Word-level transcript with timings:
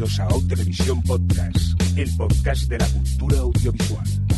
Bienvenidos 0.00 0.20
a 0.20 0.48
Televisión 0.48 1.02
Podcast, 1.02 1.78
el 1.94 2.16
podcast 2.16 2.70
de 2.70 2.78
la 2.78 2.88
cultura 2.88 3.38
audiovisual. 3.40 4.29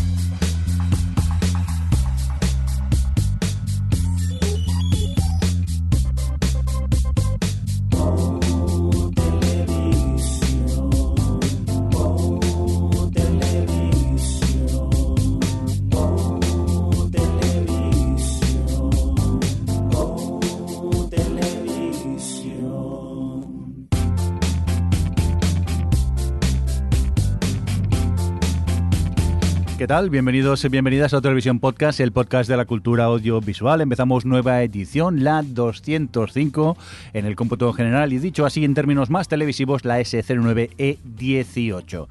Bienvenidos 29.92 30.64
y 30.64 30.70
bienvenidas 30.70 31.12
a 31.12 31.20
Televisión 31.20 31.60
Podcast, 31.60 32.00
el 32.00 32.12
podcast 32.12 32.48
de 32.48 32.56
la 32.56 32.64
cultura 32.64 33.05
audiovisual. 33.05 33.83
Empezamos 33.83 34.24
nueva 34.24 34.62
edición, 34.62 35.23
la 35.23 35.42
205, 35.42 36.78
en 37.12 37.27
el 37.27 37.37
cómputo 37.37 37.70
general 37.74 38.10
y 38.14 38.19
dicho 38.19 38.47
así 38.47 38.64
en 38.64 38.73
términos 38.73 39.10
más 39.10 39.28
televisivos, 39.28 39.84
la 39.84 40.00
S09E18. 40.00 42.06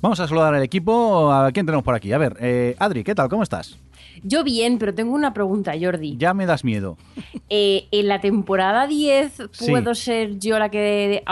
Vamos 0.00 0.18
a 0.18 0.26
saludar 0.26 0.52
al 0.52 0.64
equipo. 0.64 1.32
¿A 1.32 1.52
quién 1.52 1.64
tenemos 1.64 1.84
por 1.84 1.94
aquí? 1.94 2.12
A 2.12 2.18
ver, 2.18 2.36
eh, 2.40 2.74
Adri, 2.80 3.04
¿qué 3.04 3.14
tal? 3.14 3.28
¿Cómo 3.28 3.44
estás? 3.44 3.78
Yo 4.22 4.44
bien, 4.44 4.78
pero 4.78 4.94
tengo 4.94 5.14
una 5.14 5.34
pregunta, 5.34 5.72
Jordi. 5.80 6.16
Ya 6.18 6.34
me 6.34 6.46
das 6.46 6.64
miedo. 6.64 6.96
Eh, 7.48 7.86
en 7.90 8.08
la 8.08 8.20
temporada 8.20 8.86
10, 8.86 9.42
Sí. 9.52 9.70
¿puedo 9.70 9.94
ser 9.94 10.38
yo 10.38 10.58
la 10.58 10.68
que 10.70 11.22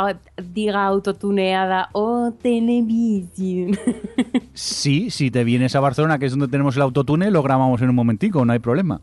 diga 0.53 0.85
autotuneada 0.87 1.89
o 1.93 2.33
televisión? 2.41 3.79
Sí, 4.53 5.11
si 5.11 5.31
te 5.31 5.43
vienes 5.45 5.75
a 5.75 5.81
Barcelona, 5.81 6.19
que 6.19 6.27
es 6.27 6.33
donde 6.33 6.49
tenemos 6.49 6.77
el 6.77 6.83
autotune, 6.83 7.31
lo 7.31 7.43
grabamos 7.43 7.81
en 7.81 7.89
un 7.89 7.95
momentico, 7.95 8.45
no 8.45 8.53
hay 8.53 8.59
problema. 8.59 9.01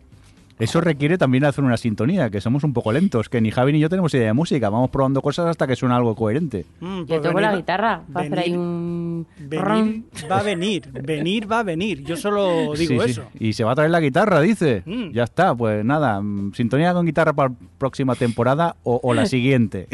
Eso 0.59 0.81
requiere 0.81 1.17
también 1.19 1.45
hacer 1.45 1.63
una 1.63 1.77
sintonía, 1.77 2.30
que 2.31 2.41
somos 2.41 2.63
un 2.63 2.73
poco 2.73 2.91
lentos, 2.91 3.30
que 3.30 3.39
ni 3.41 3.52
Javi 3.52 3.73
ni 3.73 3.80
yo 3.80 3.89
tenemos 3.89 4.11
idea 4.16 4.25
de 4.27 4.33
música. 4.33 4.69
Vamos 4.69 4.89
probando 4.89 5.22
cosas 5.22 5.45
hasta 5.45 5.67
que 5.67 5.75
suena 5.75 5.95
algo 5.97 6.16
coherente. 6.16 6.66
Mm, 6.80 7.03
Yo 7.05 7.22
pues 7.22 7.23
la 7.23 7.31
venir- 7.52 7.55
guitarra 7.58 8.02
para 8.11 8.25
hacer 8.25 8.39
ahí 8.39 8.52
venir- 8.52 8.59
un... 8.59 9.27
Venir 9.38 10.03
va 10.31 10.39
a 10.39 10.44
venir, 10.44 10.88
venir 10.91 11.52
va 11.52 11.59
a 11.59 11.64
venir. 11.64 12.03
Yo 12.03 12.17
solo 12.17 12.73
digo 12.77 13.02
Sí, 13.03 13.05
sí. 13.05 13.11
eso. 13.11 13.23
Y 13.39 13.53
se 13.53 13.64
va 13.64 13.73
a 13.73 13.75
traer 13.75 13.91
la 13.91 13.99
guitarra, 13.99 14.41
dice. 14.41 14.81
Mm. 14.86 15.11
Ya 15.11 15.23
está, 15.25 15.53
pues 15.53 15.86
nada, 15.86 16.19
mm, 16.22 16.53
sintonía 16.53 16.92
con 16.94 17.05
guitarra 17.05 17.33
para 17.33 17.49
la 17.49 17.55
próxima 17.77 18.16
temporada 18.16 18.75
o, 18.83 18.99
o 19.03 19.14
la 19.14 19.25
siguiente. 19.27 19.88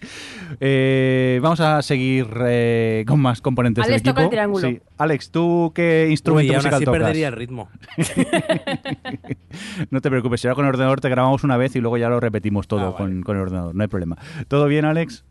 Eh, 0.62 1.38
vamos 1.42 1.60
a 1.60 1.80
seguir 1.80 2.26
eh, 2.44 3.04
con 3.06 3.20
más 3.20 3.40
componentes 3.40 3.84
Alex, 3.84 4.02
del 4.02 4.12
toca 4.12 4.22
equipo. 4.22 4.24
el 4.24 4.30
triángulo. 4.30 4.68
Sí. 4.68 4.80
Alex, 4.98 5.30
¿tú 5.30 5.70
qué 5.74 6.08
instrumento 6.10 6.50
Uy, 6.50 6.54
aún 6.56 6.56
musical 6.58 6.74
así 6.74 6.84
tocas? 6.84 7.00
perdería 7.00 7.28
el 7.28 7.34
ritmo. 7.34 7.68
no 9.90 10.00
te 10.00 10.10
preocupes, 10.10 10.40
si 10.40 10.48
ahora 10.48 10.54
con 10.56 10.64
el 10.64 10.70
ordenador 10.70 11.00
te 11.00 11.08
grabamos 11.08 11.44
una 11.44 11.56
vez 11.56 11.74
y 11.76 11.80
luego 11.80 11.96
ya 11.98 12.08
lo 12.08 12.20
repetimos 12.20 12.66
todo 12.68 12.80
Ah, 12.80 12.84
vale. 12.90 12.96
con, 12.96 13.22
con 13.22 13.36
el 13.36 13.42
ordenador, 13.42 13.74
no 13.74 13.82
hay 13.82 13.88
problema. 13.88 14.16
¿Todo 14.48 14.66
bien, 14.66 14.84
Alex? 14.84 15.24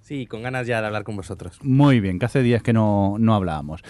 Sí, 0.00 0.26
con 0.26 0.42
ganas 0.42 0.66
ya 0.66 0.80
de 0.80 0.86
hablar 0.86 1.02
con 1.02 1.16
vosotros. 1.16 1.58
Muy 1.62 1.98
bien, 2.00 2.18
que 2.18 2.26
hace 2.26 2.42
días 2.42 2.62
que 2.62 2.72
no, 2.72 3.16
no 3.18 3.34
hablábamos. 3.34 3.82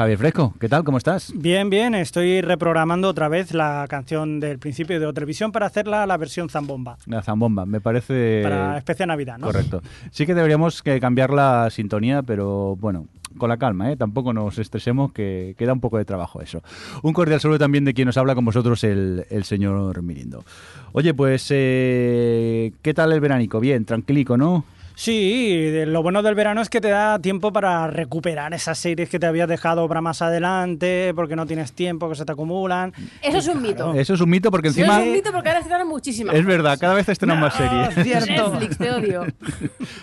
Javier 0.00 0.16
Fresco, 0.16 0.54
¿qué 0.58 0.66
tal? 0.66 0.82
¿Cómo 0.82 0.96
estás? 0.96 1.30
Bien, 1.36 1.68
bien, 1.68 1.94
estoy 1.94 2.40
reprogramando 2.40 3.06
otra 3.06 3.28
vez 3.28 3.52
la 3.52 3.84
canción 3.86 4.40
del 4.40 4.58
principio 4.58 4.98
de 4.98 5.12
televisión 5.12 5.52
para 5.52 5.66
hacerla 5.66 6.06
la 6.06 6.16
versión 6.16 6.48
zambomba, 6.48 6.96
La 7.04 7.20
zambomba, 7.20 7.66
me 7.66 7.82
parece... 7.82 8.40
para 8.42 8.78
especial 8.78 9.08
Navidad, 9.08 9.36
¿no? 9.36 9.48
Correcto. 9.48 9.82
Sí 10.10 10.24
que 10.24 10.32
deberíamos 10.32 10.82
que 10.82 10.98
cambiar 11.00 11.28
la 11.34 11.68
sintonía, 11.68 12.22
pero 12.22 12.76
bueno, 12.76 13.08
con 13.36 13.50
la 13.50 13.58
calma, 13.58 13.92
¿eh? 13.92 13.96
Tampoco 13.98 14.32
nos 14.32 14.58
estresemos, 14.58 15.12
que 15.12 15.54
queda 15.58 15.74
un 15.74 15.80
poco 15.80 15.98
de 15.98 16.06
trabajo 16.06 16.40
eso. 16.40 16.62
Un 17.02 17.12
cordial 17.12 17.38
saludo 17.38 17.58
también 17.58 17.84
de 17.84 17.92
quien 17.92 18.06
nos 18.06 18.16
habla 18.16 18.34
con 18.34 18.46
vosotros, 18.46 18.82
el, 18.84 19.26
el 19.28 19.44
señor 19.44 20.02
Mirindo. 20.02 20.44
Oye, 20.92 21.12
pues, 21.12 21.46
eh, 21.50 22.72
¿qué 22.80 22.94
tal 22.94 23.12
el 23.12 23.20
veránico? 23.20 23.60
Bien, 23.60 23.84
tranquilico, 23.84 24.38
¿no? 24.38 24.64
Sí, 25.02 25.54
de- 25.70 25.86
lo 25.86 26.02
bueno 26.02 26.22
del 26.22 26.34
verano 26.34 26.60
es 26.60 26.68
que 26.68 26.78
te 26.82 26.88
da 26.90 27.18
tiempo 27.18 27.54
para 27.54 27.86
recuperar 27.86 28.52
esas 28.52 28.76
series 28.78 29.08
que 29.08 29.18
te 29.18 29.24
habías 29.24 29.48
dejado 29.48 29.88
para 29.88 30.02
más 30.02 30.20
adelante, 30.20 31.12
porque 31.16 31.36
no 31.36 31.46
tienes 31.46 31.72
tiempo, 31.72 32.10
que 32.10 32.16
se 32.16 32.26
te 32.26 32.32
acumulan. 32.32 32.92
Eso 33.22 33.38
es 33.38 33.48
un 33.48 33.62
mito. 33.62 33.94
Eso 33.94 34.12
es 34.12 34.20
un 34.20 34.28
mito 34.28 34.50
porque 34.50 34.68
encima... 34.68 35.00
es 35.00 35.06
un 35.06 35.12
mito 35.14 35.32
porque 35.32 35.48
ahora 35.48 35.62
se 35.62 35.70
dan 35.70 35.88
muchísimas 35.88 36.34
Es 36.34 36.44
verdad, 36.44 36.76
cada 36.78 36.92
vez 36.92 37.08
estrenan 37.08 37.40
más 37.40 37.54
series. 37.54 37.94
cierto. 38.26 38.50
Netflix, 38.52 38.76
te 38.76 38.90
odio. 38.90 39.24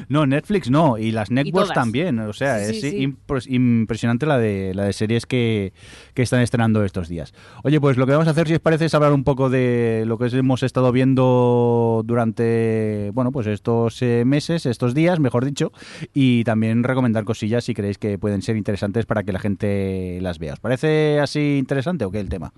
No, 0.09 0.25
Netflix 0.25 0.69
no, 0.71 0.97
y 0.97 1.11
las 1.11 1.29
networks 1.29 1.73
también. 1.73 2.17
O 2.19 2.33
sea, 2.33 2.57
Sí, 2.59 2.71
es 2.77 2.81
sí, 2.81 2.89
sí. 2.91 3.05
impres- 3.05 3.45
impresionante 3.51 4.25
la 4.25 4.39
de, 4.39 4.73
la 4.73 4.85
de 4.85 4.93
series 4.93 5.27
que, 5.27 5.73
que 6.15 6.23
están 6.23 6.39
estrenando 6.41 6.83
estos 6.83 7.07
días. 7.07 7.33
Oye, 7.63 7.79
pues 7.79 7.97
lo 7.97 8.07
que 8.07 8.13
vamos 8.13 8.27
a 8.27 8.31
hacer, 8.31 8.47
si 8.47 8.55
os 8.55 8.59
parece, 8.61 8.85
es 8.85 8.95
hablar 8.95 9.13
un 9.13 9.23
poco 9.23 9.49
de 9.51 10.05
lo 10.07 10.17
que 10.17 10.25
hemos 10.35 10.63
estado 10.63 10.91
viendo 10.91 12.01
durante, 12.05 13.11
bueno, 13.13 13.31
pues 13.31 13.45
estos 13.47 14.01
eh, 14.01 14.23
meses, 14.25 14.65
estos 14.65 14.86
días, 14.93 15.19
mejor 15.19 15.45
dicho, 15.45 15.71
y 16.13 16.43
también 16.43 16.83
recomendar 16.83 17.23
cosillas 17.23 17.63
si 17.63 17.73
creéis 17.73 17.97
que 17.97 18.17
pueden 18.17 18.41
ser 18.41 18.57
interesantes 18.57 19.05
para 19.05 19.23
que 19.23 19.33
la 19.33 19.39
gente 19.39 20.19
las 20.21 20.39
vea. 20.39 20.53
¿Os 20.53 20.59
parece 20.59 21.19
así 21.19 21.57
interesante 21.57 22.05
o 22.05 22.11
qué 22.11 22.19
el 22.19 22.29
tema? 22.29 22.53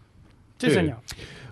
Sí, 0.58 0.70
señor. 0.72 0.98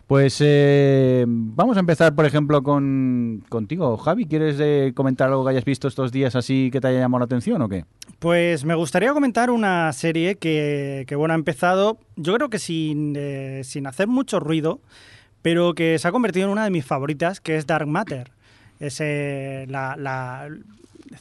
Pues 0.07 0.37
eh, 0.39 1.25
vamos 1.27 1.75
a 1.75 1.81
empezar, 1.81 2.15
por 2.15 2.25
ejemplo, 2.25 2.63
con 2.63 3.43
contigo. 3.49 3.97
Javi, 3.97 4.25
¿quieres 4.25 4.55
eh, 4.61 4.93
comentar 4.95 5.27
algo 5.27 5.43
que 5.43 5.51
hayas 5.51 5.65
visto 5.65 5.89
estos 5.89 6.13
días 6.13 6.33
así 6.37 6.69
que 6.71 6.79
te 6.79 6.87
haya 6.87 6.99
llamado 6.99 7.19
la 7.19 7.25
atención 7.25 7.61
o 7.61 7.67
qué? 7.67 7.83
Pues 8.19 8.63
me 8.63 8.73
gustaría 8.73 9.13
comentar 9.13 9.49
una 9.49 9.91
serie 9.91 10.35
que, 10.35 11.03
que, 11.07 11.15
bueno, 11.17 11.33
ha 11.33 11.35
empezado, 11.35 11.97
yo 12.15 12.33
creo 12.35 12.49
que 12.49 12.57
sin, 12.57 13.15
eh, 13.17 13.61
sin 13.65 13.85
hacer 13.85 14.07
mucho 14.07 14.39
ruido, 14.39 14.79
pero 15.41 15.73
que 15.73 15.99
se 15.99 16.07
ha 16.07 16.13
convertido 16.13 16.45
en 16.45 16.53
una 16.53 16.63
de 16.63 16.71
mis 16.71 16.85
favoritas, 16.85 17.41
que 17.41 17.57
es 17.57 17.67
Dark 17.67 17.87
Matter. 17.87 18.31
Es 18.79 18.99
eh, 19.01 19.65
la, 19.69 19.95
la 19.97 20.49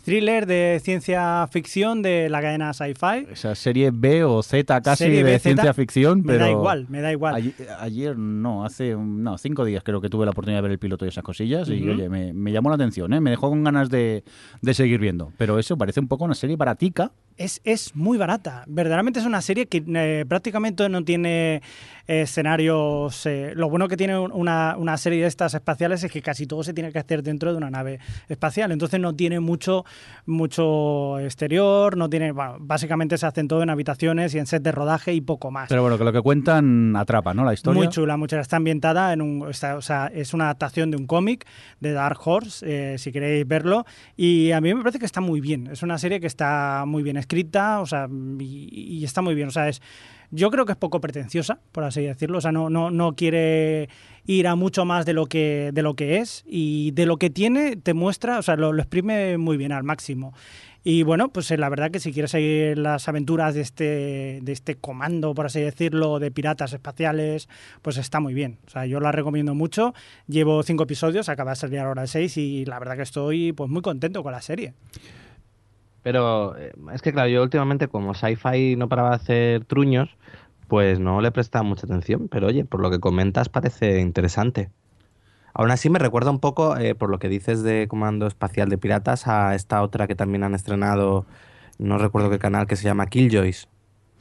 thriller 0.04 0.46
de 0.46 0.80
ciencia 0.82 1.46
ficción 1.50 2.02
de 2.02 2.28
la 2.28 2.40
cadena 2.40 2.72
Sci-Fi. 2.72 3.28
Esa 3.30 3.54
serie 3.54 3.90
B 3.92 4.24
o 4.24 4.42
Z 4.42 4.80
casi 4.80 5.08
de 5.08 5.38
Z, 5.38 5.38
ciencia 5.40 5.74
ficción, 5.74 6.22
Me 6.22 6.38
da 6.38 6.50
igual, 6.50 6.86
me 6.88 7.00
da 7.00 7.12
igual. 7.12 7.34
Ayer, 7.34 7.54
ayer 7.78 8.18
no, 8.18 8.64
hace 8.64 8.94
no, 8.96 9.38
cinco 9.38 9.64
días 9.64 9.82
creo 9.84 10.00
que 10.00 10.08
tuve 10.08 10.24
la 10.24 10.32
oportunidad 10.32 10.58
de 10.58 10.62
ver 10.62 10.72
el 10.72 10.78
piloto 10.78 11.04
y 11.04 11.08
esas 11.08 11.24
cosillas 11.24 11.68
y 11.68 11.88
oye, 11.88 12.08
me, 12.08 12.32
me 12.32 12.52
llamó 12.52 12.68
la 12.68 12.74
atención, 12.76 13.12
¿eh? 13.12 13.20
me 13.20 13.30
dejó 13.30 13.48
con 13.48 13.64
ganas 13.64 13.88
de, 13.90 14.24
de 14.60 14.74
seguir 14.74 15.00
viendo. 15.00 15.32
Pero 15.38 15.58
eso 15.58 15.76
parece 15.76 16.00
un 16.00 16.08
poco 16.08 16.24
una 16.24 16.34
serie 16.34 16.56
baratica. 16.56 17.12
Es, 17.38 17.60
es 17.64 17.94
muy 17.94 18.16
barata. 18.18 18.64
Verdaderamente 18.66 19.20
es 19.20 19.26
una 19.26 19.42
serie 19.42 19.66
que 19.66 19.84
eh, 19.86 20.24
prácticamente 20.26 20.88
no 20.88 21.04
tiene 21.04 21.56
eh, 22.08 22.22
escenarios. 22.22 23.26
eh, 23.26 23.52
lo 23.54 23.68
bueno 23.68 23.88
que 23.88 23.96
tiene 23.98 24.18
un- 24.18 24.32
una, 24.32 24.74
una 24.78 24.96
serie 24.96 25.20
de 25.22 25.28
estas 25.28 25.52
espaciales 25.54 26.02
es 26.02 26.10
que 26.10 26.22
casi 26.22 26.46
todo 26.46 26.62
se 26.62 26.72
tiene 26.72 26.92
que 26.92 26.98
hacer 26.98 27.22
dentro 27.22 27.50
de 27.52 27.58
una 27.58 27.68
nave 27.70 27.98
espacial. 28.28 28.72
Entonces 28.72 29.00
no 29.00 29.14
tiene 29.14 29.40
mucho, 29.40 29.84
mucho 30.36 31.18
exterior, 31.20 31.96
no 31.96 32.08
tiene. 32.08 32.32
Bueno, 32.32 32.56
básicamente 32.60 33.18
se 33.18 33.26
hacen 33.26 33.48
todo 33.48 33.62
en 33.62 33.70
habitaciones 33.70 34.34
y 34.34 34.38
en 34.38 34.46
set 34.46 34.62
de 34.62 34.72
rodaje 34.72 35.12
y 35.12 35.20
poco 35.20 35.50
más. 35.50 35.68
Pero 35.68 35.82
bueno, 35.82 35.98
que 35.98 36.04
lo 36.04 36.12
que 36.12 36.20
cuentan 36.22 36.94
atrapa, 36.96 37.34
¿no? 37.34 37.44
La 37.44 37.54
historia. 37.54 37.78
Muy 37.78 37.88
chula, 37.88 38.16
mucha. 38.16 38.40
Está 38.40 38.56
ambientada 38.56 39.12
en 39.12 39.22
un. 39.22 39.48
está- 39.50 39.76
o 39.76 39.82
sea, 39.82 40.06
es 40.14 40.34
una 40.34 40.44
adaptación 40.44 40.90
de 40.90 40.96
un 40.96 41.06
cómic 41.06 41.46
de 41.80 41.92
Dark 41.92 42.18
Horse, 42.24 42.94
eh, 42.94 42.98
si 42.98 43.12
queréis 43.12 43.46
verlo. 43.46 43.84
Y 44.16 44.52
a 44.52 44.60
mí 44.60 44.74
me 44.74 44.80
parece 44.82 44.98
que 44.98 45.06
está 45.06 45.20
muy 45.20 45.40
bien. 45.40 45.68
Es 45.72 45.82
una 45.82 45.98
serie 45.98 46.20
que 46.20 46.26
está 46.26 46.84
muy 46.86 47.02
bien 47.02 47.16
escrita, 47.26 47.80
o 47.80 47.86
sea, 47.86 48.08
y, 48.38 49.04
está 49.04 49.22
muy 49.22 49.34
bien. 49.34 49.48
O 49.48 49.50
sea, 49.50 49.68
es. 49.68 49.82
Yo 50.32 50.50
creo 50.50 50.64
que 50.66 50.72
es 50.72 50.78
poco 50.78 51.00
pretenciosa, 51.00 51.60
por 51.70 51.84
así 51.84 52.02
decirlo. 52.02 52.38
O 52.38 52.40
sea, 52.40 52.50
no, 52.52 52.68
no, 52.70 52.90
no 52.90 53.14
quiere 53.14 53.88
ir 54.26 54.48
a 54.48 54.56
mucho 54.56 54.84
más 54.84 55.06
de 55.06 55.12
lo 55.12 55.26
que 55.26 55.70
de 55.72 55.82
lo 55.82 55.94
que 55.94 56.18
es 56.18 56.44
y 56.48 56.90
de 56.92 57.06
lo 57.06 57.16
que 57.16 57.30
tiene 57.30 57.76
te 57.76 57.94
muestra, 57.94 58.38
o 58.38 58.42
sea, 58.42 58.56
lo, 58.56 58.72
lo 58.72 58.82
exprime 58.82 59.38
muy 59.38 59.56
bien 59.56 59.70
al 59.70 59.84
máximo. 59.84 60.34
Y 60.88 61.02
bueno, 61.02 61.30
pues 61.30 61.50
eh, 61.50 61.56
la 61.56 61.68
verdad 61.68 61.90
que 61.90 61.98
si 61.98 62.12
quieres 62.12 62.30
seguir 62.30 62.78
las 62.78 63.08
aventuras 63.08 63.56
de 63.56 63.60
este, 63.60 64.38
de 64.40 64.52
este 64.52 64.76
comando, 64.76 65.34
por 65.34 65.46
así 65.46 65.60
decirlo, 65.60 66.20
de 66.20 66.30
piratas 66.30 66.72
espaciales, 66.72 67.48
pues 67.82 67.96
está 67.96 68.20
muy 68.20 68.34
bien. 68.34 68.58
O 68.68 68.70
sea, 68.70 68.86
yo 68.86 69.00
la 69.00 69.10
recomiendo 69.10 69.52
mucho. 69.56 69.94
Llevo 70.28 70.62
cinco 70.62 70.84
episodios, 70.84 71.28
acaba 71.28 71.50
de 71.50 71.56
salir 71.56 71.80
ahora 71.80 72.02
el 72.02 72.08
seis 72.08 72.36
y 72.36 72.64
la 72.66 72.78
verdad 72.78 72.94
que 72.94 73.02
estoy 73.02 73.50
pues 73.50 73.68
muy 73.68 73.82
contento 73.82 74.22
con 74.22 74.30
la 74.30 74.40
serie. 74.40 74.74
Pero 76.06 76.56
eh, 76.56 76.72
es 76.94 77.02
que, 77.02 77.12
claro, 77.12 77.28
yo 77.28 77.42
últimamente, 77.42 77.88
como 77.88 78.14
Sci-Fi 78.14 78.76
no 78.76 78.88
paraba 78.88 79.08
de 79.08 79.16
hacer 79.16 79.64
truños, 79.64 80.16
pues 80.68 81.00
no 81.00 81.20
le 81.20 81.32
prestaba 81.32 81.64
mucha 81.64 81.84
atención. 81.84 82.28
Pero 82.28 82.46
oye, 82.46 82.64
por 82.64 82.78
lo 82.78 82.92
que 82.92 83.00
comentas, 83.00 83.48
parece 83.48 83.98
interesante. 83.98 84.70
Aún 85.52 85.72
así, 85.72 85.90
me 85.90 85.98
recuerda 85.98 86.30
un 86.30 86.38
poco, 86.38 86.76
eh, 86.76 86.94
por 86.94 87.10
lo 87.10 87.18
que 87.18 87.28
dices 87.28 87.64
de 87.64 87.88
Comando 87.88 88.28
Espacial 88.28 88.68
de 88.68 88.78
Piratas, 88.78 89.26
a 89.26 89.56
esta 89.56 89.82
otra 89.82 90.06
que 90.06 90.14
también 90.14 90.44
han 90.44 90.54
estrenado, 90.54 91.26
no 91.78 91.98
recuerdo 91.98 92.30
qué 92.30 92.38
canal, 92.38 92.68
que 92.68 92.76
se 92.76 92.84
llama 92.84 93.08
Killjoys. 93.08 93.66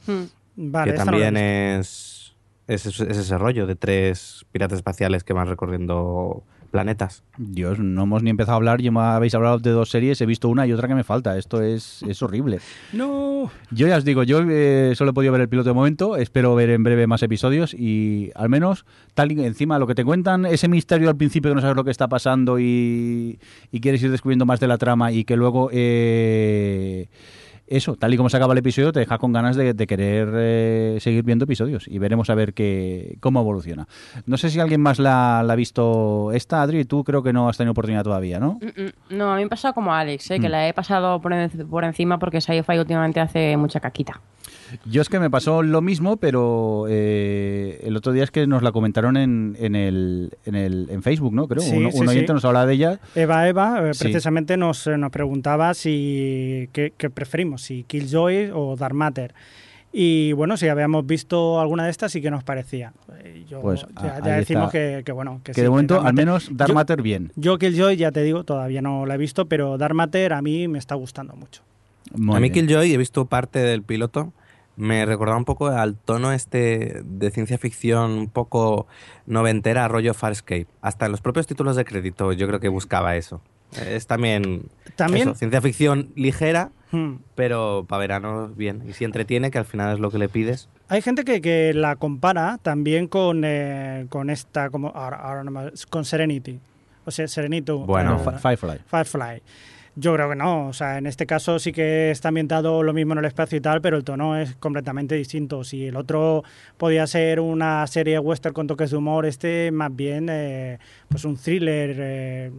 Hmm. 0.08 0.24
Vale, 0.56 0.90
que 0.90 0.98
también 0.98 1.36
es, 1.36 2.34
es, 2.66 2.84
es 2.84 3.00
ese 3.00 3.38
rollo 3.38 3.68
de 3.68 3.76
tres 3.76 4.44
piratas 4.50 4.78
espaciales 4.78 5.22
que 5.22 5.34
van 5.34 5.46
recorriendo 5.46 6.42
planetas. 6.66 7.22
Dios, 7.38 7.78
no 7.78 8.02
hemos 8.04 8.22
ni 8.22 8.30
empezado 8.30 8.54
a 8.54 8.56
hablar, 8.56 8.80
ya 8.80 8.90
me 8.90 9.00
habéis 9.00 9.34
hablado 9.34 9.58
de 9.58 9.70
dos 9.70 9.90
series, 9.90 10.20
he 10.20 10.26
visto 10.26 10.48
una 10.48 10.66
y 10.66 10.72
otra 10.72 10.88
que 10.88 10.94
me 10.94 11.04
falta. 11.04 11.38
Esto 11.38 11.62
es, 11.62 12.02
es 12.02 12.22
horrible. 12.22 12.60
No. 12.92 13.50
Yo 13.70 13.86
ya 13.86 13.96
os 13.96 14.04
digo, 14.04 14.22
yo 14.22 14.40
eh, 14.48 14.92
solo 14.94 15.10
he 15.10 15.14
podido 15.14 15.32
ver 15.32 15.42
el 15.42 15.48
piloto 15.48 15.70
de 15.70 15.74
momento, 15.74 16.16
espero 16.16 16.54
ver 16.54 16.70
en 16.70 16.82
breve 16.82 17.06
más 17.06 17.22
episodios 17.22 17.74
y 17.74 18.30
al 18.34 18.48
menos, 18.48 18.86
tal 19.14 19.32
y 19.32 19.44
encima 19.44 19.78
lo 19.78 19.86
que 19.86 19.94
te 19.94 20.04
cuentan, 20.04 20.46
ese 20.46 20.68
misterio 20.68 21.08
al 21.08 21.16
principio 21.16 21.50
que 21.50 21.54
no 21.56 21.60
sabes 21.60 21.76
lo 21.76 21.84
que 21.84 21.90
está 21.90 22.08
pasando 22.08 22.58
y, 22.58 23.38
y 23.70 23.80
quieres 23.80 24.02
ir 24.02 24.10
descubriendo 24.10 24.46
más 24.46 24.60
de 24.60 24.68
la 24.68 24.78
trama 24.78 25.12
y 25.12 25.24
que 25.24 25.36
luego... 25.36 25.70
eh, 25.72 27.08
eso, 27.66 27.96
tal 27.96 28.14
y 28.14 28.16
como 28.16 28.28
se 28.28 28.36
acaba 28.36 28.52
el 28.52 28.58
episodio, 28.58 28.92
te 28.92 29.00
deja 29.00 29.18
con 29.18 29.32
ganas 29.32 29.56
de, 29.56 29.74
de 29.74 29.86
querer 29.86 30.28
eh, 30.34 30.98
seguir 31.00 31.24
viendo 31.24 31.44
episodios 31.44 31.88
y 31.88 31.98
veremos 31.98 32.30
a 32.30 32.34
ver 32.34 32.54
qué, 32.54 33.16
cómo 33.20 33.40
evoluciona. 33.40 33.86
No 34.26 34.36
sé 34.36 34.50
si 34.50 34.60
alguien 34.60 34.80
más 34.80 34.98
la, 34.98 35.42
la 35.44 35.52
ha 35.52 35.56
visto 35.56 36.30
esta, 36.32 36.62
Adri, 36.62 36.84
tú 36.84 37.02
creo 37.04 37.22
que 37.22 37.32
no 37.32 37.48
has 37.48 37.56
tenido 37.56 37.72
oportunidad 37.72 38.04
todavía, 38.04 38.38
¿no? 38.38 38.58
Mm, 38.62 38.82
mm. 38.82 39.16
No, 39.16 39.32
a 39.32 39.36
mí 39.36 39.42
me 39.42 39.48
pasa 39.48 39.72
como 39.72 39.92
a 39.92 40.00
Alex, 40.00 40.30
¿eh? 40.30 40.40
que 40.40 40.48
Mm. 40.48 40.52
la 40.52 40.68
he 40.68 40.74
pasado 40.74 41.20
por, 41.20 41.32
en- 41.32 41.50
por 41.68 41.84
encima 41.84 42.18
porque 42.18 42.40
Sci-Fi 42.40 42.78
últimamente 42.78 43.20
hace 43.20 43.56
mucha 43.56 43.80
caquita. 43.80 44.20
Yo 44.84 45.02
es 45.02 45.08
que 45.08 45.18
me 45.20 45.30
pasó 45.30 45.62
lo 45.62 45.80
mismo, 45.82 46.16
pero 46.16 46.86
eh, 46.88 47.80
el 47.84 47.96
otro 47.96 48.12
día 48.12 48.24
es 48.24 48.30
que 48.30 48.46
nos 48.46 48.62
la 48.62 48.72
comentaron 48.72 49.16
en, 49.16 49.56
en, 49.58 49.74
el, 49.76 50.32
en, 50.44 50.54
el, 50.54 50.88
en 50.90 51.02
Facebook, 51.02 51.32
¿no? 51.34 51.46
Creo. 51.48 51.62
Sí, 51.62 51.76
un, 51.76 51.92
sí, 51.92 51.98
un 52.00 52.08
oyente 52.08 52.28
sí. 52.28 52.32
nos 52.34 52.44
hablaba 52.44 52.66
de 52.66 52.74
ella. 52.74 53.00
Eva 53.14 53.48
Eva 53.48 53.80
eh, 53.88 53.94
Sí. 53.94 54.04
precisamente 54.04 54.56
nos, 54.56 54.86
eh, 54.86 54.96
nos 54.98 55.10
preguntaba 55.10 55.74
si 55.74 56.68
qué, 56.72 56.92
qué 56.96 57.10
preferimos, 57.10 57.62
si 57.62 57.84
Killjoy 57.84 58.50
o 58.52 58.76
Dark 58.76 58.94
Matter. 58.94 59.34
Y 59.92 60.32
bueno, 60.32 60.56
si 60.58 60.68
habíamos 60.68 61.06
visto 61.06 61.58
alguna 61.58 61.84
de 61.84 61.90
estas 61.90 62.14
y 62.16 62.20
qué 62.20 62.30
nos 62.30 62.44
parecía. 62.44 62.92
Yo, 63.48 63.62
Pues, 63.62 63.86
ya, 64.02 64.20
ya 64.22 64.36
decimos 64.36 64.70
que, 64.70 65.02
que 65.06 65.12
bueno, 65.12 65.40
que, 65.42 65.52
Que 65.52 65.54
sí, 65.54 65.62
de 65.62 65.70
momento, 65.70 65.94
Dark 65.94 66.06
al 66.08 66.12
menos, 66.14 66.48
Dark 66.52 66.68
Yo- 66.68 66.74
Matter 66.74 67.00
bien. 67.00 67.32
Yo 67.36 67.56
Killjoy, 67.58 67.96
ya 67.96 68.12
te 68.12 68.22
digo, 68.22 68.44
todavía 68.44 68.82
no 68.82 69.06
la 69.06 69.14
he 69.14 69.18
visto, 69.18 69.46
pero 69.46 69.78
Dark 69.78 69.94
Matter 69.94 70.34
a 70.34 70.42
mí 70.42 70.68
me 70.68 70.78
está 70.78 70.94
gustando 70.96 71.34
mucho. 71.34 71.62
Muy 72.14 72.36
a 72.36 72.40
mí 72.40 72.50
bien. 72.50 72.66
Killjoy, 72.66 72.92
he 72.92 72.96
visto 72.98 73.24
parte 73.24 73.58
del 73.60 73.82
piloto, 73.82 74.32
me 74.76 75.04
recordaba 75.06 75.38
un 75.38 75.44
poco 75.44 75.68
al 75.68 75.96
tono 75.96 76.32
este 76.32 77.00
de 77.04 77.30
ciencia 77.30 77.58
ficción 77.58 78.12
un 78.12 78.28
poco 78.28 78.86
noventera, 79.26 79.88
rollo 79.88 80.14
Farscape. 80.14 80.66
Hasta 80.82 81.06
en 81.06 81.12
los 81.12 81.20
propios 81.20 81.46
títulos 81.46 81.76
de 81.76 81.84
crédito 81.84 82.32
yo 82.32 82.46
creo 82.46 82.60
que 82.60 82.68
buscaba 82.68 83.16
eso. 83.16 83.40
Es 83.84 84.06
también, 84.06 84.62
También- 84.94 85.28
eso, 85.30 85.34
ciencia 85.38 85.60
ficción 85.60 86.10
ligera, 86.14 86.70
Hmm. 86.92 87.14
pero 87.34 87.84
para 87.88 87.98
verano 88.00 88.48
bien. 88.54 88.82
Y 88.88 88.92
si 88.92 89.04
entretiene, 89.04 89.50
que 89.50 89.58
al 89.58 89.64
final 89.64 89.94
es 89.94 90.00
lo 90.00 90.10
que 90.10 90.18
le 90.18 90.28
pides. 90.28 90.68
Hay 90.88 91.02
gente 91.02 91.24
que, 91.24 91.40
que 91.40 91.72
la 91.74 91.96
compara 91.96 92.58
también 92.62 93.08
con, 93.08 93.42
eh, 93.44 94.06
con 94.08 94.30
esta, 94.30 94.70
como 94.70 94.88
ahora, 94.94 95.16
ahora 95.16 95.42
no 95.42 95.50
me- 95.50 95.72
con 95.90 96.04
Serenity. 96.04 96.60
O 97.04 97.10
sea, 97.10 97.26
Serenity. 97.26 97.72
Bueno, 97.72 98.16
eh, 98.16 98.18
Fi- 98.24 98.38
Firefly. 98.40 98.78
Firefly. 98.88 99.42
Yo 99.98 100.12
creo 100.12 100.28
que 100.28 100.36
no, 100.36 100.68
o 100.68 100.72
sea, 100.74 100.98
en 100.98 101.06
este 101.06 101.24
caso 101.24 101.58
sí 101.58 101.72
que 101.72 102.10
está 102.10 102.28
ambientado 102.28 102.82
lo 102.82 102.92
mismo 102.92 103.14
en 103.14 103.20
el 103.20 103.24
espacio 103.24 103.56
y 103.56 103.62
tal, 103.62 103.80
pero 103.80 103.96
el 103.96 104.04
tono 104.04 104.36
es 104.36 104.54
completamente 104.56 105.14
distinto. 105.14 105.64
Si 105.64 105.86
el 105.86 105.96
otro 105.96 106.44
podía 106.76 107.06
ser 107.06 107.40
una 107.40 107.86
serie 107.86 108.18
western 108.18 108.52
con 108.52 108.66
toques 108.66 108.90
de 108.90 108.98
humor, 108.98 109.24
este 109.24 109.70
más 109.72 109.96
bien 109.96 110.28
eh, 110.30 110.78
pues 111.08 111.24
un 111.24 111.38
thriller, 111.38 111.96
eh, 111.98 112.52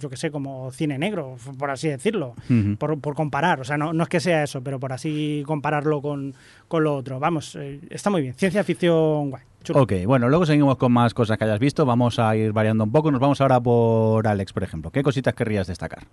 yo 0.00 0.08
que 0.08 0.16
sé, 0.16 0.30
como 0.30 0.72
cine 0.72 0.96
negro, 0.96 1.36
por 1.58 1.70
así 1.70 1.88
decirlo, 1.88 2.34
por, 2.78 2.98
por 3.00 3.14
comparar. 3.14 3.60
O 3.60 3.64
sea, 3.64 3.76
no, 3.76 3.92
no 3.92 4.04
es 4.04 4.08
que 4.08 4.20
sea 4.20 4.42
eso, 4.42 4.62
pero 4.62 4.80
por 4.80 4.94
así 4.94 5.42
compararlo 5.46 6.00
con, 6.00 6.34
con 6.68 6.84
lo 6.84 6.96
otro. 6.96 7.20
Vamos, 7.20 7.54
eh, 7.56 7.80
está 7.90 8.08
muy 8.08 8.22
bien. 8.22 8.32
Ciencia 8.32 8.64
ficción, 8.64 9.28
guay. 9.28 9.42
chulo. 9.62 9.82
Ok, 9.82 9.92
bueno, 10.06 10.30
luego 10.30 10.46
seguimos 10.46 10.78
con 10.78 10.90
más 10.92 11.12
cosas 11.12 11.36
que 11.36 11.44
hayas 11.44 11.58
visto. 11.58 11.84
Vamos 11.84 12.18
a 12.18 12.34
ir 12.34 12.52
variando 12.54 12.84
un 12.84 12.92
poco. 12.92 13.10
Nos 13.10 13.20
vamos 13.20 13.42
ahora 13.42 13.60
por 13.60 14.26
Alex, 14.26 14.54
por 14.54 14.62
ejemplo. 14.62 14.90
¿Qué 14.90 15.02
cositas 15.02 15.34
querrías 15.34 15.66
destacar? 15.66 16.04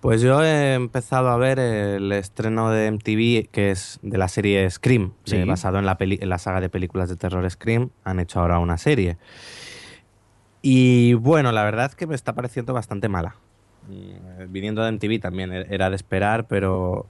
Pues 0.00 0.22
yo 0.22 0.42
he 0.44 0.74
empezado 0.74 1.28
a 1.28 1.36
ver 1.36 1.58
el 1.58 2.12
estreno 2.12 2.70
de 2.70 2.86
MTV, 2.92 3.48
que 3.50 3.70
es 3.72 3.98
de 4.02 4.16
la 4.16 4.28
serie 4.28 4.68
Scream, 4.70 5.12
Sí. 5.24 5.36
eh, 5.36 5.44
basado 5.44 5.78
en 5.78 5.86
la, 5.86 5.98
peli- 5.98 6.18
en 6.22 6.28
la 6.28 6.38
saga 6.38 6.60
de 6.60 6.68
películas 6.68 7.08
de 7.08 7.16
terror 7.16 7.48
Scream. 7.50 7.90
Han 8.04 8.20
hecho 8.20 8.38
ahora 8.40 8.60
una 8.60 8.78
serie. 8.78 9.18
Y 10.62 11.14
bueno, 11.14 11.50
la 11.52 11.64
verdad 11.64 11.86
es 11.86 11.94
que 11.96 12.06
me 12.06 12.14
está 12.14 12.34
pareciendo 12.34 12.72
bastante 12.74 13.08
mala. 13.08 13.36
Mm, 13.88 14.52
Viniendo 14.52 14.82
de 14.82 14.90
MTV 14.90 15.18
también 15.20 15.52
e- 15.52 15.66
era 15.70 15.90
de 15.90 15.96
esperar, 15.96 16.46
pero 16.46 17.08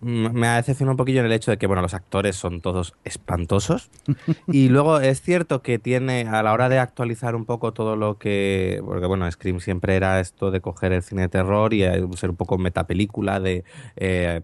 me 0.00 0.48
ha 0.48 0.56
decepcionado 0.56 0.92
un 0.92 0.96
poquillo 0.96 1.20
en 1.20 1.26
el 1.26 1.32
hecho 1.32 1.50
de 1.50 1.58
que 1.58 1.66
bueno, 1.66 1.82
los 1.82 1.92
actores 1.92 2.36
son 2.36 2.60
todos 2.60 2.94
espantosos. 3.04 3.90
y 4.46 4.68
luego 4.68 5.00
es 5.00 5.20
cierto 5.20 5.62
que 5.62 5.78
tiene, 5.78 6.26
a 6.28 6.42
la 6.42 6.52
hora 6.52 6.68
de 6.68 6.78
actualizar 6.78 7.34
un 7.34 7.44
poco 7.44 7.72
todo 7.72 7.96
lo 7.96 8.18
que. 8.18 8.80
Porque 8.84 9.06
bueno, 9.06 9.30
Scream 9.30 9.60
siempre 9.60 9.96
era 9.96 10.20
esto 10.20 10.50
de 10.50 10.60
coger 10.60 10.92
el 10.92 11.02
cine 11.02 11.22
de 11.22 11.28
terror 11.28 11.74
y 11.74 11.82
eh, 11.84 12.02
ser 12.16 12.30
un 12.30 12.36
poco 12.36 12.56
metapelícula 12.58 13.40
de. 13.40 13.64
eh, 13.96 14.42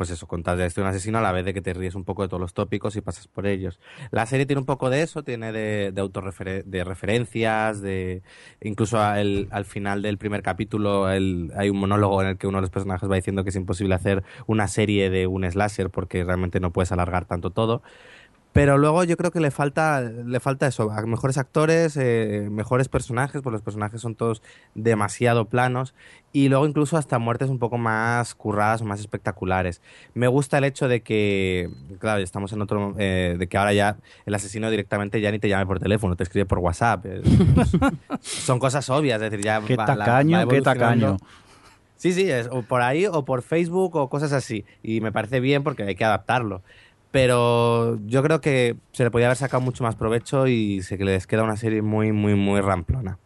pues 0.00 0.08
eso, 0.08 0.26
contar 0.26 0.56
de 0.56 0.64
este 0.64 0.80
un 0.80 0.86
asesino 0.86 1.18
a 1.18 1.20
la 1.20 1.30
vez 1.30 1.44
de 1.44 1.52
que 1.52 1.60
te 1.60 1.74
ríes 1.74 1.94
un 1.94 2.04
poco 2.04 2.22
de 2.22 2.28
todos 2.28 2.40
los 2.40 2.54
tópicos 2.54 2.96
y 2.96 3.02
pasas 3.02 3.28
por 3.28 3.46
ellos. 3.46 3.78
La 4.10 4.24
serie 4.24 4.46
tiene 4.46 4.60
un 4.60 4.64
poco 4.66 4.88
de 4.88 5.02
eso, 5.02 5.22
tiene 5.22 5.52
de, 5.52 5.92
de 5.92 6.62
de 6.64 6.84
referencias, 6.84 7.82
de 7.82 8.22
incluso 8.62 8.98
al 8.98 9.64
final 9.66 10.00
del 10.00 10.16
primer 10.16 10.42
capítulo 10.42 11.10
el- 11.10 11.52
hay 11.54 11.68
un 11.68 11.78
monólogo 11.78 12.22
en 12.22 12.28
el 12.28 12.38
que 12.38 12.46
uno 12.46 12.58
de 12.58 12.62
los 12.62 12.70
personajes 12.70 13.10
va 13.10 13.16
diciendo 13.16 13.44
que 13.44 13.50
es 13.50 13.56
imposible 13.56 13.94
hacer 13.94 14.24
una 14.46 14.68
serie 14.68 15.10
de 15.10 15.26
un 15.26 15.44
slasher 15.50 15.90
porque 15.90 16.24
realmente 16.24 16.60
no 16.60 16.72
puedes 16.72 16.92
alargar 16.92 17.26
tanto 17.26 17.50
todo. 17.50 17.82
Pero 18.52 18.78
luego 18.78 19.04
yo 19.04 19.16
creo 19.16 19.30
que 19.30 19.38
le 19.38 19.52
falta, 19.52 20.00
le 20.00 20.40
falta 20.40 20.66
eso, 20.66 20.90
mejores 21.06 21.38
actores, 21.38 21.96
eh, 21.96 22.48
mejores 22.50 22.88
personajes, 22.88 23.42
porque 23.42 23.52
los 23.54 23.62
personajes 23.62 24.00
son 24.00 24.16
todos 24.16 24.42
demasiado 24.74 25.44
planos, 25.44 25.94
y 26.32 26.48
luego 26.48 26.66
incluso 26.66 26.96
hasta 26.96 27.20
muertes 27.20 27.48
un 27.48 27.60
poco 27.60 27.78
más 27.78 28.34
curradas 28.34 28.82
o 28.82 28.86
más 28.86 28.98
espectaculares. 28.98 29.80
Me 30.14 30.26
gusta 30.26 30.58
el 30.58 30.64
hecho 30.64 30.88
de 30.88 31.00
que, 31.02 31.70
claro, 32.00 32.20
estamos 32.20 32.52
en 32.52 32.60
otro, 32.60 32.96
eh, 32.98 33.36
de 33.38 33.46
que 33.46 33.56
ahora 33.56 33.72
ya 33.72 33.98
el 34.26 34.34
asesino 34.34 34.68
directamente 34.68 35.20
ya 35.20 35.30
ni 35.30 35.38
te 35.38 35.48
llame 35.48 35.66
por 35.66 35.78
teléfono, 35.78 36.16
te 36.16 36.24
escribe 36.24 36.44
por 36.46 36.58
WhatsApp. 36.58 37.06
Eh, 37.06 37.22
son 38.20 38.58
cosas 38.58 38.88
obvias, 38.90 39.22
es 39.22 39.30
decir, 39.30 39.44
ya 39.44 39.60
Qué 39.60 39.76
va- 39.76 39.84
tacaño, 39.86 40.38
va 40.38 40.46
qué 40.48 40.56
evolucionando. 40.56 41.06
tacaño. 41.12 41.30
Sí, 41.96 42.14
sí, 42.14 42.30
es 42.30 42.48
o 42.50 42.62
por 42.62 42.80
ahí 42.80 43.06
o 43.06 43.24
por 43.26 43.42
Facebook 43.42 43.94
o 43.96 44.08
cosas 44.08 44.32
así. 44.32 44.64
Y 44.82 45.02
me 45.02 45.12
parece 45.12 45.38
bien 45.38 45.62
porque 45.62 45.82
hay 45.82 45.94
que 45.94 46.04
adaptarlo. 46.04 46.62
Pero 47.10 47.98
yo 48.06 48.22
creo 48.22 48.40
que 48.40 48.76
se 48.92 49.02
le 49.04 49.10
podía 49.10 49.26
haber 49.26 49.36
sacado 49.36 49.60
mucho 49.60 49.82
más 49.82 49.96
provecho 49.96 50.46
y 50.46 50.82
sé 50.82 50.96
que 50.96 51.04
les 51.04 51.26
queda 51.26 51.42
una 51.42 51.56
serie 51.56 51.82
muy, 51.82 52.12
muy, 52.12 52.34
muy 52.34 52.60
ramplona. 52.60 53.18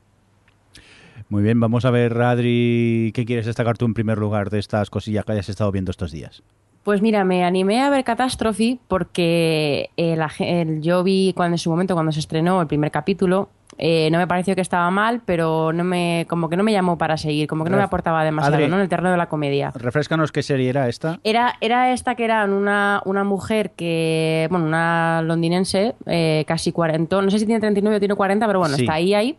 Muy 1.29 1.43
bien, 1.43 1.59
vamos 1.61 1.85
a 1.85 1.91
ver, 1.91 2.21
Adri, 2.21 3.13
¿qué 3.15 3.25
quieres 3.25 3.47
destacar 3.47 3.77
tú 3.79 3.85
en 3.87 3.95
primer 3.95 4.19
lugar 4.19 4.51
de 4.51 4.59
estas 4.59 4.91
cosillas 4.91 5.25
que 5.25 5.33
hayas 5.33 5.49
estado 5.49 5.73
viendo 5.73 5.91
estos 5.91 6.13
días? 6.13 6.43
Pues 6.83 7.01
mira, 7.01 7.25
me 7.25 7.45
animé 7.45 7.81
a 7.83 7.89
ver 7.89 8.05
Catastrophe 8.05 8.79
porque 8.89 9.89
el- 9.97 10.81
yo 10.83 11.03
vi 11.03 11.33
cuando 11.35 11.55
en 11.55 11.59
su 11.59 11.71
momento 11.71 11.95
cuando 11.95 12.13
se 12.13 12.21
estrenó 12.21 12.61
el 12.61 12.67
primer 12.67 12.91
capítulo. 12.91 13.49
Eh, 13.79 14.09
no 14.11 14.19
me 14.19 14.27
pareció 14.27 14.55
que 14.55 14.61
estaba 14.61 14.91
mal, 14.91 15.23
pero 15.25 15.73
no 15.73 15.85
me, 15.85 16.27
como 16.29 16.49
que 16.49 16.57
no 16.57 16.63
me 16.65 16.73
llamó 16.73 16.99
para 16.99 17.17
seguir, 17.17 17.47
como 17.49 17.65
que 17.65 17.71
no 17.71 17.77
me 17.77 17.83
aportaba 17.83 18.25
demasiado, 18.25 18.57
Adri. 18.57 18.69
¿no? 18.69 18.77
En 18.77 18.83
el 18.83 18.89
terreno 18.89 19.11
de 19.11 19.17
la 19.17 19.29
comedia. 19.29 19.73
Refrescanos 19.75 20.33
qué 20.33 20.43
serie 20.43 20.69
era 20.71 20.89
esta. 20.89 21.21
Era, 21.25 21.55
era 21.61 21.93
esta 21.93 22.15
que 22.15 22.25
era 22.25 22.45
una, 22.45 23.03
una 23.05 23.25
mujer 23.25 23.73
que, 23.73 24.47
bueno, 24.51 24.67
una 24.67 25.23
londinense, 25.23 25.95
eh, 26.07 26.45
casi 26.47 26.73
40, 26.73 27.23
no 27.23 27.31
sé 27.31 27.39
si 27.39 27.47
tiene 27.47 27.61
39 27.61 27.97
o 27.97 27.99
tiene 28.01 28.15
40, 28.15 28.47
pero 28.47 28.59
bueno, 28.61 28.77
Sí. 28.77 28.83
está 28.83 28.95
ahí, 28.95 29.15
ahí. 29.15 29.39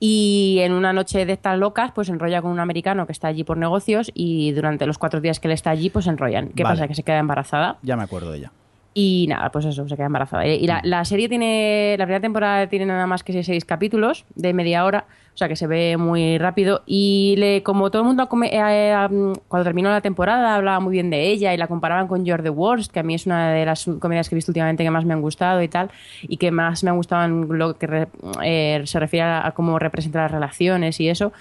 Y 0.00 0.58
en 0.62 0.72
una 0.72 0.92
noche 0.92 1.24
de 1.26 1.32
estas 1.32 1.58
locas, 1.58 1.92
pues 1.92 2.08
enrolla 2.08 2.42
con 2.42 2.50
un 2.50 2.60
americano 2.60 3.06
que 3.06 3.12
está 3.12 3.28
allí 3.28 3.44
por 3.44 3.56
negocios 3.56 4.10
y 4.14 4.52
durante 4.52 4.86
los 4.86 4.98
cuatro 4.98 5.20
días 5.20 5.40
que 5.40 5.48
él 5.48 5.52
está 5.52 5.70
allí, 5.70 5.90
pues 5.90 6.04
se 6.06 6.10
enrollan. 6.10 6.48
¿Qué 6.48 6.62
Vale. 6.62 6.74
pasa? 6.76 6.88
Que 6.88 6.94
se 6.94 7.02
queda 7.02 7.18
embarazada. 7.18 7.78
Ya 7.82 7.96
me 7.96 8.02
acuerdo 8.02 8.30
de 8.32 8.38
ella. 8.38 8.52
Y 8.98 9.26
nada, 9.28 9.50
pues 9.52 9.66
eso, 9.66 9.86
se 9.86 9.94
queda 9.94 10.06
embarazada. 10.06 10.46
Y 10.46 10.66
la, 10.66 10.80
la 10.82 11.04
serie 11.04 11.28
tiene, 11.28 11.96
la 11.98 12.06
primera 12.06 12.22
temporada 12.22 12.66
tiene 12.66 12.86
nada 12.86 13.06
más 13.06 13.22
que 13.22 13.42
seis 13.42 13.66
capítulos 13.66 14.24
de 14.34 14.54
media 14.54 14.86
hora, 14.86 15.06
o 15.36 15.38
sea 15.38 15.48
que 15.48 15.56
se 15.56 15.66
ve 15.66 15.98
muy 15.98 16.38
rápido. 16.38 16.82
Y 16.86 17.34
le, 17.36 17.62
como 17.62 17.90
todo 17.90 18.00
el 18.00 18.08
mundo, 18.08 18.26
eh, 18.42 18.50
eh, 18.54 19.08
cuando 19.48 19.64
terminó 19.64 19.90
la 19.90 20.00
temporada, 20.00 20.54
hablaba 20.54 20.80
muy 20.80 20.92
bien 20.92 21.10
de 21.10 21.28
ella 21.28 21.52
y 21.52 21.58
la 21.58 21.66
comparaban 21.66 22.08
con 22.08 22.24
You're 22.24 22.42
the 22.42 22.48
Worst, 22.48 22.90
que 22.90 23.00
a 23.00 23.02
mí 23.02 23.14
es 23.14 23.26
una 23.26 23.52
de 23.52 23.66
las 23.66 23.84
comedias 24.00 24.30
que 24.30 24.34
he 24.34 24.36
visto 24.36 24.50
últimamente 24.50 24.82
que 24.82 24.90
más 24.90 25.04
me 25.04 25.12
han 25.12 25.20
gustado 25.20 25.60
y 25.60 25.68
tal, 25.68 25.90
y 26.22 26.38
que 26.38 26.50
más 26.50 26.82
me 26.84 26.88
han 26.88 26.96
gustado 26.96 27.28
lo 27.28 27.76
que 27.76 28.08
eh, 28.42 28.80
se 28.86 28.98
refiere 28.98 29.26
a, 29.26 29.52
cómo 29.54 29.78
representa 29.78 30.22
las 30.22 30.30
relaciones 30.30 30.98
y 31.00 31.10
eso. 31.10 31.34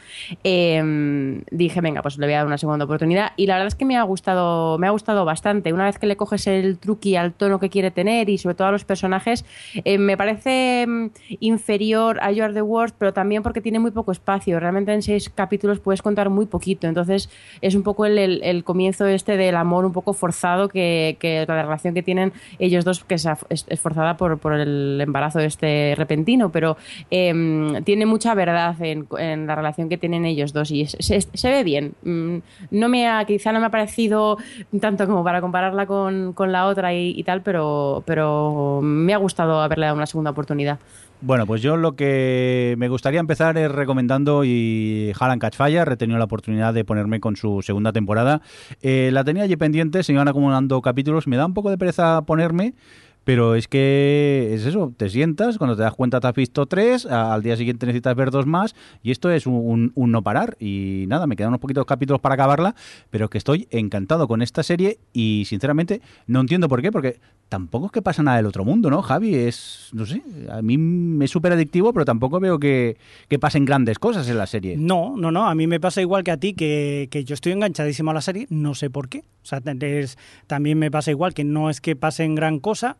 Eh, 0.44 1.42
dije, 1.50 1.80
venga, 1.80 2.02
pues 2.02 2.18
le 2.18 2.26
voy 2.26 2.34
a 2.34 2.40
dar 2.40 2.48
una 2.48 2.58
segunda 2.58 2.84
oportunidad. 2.84 3.32
Y 3.38 3.48
la 3.48 3.54
verdad 3.54 3.68
es 3.68 3.76
que 3.76 3.86
me 3.86 3.96
ha 3.96 4.04
gustado, 4.04 4.78
me 4.78 4.88
ha 4.88 4.92
gustado 4.92 5.24
bastante. 5.24 5.72
Una 5.72 5.86
vez 5.86 6.00
que 6.00 6.08
le 6.08 6.18
coges 6.18 6.48
el 6.48 6.80
truqui 6.80 7.16
al 7.16 7.32
tono 7.32 7.62
que 7.62 7.70
quiere 7.70 7.92
tener 7.92 8.28
y 8.28 8.40
sobre 8.40 8.56
todo 8.56 8.68
a 8.68 8.72
los 8.74 8.84
personajes, 8.84 9.46
me 9.86 10.18
parece 10.18 10.86
mm, 10.86 11.08
inferior 11.40 12.20
a 12.20 12.26
Are 12.26 12.54
the 12.54 12.62
Worst, 12.62 12.98
pero 13.00 13.14
también 13.14 13.42
porque 13.42 13.62
tiene 13.62 13.85
muy 13.86 13.92
poco 13.92 14.12
espacio. 14.12 14.60
Realmente 14.60 14.92
en 14.94 15.02
seis 15.04 15.30
capítulos 15.30 15.80
puedes 15.80 16.02
contar 16.02 16.30
muy 16.32 16.48
poquito. 16.48 16.88
Entonces 16.88 17.30
es 17.62 17.76
un 17.76 17.84
poco 17.84 18.06
el, 18.08 18.18
el- 18.18 18.42
el 18.44 18.64
comienzo 18.64 19.06
este 19.06 19.38
del 19.38 19.56
amor 19.56 19.86
un 19.86 19.94
poco 19.94 20.14
forzado 20.14 20.68
que, 20.70 21.18
que 21.20 21.46
la 21.48 21.62
relación 21.62 21.94
que 21.94 22.02
tienen 22.02 22.34
ellos 22.58 22.84
dos, 22.84 23.04
que 23.04 23.16
es, 23.16 23.28
es- 23.50 23.66
forzada 23.80 24.18
por, 24.18 24.40
por 24.40 24.54
el 24.54 25.00
embarazo 25.00 25.40
este 25.40 25.94
repentino, 25.96 26.52
pero 26.52 26.78
em, 27.12 27.84
tiene 27.84 28.06
mucha 28.08 28.34
verdad 28.34 28.76
en, 28.82 29.08
en 29.20 29.46
la 29.46 29.54
relación 29.56 29.88
que 29.88 29.98
tienen 29.98 30.26
ellos 30.26 30.52
dos 30.52 30.72
y 30.72 30.82
es- 30.82 30.98
se, 31.00 31.22
se 31.22 31.50
ve 31.52 31.64
bien. 31.64 31.94
Mm, 32.04 32.38
No 32.72 32.90
me 32.90 33.08
ha, 33.08 33.24
quizá 33.26 33.52
no 33.52 33.60
me 33.60 33.68
ha 33.68 33.70
parecido 33.72 34.38
tanto 34.82 35.06
como 35.06 35.24
para 35.24 35.42
compararla 35.42 35.86
con, 35.86 36.34
con 36.34 36.52
la 36.52 36.66
otra 36.66 36.94
y, 36.94 37.12
y 37.16 37.24
tal, 37.24 37.42
pero, 37.42 38.02
pero 38.06 38.80
me 38.82 39.14
ha 39.14 39.18
gustado 39.18 39.62
haberle 39.62 39.86
dado 39.86 39.96
una 39.98 40.06
segunda 40.08 40.32
oportunidad. 40.32 40.80
Bueno, 41.26 41.48
pues 41.48 41.64
yo 41.64 41.76
lo 41.76 41.96
que 41.96 42.76
me 42.78 42.88
gustaría 42.88 43.20
empezar 43.20 43.58
es 43.58 43.72
recomendando 43.72 44.44
y 44.44 45.12
Harlan 45.20 45.40
Catchfire, 45.40 45.92
he 45.92 45.98
tenido 45.98 46.20
la 46.20 46.26
oportunidad 46.26 46.72
de 46.72 46.86
ponerme 46.86 47.20
con 47.20 47.36
su 47.36 47.64
segunda 47.64 47.92
temporada. 47.92 48.42
Eh, 48.84 49.10
la 49.12 49.24
tenía 49.24 49.42
allí 49.42 49.56
pendiente, 49.56 50.04
se 50.04 50.14
iban 50.14 50.28
acumulando 50.28 50.80
capítulos, 50.84 51.26
me 51.26 51.36
da 51.36 51.48
un 51.48 51.56
poco 51.56 51.72
de 51.72 51.80
pereza 51.80 52.22
ponerme, 52.28 52.76
pero 53.24 53.56
es 53.56 53.68
que 53.68 54.52
es 54.54 54.68
eso, 54.68 54.94
te 54.96 55.10
sientas, 55.10 55.58
cuando 55.58 55.76
te 55.76 55.82
das 55.82 55.96
cuenta 55.96 56.20
te 56.20 56.28
has 56.28 56.36
visto 56.36 56.68
tres, 56.68 57.08
al 57.08 57.42
día 57.42 57.58
siguiente 57.58 57.88
necesitas 57.88 58.16
ver 58.16 58.30
dos 58.30 58.46
más, 58.46 58.76
y 59.02 59.10
esto 59.10 59.32
es 59.32 59.48
un, 59.48 59.56
un- 59.56 59.92
un 59.96 60.12
no 60.12 60.22
parar. 60.22 60.56
Y 60.60 61.06
nada, 61.08 61.26
me 61.26 61.36
quedan 61.36 61.50
unos 61.50 61.60
poquitos 61.60 61.88
capítulos 61.88 62.22
para 62.22 62.36
acabarla, 62.36 62.76
pero 63.10 63.32
que 63.32 63.40
estoy 63.40 63.68
encantado 63.72 64.28
con 64.28 64.44
esta 64.44 64.62
serie 64.62 65.00
y 65.12 65.46
sinceramente 65.48 66.02
no 66.28 66.40
entiendo 66.42 66.68
por 66.70 66.84
qué, 66.84 66.92
porque 66.92 67.20
tampoco 67.50 67.86
es 67.88 67.92
que 67.92 68.02
pasa 68.02 68.24
nada 68.24 68.38
del 68.38 68.46
otro 68.48 68.66
mundo, 68.66 68.90
¿no, 68.90 69.02
Javi? 69.02 69.36
Es, 69.36 69.90
no 69.94 70.06
sé, 70.06 70.22
a 70.50 70.62
mí 70.62 70.78
me 70.78 71.26
es 71.26 71.32
súper 71.32 71.54
adictivo, 71.54 71.94
pero 71.94 72.06
tampoco 72.06 72.40
veo 72.40 72.60
que, 72.60 72.98
que 73.28 73.40
pasen 73.40 73.66
grandes 73.66 74.00
cosas 74.00 74.28
en 74.30 74.38
la 74.38 74.48
serie. 74.48 74.76
No, 74.78 75.16
no, 75.16 75.32
no. 75.32 75.48
A 75.48 75.56
mí 75.56 75.68
me 75.68 75.80
pasa 75.80 76.02
igual 76.02 76.24
que 76.24 76.32
a 76.32 76.38
ti, 76.38 76.54
que, 76.54 77.08
que 77.12 77.24
yo 77.24 77.34
estoy 77.34 77.52
enganchadísimo 77.52 78.12
a 78.12 78.14
la 78.14 78.22
serie, 78.22 78.48
no 78.50 78.74
sé 78.76 78.90
por 78.90 79.10
qué. 79.10 79.20
O 79.20 79.46
sea, 79.46 79.62
es- 79.82 80.18
también 80.48 80.80
me 80.80 80.90
pasa 80.92 81.12
igual, 81.12 81.34
que 81.34 81.44
no 81.44 81.70
es 81.70 81.82
que 81.82 81.96
pasen 81.96 82.36
gran 82.36 82.60
cosa, 82.60 82.98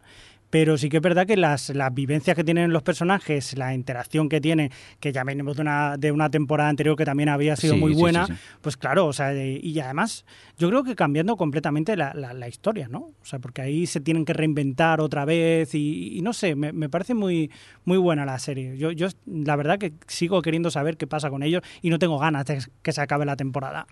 pero 0.56 0.78
sí 0.78 0.88
que 0.88 0.96
es 0.98 1.04
verdad 1.04 1.28
que 1.28 1.36
las, 1.36 1.70
las 1.72 1.94
vivencias 1.94 2.34
que 2.34 2.46
tienen 2.46 2.72
los 2.72 2.82
personajes, 2.82 3.58
la 3.58 3.74
interacción 3.74 4.30
que 4.30 4.40
tienen, 4.40 4.70
que 5.02 5.12
ya 5.12 5.26
venimos 5.26 5.58
de 5.58 5.64
una, 5.64 5.98
de 5.98 6.14
una 6.14 6.30
temporada 6.30 6.70
anterior 6.70 6.96
que 6.96 7.04
también 7.04 7.28
había 7.28 7.58
sido 7.58 7.74
Sí, 7.74 7.80
muy 7.82 7.92
buena, 7.94 8.26
sí, 8.28 8.34
sí. 8.36 8.40
pues 8.62 8.78
claro, 8.78 9.06
o 9.08 9.12
sea, 9.12 9.34
eh, 9.34 9.60
y 9.62 9.78
además 9.82 10.24
yo 10.58 10.70
creo 10.70 10.86
que 10.86 10.96
cambiando 10.96 11.36
completamente 11.36 11.98
la, 11.98 12.14
la- 12.14 12.34
la 12.34 12.48
historia, 12.48 12.88
¿no? 12.88 13.00
O 13.00 13.26
sea, 13.26 13.40
porque 13.40 13.64
ahí 13.64 13.86
se 13.86 14.00
tienen 14.00 14.24
que 14.24 14.32
reinventar 14.32 15.02
otra 15.02 15.26
vez 15.26 15.76
y, 15.76 16.18
y 16.18 16.22
no 16.22 16.32
sé, 16.32 16.56
me, 16.56 16.72
me 16.72 16.88
parece 16.88 17.16
muy, 17.16 17.52
muy 17.84 17.98
buena 17.98 18.24
la 18.26 18.40
serie. 18.40 18.78
Yo, 18.78 18.92
yo 18.94 19.10
la 19.26 19.58
verdad 19.58 19.78
que 19.78 19.92
sigo 20.08 20.42
queriendo 20.42 20.72
saber 20.72 20.96
qué 20.96 21.06
pasa 21.06 21.30
con 21.30 21.44
ellos 21.44 21.64
y 21.82 21.90
no 21.90 22.00
tengo 22.00 22.18
ganas 22.18 22.46
de 22.46 22.60
que 22.82 22.94
se 22.94 23.02
acabe 23.02 23.26
la 23.26 23.36
temporada. 23.36 23.88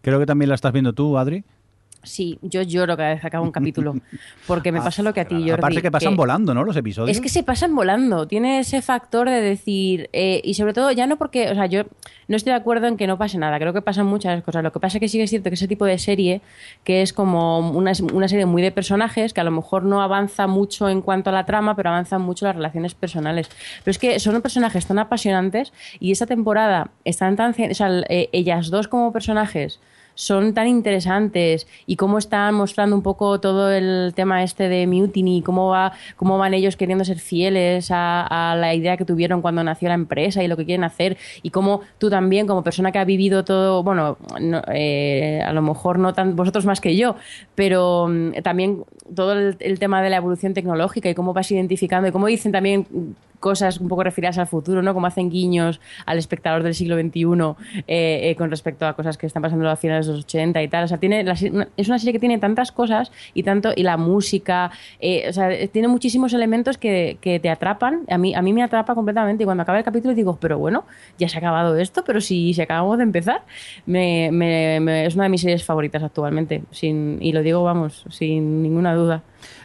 Creo 0.00 0.18
que 0.18 0.24
también 0.24 0.48
la 0.48 0.54
estás 0.54 0.72
viendo 0.72 0.94
tú, 0.94 1.18
Adri. 1.18 1.44
Sí, 2.02 2.38
yo 2.42 2.62
lloro 2.62 2.96
cada 2.96 3.10
vez 3.10 3.20
que 3.20 3.26
acabo 3.26 3.44
un 3.44 3.50
capítulo, 3.50 3.96
porque 4.46 4.70
me 4.70 4.80
pasa 4.80 5.02
lo 5.02 5.12
que 5.12 5.20
a 5.20 5.24
ti, 5.24 5.34
Jordi. 5.34 5.50
Aparte 5.50 5.82
que 5.82 5.90
pasan 5.90 6.14
volando, 6.14 6.54
¿no? 6.54 6.62
Los 6.62 6.76
episodios. 6.76 7.16
Es 7.16 7.20
que 7.20 7.28
se 7.28 7.42
pasan 7.42 7.74
volando. 7.74 8.28
Tiene 8.28 8.60
ese 8.60 8.80
factor 8.82 9.28
de 9.28 9.40
decir. 9.40 10.08
eh, 10.12 10.40
y 10.44 10.54
sobre 10.54 10.72
todo, 10.72 10.92
ya 10.92 11.06
no 11.06 11.16
porque. 11.16 11.50
O 11.50 11.54
sea, 11.54 11.66
yo 11.66 11.82
no 12.28 12.36
estoy 12.36 12.52
de 12.52 12.56
acuerdo 12.58 12.86
en 12.86 12.96
que 12.96 13.06
no 13.06 13.18
pase 13.18 13.38
nada. 13.38 13.58
Creo 13.58 13.72
que 13.72 13.82
pasan 13.82 14.06
muchas 14.06 14.42
cosas. 14.42 14.62
Lo 14.62 14.72
que 14.72 14.80
pasa 14.80 14.98
es 14.98 15.00
que 15.00 15.08
sí 15.08 15.18
que 15.18 15.24
es 15.24 15.30
cierto 15.30 15.50
que 15.50 15.54
ese 15.54 15.68
tipo 15.68 15.84
de 15.84 15.98
serie, 15.98 16.42
que 16.84 17.02
es 17.02 17.12
como 17.12 17.58
una, 17.70 17.92
una 18.12 18.28
serie 18.28 18.46
muy 18.46 18.62
de 18.62 18.70
personajes, 18.70 19.32
que 19.32 19.40
a 19.40 19.44
lo 19.44 19.50
mejor 19.50 19.84
no 19.84 20.00
avanza 20.00 20.46
mucho 20.46 20.88
en 20.88 21.02
cuanto 21.02 21.30
a 21.30 21.32
la 21.32 21.44
trama, 21.44 21.74
pero 21.74 21.90
avanzan 21.90 22.22
mucho 22.22 22.46
las 22.46 22.54
relaciones 22.56 22.94
personales. 22.94 23.48
Pero 23.84 23.90
es 23.90 23.98
que 23.98 24.20
son 24.20 24.40
personajes 24.42 24.86
tan 24.86 24.98
apasionantes 24.98 25.72
y 25.98 26.12
esta 26.12 26.26
temporada 26.26 26.90
están 27.04 27.36
tan. 27.36 27.50
O 27.50 27.74
sea, 27.74 27.90
eh, 28.08 28.28
ellas 28.32 28.70
dos 28.70 28.88
como 28.88 29.12
personajes 29.12 29.80
son 30.16 30.54
tan 30.54 30.66
interesantes 30.66 31.68
y 31.86 31.94
cómo 31.94 32.18
están 32.18 32.54
mostrando 32.54 32.96
un 32.96 33.02
poco 33.02 33.38
todo 33.38 33.70
el 33.70 34.12
tema 34.16 34.42
este 34.42 34.68
de 34.68 34.88
Mutiny, 34.88 35.42
cómo 35.42 35.68
va, 35.68 35.92
cómo 36.16 36.38
van 36.38 36.54
ellos 36.54 36.76
queriendo 36.76 37.04
ser 37.04 37.20
fieles 37.20 37.90
a, 37.92 38.56
la 38.56 38.74
idea 38.74 38.96
que 38.96 39.04
tuvieron 39.04 39.42
cuando 39.42 39.62
nació 39.62 39.88
la 39.88 39.94
empresa 39.94 40.42
y 40.42 40.48
lo 40.48 40.56
que 40.56 40.64
quieren 40.64 40.84
hacer 40.84 41.16
y 41.42 41.50
cómo 41.50 41.82
tú 41.98 42.10
también 42.10 42.46
como 42.46 42.64
persona 42.64 42.90
que 42.90 42.98
ha 42.98 43.04
vivido 43.04 43.44
todo, 43.44 43.82
bueno, 43.82 44.16
no, 44.40 44.62
eh, 44.72 45.42
a 45.44 45.52
lo 45.52 45.62
mejor 45.62 45.98
no 45.98 46.14
tan 46.14 46.34
vosotros 46.34 46.64
más 46.64 46.80
que 46.80 46.96
yo, 46.96 47.16
pero 47.54 48.08
mm, 48.08 48.42
también 48.42 48.84
todo 49.14 49.32
el, 49.32 49.56
el 49.60 49.78
tema 49.78 50.02
de 50.02 50.10
la 50.10 50.16
evolución 50.16 50.54
tecnológica 50.54 51.10
y 51.10 51.14
cómo 51.14 51.34
vas 51.34 51.50
identificando 51.50 52.08
y 52.08 52.12
cómo 52.12 52.26
dicen 52.26 52.52
también 52.52 52.86
cosas 53.40 53.78
un 53.80 53.88
poco 53.88 54.02
referidas 54.04 54.38
al 54.38 54.46
futuro, 54.46 54.82
¿no? 54.82 54.94
Como 54.94 55.06
hacen 55.06 55.30
guiños 55.30 55.80
al 56.06 56.18
espectador 56.18 56.62
del 56.62 56.74
siglo 56.74 56.96
XXI 56.96 57.22
eh, 57.86 58.30
eh, 58.30 58.34
con 58.36 58.50
respecto 58.50 58.86
a 58.86 58.94
cosas 58.94 59.16
que 59.18 59.26
están 59.26 59.42
pasando 59.42 59.68
a 59.68 59.76
finales 59.76 60.06
de 60.06 60.12
los 60.12 60.24
80 60.24 60.62
y 60.62 60.68
tal. 60.68 60.84
O 60.84 60.88
sea, 60.88 60.98
tiene 60.98 61.22
la 61.24 61.36
se- 61.36 61.52
es 61.76 61.88
una 61.88 61.98
serie 61.98 62.12
que 62.12 62.18
tiene 62.20 62.38
tantas 62.38 62.72
cosas 62.72 63.12
y 63.34 63.42
tanto 63.42 63.72
y 63.76 63.82
la 63.82 63.96
música, 63.96 64.70
eh, 65.00 65.26
o 65.28 65.32
sea, 65.32 65.48
tiene 65.68 65.88
muchísimos 65.88 66.32
elementos 66.32 66.78
que, 66.78 67.18
que 67.20 67.38
te 67.40 67.50
atrapan. 67.50 68.00
A 68.08 68.18
mí, 68.18 68.34
a 68.34 68.42
mí 68.42 68.52
me 68.52 68.62
atrapa 68.62 68.94
completamente 68.94 69.42
y 69.42 69.46
cuando 69.46 69.62
acaba 69.62 69.78
el 69.78 69.84
capítulo 69.84 70.14
digo, 70.14 70.38
pero 70.40 70.58
bueno, 70.58 70.84
ya 71.18 71.28
se 71.28 71.36
ha 71.36 71.40
acabado 71.40 71.76
esto, 71.76 72.04
pero 72.04 72.20
si, 72.20 72.54
si 72.54 72.60
acabamos 72.62 72.96
de 72.98 73.04
empezar, 73.04 73.42
me, 73.86 74.30
me- 74.32 74.80
me- 74.80 75.06
es 75.06 75.14
una 75.14 75.24
de 75.24 75.30
mis 75.30 75.40
series 75.40 75.64
favoritas 75.64 76.02
actualmente. 76.02 76.62
Sin, 76.70 77.18
y 77.20 77.32
lo 77.32 77.42
digo, 77.42 77.62
vamos, 77.62 78.04
sin 78.10 78.62
ninguna 78.62 78.94
duda. 78.94 79.22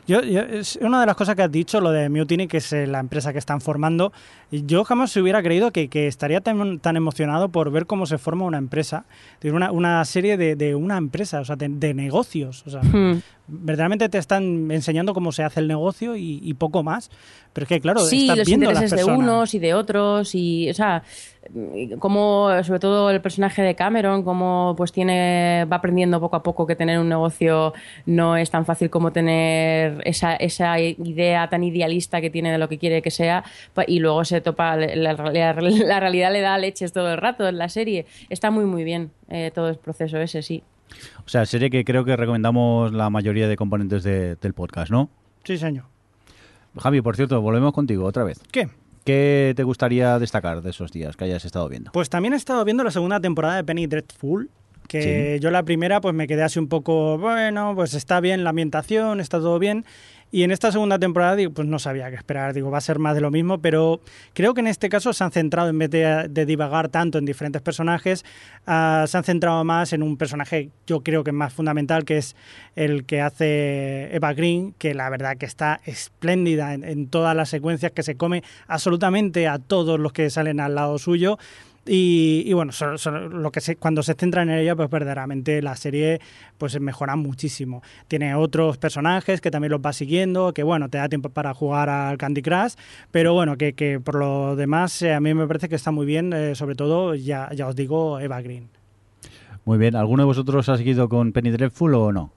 Yo, 0.08 0.22
yo- 0.22 0.42
es 0.42 0.78
una 0.82 1.00
de 1.00 1.06
las 1.06 1.16
cosas 1.16 1.36
que 1.36 1.44
has 1.44 1.52
dicho, 1.52 1.80
lo 1.80 1.92
de 1.92 2.10
Mutiny, 2.10 2.48
que 2.48 2.58
es 2.58 2.74
eh, 2.74 2.88
la 2.88 3.00
empresa 3.00 3.32
que 3.32 3.40
están 3.40 3.62
formando. 3.62 4.12
Yo 4.52 4.84
jamás 4.84 5.12
se 5.12 5.22
hubiera 5.22 5.42
creído 5.42 5.72
que, 5.72 5.88
que 5.90 6.08
estaría 6.08 6.42
tan, 6.42 6.80
tan 6.80 6.98
emocionado 6.98 7.50
por 7.50 7.72
ver 7.72 7.86
cómo 7.86 8.06
se 8.06 8.18
forma 8.18 8.46
una 8.46 8.58
empresa, 8.58 9.06
una, 9.44 9.72
una 9.72 10.04
serie 10.06 10.38
de, 10.38 10.56
de 10.56 10.76
una 10.76 10.98
empresa, 10.98 11.40
o 11.40 11.46
sea, 11.46 11.56
de, 11.56 11.70
de 11.70 11.94
negocios. 11.94 12.64
O 12.68 12.70
sea, 12.70 12.82
Hmm. 12.82 13.22
verdaderamente 13.48 14.08
te 14.10 14.18
están 14.18 14.72
enseñando 14.72 15.14
cómo 15.14 15.32
se 15.32 15.44
hace 15.44 15.60
el 15.60 15.68
negocio 15.68 16.16
y, 16.16 16.40
y 16.44 16.54
poco 16.54 16.84
más. 16.84 17.10
Pero 17.54 17.64
es 17.64 17.70
que, 17.70 17.82
claro, 17.82 18.00
sí, 18.00 18.22
estás 18.22 18.38
los 18.40 18.48
viendo 18.48 18.70
a 18.70 18.74
las 18.74 18.84
intereses 18.84 19.06
de 19.08 19.12
unos 19.14 19.54
y 19.54 19.60
de 19.60 19.74
otros 19.74 20.36
y 20.36 20.70
o 20.70 20.74
sea 20.74 21.04
como 22.00 22.50
sobre 22.64 22.80
todo 22.80 23.10
el 23.10 23.20
personaje 23.20 23.62
de 23.64 23.76
Cameron 23.76 24.24
como 24.24 24.76
pues 24.78 24.92
tiene 24.92 25.66
va 25.66 25.78
aprendiendo 25.78 26.20
poco 26.20 26.36
a 26.36 26.44
poco 26.44 26.68
que 26.68 26.76
tener 26.76 27.00
un 27.00 27.10
negocio 27.10 27.74
no 28.06 28.38
es 28.38 28.52
tan 28.52 28.66
fácil 28.66 28.90
como 28.90 29.12
tener 29.12 30.02
esa, 30.06 30.36
esa 30.36 30.80
idea 30.80 31.50
tan 31.50 31.64
idealista 31.64 32.22
que 32.22 32.30
tiene 32.30 32.52
de 32.52 32.58
lo 32.60 32.70
que 32.70 32.78
quiere 32.78 33.02
que 33.02 33.10
sea 33.12 33.44
y 33.88 34.00
luego 34.00 34.24
se 34.24 34.40
topa 34.42 34.76
la, 34.76 34.96
la- 34.96 35.14
la- 35.14 35.54
la 35.86 36.00
realidad 36.00 36.32
le 36.32 36.42
da 36.42 36.58
leches 36.58 36.92
todo 36.94 37.12
el 37.12 37.18
rato 37.18 37.48
en 37.48 37.58
la 37.58 37.70
serie 37.70 38.06
está 38.30 38.52
muy 38.52 38.66
muy 38.66 38.84
bien 38.84 39.12
eh, 39.30 39.52
todo 39.54 39.70
el 39.70 39.78
proceso 39.78 40.18
ese 40.18 40.42
sí 40.42 40.64
O 41.26 41.30
sea, 41.30 41.46
serie 41.46 41.70
que 41.70 41.86
creo 41.86 42.04
que 42.04 42.16
recomendamos 42.18 42.92
la 42.94 43.10
mayoría 43.10 43.48
de 43.48 43.56
componentes 43.56 44.04
de- 44.04 44.36
del 44.36 44.54
podcast, 44.54 44.92
¿no? 44.92 45.10
Sí, 45.46 45.58
señor. 45.58 45.86
Javi, 46.78 47.02
por 47.02 47.16
cierto, 47.16 47.40
volvemos 47.42 47.72
contigo 47.74 48.06
otra 48.06 48.24
vez. 48.26 48.40
¿Qué? 48.52 48.68
¿Qué 49.06 49.54
te 49.56 49.64
gustaría 49.64 50.20
destacar 50.20 50.62
de 50.62 50.70
esos 50.70 50.92
días 50.92 51.16
que 51.18 51.24
hayas 51.26 51.44
estado 51.46 51.68
viendo? 51.70 51.92
Pues 51.92 52.10
también 52.10 52.34
he 52.34 52.38
estado 52.38 52.64
viendo 52.66 52.84
la 52.84 52.92
segunda 52.92 53.20
temporada 53.20 53.56
de 53.56 53.64
Penny 53.64 53.88
Dreadful, 53.88 54.50
que 54.88 55.36
Sí. 55.38 55.40
yo 55.44 55.50
la 55.50 55.64
primera 55.64 56.02
pues 56.02 56.14
me 56.14 56.28
quedé 56.28 56.44
así 56.44 56.60
un 56.60 56.68
poco, 56.68 57.18
bueno, 57.18 57.74
pues 57.76 57.94
está 57.94 58.20
bien 58.20 58.44
la 58.44 58.52
ambientación, 58.52 59.20
está 59.20 59.40
todo 59.40 59.58
bien. 59.60 59.86
Y 60.32 60.44
en 60.44 60.52
esta 60.52 60.72
segunda 60.72 60.98
temporada 60.98 61.36
pues 61.54 61.68
no 61.68 61.78
sabía 61.78 62.10
qué 62.10 62.16
esperar, 62.16 62.54
digo, 62.54 62.72
va 62.72 62.78
a 62.78 62.82
ser 62.82 63.00
más 63.00 63.16
de 63.16 63.22
lo 63.22 63.32
mismo, 63.32 63.60
pero 63.60 64.00
creo 64.34 64.54
que 64.54 64.62
en 64.62 64.68
este 64.68 64.88
caso 64.88 65.12
se 65.12 65.24
han 65.24 65.32
centrado, 65.32 65.70
en 65.70 65.78
vez 65.78 65.90
de, 65.90 66.46
divagar 66.46 66.88
tanto 66.88 67.18
en 67.18 67.26
diferentes 67.26 67.62
personajes, 67.62 68.24
ah, 68.66 69.06
se 69.08 69.18
han 69.18 69.26
centrado 69.26 69.64
más 69.66 69.92
en 69.92 70.04
un 70.04 70.16
personaje, 70.16 70.70
yo 70.88 71.02
creo 71.02 71.26
que 71.26 71.34
más 71.34 71.54
fundamental, 71.54 72.06
que 72.06 72.18
es 72.18 72.38
el 72.78 73.04
que 73.04 73.20
hace 73.20 74.16
Eva 74.16 74.34
Green, 74.34 74.74
que 74.78 74.94
la 74.94 75.10
verdad 75.10 75.36
que 75.36 75.46
está 75.46 75.82
espléndida 75.86 76.74
en 76.74 77.08
todas 77.08 77.36
las 77.36 77.50
secuencias, 77.50 77.92
que 77.92 78.04
se 78.04 78.16
come 78.16 78.42
absolutamente 78.68 79.48
a 79.50 79.60
todos 79.60 80.00
los 80.00 80.14
que 80.14 80.30
salen 80.30 80.62
al 80.62 80.76
lado 80.76 80.98
suyo. 80.98 81.38
Y, 81.88 82.44
y 82.46 82.54
bueno, 82.54 82.72
so- 82.72 82.98
so- 83.00 83.12
lo 83.12 83.52
que 83.52 83.60
se, 83.60 83.76
cuando 83.76 84.04
se 84.04 84.14
centra 84.14 84.44
en 84.44 84.52
ella, 84.52 84.76
pues 84.76 84.88
verdaderamente 84.90 85.62
la 85.64 85.76
serie 85.76 86.22
pues 86.60 86.80
mejora 86.80 87.16
muchísimo. 87.16 87.82
Tiene 88.08 88.36
otros 88.36 88.78
personajes 88.78 89.42
que 89.42 89.50
también 89.50 89.72
los 89.72 89.82
va 89.82 89.92
siguiendo, 89.92 90.54
que 90.54 90.62
bueno, 90.62 90.90
te 90.90 91.00
da 91.00 91.10
tiempo 91.10 91.30
para 91.30 91.54
jugar 91.56 91.90
al 91.90 92.18
Candy 92.20 92.44
Crush, 92.44 92.74
pero 93.10 93.34
bueno, 93.34 93.58
que, 93.58 93.74
que 93.74 94.00
por 94.00 94.16
lo 94.16 94.56
demás 94.56 95.02
eh, 95.02 95.14
a 95.14 95.20
mí 95.20 95.34
me 95.34 95.48
parece 95.48 95.70
que 95.70 95.76
está 95.76 95.90
muy 95.92 96.06
bien, 96.06 96.32
eh, 96.34 96.54
sobre 96.54 96.76
todo, 96.76 97.16
ya, 97.16 97.50
ya 97.56 97.66
os 97.68 97.76
digo, 97.76 98.20
Eva 98.20 98.42
Green. 98.42 98.70
Muy 99.66 99.78
bien, 99.80 99.96
¿alguno 99.96 100.24
de 100.24 100.28
vosotros 100.28 100.70
ha 100.70 100.78
seguido 100.78 101.10
con 101.10 101.32
Penny 101.34 101.50
Dreadful 101.52 101.96
o 101.96 102.12
no? 102.12 102.32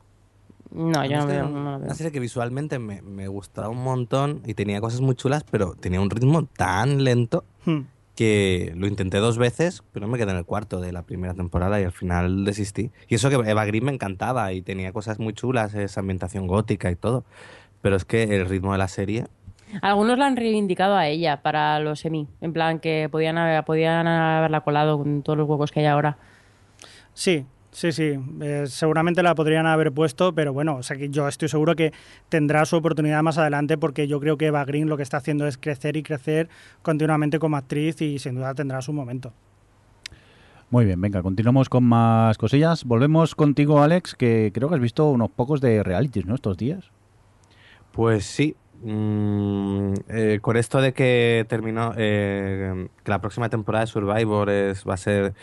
no 0.73 1.05
yo 1.07 1.19
no 1.19 1.27
veo, 1.27 1.49
no 1.49 1.65
lo 1.65 1.79
veo. 1.79 1.87
Una 1.87 1.95
serie 1.95 2.11
que 2.13 2.19
visualmente 2.21 2.79
me, 2.79 3.01
me 3.03 3.29
gustaba 3.29 3.69
un 3.69 3.83
montón 3.85 4.41
y 4.47 4.55
tenía 4.55 4.81
cosas 4.81 5.01
muy 5.03 5.15
chulas, 5.15 5.45
pero 5.51 5.75
tenía 5.75 6.01
un 6.01 6.09
ritmo 6.11 6.47
tan 6.57 7.05
lento 7.05 7.45
Hmm. 7.67 7.81
Que 8.17 8.73
lo 8.77 8.87
intenté 8.87 9.19
dos 9.19 9.39
veces, 9.39 9.83
pero 9.93 10.07
me 10.09 10.19
quedé 10.19 10.31
en 10.31 10.37
el 10.39 10.45
cuarto 10.45 10.81
de 10.81 10.93
la 10.93 11.03
primera 11.03 11.35
temporada 11.35 11.81
y 11.81 11.85
al 11.85 11.93
final 11.93 12.45
desistí. 12.45 12.91
Y 13.09 13.17
eso 13.17 13.29
que 13.31 13.37
Eva 13.51 13.65
Green 13.65 13.85
me 13.85 13.93
encantaba 13.93 14.53
y 14.53 14.63
tenía 14.63 14.93
cosas 14.93 15.19
muy 15.19 15.33
chulas, 15.35 15.75
esa 15.75 16.01
ambientación 16.01 16.47
gótica 16.47 16.91
y 16.91 16.97
todo. 16.97 17.25
Pero 17.83 17.97
es 17.97 18.05
que 18.05 18.23
el 18.37 18.47
ritmo 18.47 18.73
de 18.73 18.79
la 18.79 18.89
serie 18.89 19.27
Algunos 19.83 20.17
la 20.19 20.27
han 20.27 20.37
reivindicado 20.37 20.95
a 20.97 21.09
ella 21.09 21.43
para 21.43 21.81
los 21.81 21.99
semi, 22.01 22.29
en 22.41 22.53
plan 22.53 22.79
que 22.79 23.09
podían, 23.11 23.37
haber- 23.39 23.65
podían 23.65 24.07
haberla 24.07 24.61
colado 24.61 24.99
con 24.99 25.23
todos 25.23 25.37
los 25.37 25.49
huecos 25.49 25.73
que 25.73 25.81
hay 25.81 25.87
ahora. 25.87 26.17
Sí, 27.13 27.45
sí, 27.75 27.93
sí. 27.93 28.19
Eh, 28.41 28.65
seguramente 28.67 29.23
la 29.23 29.35
podrían 29.35 29.67
haber 29.67 29.93
puesto, 29.93 30.35
pero 30.35 30.53
bueno, 30.53 30.77
o 30.77 30.83
sea 30.83 30.97
que 30.97 31.11
yo 31.11 31.29
estoy 31.29 31.49
seguro 31.49 31.77
que 31.77 31.93
tendrá 32.29 32.65
su 32.65 32.77
oportunidad 32.77 33.23
más 33.23 33.37
adelante 33.37 33.77
porque 33.77 34.09
yo 34.09 34.21
creo 34.21 34.39
que 34.39 34.47
Eva 34.47 34.65
Green 34.65 34.89
lo 34.89 34.97
que 34.97 35.03
está 35.03 35.19
haciendo 35.19 35.47
es 35.47 35.59
crecer 35.59 35.97
y 35.97 36.03
crecer 36.03 36.49
continuamente 36.83 37.39
como 37.39 37.57
actriz 37.57 38.01
y 38.01 38.19
sin 38.19 38.37
duda 38.37 38.55
tendrá 38.55 38.81
su 38.81 38.93
momento. 38.93 39.33
Muy 40.71 40.87
bien, 40.87 41.01
venga, 41.01 41.23
continuamos 41.23 41.69
con 41.69 41.85
más 41.85 42.39
cosillas. 42.39 42.85
Volvemos 42.85 43.35
contigo, 43.35 43.83
Alex, 43.83 44.15
que 44.15 44.51
creo 44.53 44.69
que 44.69 44.75
has 44.77 44.81
visto 44.81 45.09
unos 45.11 45.31
pocos 45.31 45.61
de 45.61 45.83
realities, 45.83 46.27
¿no? 46.27 46.35
Estos 46.35 46.57
días. 46.57 46.91
Pues 47.93 48.25
sí. 48.25 48.57
mm, 48.83 49.93
eh, 50.09 50.39
con 50.41 50.57
esto 50.57 50.81
de 50.81 50.93
que 50.93 51.47
terminó, 51.49 51.93
eh, 51.97 52.89
que 53.05 53.11
la 53.11 53.21
próxima 53.21 53.49
temporada 53.49 53.85
de 53.85 53.91
Survivor 53.91 54.51
es, 54.51 54.85
va 54.85 54.95
a 54.95 54.97
ser 54.97 55.35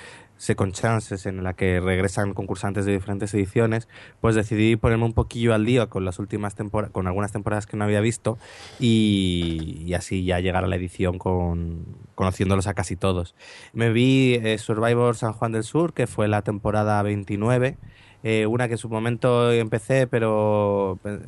Second 0.42 0.74
Chances, 0.74 1.28
en 1.28 1.44
la 1.44 1.54
que 1.54 1.80
regresan 1.80 2.34
concursantes 2.34 2.86
de 2.86 2.94
diferentes 2.94 3.32
ediciones, 3.36 3.88
pues 4.22 4.34
decidí 4.34 4.76
ponerme 4.76 5.06
un 5.06 5.14
poquillo 5.14 5.54
al 5.54 5.68
día 5.68 5.86
con 5.86 6.04
las 6.04 6.18
últimas 6.18 6.56
temporadas, 6.56 6.92
con 6.92 7.06
algunas 7.06 7.32
temporadas 7.32 7.68
que 7.68 7.78
no 7.78 7.84
había 7.84 8.02
visto 8.02 8.40
y, 8.80 9.94
así 9.94 10.26
ya 10.26 10.40
llegar 10.40 10.64
a 10.64 10.68
la 10.68 10.78
edición 10.78 11.20
con 11.20 11.86
conociéndolos 12.16 12.66
a 12.66 12.74
casi 12.74 12.96
todos. 12.96 13.36
Me 13.72 13.92
vi 13.92 14.34
eh, 14.42 14.58
Survivor 14.58 15.16
San 15.16 15.34
Juan 15.34 15.52
del 15.52 15.64
Sur, 15.64 15.94
que 15.94 16.08
fue 16.08 16.28
la 16.28 16.42
temporada 16.42 17.04
29, 17.04 17.78
eh, 18.24 18.48
una 18.48 18.68
que 18.68 18.74
en 18.74 18.78
su 18.80 18.90
momento 18.90 19.52
empecé, 19.52 20.08
pero 20.08 20.98
eh, 21.06 21.20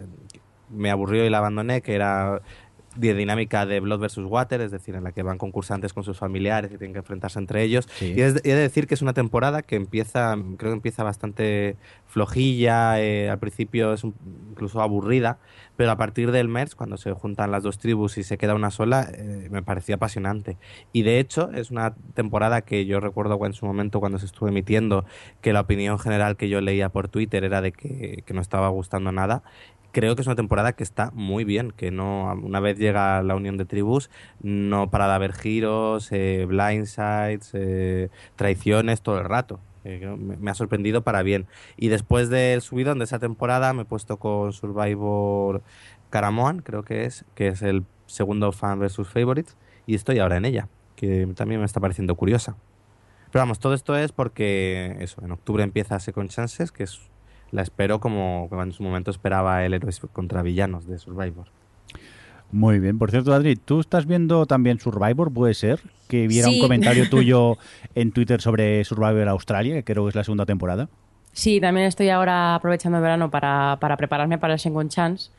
me 0.72 0.90
aburrió 0.90 1.24
y 1.24 1.30
la 1.30 1.38
abandoné, 1.38 1.84
que 1.84 1.94
era 1.94 2.42
de 2.96 3.14
dinámica 3.14 3.66
de 3.66 3.80
Blood 3.80 4.00
versus 4.00 4.26
Water, 4.26 4.62
es 4.62 4.72
decir, 4.72 4.96
en 4.96 5.04
la 5.04 5.12
que 5.12 5.24
van 5.24 5.38
concursantes 5.38 5.94
con 5.94 6.04
sus 6.04 6.18
familiares 6.18 6.72
y 6.72 6.78
tienen 6.78 6.94
que 6.94 7.00
enfrentarse 7.00 7.40
entre 7.40 7.64
ellos. 7.64 7.88
Sí. 7.98 8.14
Y 8.16 8.22
es- 8.22 8.36
he 8.44 8.50
de 8.54 8.56
decir 8.62 8.88
que 8.88 8.94
es 8.94 9.02
una 9.02 9.14
temporada 9.14 9.62
que 9.64 9.76
empieza, 9.76 10.36
creo 10.58 10.72
que 10.72 10.76
empieza 10.76 11.04
bastante 11.04 11.76
flojilla, 12.08 13.02
eh, 13.02 13.30
al 13.30 13.40
principio 13.40 13.94
es 13.94 14.04
un- 14.04 14.14
incluso 14.52 14.82
aburrida, 14.82 15.40
pero 15.76 15.90
a 15.92 15.98
partir 15.98 16.32
del 16.32 16.48
mes, 16.48 16.76
cuando 16.76 16.98
se 16.98 17.12
juntan 17.12 17.50
las 17.52 17.64
dos 17.64 17.80
tribus 17.80 18.18
y 18.20 18.24
se 18.24 18.38
queda 18.38 18.54
una 18.54 18.70
sola, 18.70 19.08
eh, 19.12 19.48
me 19.52 19.64
parecía 19.64 19.96
apasionante. 19.96 20.58
Y 20.92 21.02
de 21.02 21.20
hecho, 21.20 21.52
es 21.52 21.72
una 21.72 21.96
temporada 22.14 22.62
que 22.62 22.86
yo 22.86 23.00
recuerdo 23.00 23.44
en 23.46 23.54
su 23.54 23.66
momento 23.66 24.00
cuando 24.00 24.20
se 24.20 24.28
estuvo 24.28 24.48
emitiendo, 24.48 25.06
que 25.42 25.52
la 25.54 25.62
opinión 25.62 25.98
general 25.98 26.38
que 26.38 26.48
yo 26.50 26.62
leía 26.62 26.90
por 26.90 27.08
Twitter 27.08 27.44
era 27.44 27.62
de 27.62 27.72
que, 27.72 28.24
que 28.26 28.34
no 28.36 28.42
estaba 28.42 28.70
gustando 28.70 29.12
nada. 29.12 29.42
Creo 29.94 30.16
que 30.16 30.22
es 30.22 30.28
una 30.28 30.36
temporada 30.36 30.74
que 30.74 30.82
está 30.82 31.12
muy 31.14 31.44
bien, 31.44 31.70
que 31.70 31.92
no 31.92 32.34
una 32.34 32.60
vez 32.60 32.80
llega 32.80 33.22
la 33.22 33.36
unión 33.36 33.58
de 33.58 33.66
tribus, 33.66 34.10
no 34.42 34.90
para 34.90 35.08
de 35.08 35.14
haber 35.14 35.34
giros, 35.34 36.12
eh, 36.12 36.46
blindsides, 36.48 37.52
eh, 37.54 38.10
traiciones 38.36 39.04
todo 39.04 39.20
el 39.20 39.26
rato. 39.26 39.60
Eh, 39.84 40.16
me, 40.18 40.36
me 40.38 40.50
ha 40.50 40.56
sorprendido 40.56 41.04
para 41.04 41.22
bien. 41.22 41.46
Y 41.78 41.90
después 41.90 42.30
del 42.30 42.62
subidón 42.62 42.98
de 42.98 43.06
esa 43.06 43.20
temporada 43.20 43.72
me 43.74 43.84
he 43.84 43.86
puesto 43.86 44.18
con 44.18 44.52
Survivor 44.52 45.62
Caramoan, 46.10 46.64
creo 46.64 46.84
que 46.84 47.06
es, 47.06 47.24
que 47.36 47.50
es 47.50 47.62
el 47.62 47.86
segundo 48.08 48.52
fan 48.52 48.80
versus 48.80 49.08
favorites, 49.08 49.58
y 49.86 49.94
estoy 49.94 50.18
ahora 50.18 50.38
en 50.38 50.46
ella, 50.46 50.70
que 50.96 51.28
también 51.36 51.60
me 51.60 51.66
está 51.68 51.80
pareciendo 51.80 52.16
curiosa. 52.16 52.56
Pero 53.32 53.42
vamos, 53.44 53.60
todo 53.60 53.76
esto 53.76 53.96
es 53.96 54.12
porque 54.12 54.96
eso, 55.02 55.24
en 55.24 55.32
octubre 55.32 55.64
empieza 55.64 56.00
Second 56.00 56.32
Chances, 56.32 56.72
que 56.72 56.84
es 56.84 57.12
la 57.54 57.62
espero 57.62 58.00
como, 58.00 58.50
en 58.52 58.72
su 58.74 58.84
momento 58.84 59.12
esperaba 59.12 59.64
el 59.64 59.74
héroes 59.74 60.02
contra 60.12 60.42
villanos 60.42 60.86
de 60.88 60.98
Survivor. 60.98 61.46
Muy 62.52 62.80
bien. 62.80 63.00
Por 63.00 63.10
cierto, 63.10 63.34
Adri, 63.34 63.56
¿tú 63.56 63.80
estás 63.80 64.06
viendo 64.06 64.46
también 64.46 64.80
Survivor? 64.80 65.32
¿Puede 65.32 65.54
ser? 65.54 65.80
Que 66.08 66.28
viera 66.28 66.48
un 66.50 66.56
Sí. 66.56 66.60
comentario 66.60 67.08
tuyo 67.10 67.58
en 67.96 68.12
Twitter 68.12 68.42
sobre 68.42 68.84
Survivor 68.84 69.28
Australia, 69.30 69.76
que 69.76 69.84
creo 69.84 70.04
que 70.04 70.10
es 70.10 70.16
la 70.16 70.24
segunda 70.24 70.46
temporada. 70.46 70.90
Sí, 71.32 71.60
también 71.62 71.88
estoy 71.88 72.10
ahora 72.10 72.56
aprovechando 72.56 72.98
el 72.98 73.04
verano 73.04 73.32
para, 73.32 73.78
para 73.80 73.98
prepararme 73.98 74.38
para 74.38 74.54
el 74.54 74.60
Second 74.60 74.90
Chance 74.92 75.32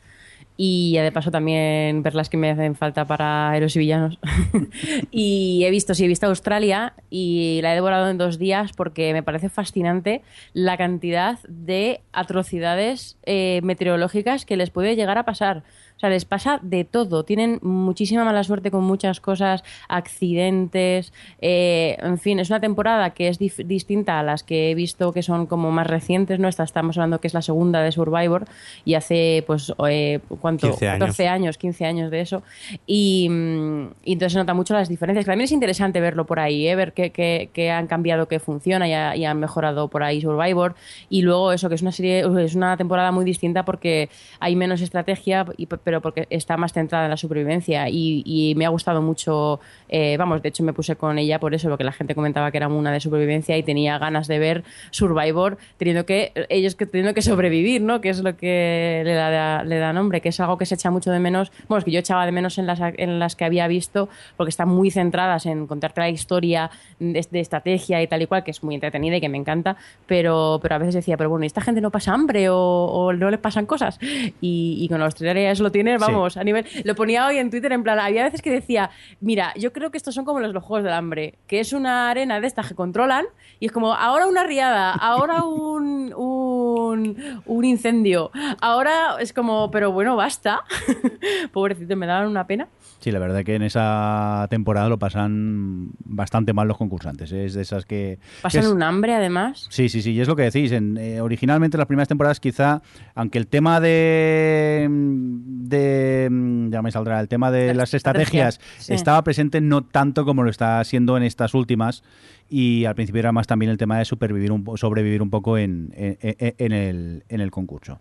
y 0.56 0.92
ya 0.92 1.02
de 1.02 1.10
paso 1.10 1.30
también 1.30 2.02
ver 2.02 2.14
las 2.14 2.28
que 2.28 2.36
me 2.36 2.50
hacen 2.50 2.76
falta 2.76 3.04
para 3.04 3.56
héroes 3.56 3.74
y 3.76 3.80
villanos. 3.80 4.18
y 5.10 5.64
he 5.64 5.70
visto, 5.70 5.94
sí, 5.94 6.04
he 6.04 6.08
visto 6.08 6.26
Australia 6.26 6.94
y 7.10 7.60
la 7.62 7.72
he 7.72 7.74
devorado 7.74 8.08
en 8.08 8.18
dos 8.18 8.38
días 8.38 8.72
porque 8.72 9.12
me 9.12 9.22
parece 9.22 9.48
fascinante 9.48 10.22
la 10.52 10.76
cantidad 10.76 11.38
de 11.48 12.00
atrocidades 12.12 13.16
eh, 13.24 13.60
meteorológicas 13.64 14.44
que 14.44 14.56
les 14.56 14.70
puede 14.70 14.94
llegar 14.94 15.18
a 15.18 15.24
pasar. 15.24 15.64
O 15.96 16.00
sea, 16.00 16.10
les 16.10 16.24
pasa 16.24 16.58
de 16.62 16.84
todo. 16.84 17.24
Tienen 17.24 17.60
muchísima 17.62 18.24
mala 18.24 18.42
suerte 18.44 18.70
con 18.70 18.82
muchas 18.84 19.20
cosas, 19.20 19.62
accidentes. 19.88 21.12
eh, 21.40 21.96
en 22.00 22.18
fin, 22.18 22.38
es 22.40 22.50
una 22.50 22.60
temporada 22.60 23.10
que 23.10 23.28
es 23.28 23.38
distinta 23.38 24.18
a 24.20 24.22
las 24.22 24.42
que 24.42 24.70
he 24.70 24.74
visto 24.74 25.12
que 25.12 25.22
son 25.22 25.46
como 25.46 25.70
más 25.70 25.86
recientes. 25.86 26.38
¿no? 26.38 26.48
Esta 26.48 26.64
estamos 26.64 26.96
hablando 26.98 27.20
que 27.20 27.26
es 27.28 27.34
la 27.34 27.42
segunda 27.42 27.80
de 27.82 27.92
Survivor 27.92 28.44
y 28.84 28.94
hace, 28.94 29.44
pues, 29.46 29.72
eh, 29.88 30.20
¿cuánto? 30.40 30.68
15 30.70 30.88
años. 30.88 30.98
14 31.00 31.28
años, 31.28 31.58
15 31.58 31.84
años 31.86 32.10
de 32.10 32.20
eso. 32.20 32.42
Y, 32.86 33.28
mm, 33.30 33.86
y 34.04 34.12
entonces 34.14 34.32
se 34.32 34.38
nota 34.38 34.54
mucho 34.54 34.74
las 34.74 34.88
diferencias. 34.88 35.24
Que 35.24 35.30
También 35.30 35.44
es 35.44 35.52
interesante 35.52 36.00
verlo 36.00 36.26
por 36.26 36.40
ahí, 36.40 36.66
¿eh? 36.68 36.74
ver 36.76 36.92
qué, 36.92 37.10
qué- 37.10 37.50
qué 37.52 37.70
han 37.70 37.86
cambiado, 37.86 38.28
qué 38.28 38.38
funciona 38.40 38.88
y, 38.88 38.92
ha- 38.92 39.16
y 39.16 39.24
han 39.24 39.38
mejorado 39.38 39.88
por 39.88 40.02
ahí 40.02 40.20
Survivor. 40.20 40.74
Y 41.08 41.22
luego 41.22 41.52
eso, 41.52 41.68
que 41.68 41.74
es 41.76 41.82
una 41.82 41.92
serie, 41.92 42.24
es 42.44 42.54
una 42.54 42.76
temporada 42.76 43.12
muy 43.12 43.24
distinta 43.24 43.64
porque 43.64 44.08
hay 44.40 44.56
menos 44.56 44.80
estrategia, 44.80 45.46
y- 45.56 45.66
pero 45.84 46.00
porque 46.00 46.26
está 46.30 46.56
más 46.56 46.72
centrada 46.72 47.04
en 47.04 47.10
la 47.10 47.16
supervivencia. 47.16 47.88
Y, 47.88 48.22
y 48.24 48.54
me 48.56 48.66
ha 48.66 48.70
gustado 48.70 49.02
mucho, 49.02 49.60
eh, 49.88 50.16
vamos, 50.16 50.42
de 50.42 50.48
hecho 50.48 50.64
me 50.64 50.72
puse 50.72 50.96
con 50.96 51.18
ella 51.18 51.38
por 51.38 51.54
eso, 51.54 51.68
porque 51.68 51.84
la 51.84 51.92
gente 51.92 52.14
comentaba 52.14 52.50
que 52.50 52.56
era 52.56 52.68
una 52.68 52.90
de 52.92 53.00
supervivencia 53.00 53.56
y 53.56 53.62
tenía 53.62 53.98
ganas 53.98 54.26
de 54.26 54.38
ver 54.38 54.64
Survivor 54.90 55.58
teniendo 55.76 56.06
que, 56.06 56.32
ellos 56.48 56.74
que 56.74 56.86
teniendo 56.86 57.14
que 57.14 57.22
sobrevivir, 57.22 57.82
¿no? 57.82 58.00
Que 58.00 58.08
es 58.08 58.20
lo 58.22 58.36
que 58.36 59.02
le 59.04 59.14
da, 59.14 59.62
le 59.62 59.78
da 59.78 59.92
nombre, 59.92 60.20
que 60.20 60.30
es 60.30 60.40
algo 60.40 60.58
que 60.58 60.66
se 60.66 60.74
echa 60.74 60.90
mucho 60.90 61.10
de 61.10 61.20
menos, 61.20 61.52
bueno, 61.68 61.78
es 61.78 61.84
que 61.84 61.90
yo 61.90 62.00
echaba 62.00 62.26
de 62.26 62.32
menos 62.32 62.58
en 62.58 62.66
las, 62.66 62.80
en 62.80 63.18
las 63.18 63.36
que 63.36 63.44
había 63.44 63.68
visto, 63.68 64.08
porque 64.36 64.50
están 64.50 64.68
muy 64.68 64.90
centradas 64.90 65.46
en 65.46 65.66
contarte 65.66 66.00
la 66.00 66.08
historia 66.08 66.70
de, 66.98 67.26
de 67.30 67.40
estrategia 67.40 68.02
y 68.02 68.06
tal 68.06 68.22
y 68.22 68.26
cual, 68.26 68.44
que 68.44 68.50
es 68.50 68.62
muy 68.62 68.74
entretenida 68.74 69.16
y 69.16 69.20
que 69.20 69.28
me 69.28 69.38
encanta, 69.38 69.76
pero, 70.06 70.58
pero 70.62 70.74
a 70.76 70.78
veces 70.78 70.94
decía, 70.94 71.16
pero 71.16 71.30
bueno, 71.30 71.44
¿y 71.44 71.46
esta 71.46 71.60
gente 71.60 71.80
no 71.80 71.90
pasa 71.90 72.12
hambre 72.12 72.48
o, 72.48 72.56
o 72.58 73.12
no 73.12 73.30
le 73.30 73.38
pasan 73.38 73.66
cosas? 73.66 73.98
Y, 74.40 74.78
y 74.80 74.88
con 74.88 75.02
Australia 75.02 75.50
eso 75.50 75.62
lo 75.62 75.72
tiene, 75.74 75.98
vamos, 75.98 76.36
a 76.36 76.44
nivel... 76.44 76.64
Lo 76.84 76.94
ponía 76.94 77.26
hoy 77.26 77.38
en 77.38 77.50
Twitter 77.50 77.72
en 77.72 77.82
plan, 77.82 77.98
había 77.98 78.22
veces 78.22 78.40
que 78.40 78.50
decía, 78.52 78.90
mira, 79.20 79.52
yo 79.56 79.72
creo 79.72 79.90
que 79.90 79.96
estos 79.96 80.14
son 80.14 80.24
como 80.24 80.38
los, 80.38 80.52
los 80.52 80.62
Juegos 80.62 80.84
del 80.84 80.92
Hambre, 80.92 81.34
que 81.48 81.58
es 81.58 81.72
una 81.72 82.10
arena 82.10 82.40
de 82.40 82.46
estas 82.46 82.68
que 82.68 82.76
controlan 82.76 83.26
y 83.58 83.66
es 83.66 83.72
como, 83.72 83.92
ahora 83.92 84.28
una 84.28 84.44
riada, 84.44 84.92
ahora 84.92 85.42
un, 85.42 86.14
un, 86.14 87.42
un 87.44 87.64
incendio, 87.64 88.30
ahora 88.60 89.16
es 89.18 89.32
como, 89.32 89.72
pero 89.72 89.90
bueno, 89.90 90.14
basta. 90.14 90.62
Pobrecito, 91.52 91.96
me 91.96 92.06
daban 92.06 92.28
una 92.28 92.46
pena. 92.46 92.68
Sí, 93.04 93.10
la 93.12 93.18
verdad 93.18 93.44
que 93.44 93.54
en 93.54 93.62
esa 93.62 94.46
temporada 94.48 94.88
lo 94.88 94.98
pasan 94.98 95.90
bastante 96.06 96.54
mal 96.54 96.66
los 96.66 96.78
concursantes. 96.78 97.30
¿eh? 97.32 97.44
Es 97.44 97.52
de 97.52 97.60
esas 97.60 97.84
que... 97.84 98.18
Pasan 98.40 98.62
que 98.62 98.66
es- 98.66 98.72
un 98.72 98.82
hambre 98.82 99.12
además. 99.12 99.66
Sí, 99.68 99.90
sí, 99.90 100.00
sí, 100.00 100.12
y 100.12 100.20
es 100.22 100.26
lo 100.26 100.34
que 100.36 100.44
decís. 100.44 100.72
En, 100.72 100.96
eh, 100.96 101.20
originalmente, 101.20 101.76
las 101.76 101.86
primeras 101.86 102.08
temporadas, 102.08 102.40
quizá, 102.40 102.80
aunque 103.14 103.36
el 103.36 103.46
tema 103.46 103.78
de. 103.78 104.88
de 104.88 106.28
mm, 106.30 106.70
ya 106.70 106.80
me 106.80 106.90
saldrá, 106.90 107.20
el 107.20 107.28
tema 107.28 107.50
de 107.50 107.66
La 107.68 107.74
las 107.74 107.92
estrategia, 107.92 108.48
estrategias 108.48 108.84
sí. 108.86 108.94
estaba 108.94 109.22
presente 109.22 109.60
no 109.60 109.82
tanto 109.84 110.24
como 110.24 110.42
lo 110.42 110.48
está 110.48 110.82
siendo 110.84 111.18
en 111.18 111.24
estas 111.24 111.52
últimas. 111.52 112.02
Y 112.48 112.86
al 112.86 112.94
principio 112.94 113.18
era 113.18 113.32
más 113.32 113.46
también 113.46 113.70
el 113.70 113.76
tema 113.76 113.98
de 113.98 114.06
supervivir 114.06 114.50
un, 114.50 114.64
sobrevivir 114.78 115.20
un 115.20 115.28
poco 115.28 115.58
en- 115.58 115.92
en 115.94 116.72
el, 116.72 117.24
en 117.28 117.40
el 117.42 117.50
concurso. 117.50 118.00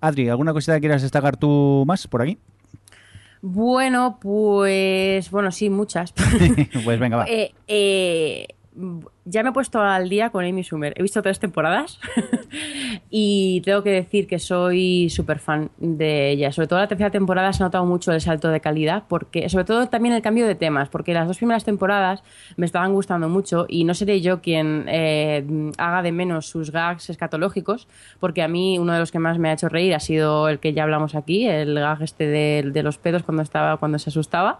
Adri, 0.00 0.28
¿alguna 0.28 0.52
cosita 0.52 0.74
que 0.74 0.80
quieras 0.82 1.02
destacar 1.02 1.36
tú 1.36 1.82
más 1.84 2.06
por 2.06 2.22
aquí? 2.22 2.38
Bueno, 3.42 4.18
pues. 4.20 5.30
Bueno, 5.30 5.50
sí, 5.50 5.70
muchas. 5.70 6.12
pues 6.84 6.98
venga, 6.98 7.18
va. 7.18 7.24
Eh, 7.26 7.54
eh, 7.68 8.48
ya 9.24 9.42
me 9.42 9.50
he 9.50 9.52
puesto 9.52 9.80
al 9.80 10.08
día 10.08 10.30
con 10.30 10.44
Amy 10.44 10.62
Schumer. 10.62 10.94
He 10.96 11.02
visto 11.02 11.22
tres 11.22 11.38
temporadas 11.38 11.98
y 13.10 13.60
tengo 13.62 13.82
que 13.82 13.90
decir 13.90 14.26
que 14.26 14.38
soy 14.38 15.10
súper 15.10 15.38
fan 15.38 15.70
de 15.78 16.30
ella. 16.30 16.52
Sobre 16.52 16.68
todo 16.68 16.78
la 16.78 16.88
tercera 16.88 17.10
temporada 17.10 17.52
se 17.52 17.62
ha 17.62 17.66
notado 17.66 17.84
mucho 17.84 18.12
el 18.12 18.20
salto 18.20 18.48
de 18.48 18.60
calidad, 18.60 19.04
porque 19.08 19.48
sobre 19.48 19.64
todo 19.64 19.88
también 19.88 20.14
el 20.14 20.22
cambio 20.22 20.46
de 20.46 20.54
temas, 20.54 20.88
porque 20.88 21.12
las 21.12 21.28
dos 21.28 21.36
primeras 21.36 21.64
temporadas 21.64 22.22
me 22.56 22.66
estaban 22.66 22.92
gustando 22.92 23.28
mucho 23.28 23.66
y 23.68 23.84
no 23.84 23.94
seré 23.94 24.20
yo 24.20 24.40
quien 24.40 24.86
eh, 24.88 25.44
haga 25.76 26.02
de 26.02 26.12
menos 26.12 26.46
sus 26.46 26.70
gags 26.70 27.10
escatológicos, 27.10 27.88
porque 28.20 28.42
a 28.42 28.48
mí 28.48 28.78
uno 28.78 28.94
de 28.94 29.00
los 29.00 29.12
que 29.12 29.18
más 29.18 29.38
me 29.38 29.50
ha 29.50 29.52
hecho 29.52 29.68
reír 29.68 29.94
ha 29.94 30.00
sido 30.00 30.48
el 30.48 30.60
que 30.60 30.72
ya 30.72 30.84
hablamos 30.84 31.14
aquí, 31.14 31.46
el 31.46 31.74
gag 31.74 32.02
este 32.02 32.26
de, 32.26 32.70
de 32.72 32.82
los 32.82 32.98
pedos 32.98 33.22
cuando 33.22 33.42
estaba 33.42 33.76
cuando 33.76 33.98
se 33.98 34.10
asustaba, 34.10 34.58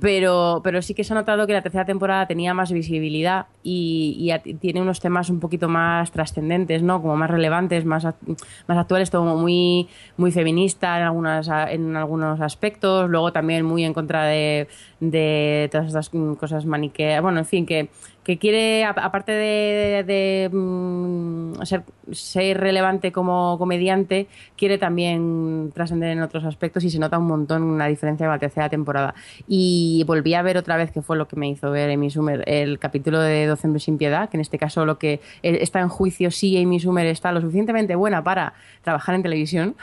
pero, 0.00 0.60
pero 0.64 0.82
sí 0.82 0.94
que 0.94 1.04
se 1.04 1.12
ha 1.12 1.16
notado 1.16 1.46
que 1.46 1.52
la 1.52 1.62
tercera 1.62 1.84
temporada 1.84 2.26
tenía 2.26 2.54
más 2.54 2.72
visibilidad 2.72 3.46
y 3.62 3.99
y, 4.00 4.56
tiene 4.58 4.80
unos 4.80 5.00
temas 5.00 5.30
un 5.30 5.40
poquito 5.40 5.68
más 5.68 6.10
trascendentes, 6.10 6.82
¿no? 6.82 7.00
Como 7.02 7.16
más 7.16 7.30
relevantes, 7.30 7.84
más, 7.84 8.04
más 8.04 8.78
actuales, 8.78 9.10
todo 9.10 9.36
muy, 9.36 9.88
muy 10.16 10.32
feminista 10.32 10.98
en, 10.98 11.04
algunas, 11.04 11.48
en 11.48 11.96
algunos 11.96 12.40
aspectos, 12.40 13.08
luego 13.10 13.32
también 13.32 13.64
muy 13.64 13.84
en 13.84 13.92
contra 13.92 14.24
de, 14.24 14.68
de 15.00 15.68
todas 15.70 15.88
estas 15.88 16.10
cosas 16.38 16.66
maniqueas, 16.66 17.22
bueno, 17.22 17.38
en 17.38 17.46
fin, 17.46 17.66
que, 17.66 17.88
que 18.24 18.38
quiere, 18.38 18.84
aparte 18.84 19.32
de, 19.32 20.04
de, 20.04 20.50
mm, 20.52 21.62
ser, 21.62 21.82
ser 22.12 22.58
relevante 22.58 23.12
como 23.12 23.56
comediante, 23.58 24.26
quiere 24.56 24.76
también 24.76 25.70
trascender 25.74 26.10
en 26.10 26.22
otros 26.22 26.44
aspectos 26.44 26.84
y 26.84 26.90
se 26.90 26.98
nota 26.98 27.18
un 27.18 27.26
montón 27.26 27.78
la 27.78 27.86
diferencia 27.86 28.26
con 28.26 28.34
la 28.34 28.38
tercera 28.38 28.68
temporada. 28.68 29.14
Y 29.48 30.04
volví 30.06 30.34
a 30.34 30.42
ver 30.42 30.58
otra 30.58 30.76
vez, 30.76 30.90
que 30.90 31.00
fue 31.00 31.16
lo 31.16 31.28
que 31.28 31.36
me 31.36 31.48
hizo 31.48 31.70
ver 31.70 31.90
Amy 31.90 32.10
Schumer, 32.10 32.44
el 32.46 32.78
capítulo 32.78 33.20
de 33.20 33.46
12 33.46 33.66
hombres 33.66 33.84
sin 33.84 33.96
piedad, 33.96 34.28
que 34.28 34.36
en 34.36 34.42
este 34.42 34.58
caso 34.58 34.84
lo 34.84 34.98
que 34.98 35.20
eh, 35.42 35.58
está 35.62 35.80
en 35.80 35.88
juicio 35.88 36.30
si 36.30 36.60
Amy 36.62 36.78
Schumer 36.78 37.06
está 37.06 37.32
lo 37.32 37.40
suficientemente 37.40 37.94
buena 37.94 38.22
para 38.22 38.52
trabajar 38.82 39.14
en 39.14 39.22
televisión. 39.22 39.76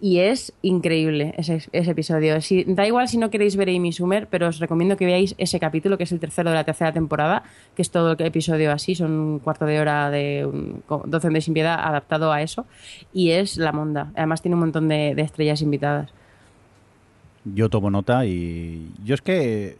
y 0.00 0.18
es 0.18 0.52
increíble 0.60 1.34
ese, 1.38 1.62
ese 1.72 1.90
episodio. 1.90 2.40
Si, 2.42 2.64
da 2.64 2.86
igual 2.86 3.08
si 3.08 3.16
no 3.16 3.30
queréis 3.30 3.56
ver 3.56 3.70
Amy 3.70 3.90
Schumer, 3.90 4.28
pero 4.28 4.48
os 4.48 4.58
recomiendo 4.58 4.96
que 4.98 5.06
veáis 5.06 5.34
ese 5.38 5.58
capítulo, 5.58 5.96
que 5.96 6.04
es 6.04 6.12
el 6.12 6.20
tercero 6.20 6.50
de 6.50 6.56
la 6.56 6.64
tercera 6.64 6.92
temporada, 6.92 7.42
que 7.74 7.82
es 7.82 7.90
todo 7.90 8.12
el 8.12 8.20
episodio 8.20 8.70
así, 8.72 8.94
son 8.94 9.10
un 9.12 9.38
cuarto 9.40 9.66
de 9.66 9.80
hora 9.80 10.10
de 10.10 10.46
un- 10.46 10.82
co- 10.86 11.02
12 11.06 11.26
hombres 11.26 11.44
sin 11.44 11.54
piedad 11.54 11.74
adaptado 11.78 12.32
a 12.32 12.40
eso. 12.42 12.66
Y 13.12 13.30
es 13.30 13.56
la 13.56 13.72
monda. 13.72 14.12
Además 14.14 14.42
tiene 14.42 14.54
un 14.54 14.60
montón 14.60 14.88
de, 14.88 15.14
de 15.14 15.22
estrellas 15.22 15.60
invitadas. 15.62 16.10
Yo 17.44 17.68
tomo 17.68 17.90
nota 17.90 18.24
y 18.24 18.90
yo 19.04 19.14
es 19.14 19.20
que 19.20 19.76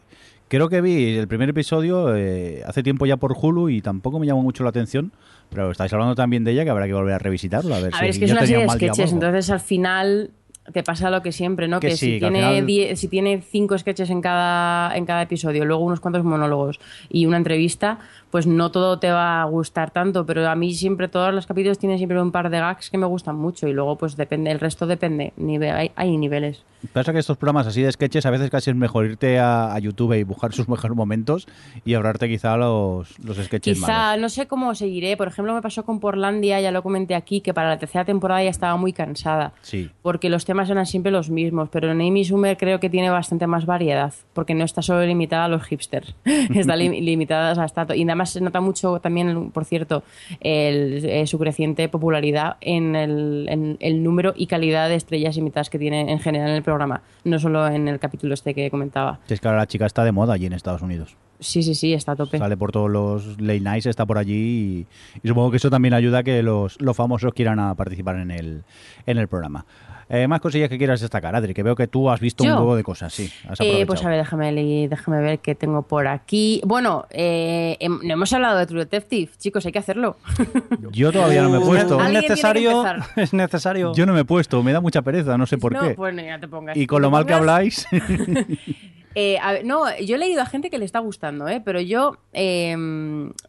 creo 0.48 0.68
que 0.68 0.80
vi 0.82 1.16
el 1.16 1.26
primer 1.28 1.48
episodio 1.48 2.14
eh, 2.14 2.62
hace 2.66 2.82
tiempo 2.82 3.06
ya 3.06 3.16
por 3.16 3.34
Hulu 3.40 3.70
y 3.70 3.80
tampoco 3.80 4.18
me 4.18 4.26
llamó 4.26 4.42
mucho 4.42 4.64
la 4.64 4.70
atención, 4.70 5.12
pero 5.50 5.70
estáis 5.70 5.90
hablando 5.94 6.14
también 6.14 6.44
de 6.44 6.52
ella 6.52 6.64
que 6.64 6.70
habrá 6.70 6.86
que 6.86 6.92
volver 6.92 7.14
a 7.14 7.18
revisitarlo. 7.18 7.74
A 7.74 7.80
ver, 7.80 7.94
A 7.94 7.96
si 7.98 8.02
ver, 8.02 8.10
es 8.10 8.18
que 8.18 8.24
es 8.26 8.30
una 8.32 8.40
serie 8.40 8.58
de 8.58 8.68
sketches, 8.68 9.12
entonces 9.12 9.48
al 9.50 9.60
final 9.60 10.30
te 10.72 10.82
pasa 10.82 11.10
lo 11.10 11.22
que 11.22 11.30
siempre, 11.32 11.68
¿no? 11.68 11.78
Que 11.80 11.88
Que, 11.88 11.96
sí, 11.96 12.06
si, 12.06 12.12
que 12.14 12.18
tiene 12.20 12.38
final- 12.38 12.56
si 12.96 13.08
tiene 13.08 13.42
cinco 13.42 13.76
sketches 13.76 14.08
en 14.10 14.20
cada, 14.22 14.96
en 14.96 15.04
cada 15.04 15.22
episodio, 15.22 15.64
luego 15.64 15.84
unos 15.84 16.00
cuantos 16.00 16.24
monólogos 16.24 16.80
y 17.10 17.26
una 17.26 17.36
entrevista, 17.36 17.98
pues 18.34 18.48
no 18.48 18.72
todo 18.72 18.98
te 18.98 19.12
va 19.12 19.42
a 19.42 19.44
gustar 19.44 19.92
tanto, 19.92 20.26
pero 20.26 20.48
a 20.48 20.56
mí 20.56 20.74
siempre 20.74 21.06
todos 21.06 21.32
los 21.32 21.46
capítulos 21.46 21.78
tienen 21.78 21.98
siempre 21.98 22.20
un 22.20 22.32
par 22.32 22.50
de 22.50 22.58
gags 22.58 22.90
que 22.90 22.98
me 22.98 23.06
gustan 23.06 23.36
mucho 23.36 23.68
y 23.68 23.72
luego 23.72 23.96
pues 23.96 24.16
depende, 24.16 24.50
el 24.50 24.58
resto 24.58 24.88
depende, 24.88 25.32
hay, 25.72 25.92
hay 25.94 26.16
niveles. 26.16 26.64
Pasa 26.92 27.12
que 27.12 27.20
estos 27.20 27.38
programas 27.38 27.68
así 27.68 27.80
de 27.80 27.90
sketches 27.92 28.26
a 28.26 28.30
veces 28.30 28.50
casi 28.50 28.70
es 28.70 28.76
mejor 28.76 29.06
irte 29.06 29.38
a, 29.38 29.72
a 29.72 29.78
YouTube 29.78 30.14
y 30.18 30.24
buscar 30.24 30.52
sus 30.52 30.68
mejores 30.74 30.96
momentos 30.96 31.46
y 31.84 31.94
ahorrarte 31.94 32.28
quizá 32.28 32.56
los, 32.56 33.16
los 33.20 33.36
sketches 33.38 33.78
Quizá, 33.78 33.86
malos. 33.86 34.22
no 34.22 34.28
sé 34.30 34.48
cómo 34.48 34.74
seguiré, 34.74 35.16
por 35.16 35.28
ejemplo 35.28 35.54
me 35.54 35.62
pasó 35.62 35.84
con 35.84 36.00
Portlandia, 36.00 36.60
ya 36.60 36.72
lo 36.72 36.82
comenté 36.82 37.14
aquí, 37.14 37.40
que 37.40 37.54
para 37.54 37.68
la 37.68 37.78
tercera 37.78 38.04
temporada 38.04 38.42
ya 38.42 38.50
estaba 38.50 38.76
muy 38.76 38.92
cansada. 38.92 39.52
Sí. 39.62 39.90
porque 40.02 40.28
los 40.28 40.44
temas 40.44 40.68
eran 40.70 40.86
siempre 40.86 41.12
los 41.12 41.30
mismos, 41.30 41.68
pero 41.70 41.88
en 41.92 42.00
Amy 42.00 42.24
Schumer 42.24 42.56
creo 42.56 42.80
que 42.80 42.90
tiene 42.90 43.10
bastante 43.10 43.46
más 43.46 43.64
variedad, 43.64 44.12
porque 44.32 44.54
no 44.54 44.64
está 44.64 44.82
solo 44.82 45.06
limitada 45.06 45.44
a 45.44 45.48
los 45.48 45.62
hipsters, 45.62 46.16
está 46.24 46.74
lim- 46.76 47.00
limitada 47.00 47.62
a 47.62 47.64
esta... 47.64 47.86
Y 47.94 48.04
además 48.24 48.30
se 48.30 48.40
nota 48.40 48.60
mucho 48.60 48.98
también, 49.00 49.50
por 49.50 49.64
cierto, 49.64 50.02
el- 50.40 51.04
eh, 51.04 51.26
su 51.26 51.38
creciente 51.38 51.88
popularidad 51.88 52.56
en 52.60 52.96
el, 52.96 53.46
en 53.48 53.76
el 53.80 54.02
número 54.02 54.32
y 54.36 54.46
calidad 54.46 54.88
de 54.88 54.94
estrellas 54.96 55.36
invitadas 55.36 55.70
que 55.70 55.78
tiene 55.78 56.10
en 56.10 56.18
general 56.18 56.50
en 56.50 56.56
el 56.56 56.62
programa, 56.62 57.02
no 57.24 57.38
solo 57.38 57.66
en 57.68 57.88
el 57.88 57.98
capítulo 57.98 58.34
este 58.34 58.54
que 58.54 58.70
comentaba. 58.70 59.20
Es 59.28 59.40
que 59.40 59.48
ahora 59.48 59.60
la 59.60 59.66
chica 59.66 59.86
está 59.86 60.04
de 60.04 60.12
moda 60.12 60.34
allí 60.34 60.46
en 60.46 60.52
Estados 60.54 60.82
Unidos. 60.82 61.16
Sí, 61.40 61.62
sí, 61.62 61.74
sí, 61.74 61.92
está 61.92 62.12
a 62.12 62.16
tope. 62.16 62.38
Sale 62.38 62.56
por 62.56 62.72
todos 62.72 62.90
los 62.90 63.40
late 63.40 63.60
nights, 63.60 63.86
está 63.86 64.06
por 64.06 64.18
allí 64.18 64.86
y, 65.14 65.20
y 65.22 65.28
supongo 65.28 65.50
que 65.50 65.56
eso 65.58 65.68
también 65.68 65.92
ayuda 65.92 66.18
a 66.18 66.22
que 66.22 66.42
los, 66.42 66.80
los 66.80 66.96
famosos 66.96 67.34
quieran 67.34 67.58
a 67.58 67.74
participar 67.74 68.16
en 68.16 68.30
el, 68.30 68.62
en 69.06 69.18
el 69.18 69.28
programa. 69.28 69.66
Eh, 70.08 70.28
más 70.28 70.40
cosillas 70.40 70.68
que 70.68 70.78
quieras 70.78 71.00
destacar, 71.00 71.34
Adri, 71.34 71.54
que 71.54 71.62
veo 71.62 71.74
que 71.74 71.86
tú 71.86 72.10
has 72.10 72.20
visto 72.20 72.44
¿Yo? 72.44 72.52
un 72.52 72.58
huevo 72.58 72.76
de 72.76 72.82
cosas, 72.82 73.12
sí. 73.12 73.30
Has 73.48 73.58
Eh, 73.60 73.84
pues 73.86 74.04
a 74.04 74.08
ver, 74.08 74.18
déjame, 74.18 74.52
déjame 74.88 75.20
ver 75.20 75.38
qué 75.38 75.54
tengo 75.54 75.82
por 75.82 76.06
aquí. 76.06 76.60
Bueno, 76.64 77.06
eh, 77.10 77.76
em- 77.80 78.00
no 78.02 78.12
hemos 78.14 78.32
hablado 78.32 78.58
de 78.58 78.66
True 78.66 78.80
Detective, 78.80 79.30
chicos, 79.38 79.64
hay 79.66 79.72
que 79.72 79.78
hacerlo. 79.78 80.16
Yo 80.92 81.10
todavía 81.12 81.42
no 81.42 81.50
me 81.50 81.56
he 81.58 81.60
Es- 81.60 81.66
puesto. 81.66 82.00
Es 82.02 82.12
necesario, 82.12 82.84
es 83.16 83.32
necesario. 83.32 83.92
Yo 83.94 84.06
no 84.06 84.12
me 84.12 84.20
he 84.20 84.24
puesto, 84.24 84.62
me 84.62 84.72
da 84.72 84.80
mucha 84.80 85.02
pereza, 85.02 85.38
no 85.38 85.46
sé 85.46 85.58
por 85.58 85.72
no, 85.72 85.80
qué. 85.80 85.90
pues 85.94 86.14
ya 86.16 86.38
te 86.38 86.48
pongas. 86.48 86.76
y 86.76 86.86
con 86.86 87.00
lo 87.02 87.10
mal 87.10 87.24
que 87.26 87.32
habláis, 87.34 87.86
Eh, 89.14 89.38
no, 89.64 89.84
yo 89.98 90.16
he 90.16 90.18
leído 90.18 90.42
a 90.42 90.46
gente 90.46 90.70
que 90.70 90.78
le 90.78 90.84
está 90.84 90.98
gustando, 90.98 91.46
¿eh? 91.48 91.62
pero 91.64 91.80
yo, 91.80 92.16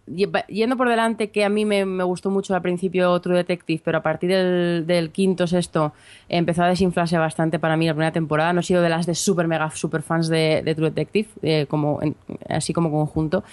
lle- 0.07 0.45
yendo 0.47 0.77
por 0.77 0.89
delante, 0.89 1.31
que 1.31 1.43
a 1.43 1.49
mí 1.49 1.65
me, 1.65 1.85
me 1.85 2.03
gustó 2.03 2.29
mucho 2.29 2.53
al 2.55 2.61
principio 2.61 3.19
True 3.19 3.37
Detective, 3.37 3.81
pero 3.83 3.97
a 3.97 4.01
partir 4.03 4.29
del, 4.29 4.85
del 4.85 5.09
quinto, 5.11 5.47
sexto, 5.47 5.93
empezó 6.29 6.63
a 6.63 6.67
desinflarse 6.69 7.17
bastante 7.17 7.59
para 7.59 7.77
mí 7.77 7.85
la 7.87 7.93
primera 7.93 8.11
temporada. 8.11 8.53
No 8.53 8.59
he 8.59 8.63
sido 8.63 8.81
de 8.81 8.89
las 8.89 9.05
de 9.05 9.15
super 9.15 9.47
mega 9.47 9.69
super 9.71 10.01
fans 10.01 10.27
de, 10.27 10.61
de 10.63 10.75
True 10.75 10.89
Detective, 10.89 11.29
eh, 11.41 11.65
como 11.67 11.99
así 12.49 12.73
como 12.73 12.91
conjunto. 12.91 13.43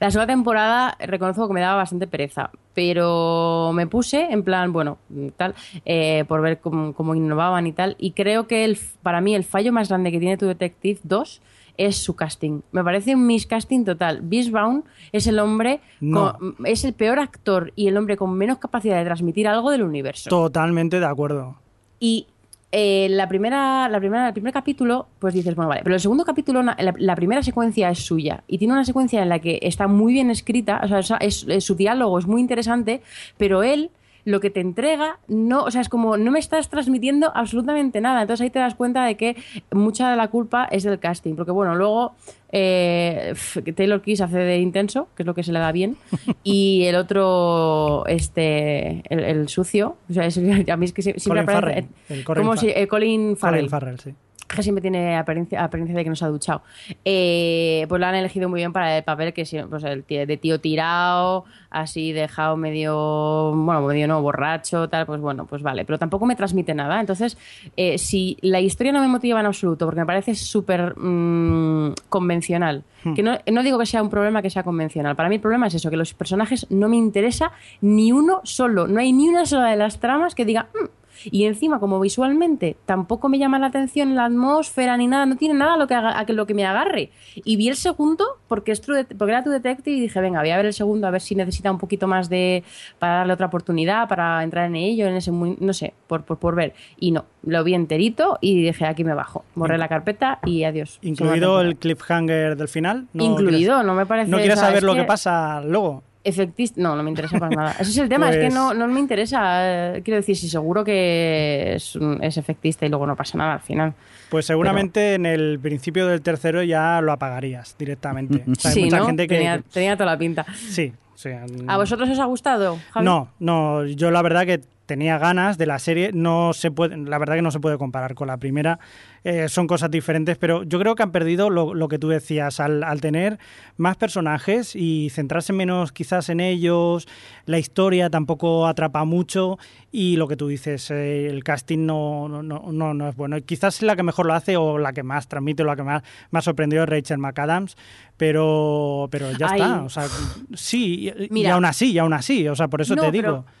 La 0.00 0.10
segunda 0.10 0.32
temporada 0.32 0.96
reconozco 0.98 1.46
que 1.46 1.54
me 1.54 1.60
daba 1.60 1.76
bastante 1.76 2.06
pereza, 2.06 2.50
pero 2.74 3.70
me 3.74 3.86
puse 3.86 4.22
en 4.30 4.42
plan, 4.42 4.72
bueno, 4.72 4.98
tal, 5.36 5.54
eh, 5.84 6.24
por 6.26 6.40
ver 6.42 6.58
cómo, 6.60 6.92
cómo 6.94 7.14
innovaban 7.14 7.66
y 7.66 7.72
tal, 7.72 7.96
y 7.98 8.12
creo 8.12 8.46
que 8.46 8.64
el, 8.64 8.78
para 9.02 9.20
mí 9.20 9.34
el 9.34 9.44
fallo 9.44 9.72
más 9.72 9.88
grande 9.88 10.10
que 10.10 10.18
tiene 10.18 10.36
True 10.36 10.48
Detective 10.50 11.00
2 11.04 11.40
es 11.86 11.96
su 11.96 12.14
casting. 12.14 12.60
Me 12.72 12.84
parece 12.84 13.14
un 13.14 13.26
miscasting 13.26 13.84
total. 13.84 14.20
Bisbaum 14.22 14.82
es 15.12 15.26
el 15.26 15.38
hombre, 15.38 15.80
No. 16.00 16.36
con- 16.38 16.56
es 16.66 16.84
el 16.84 16.92
peor 16.92 17.18
actor 17.18 17.72
y 17.76 17.88
el 17.88 17.96
hombre 17.96 18.16
con 18.16 18.32
menos 18.36 18.58
capacidad 18.58 18.96
de 18.98 19.04
transmitir 19.04 19.48
algo 19.48 19.70
del 19.70 19.82
universo. 19.82 20.28
Totalmente 20.30 21.00
de 21.00 21.06
acuerdo. 21.06 21.56
Y 21.98 22.26
eh, 22.72 23.08
la 23.10 23.28
primera, 23.28 23.88
la 23.88 23.98
primera, 23.98 24.28
el 24.28 24.32
primer 24.32 24.52
capítulo, 24.52 25.08
pues 25.18 25.34
dices, 25.34 25.56
bueno, 25.56 25.68
vale. 25.70 25.80
Pero 25.82 25.96
el 25.96 26.00
segundo 26.00 26.24
capítulo, 26.24 26.62
la, 26.62 26.76
la 26.98 27.16
primera 27.16 27.42
secuencia 27.42 27.90
es 27.90 27.98
suya. 27.98 28.44
Y 28.46 28.58
tiene 28.58 28.74
una 28.74 28.84
secuencia 28.84 29.22
en 29.22 29.28
la 29.28 29.40
que 29.40 29.58
está 29.62 29.88
muy 29.88 30.12
bien 30.12 30.30
escrita. 30.30 30.80
O 30.84 31.02
sea, 31.02 31.16
es- 31.16 31.46
su 31.58 31.74
diálogo 31.74 32.18
es 32.18 32.26
muy 32.26 32.40
interesante, 32.40 33.02
pero 33.38 33.62
él 33.64 33.90
lo 34.24 34.40
que 34.40 34.50
te 34.50 34.60
entrega 34.60 35.18
no, 35.28 35.64
o 35.64 35.70
sea, 35.70 35.80
es 35.80 35.88
como 35.88 36.16
no 36.16 36.30
me 36.30 36.38
estás 36.38 36.68
transmitiendo 36.68 37.32
absolutamente 37.34 38.00
nada. 38.00 38.22
Entonces 38.22 38.44
ahí 38.44 38.50
te 38.50 38.58
das 38.58 38.74
cuenta 38.74 39.04
de 39.04 39.16
que 39.16 39.36
mucha 39.72 40.10
de 40.10 40.16
la 40.16 40.28
culpa 40.28 40.64
es 40.70 40.82
del 40.82 40.98
casting. 40.98 41.34
Porque 41.36 41.52
bueno, 41.52 41.74
luego 41.74 42.14
eh, 42.52 43.34
Taylor 43.76 44.02
Kiss 44.02 44.20
hace 44.20 44.38
de 44.38 44.58
intenso, 44.58 45.08
que 45.16 45.22
es 45.22 45.26
lo 45.26 45.34
que 45.34 45.42
se 45.42 45.52
le 45.52 45.58
da 45.58 45.72
bien, 45.72 45.96
y 46.44 46.84
el 46.84 46.96
otro, 46.96 48.04
este, 48.06 49.02
el, 49.12 49.20
el 49.20 49.48
sucio, 49.48 49.96
o 50.08 50.12
sea, 50.12 50.26
es- 50.26 50.38
a 50.68 50.76
mí 50.76 50.84
es 50.84 50.92
que 50.92 51.02
sie- 51.02 51.18
siempre 51.18 51.44
Colin 51.44 51.48
aparece- 51.48 51.52
Farrell, 51.52 51.88
el 52.08 52.24
Colin 52.24 52.42
¿cómo 52.42 52.54
Fa- 52.54 52.60
se- 52.60 52.80
eh, 52.82 52.88
Colin 52.88 53.36
Farrell. 53.36 53.58
Colin 53.60 53.70
Farrell, 53.70 54.00
sí. 54.00 54.14
Que 54.54 54.62
siempre 54.64 54.82
tiene 54.82 55.16
apariencia, 55.16 55.62
apariencia 55.62 55.96
de 55.96 56.02
que 56.04 56.10
no 56.10 56.16
se 56.16 56.24
ha 56.24 56.28
duchado. 56.28 56.62
Eh, 57.04 57.86
pues 57.88 58.00
lo 58.00 58.06
han 58.06 58.14
elegido 58.16 58.48
muy 58.48 58.58
bien 58.60 58.72
para 58.72 58.96
el 58.96 59.04
papel 59.04 59.32
que 59.32 59.42
es 59.42 59.54
pues 59.68 59.84
el 59.84 60.02
tío- 60.04 60.26
de 60.26 60.36
tío 60.36 60.60
tirado, 60.60 61.44
así 61.70 62.12
dejado 62.12 62.56
medio, 62.56 63.52
bueno, 63.54 63.80
medio 63.82 64.08
no, 64.08 64.20
borracho, 64.22 64.88
tal, 64.88 65.06
pues 65.06 65.20
bueno, 65.20 65.46
pues 65.46 65.62
vale. 65.62 65.84
Pero 65.84 65.98
tampoco 65.98 66.26
me 66.26 66.34
transmite 66.34 66.74
nada. 66.74 66.98
Entonces, 67.00 67.38
eh, 67.76 67.96
si 67.98 68.36
la 68.40 68.60
historia 68.60 68.92
no 68.92 69.00
me 69.00 69.06
motiva 69.08 69.38
en 69.40 69.46
absoluto, 69.46 69.86
porque 69.86 70.00
me 70.00 70.06
parece 70.06 70.34
súper 70.34 70.94
mm, 70.98 71.94
convencional, 72.08 72.82
que 73.14 73.22
no, 73.22 73.38
no 73.50 73.62
digo 73.62 73.78
que 73.78 73.86
sea 73.86 74.02
un 74.02 74.10
problema 74.10 74.42
que 74.42 74.50
sea 74.50 74.62
convencional. 74.62 75.16
Para 75.16 75.28
mí 75.28 75.36
el 75.36 75.40
problema 75.40 75.68
es 75.68 75.74
eso, 75.74 75.88
que 75.90 75.96
los 75.96 76.12
personajes 76.12 76.66
no 76.70 76.88
me 76.88 76.96
interesa 76.96 77.52
ni 77.80 78.12
uno 78.12 78.40
solo. 78.44 78.86
No 78.88 79.00
hay 79.00 79.12
ni 79.12 79.28
una 79.28 79.46
sola 79.46 79.68
de 79.70 79.76
las 79.76 80.00
tramas 80.00 80.34
que 80.34 80.44
diga... 80.44 80.68
"Mm, 80.74 80.86
y 81.24 81.44
encima, 81.44 81.78
como 81.80 81.98
visualmente 82.00 82.76
tampoco 82.86 83.28
me 83.28 83.38
llama 83.38 83.58
la 83.58 83.66
atención 83.66 84.14
la 84.14 84.26
atmósfera 84.26 84.96
ni 84.96 85.06
nada, 85.06 85.26
no 85.26 85.36
tiene 85.36 85.54
nada 85.54 85.74
a 85.74 85.76
lo 85.76 85.86
que, 85.86 85.94
haga- 85.94 86.18
a 86.18 86.24
que 86.26 86.32
lo 86.32 86.46
que 86.46 86.54
me 86.54 86.64
agarre. 86.66 87.10
Y 87.36 87.56
vi 87.56 87.68
el 87.68 87.76
segundo 87.76 88.24
porque, 88.48 88.72
es 88.72 88.80
True 88.80 89.04
porque 89.04 89.32
era 89.32 89.42
tu 89.44 89.50
detective 89.50 89.96
y 89.96 90.00
dije, 90.00 90.20
venga, 90.20 90.40
voy 90.40 90.50
a 90.50 90.56
ver 90.56 90.66
el 90.66 90.72
segundo 90.72 91.06
a 91.06 91.10
ver 91.10 91.20
si 91.20 91.34
necesita 91.34 91.70
un 91.70 91.78
poquito 91.78 92.06
más 92.06 92.28
de. 92.28 92.62
para 92.98 93.14
darle 93.18 93.32
otra 93.32 93.46
oportunidad, 93.46 94.08
para 94.08 94.42
entrar 94.42 94.66
en 94.66 94.76
ello, 94.76 95.06
en 95.06 95.14
ese. 95.16 95.30
mu- 95.30 95.56
no 95.60 95.72
sé, 95.72 95.94
por, 96.06 96.24
por, 96.24 96.38
por 96.38 96.54
ver. 96.54 96.74
Y 96.98 97.10
no, 97.12 97.24
lo 97.42 97.62
vi 97.64 97.74
enterito 97.74 98.38
y 98.40 98.62
dije, 98.62 98.84
aquí 98.86 99.04
me 99.04 99.14
bajo. 99.14 99.44
Borré 99.54 99.78
la 99.78 99.88
carpeta 99.88 100.38
y 100.44 100.64
adiós. 100.64 100.98
Incluido 101.02 101.60
el 101.60 101.76
cliffhanger 101.76 102.56
del 102.56 102.68
final. 102.68 103.08
No 103.12 103.24
Incluido, 103.24 103.74
quieres- 103.74 103.86
no 103.86 103.94
me 103.94 104.06
parece. 104.06 104.30
No 104.30 104.38
quieres 104.38 104.58
saber 104.58 104.82
lo 104.82 104.94
que 104.94 105.04
pasa 105.04 105.60
luego. 105.62 106.02
Efectista, 106.22 106.80
no, 106.80 106.94
no 106.96 107.02
me 107.02 107.08
interesa 107.10 107.38
para 107.38 107.54
nada. 107.56 107.72
Ese 107.80 107.90
es 107.92 107.98
el 107.98 108.08
tema, 108.08 108.28
es 108.28 108.36
que 108.36 108.42
Pues- 108.44 108.54
no, 108.54 108.74
no 108.74 108.86
me 108.88 109.00
interesa. 109.00 109.94
eh, 109.96 110.02
Quiero 110.04 110.16
decir, 110.16 110.36
si 110.36 110.48
seguro 110.50 110.84
que 110.84 111.74
es, 111.76 111.96
efectista 112.36 112.84
y 112.84 112.90
luego 112.90 113.06
no 113.06 113.16
pasa 113.16 113.38
nada 113.38 113.54
al 113.54 113.60
final. 113.60 113.94
Pues 114.28 114.44
seguramente 114.46 115.14
en 115.14 115.24
el 115.26 115.58
principio 115.60 116.06
del 116.06 116.20
tercero 116.20 116.62
ya 116.62 117.00
lo 117.00 117.12
apagarías 117.12 117.74
directamente. 117.78 118.44
O 118.50 118.54
sea, 118.54 118.70
hay 118.70 118.74
sí, 118.74 118.84
mucha 118.84 118.98
¿no? 118.98 119.06
gente 119.06 119.26
que. 119.26 119.34
tenía, 119.36 119.62
tenía 119.72 119.96
toda 119.96 120.10
la 120.12 120.18
pinta. 120.18 120.44
Sí, 120.54 120.92
sí. 121.14 121.30
¿A 121.66 121.76
vosotros 121.78 122.08
os 122.10 122.18
ha 122.18 122.26
gustado, 122.26 122.78
Javi? 122.92 123.04
No, 123.06 123.28
no, 123.38 123.86
yo 123.86 124.10
la 124.10 124.20
verdad 124.22 124.44
que 124.46 124.60
tenía 124.90 125.18
ganas 125.18 125.56
de 125.56 125.66
la 125.66 125.78
serie. 125.78 126.10
No 126.12 126.52
se 126.52 126.72
puede, 126.72 126.96
la 126.96 127.16
verdad 127.18 127.36
que 127.36 127.42
no 127.42 127.52
se 127.52 127.60
puede 127.60 127.78
comparar 127.78 128.16
con 128.16 128.26
la 128.26 128.38
primera. 128.38 128.80
Eh, 129.22 129.48
son 129.48 129.68
cosas 129.68 129.88
diferentes, 129.88 130.36
pero 130.36 130.64
yo 130.64 130.80
creo 130.80 130.96
que 130.96 131.04
han 131.04 131.12
perdido 131.12 131.48
lo, 131.48 131.74
lo 131.74 131.86
que 131.86 132.00
tú 132.00 132.08
decías 132.08 132.58
al, 132.58 132.82
al, 132.82 133.00
tener 133.00 133.38
más 133.76 133.96
personajes 133.96 134.74
y 134.74 135.08
centrarse 135.10 135.52
menos 135.52 135.92
quizás 135.92 136.28
en 136.28 136.40
ellos. 136.40 137.06
La 137.46 137.60
historia 137.60 138.10
tampoco 138.10 138.66
atrapa 138.66 139.04
mucho 139.04 139.60
y 139.92 140.16
lo 140.16 140.26
que 140.26 140.36
tú 140.36 140.48
dices, 140.48 140.90
eh, 140.90 141.28
el 141.28 141.44
casting 141.44 141.86
no, 141.86 142.28
no, 142.28 142.42
no, 142.42 142.92
no, 142.92 143.08
es 143.08 143.14
bueno. 143.14 143.40
Quizás 143.42 143.82
la 143.82 143.94
que 143.94 144.02
mejor 144.02 144.26
lo 144.26 144.34
hace 144.34 144.56
o 144.56 144.76
la 144.76 144.92
que 144.92 145.04
más 145.04 145.28
transmite 145.28 145.62
o 145.62 145.66
la 145.66 145.76
que 145.76 145.84
más 145.84 146.02
me 146.32 146.40
ha 146.40 146.42
sorprendido 146.42 146.82
es 146.82 146.88
Rachel 146.88 147.18
McAdams, 147.18 147.76
pero, 148.16 149.06
pero 149.12 149.30
ya 149.38 149.50
Ay. 149.52 149.60
está. 149.60 149.82
O 149.82 149.88
sea, 149.88 150.06
sí, 150.54 151.12
y 151.16 151.28
Mira. 151.30 151.54
aún 151.54 151.64
así, 151.64 151.92
y 151.92 151.98
aún 151.98 152.12
así. 152.12 152.48
O 152.48 152.56
sea, 152.56 152.66
por 152.66 152.80
eso 152.80 152.96
No, 152.96 153.02
te 153.02 153.12
digo. 153.12 153.44
Pero 153.46 153.59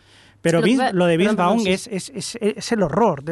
Que 0.62 0.70
Vince- 0.70 0.92
lo 0.92 1.06
de 1.06 1.16
Vince 1.16 1.34
Vaughn 1.34 1.66
es, 1.66 1.86
es, 1.88 2.10
es, 2.14 2.38
es 2.40 2.72
el 2.72 2.82
horror. 2.82 3.22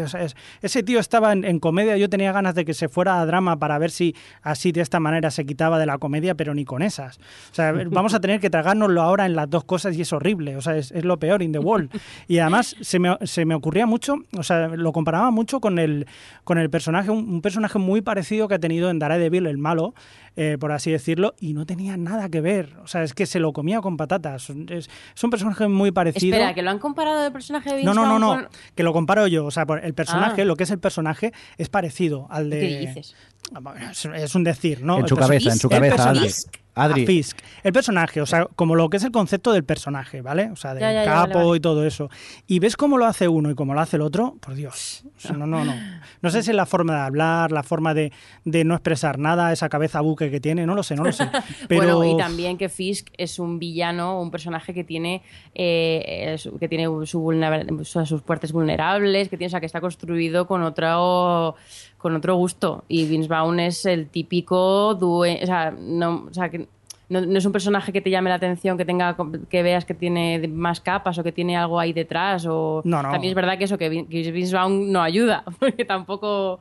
ese 0.63 0.83
tío 0.83 1.01
estaba 1.01 1.33
en, 1.33 1.45
en 1.45 1.59
comedia. 1.59 1.97
Yo 1.97 2.09
tenía 2.11 2.33
ganas 2.33 2.55
de 2.55 2.65
que 2.65 2.75
se 2.75 2.89
fuera 2.89 3.21
a 3.21 3.27
drama 3.27 3.59
para 3.59 3.79
ver 3.79 3.91
si 3.91 4.15
así 4.43 4.73
de 4.73 4.81
esta 4.81 5.01
manera 5.01 5.31
se 5.31 5.47
quitaba 5.47 5.79
de 5.79 5.87
la 5.87 5.99
comedia, 5.99 6.35
pero 6.35 6.55
ni 6.55 6.65
con 6.65 6.83
esas. 6.83 7.19
O 7.51 7.55
sea, 7.55 7.73
vamos 7.91 8.15
a 8.15 8.21
tener 8.21 8.41
que 8.41 8.51
tragárnoslo 8.51 9.01
ahora 9.03 9.27
en 9.27 9.35
las 9.37 9.49
dos 9.49 9.65
cosas 9.65 9.97
y 9.97 10.03
es 10.03 10.13
horrible. 10.13 10.57
O 10.57 10.61
sea, 10.61 10.77
es, 10.77 10.91
es 10.93 11.05
lo 11.05 11.19
peor 11.19 11.43
in 11.43 11.53
the 11.53 11.59
wall. 11.59 11.89
Y 12.27 12.39
además 12.39 12.77
se 12.81 12.99
me, 12.99 13.17
se 13.23 13.45
me 13.45 13.55
ocurría 13.55 13.87
mucho, 13.87 14.17
o 14.37 14.43
sea, 14.43 14.69
lo 14.69 14.93
comparaba 14.93 15.31
mucho 15.31 15.61
con 15.61 15.79
el, 15.79 16.07
con 16.45 16.59
el 16.59 16.69
personaje, 16.71 17.11
un, 17.11 17.29
un 17.29 17.41
personaje 17.43 17.79
muy 17.79 18.03
parecido 18.03 18.49
que 18.49 18.55
ha 18.55 18.59
tenido 18.59 18.91
en 18.91 18.99
Daredevil, 18.99 19.47
el 19.47 19.59
malo, 19.59 19.95
eh, 20.41 20.57
por 20.59 20.71
así 20.71 20.93
decirlo, 20.93 21.35
y 21.41 21.53
no 21.53 21.67
tenía 21.67 21.97
nada 21.97 22.29
que 22.29 22.41
ver. 22.41 22.77
O 22.83 22.87
sea, 22.87 23.03
es 23.03 23.13
que 23.13 23.27
se 23.27 23.41
lo 23.41 23.53
comía 23.53 23.81
con 23.81 23.97
patatas. 23.97 24.51
Es, 24.69 24.89
es 25.17 25.25
un 25.25 25.31
personaje 25.31 25.67
muy 25.67 25.91
parecido. 25.91 26.37
Espera, 26.37 26.55
que 26.55 26.63
lo 26.63 26.71
han 26.71 26.79
comparado 26.79 27.21
del 27.25 27.33
personaje 27.33 27.71
de 27.71 27.77
Vince 27.79 27.87
No, 27.93 27.95
no, 27.95 28.07
no, 28.07 28.19
no. 28.19 28.43
con- 28.43 28.49
Que 28.77 28.85
lo 28.85 28.93
comparo 28.93 29.27
yo. 29.27 29.45
O 29.47 29.51
sea, 29.51 29.65
el 29.83 29.95
personaje, 29.95 30.43
Ah. 30.43 30.45
lo 30.45 30.55
que 30.55 30.63
es 30.63 30.71
el 30.71 30.79
personaje, 30.79 31.33
es 31.57 31.69
parecido 31.69 32.29
al 32.31 32.51
de. 32.51 32.61
¿Qué 32.61 32.79
dices? 32.87 33.17
Ah, 33.53 33.91
Es, 34.15 34.35
un 34.37 34.45
decir, 34.45 34.83
¿no? 34.83 34.99
en 35.01 35.09
su 35.09 35.17
cabeza, 35.17 35.51
en 35.51 35.59
su 35.59 35.67
el 35.69 35.75
cabeza, 35.75 36.13
Adri. 36.79 37.03
A 37.05 37.07
Fisk. 37.07 37.39
El 37.63 37.73
personaje, 37.73 38.21
o 38.21 38.27
sea, 38.27 38.47
como 38.57 38.75
lo 38.75 38.89
que 38.89 38.97
es 38.99 39.05
el 39.05 39.11
concepto 39.13 39.53
del 39.53 39.65
personaje, 39.65 40.23
¿vale? 40.23 40.51
O 40.53 40.57
sea, 40.57 40.75
del 40.75 40.81
Ya, 40.81 40.93
ya, 40.93 41.05
ya, 41.05 41.11
capo 41.11 41.35
vale, 41.35 41.45
vale. 41.47 41.57
y 41.57 41.61
todo 41.61 41.87
eso. 41.87 42.11
Y 42.47 42.59
ves 42.59 42.77
cómo 42.77 42.99
lo 42.99 43.07
hace 43.07 43.29
uno 43.29 43.51
y 43.51 43.55
cómo 43.55 43.75
lo 43.75 43.81
hace 43.81 43.97
el 43.97 44.03
otro, 44.03 44.37
por 44.41 44.55
Dios. 44.55 45.05
O 45.17 45.21
sea, 45.21 45.37
no, 45.37 45.47
no, 45.47 45.65
no. 45.65 45.75
No 46.23 46.31
sé 46.31 46.43
si 46.43 46.51
es 46.51 46.57
la 46.57 46.67
forma 46.67 46.95
de 46.95 47.01
hablar, 47.01 47.53
la 47.53 47.63
forma 47.63 47.95
de, 47.95 48.13
de 48.45 48.65
no 48.65 48.75
expresar 48.75 49.19
nada, 49.19 49.53
esa 49.53 49.69
cabeza 49.69 50.01
buque 50.01 50.31
que 50.31 50.41
tiene, 50.41 50.67
no 50.67 50.75
lo 50.75 50.83
sé, 50.83 50.95
no 50.95 51.05
lo 51.05 51.13
sé. 51.13 51.29
Pero 51.69 51.83
Bueno, 51.99 52.05
y 52.05 52.17
también 52.17 52.59
que 52.59 52.69
Fisk 52.69 53.09
es 53.17 53.39
un 53.39 53.59
villano, 53.59 54.21
un 54.21 54.31
personaje 54.31 54.75
que 54.75 54.85
tiene 54.85 55.23
eh, 55.55 56.37
que 56.59 56.69
tiene 56.69 56.85
su 57.05 57.29
sus 58.05 58.23
partes 58.23 58.53
vulnerables, 58.53 59.29
que 59.29 59.37
tiene, 59.37 59.49
o 59.49 59.51
sea, 59.51 59.61
que 59.61 59.67
está 59.67 59.81
construido 59.81 60.47
con 60.47 60.63
otro 60.63 61.57
con 61.99 62.15
otro 62.17 62.37
gusto. 62.37 62.85
Y 62.89 63.07
Vince 63.07 63.29
Vaughn 63.29 63.61
es 63.61 63.85
el 63.85 64.09
típico 64.09 64.95
due- 64.95 65.41
o 65.43 65.47
sea, 65.47 65.71
no, 65.77 66.27
o 66.31 66.33
sea, 66.35 66.49
que 66.49 66.67
no, 67.11 67.21
no 67.23 67.39
es 67.39 67.45
un 67.47 67.53
personaje 67.53 67.93
que 67.93 68.01
te 68.01 68.11
llame 68.11 68.29
la 68.31 68.37
atención, 68.37 68.77
que 68.79 68.85
tenga 68.85 69.17
que 69.49 69.63
veas 69.63 69.85
que 69.85 69.95
tiene 69.95 70.47
más 70.49 70.81
capas 70.81 71.19
o 71.19 71.25
que 71.25 71.33
tiene 71.33 71.57
algo 71.57 71.81
ahí 71.81 71.93
detrás. 71.93 72.47
O 72.47 72.83
No, 72.85 73.03
no. 73.03 73.11
también 73.11 73.31
es 73.31 73.35
verdad 73.35 73.59
que 73.59 73.65
eso 73.65 73.79
que 73.79 73.89
Vince 73.89 74.55
Vaughn 74.55 74.93
no 74.93 75.03
ayuda, 75.03 75.43
porque 75.59 75.85
tampoco 75.85 76.61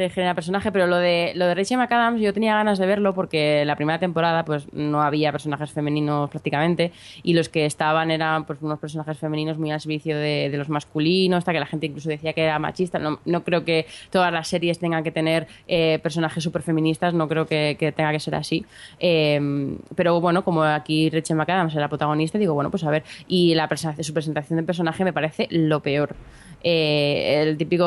te 0.00 0.08
genera 0.08 0.34
personaje, 0.34 0.72
pero 0.72 0.86
lo 0.86 0.96
de 0.96 1.32
lo 1.34 1.46
de 1.46 1.54
Rachel 1.54 1.76
McAdams 1.76 2.22
yo 2.22 2.32
tenía 2.32 2.54
ganas 2.54 2.78
de 2.78 2.86
verlo 2.86 3.14
porque 3.14 3.64
la 3.66 3.76
primera 3.76 3.98
temporada 3.98 4.46
pues 4.46 4.72
no 4.72 5.02
había 5.02 5.30
personajes 5.30 5.70
femeninos 5.72 6.30
prácticamente 6.30 6.90
y 7.22 7.34
los 7.34 7.50
que 7.50 7.66
estaban 7.66 8.10
eran 8.10 8.46
pues 8.46 8.60
unos 8.62 8.78
personajes 8.78 9.18
femeninos 9.18 9.58
muy 9.58 9.70
al 9.70 9.80
servicio 9.80 10.16
de, 10.16 10.50
los 10.54 10.70
masculinos, 10.70 11.38
hasta 11.38 11.52
que 11.52 11.60
la 11.60 11.66
gente 11.66 11.86
incluso 11.86 12.08
decía 12.08 12.32
que 12.32 12.42
era 12.42 12.58
machista. 12.58 12.98
No, 12.98 13.20
no 13.26 13.44
creo 13.44 13.64
que 13.64 13.86
todas 14.10 14.32
las 14.32 14.48
series 14.48 14.78
tengan 14.78 15.04
que 15.04 15.10
tener 15.10 15.46
eh, 15.68 15.98
personajes 16.02 16.42
súper 16.42 16.62
feministas, 16.62 17.12
no 17.12 17.28
creo 17.28 17.46
que, 17.46 17.76
que 17.78 17.92
tenga 17.92 18.12
que 18.12 18.20
ser 18.20 18.34
así. 18.34 18.64
Eh, 18.98 19.76
pero 19.94 20.18
bueno, 20.20 20.44
como 20.44 20.62
aquí 20.62 21.10
Rachel 21.10 21.36
McAdams 21.36 21.74
era 21.74 21.88
protagonista, 21.88 22.38
digo, 22.38 22.54
bueno, 22.54 22.70
pues 22.70 22.84
a 22.84 22.90
ver. 22.90 23.04
Y 23.28 23.54
la 23.54 23.68
su 24.00 24.14
presentación 24.14 24.56
de 24.56 24.62
personaje 24.62 25.04
me 25.04 25.12
parece 25.12 25.46
lo 25.50 25.80
peor. 25.80 26.16
Eh, 26.62 27.42
el 27.42 27.56
típico, 27.56 27.86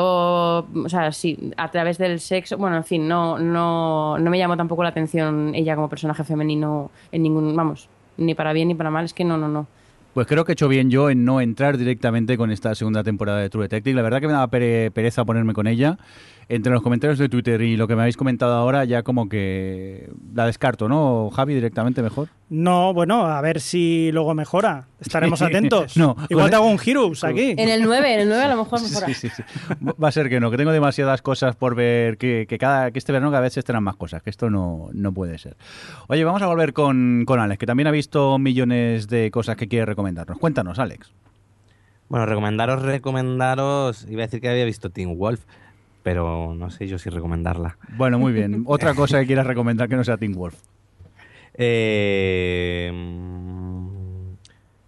o 0.58 0.88
sea, 0.88 1.12
sí, 1.12 1.52
a 1.56 1.70
través 1.70 1.96
del 1.98 2.18
sexo, 2.20 2.56
bueno, 2.56 2.76
en 2.76 2.84
fin, 2.84 3.06
no, 3.06 3.38
no, 3.38 4.18
no 4.18 4.30
me 4.30 4.38
llamó 4.38 4.56
tampoco 4.56 4.82
la 4.82 4.88
atención 4.88 5.54
ella 5.54 5.76
como 5.76 5.88
personaje 5.88 6.24
femenino 6.24 6.90
en 7.12 7.22
ningún, 7.22 7.54
vamos, 7.54 7.88
ni 8.16 8.34
para 8.34 8.52
bien 8.52 8.68
ni 8.68 8.74
para 8.74 8.90
mal, 8.90 9.04
es 9.04 9.14
que 9.14 9.24
no, 9.24 9.36
no, 9.38 9.48
no. 9.48 9.66
Pues 10.12 10.26
creo 10.28 10.44
que 10.44 10.52
he 10.52 10.54
hecho 10.54 10.68
bien 10.68 10.90
yo 10.90 11.10
en 11.10 11.24
no 11.24 11.40
entrar 11.40 11.76
directamente 11.76 12.36
con 12.36 12.52
esta 12.52 12.74
segunda 12.76 13.02
temporada 13.02 13.40
de 13.40 13.50
True 13.50 13.64
Detective. 13.64 13.96
La 13.96 14.02
verdad 14.02 14.20
que 14.20 14.28
me 14.28 14.32
daba 14.32 14.46
pere- 14.46 14.92
pereza 14.92 15.24
ponerme 15.24 15.54
con 15.54 15.66
ella. 15.66 15.98
Entre 16.48 16.72
los 16.72 16.82
comentarios 16.82 17.18
de 17.18 17.28
Twitter 17.28 17.60
y 17.62 17.76
lo 17.76 17.88
que 17.88 17.96
me 17.96 18.02
habéis 18.02 18.16
comentado 18.16 18.54
ahora, 18.54 18.84
ya 18.84 19.02
como 19.02 19.28
que 19.28 20.10
la 20.34 20.46
descarto, 20.46 20.88
¿no? 20.88 21.30
Javi, 21.30 21.54
directamente 21.54 22.02
mejor. 22.02 22.28
no, 22.50 22.92
bueno, 22.92 23.26
a 23.26 23.40
ver 23.40 23.60
si 23.60 24.10
luego 24.12 24.34
mejora. 24.34 24.86
Estaremos 25.00 25.40
atentos. 25.42 25.96
No, 25.96 26.16
Igual 26.28 26.50
te 26.50 26.56
hago 26.56 26.66
un 26.66 26.78
Heroes 26.84 27.24
aquí. 27.24 27.54
En 27.56 27.68
el 27.68 27.82
9, 27.82 28.14
en 28.14 28.20
el 28.20 28.28
9 28.28 28.42
a 28.42 28.48
lo 28.48 28.56
mejor 28.56 28.82
mejora. 28.88 29.06
Sí, 29.06 29.14
sí, 29.14 29.28
sí. 29.30 29.42
Va 30.02 30.08
a 30.08 30.12
ser 30.12 30.28
que 30.28 30.40
no, 30.40 30.50
que 30.50 30.56
tengo 30.56 30.72
demasiadas 30.72 31.22
cosas 31.22 31.56
por 31.56 31.74
ver, 31.74 32.18
que, 32.18 32.46
que 32.48 32.58
cada, 32.58 32.90
que 32.90 32.98
este 32.98 33.12
verano 33.12 33.30
cada 33.30 33.42
vez 33.42 33.54
se 33.54 33.60
estrenan 33.60 33.82
más 33.84 33.96
cosas, 33.96 34.22
que 34.22 34.30
esto 34.30 34.50
no, 34.50 34.88
no 34.92 35.12
puede 35.12 35.38
ser. 35.38 35.56
Oye, 36.08 36.24
vamos 36.24 36.42
a 36.42 36.46
volver 36.46 36.72
con, 36.72 37.24
con 37.26 37.40
Alex, 37.40 37.58
que 37.58 37.66
también 37.66 37.86
ha 37.86 37.90
visto 37.90 38.38
millones 38.38 39.08
de 39.08 39.30
cosas 39.30 39.56
que 39.56 39.68
quiere 39.68 39.86
recomendarnos. 39.86 40.38
Cuéntanos, 40.38 40.78
Alex. 40.78 41.12
Bueno, 42.08 42.26
recomendaros, 42.26 42.82
recomendaros. 42.82 44.06
Iba 44.08 44.22
a 44.22 44.26
decir 44.26 44.40
que 44.40 44.48
había 44.48 44.64
visto 44.64 44.90
Teen 44.90 45.16
Wolf, 45.18 45.44
pero 46.04 46.54
no 46.54 46.70
sé 46.70 46.86
yo 46.86 46.98
si 46.98 47.10
recomendarla. 47.10 47.78
Bueno, 47.96 48.18
muy 48.20 48.32
bien. 48.32 48.62
Otra 48.66 48.94
cosa 48.94 49.18
que 49.18 49.26
quieras 49.26 49.46
recomendar 49.46 49.88
que 49.88 49.96
no 49.96 50.04
sea 50.04 50.18
Teen 50.18 50.34
Wolf. 50.34 50.54
Eh, 51.54 52.92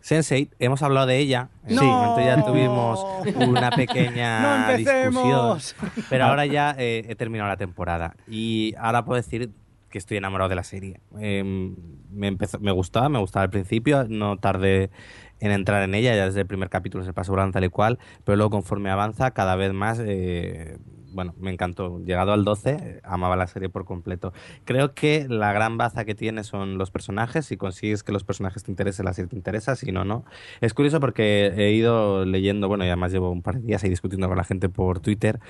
Sense8, 0.03 0.51
hemos 0.59 0.83
hablado 0.83 1.07
de 1.07 1.19
ella. 1.19 1.49
En 1.67 1.79
su 1.79 1.85
momento 1.85 2.21
ya 2.21 2.45
tuvimos 2.45 3.05
una 3.49 3.71
pequeña 3.71 4.69
No 4.71 4.77
discusión. 4.77 5.59
Pero 6.11 6.27
ahora 6.27 6.45
ya 6.45 6.77
eh, 6.79 7.07
he 7.09 7.15
terminado 7.17 7.49
la 7.49 7.57
temporada. 7.57 8.15
Y 8.29 8.75
ahora 8.79 9.05
puedo 9.07 9.17
decir 9.17 9.51
que 9.89 9.97
estoy 9.97 10.19
enamorado 10.19 10.51
de 10.51 10.57
la 10.57 10.65
serie. 10.65 11.01
Eh, 11.19 11.43
me, 12.11 12.29
empezó, 12.29 12.59
me 12.61 12.73
gustaba, 12.73 13.09
me 13.09 13.19
gustaba 13.19 13.45
al 13.45 13.51
principio. 13.51 14.05
No 14.07 14.37
tardé 14.37 14.91
en 15.41 15.51
entrar 15.51 15.83
en 15.83 15.95
ella. 15.95 16.15
Ya 16.15 16.27
desde 16.27 16.43
el 16.43 16.47
primer 16.47 16.69
capítulo 16.69 17.05
se 17.05 17.15
pasó 17.15 17.33
volando 17.33 17.55
tal 17.55 17.65
y 17.65 17.71
cual. 17.71 17.99
Pero 18.23 18.37
luego 18.37 18.51
conforme 18.51 18.91
avanza, 18.91 19.31
cada 19.31 19.57
vez 19.57 19.73
más... 19.73 19.99
eh, 20.05 20.77
bueno, 21.17 21.35
me 21.39 21.51
encantó. 21.51 21.99
Llegado 22.05 22.35
al 22.35 22.45
12, 22.45 22.71
eh, 22.71 23.01
amaba 23.03 23.37
la 23.37 23.47
serie 23.47 23.71
por 23.71 23.87
completo. 23.87 24.35
Creo 24.65 24.93
que 24.93 25.27
la 25.29 25.51
gran 25.55 25.79
baza 25.79 26.05
que 26.05 26.15
tiene 26.15 26.45
son 26.45 26.77
los 26.77 26.91
personajes. 26.91 27.47
Si 27.47 27.57
consigues 27.57 28.03
que 28.03 28.13
los 28.13 28.23
personajes 28.23 28.63
te 28.65 28.71
interesen, 28.71 29.07
la 29.07 29.15
serie 29.15 29.31
te 29.31 29.37
interesa. 29.37 29.77
Si 29.77 29.91
no, 29.93 30.05
no. 30.05 30.27
Es 30.61 30.75
curioso 30.75 31.01
porque 31.01 31.55
he 31.57 31.73
ido 31.73 32.27
leyendo, 32.27 32.69
bueno, 32.69 32.85
y 32.85 32.89
además 32.89 33.13
llevo 33.13 33.31
un 33.31 33.41
par 33.41 33.57
de 33.57 33.63
días 33.63 33.83
ahí 33.83 33.89
discutiendo 33.89 34.29
con 34.29 34.37
la 34.37 34.45
gente 34.45 34.69
por 34.69 35.01
Twitter, 35.01 35.41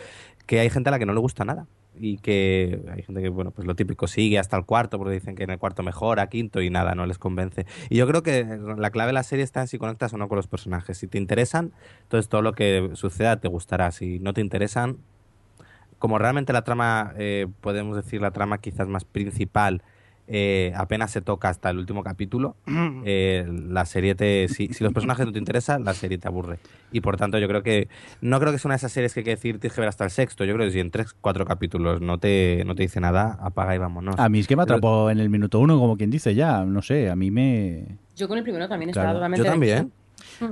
que 0.47 0.61
hay 0.61 0.71
gente 0.71 0.89
a 0.89 0.93
la 0.93 1.01
que 1.01 1.07
no 1.07 1.13
le 1.13 1.21
gusta 1.21 1.45
nada. 1.45 1.67
Y 1.99 2.19
que 2.19 2.83
hay 2.93 3.03
gente 3.03 3.23
que, 3.23 3.31
bueno, 3.31 3.51
pues 3.53 3.67
lo 3.67 3.75
típico 3.75 4.07
sigue 4.07 4.39
hasta 4.39 4.57
el 4.57 4.67
cuarto, 4.67 4.99
porque 4.99 5.15
dicen 5.15 5.35
que 5.35 5.45
en 5.45 5.51
el 5.51 5.59
cuarto 5.59 5.83
mejora, 5.83 6.29
quinto 6.29 6.61
y 6.61 6.71
nada, 6.71 6.95
no 6.95 7.07
les 7.07 7.19
convence. 7.19 7.67
Y 7.89 7.97
yo 7.97 8.07
creo 8.07 8.23
que 8.23 8.45
la 8.77 8.91
clave 8.91 9.09
de 9.09 9.15
la 9.15 9.23
serie 9.23 9.43
está 9.43 9.63
en 9.63 9.69
si 9.69 9.79
conectas 9.79 10.13
o 10.13 10.19
no 10.19 10.29
con 10.29 10.37
los 10.37 10.47
personajes. 10.47 10.99
Si 10.99 11.09
te 11.09 11.19
interesan, 11.19 11.73
entonces 12.03 12.29
todo 12.29 12.43
lo 12.43 12.53
que 12.53 12.91
suceda 12.93 13.41
te 13.41 13.49
gustará. 13.49 13.91
Si 13.93 14.19
no 14.21 14.35
te 14.35 14.43
interesan, 14.43 14.99
como 15.99 16.19
realmente 16.19 16.53
la 16.53 16.63
trama, 16.63 17.13
eh, 17.17 17.47
podemos 17.61 17.97
decir 17.97 18.21
la 18.21 18.31
trama 18.31 18.59
quizás 18.59 18.89
más 18.89 19.05
principal, 19.05 19.83
eh, 20.29 20.73
apenas 20.75 21.13
se 21.13 21.21
toca 21.21 21.49
hasta 21.49 21.71
el 21.71 21.79
último 21.79 22.03
capítulo, 22.03 22.57
eh, 23.05 23.47
la 23.69 23.87
serie 23.87 24.15
te... 24.17 24.49
Si, 24.49 24.69
si 24.69 24.83
los 24.83 24.93
personajes 24.93 25.25
no 25.25 25.33
te 25.33 25.39
interesan, 25.39 25.85
la 25.85 25.95
serie 25.95 26.19
te 26.19 26.27
aburre. 26.27 26.59
Y 26.91 27.01
por 27.01 27.17
tanto 27.17 27.39
yo 27.39 27.47
creo 27.47 27.63
que... 27.63 27.89
No 28.21 28.41
creo 28.41 28.53
que 28.53 28.59
sea 28.59 28.69
una 28.69 28.75
de 28.75 28.79
esas 28.79 28.93
series 28.93 29.15
que 29.15 29.21
hay 29.21 29.25
que 29.25 29.31
decir 29.31 29.61
tienes 29.61 29.75
que 29.75 29.81
ver 29.81 29.89
hasta 29.89 30.05
el 30.05 30.11
sexto. 30.11 30.45
Yo 30.45 30.55
creo 30.55 30.67
que 30.67 30.73
si 30.73 30.81
en 30.81 30.91
tres, 30.91 31.15
cuatro 31.21 31.45
capítulos 31.45 32.01
no 32.01 32.19
te, 32.19 32.65
no 32.67 32.75
te 32.75 32.83
dice 32.83 33.01
nada, 33.01 33.39
apaga 33.41 33.75
y 33.75 33.79
vámonos. 33.79 34.19
A 34.19 34.29
mí 34.29 34.41
es 34.41 34.49
que 34.49 34.57
me 34.57 34.63
atrapó 34.65 35.11
en 35.11 35.21
el 35.21 35.31
minuto 35.31 35.61
uno, 35.61 35.79
como 35.79 35.97
quien 35.97 36.11
dice 36.11 36.35
ya. 36.35 36.65
No 36.65 36.83
sé, 36.83 37.09
a 37.09 37.15
mí 37.15 37.31
me... 37.31 37.97
Yo 38.17 38.27
con 38.27 38.37
el 38.39 38.43
primero 38.43 38.69
también 38.69 38.91
Claro. 38.91 39.11
estaba 39.11 39.19
totalmente... 39.19 39.45
Yo 39.45 39.51
también. 39.51 39.93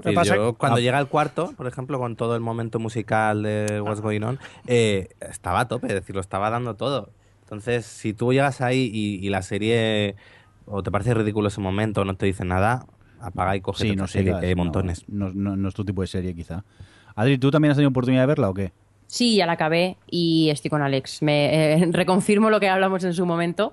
Y 0.05 0.15
pasa- 0.15 0.37
yo, 0.37 0.55
cuando 0.55 0.79
Ah. 0.79 0.81
llega 0.81 0.99
el 0.99 1.07
cuarto, 1.09 1.53
por 1.57 1.67
ejemplo, 1.67 1.99
con 1.99 2.17
todo 2.17 2.35
el 2.35 2.41
momento 2.41 2.79
musical 2.79 3.43
de 3.43 3.81
What's 3.81 4.01
Going 4.01 4.23
On, 4.23 4.39
eh, 4.67 5.09
estaba 5.21 5.61
a 5.61 5.69
tope, 5.69 5.89
es 5.89 5.95
decir, 5.95 6.15
lo 6.15 6.21
estaba 6.21 6.51
dando 6.51 6.75
todo. 6.75 7.11
Entonces, 7.43 7.85
si 7.85 8.15
tú 8.15 8.33
llegas 8.33 8.61
ahí 8.61 8.91
y, 8.93 9.25
y 9.25 9.29
la 9.31 9.43
serie 9.43 10.17
o 10.67 10.83
te 10.83 10.91
parece 10.91 11.13
ridículo 11.15 11.49
ese 11.49 11.61
momento 11.61 12.01
o 12.01 12.05
no 12.05 12.17
te 12.17 12.25
dice 12.27 12.45
nada, 12.45 12.87
apaga 13.21 13.55
y 13.57 13.61
coge 13.61 13.85
Sí, 13.91 13.97
no 13.97 14.07
serie, 14.07 14.35
que 14.41 14.47
hay 14.47 14.55
no, 14.55 14.65
montones. 14.65 15.05
No, 15.09 15.31
no- 15.33 15.57
no 15.57 15.69
es 15.69 15.75
tu 15.75 15.85
tipo 15.85 16.01
de 16.01 16.07
serie, 16.07 16.35
quizá. 16.35 16.65
Adri, 17.15 17.37
¿tú 17.39 17.51
también 17.51 17.71
has 17.71 17.77
tenido 17.77 17.91
oportunidad 17.91 18.23
de 18.23 18.27
verla 18.27 18.49
o 18.51 18.55
qué? 18.55 18.73
Sí, 19.07 19.37
ya 19.37 19.47
la 19.47 19.53
acabé 19.53 19.97
y 20.11 20.49
estoy 20.51 20.71
con 20.71 20.83
Alex. 20.83 21.23
Me 21.23 21.75
eh, 21.75 21.87
reconfirmo 21.93 22.49
lo 22.51 22.59
que 22.59 22.69
hablamos 22.69 23.05
en 23.05 23.13
su 23.15 23.27
momento. 23.27 23.73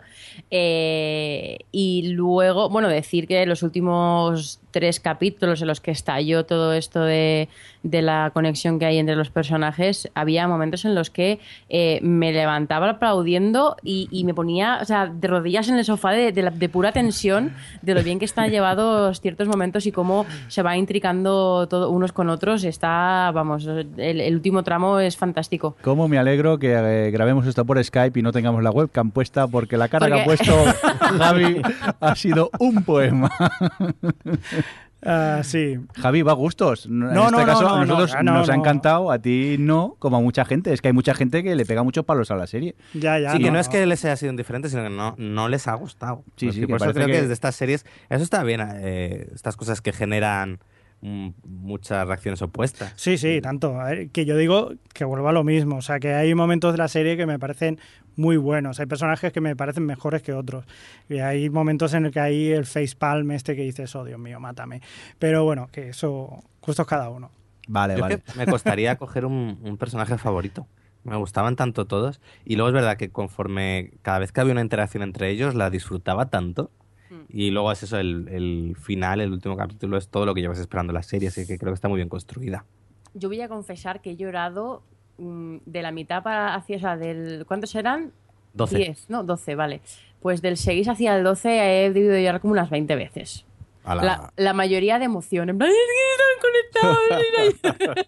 Eh, 0.51 1.59
y 1.71 2.09
luego, 2.09 2.69
bueno, 2.69 2.87
decir 2.89 3.27
que 3.27 3.45
los 3.45 3.63
últimos 3.63 4.59
tres 4.71 4.99
capítulos 4.99 5.61
en 5.61 5.67
los 5.67 5.81
que 5.81 5.91
estalló 5.91 6.45
todo 6.45 6.73
esto 6.73 7.01
de, 7.03 7.49
de 7.83 8.01
la 8.01 8.31
conexión 8.33 8.79
que 8.79 8.85
hay 8.85 8.97
entre 8.97 9.15
los 9.15 9.29
personajes, 9.29 10.09
había 10.15 10.47
momentos 10.47 10.85
en 10.85 10.95
los 10.95 11.09
que 11.09 11.39
eh, 11.69 11.99
me 12.01 12.31
levantaba 12.31 12.89
aplaudiendo 12.89 13.75
y, 13.83 14.07
y 14.11 14.23
me 14.23 14.33
ponía, 14.33 14.79
o 14.81 14.85
sea, 14.85 15.07
de 15.07 15.27
rodillas 15.27 15.69
en 15.69 15.77
el 15.77 15.85
sofá 15.85 16.11
de, 16.11 16.31
de 16.31 16.41
la- 16.43 16.51
de 16.51 16.69
pura 16.69 16.91
tensión 16.91 17.53
de 17.81 17.93
lo 17.93 18.03
bien 18.03 18.19
que 18.19 18.25
están 18.25 18.49
llevados 18.49 19.19
ciertos 19.21 19.47
momentos 19.47 19.85
y 19.85 19.91
cómo 19.91 20.25
se 20.47 20.61
va 20.61 20.77
intricando 20.77 21.67
todo 21.67 21.89
unos 21.89 22.11
con 22.13 22.29
otros. 22.29 22.63
Está, 22.63 23.31
vamos, 23.33 23.65
el, 23.67 24.21
el 24.21 24.33
último 24.35 24.63
tramo 24.63 24.99
es 24.99 25.17
fantástico. 25.17 25.75
Cómo 25.81 26.07
me 26.07 26.17
alegro 26.17 26.57
que 26.59 26.73
eh, 26.73 27.11
grabemos 27.11 27.45
esto 27.47 27.65
por 27.65 27.83
Skype 27.83 28.19
y 28.19 28.23
no 28.23 28.31
tengamos 28.31 28.63
la 28.63 28.71
webcam 28.71 29.11
puesta 29.11 29.47
porque 29.47 29.77
la 29.77 29.87
cara 29.87 30.07
que 30.07 30.21
ha 30.21 30.23
puesto 30.23 30.53
Javi 30.99 31.61
ha 31.99 32.15
sido 32.15 32.49
un 32.59 32.83
poema. 32.83 33.31
Ah, 35.03 35.41
sí. 35.43 35.79
Javi, 35.95 36.21
va 36.21 36.31
a 36.33 36.35
gustos. 36.35 36.85
En 36.85 37.03
este 37.03 37.15
no, 37.15 37.31
caso, 37.45 37.61
no, 37.63 37.69
a 37.75 37.85
nosotros 37.85 38.13
no, 38.17 38.23
no, 38.23 38.33
nos 38.39 38.49
ha 38.49 38.55
encantado, 38.55 39.11
a 39.11 39.19
ti 39.19 39.55
no, 39.59 39.95
como 39.99 40.17
a 40.17 40.21
mucha 40.21 40.45
gente. 40.45 40.73
Es 40.73 40.81
que 40.81 40.89
hay 40.89 40.93
mucha 40.93 41.13
gente 41.15 41.43
que 41.43 41.55
le 41.55 41.65
pega 41.65 41.81
muchos 41.83 42.05
palos 42.05 42.29
a 42.31 42.35
la 42.35 42.45
serie. 42.47 42.75
Ya, 42.93 43.17
ya. 43.17 43.31
Sí, 43.31 43.39
que 43.39 43.49
no 43.51 43.59
es 43.59 43.67
que 43.67 43.85
les 43.85 44.05
haya 44.05 44.15
sido 44.15 44.31
indiferente, 44.31 44.69
sino 44.69 44.83
que 44.83 44.89
no, 44.89 45.15
no 45.17 45.49
les 45.49 45.67
ha 45.67 45.73
gustado. 45.73 46.23
Sí, 46.35 46.45
Pues 46.47 46.55
sí, 46.55 46.61
que 46.61 46.67
por 46.67 46.77
eso 46.81 46.93
creo 46.93 47.07
que... 47.07 47.13
que- 47.13 47.21
desde 47.21 47.33
estas 47.33 47.55
series, 47.55 47.85
eso 48.09 48.23
está 48.23 48.43
bien, 48.43 48.61
eh, 48.75 49.27
estas 49.33 49.57
cosas 49.57 49.81
que 49.81 49.91
generan 49.91 50.59
muchas 51.01 52.07
reacciones 52.07 52.41
opuestas. 52.41 52.93
Sí, 52.95 53.17
sí, 53.17 53.41
tanto. 53.41 53.79
A 53.79 53.85
ver, 53.89 54.09
que 54.09 54.25
yo 54.25 54.37
digo 54.37 54.71
que 54.93 55.03
vuelvo 55.03 55.29
a 55.29 55.31
lo 55.33 55.43
mismo. 55.43 55.77
O 55.77 55.81
sea, 55.81 55.99
que 55.99 56.13
hay 56.13 56.33
momentos 56.35 56.73
de 56.73 56.77
la 56.77 56.87
serie 56.87 57.17
que 57.17 57.25
me 57.25 57.39
parecen 57.39 57.79
muy 58.15 58.37
buenos. 58.37 58.79
Hay 58.79 58.85
personajes 58.85 59.31
que 59.33 59.41
me 59.41 59.55
parecen 59.55 59.85
mejores 59.85 60.21
que 60.21 60.33
otros. 60.33 60.65
Y 61.09 61.19
hay 61.19 61.49
momentos 61.49 61.93
en 61.93 62.05
el 62.05 62.11
que 62.11 62.19
hay 62.19 62.51
el 62.51 62.65
facepalm 62.65 63.31
este 63.31 63.55
que 63.55 63.63
dices, 63.63 63.95
oh 63.95 64.03
Dios 64.03 64.19
mío, 64.19 64.39
mátame. 64.39 64.81
Pero 65.17 65.43
bueno, 65.43 65.69
que 65.71 65.89
eso, 65.89 66.43
gustos 66.61 66.85
cada 66.85 67.09
uno. 67.09 67.31
Vale, 67.67 67.95
Yo 67.95 68.01
vale. 68.01 68.19
que 68.19 68.37
me 68.37 68.45
costaría 68.45 68.95
coger 68.97 69.25
un, 69.25 69.59
un 69.63 69.77
personaje 69.77 70.17
favorito. 70.17 70.67
Me 71.03 71.15
gustaban 71.15 71.55
tanto 71.55 71.85
todos. 71.85 72.21
Y 72.45 72.57
luego 72.57 72.69
es 72.69 72.75
verdad 72.75 72.97
que 72.97 73.09
conforme 73.09 73.91
cada 74.03 74.19
vez 74.19 74.31
que 74.31 74.41
había 74.41 74.51
una 74.53 74.61
interacción 74.61 75.01
entre 75.03 75.29
ellos, 75.29 75.55
la 75.55 75.69
disfrutaba 75.69 76.29
tanto. 76.29 76.69
Y 77.29 77.51
luego 77.51 77.71
es 77.71 77.83
eso, 77.83 77.97
el, 77.97 78.27
el 78.29 78.75
final, 78.79 79.21
el 79.21 79.31
último 79.31 79.57
capítulo, 79.57 79.97
es 79.97 80.07
todo 80.07 80.25
lo 80.25 80.33
que 80.33 80.41
llevas 80.41 80.59
esperando 80.59 80.93
la 80.93 81.03
serie. 81.03 81.27
Así 81.29 81.45
que 81.45 81.57
creo 81.57 81.71
que 81.71 81.75
está 81.75 81.87
muy 81.89 81.97
bien 81.97 82.09
construida. 82.09 82.65
Yo 83.13 83.27
voy 83.29 83.41
a 83.41 83.49
confesar 83.49 84.01
que 84.01 84.11
he 84.11 84.15
llorado 84.15 84.83
mm, 85.17 85.57
de 85.65 85.81
la 85.81 85.91
mitad 85.91 86.23
para 86.23 86.55
hacia, 86.55 86.77
o 86.77 86.79
sea, 86.79 86.97
del 86.97 87.45
¿cuántos 87.47 87.75
eran? 87.75 88.11
12. 88.53 88.77
10, 88.77 89.09
no, 89.09 89.23
12, 89.23 89.55
vale. 89.55 89.81
Pues 90.21 90.41
del 90.41 90.57
6 90.57 90.87
hacia 90.87 91.15
el 91.17 91.23
12 91.23 91.85
he 91.85 91.91
debido 91.91 92.17
llorar 92.17 92.39
como 92.41 92.53
unas 92.53 92.69
20 92.69 92.95
veces. 92.95 93.45
La- 93.85 93.95
La, 93.95 94.33
la 94.35 94.53
mayoría 94.53 94.99
de 94.99 95.05
emoción. 95.05 95.49
En 95.49 95.57
plan, 95.57 95.69
"Es 95.71 95.75
que 95.75 96.83
están 96.83 96.97
conectados. 97.01 97.95
mira". 97.95 98.05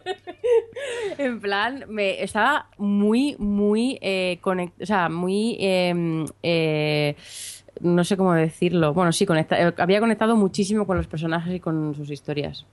en 1.17 1.39
plan, 1.41 1.85
me 1.89 2.21
estaba 2.23 2.67
muy, 2.77 3.35
muy 3.39 3.97
eh, 4.01 4.37
conect- 4.41 4.81
o 4.81 4.85
sea, 4.85 5.09
muy 5.09 5.57
eh, 5.59 6.25
eh, 6.43 7.15
no 7.81 8.03
sé 8.03 8.17
cómo 8.17 8.33
decirlo. 8.33 8.93
Bueno, 8.93 9.11
sí, 9.11 9.25
conecta- 9.25 9.59
eh, 9.69 9.73
había 9.77 9.99
conectado 9.99 10.35
muchísimo 10.35 10.85
con 10.85 10.97
los 10.97 11.07
personajes 11.07 11.53
y 11.55 11.59
con 11.59 11.95
sus 11.95 12.09
historias. 12.11 12.65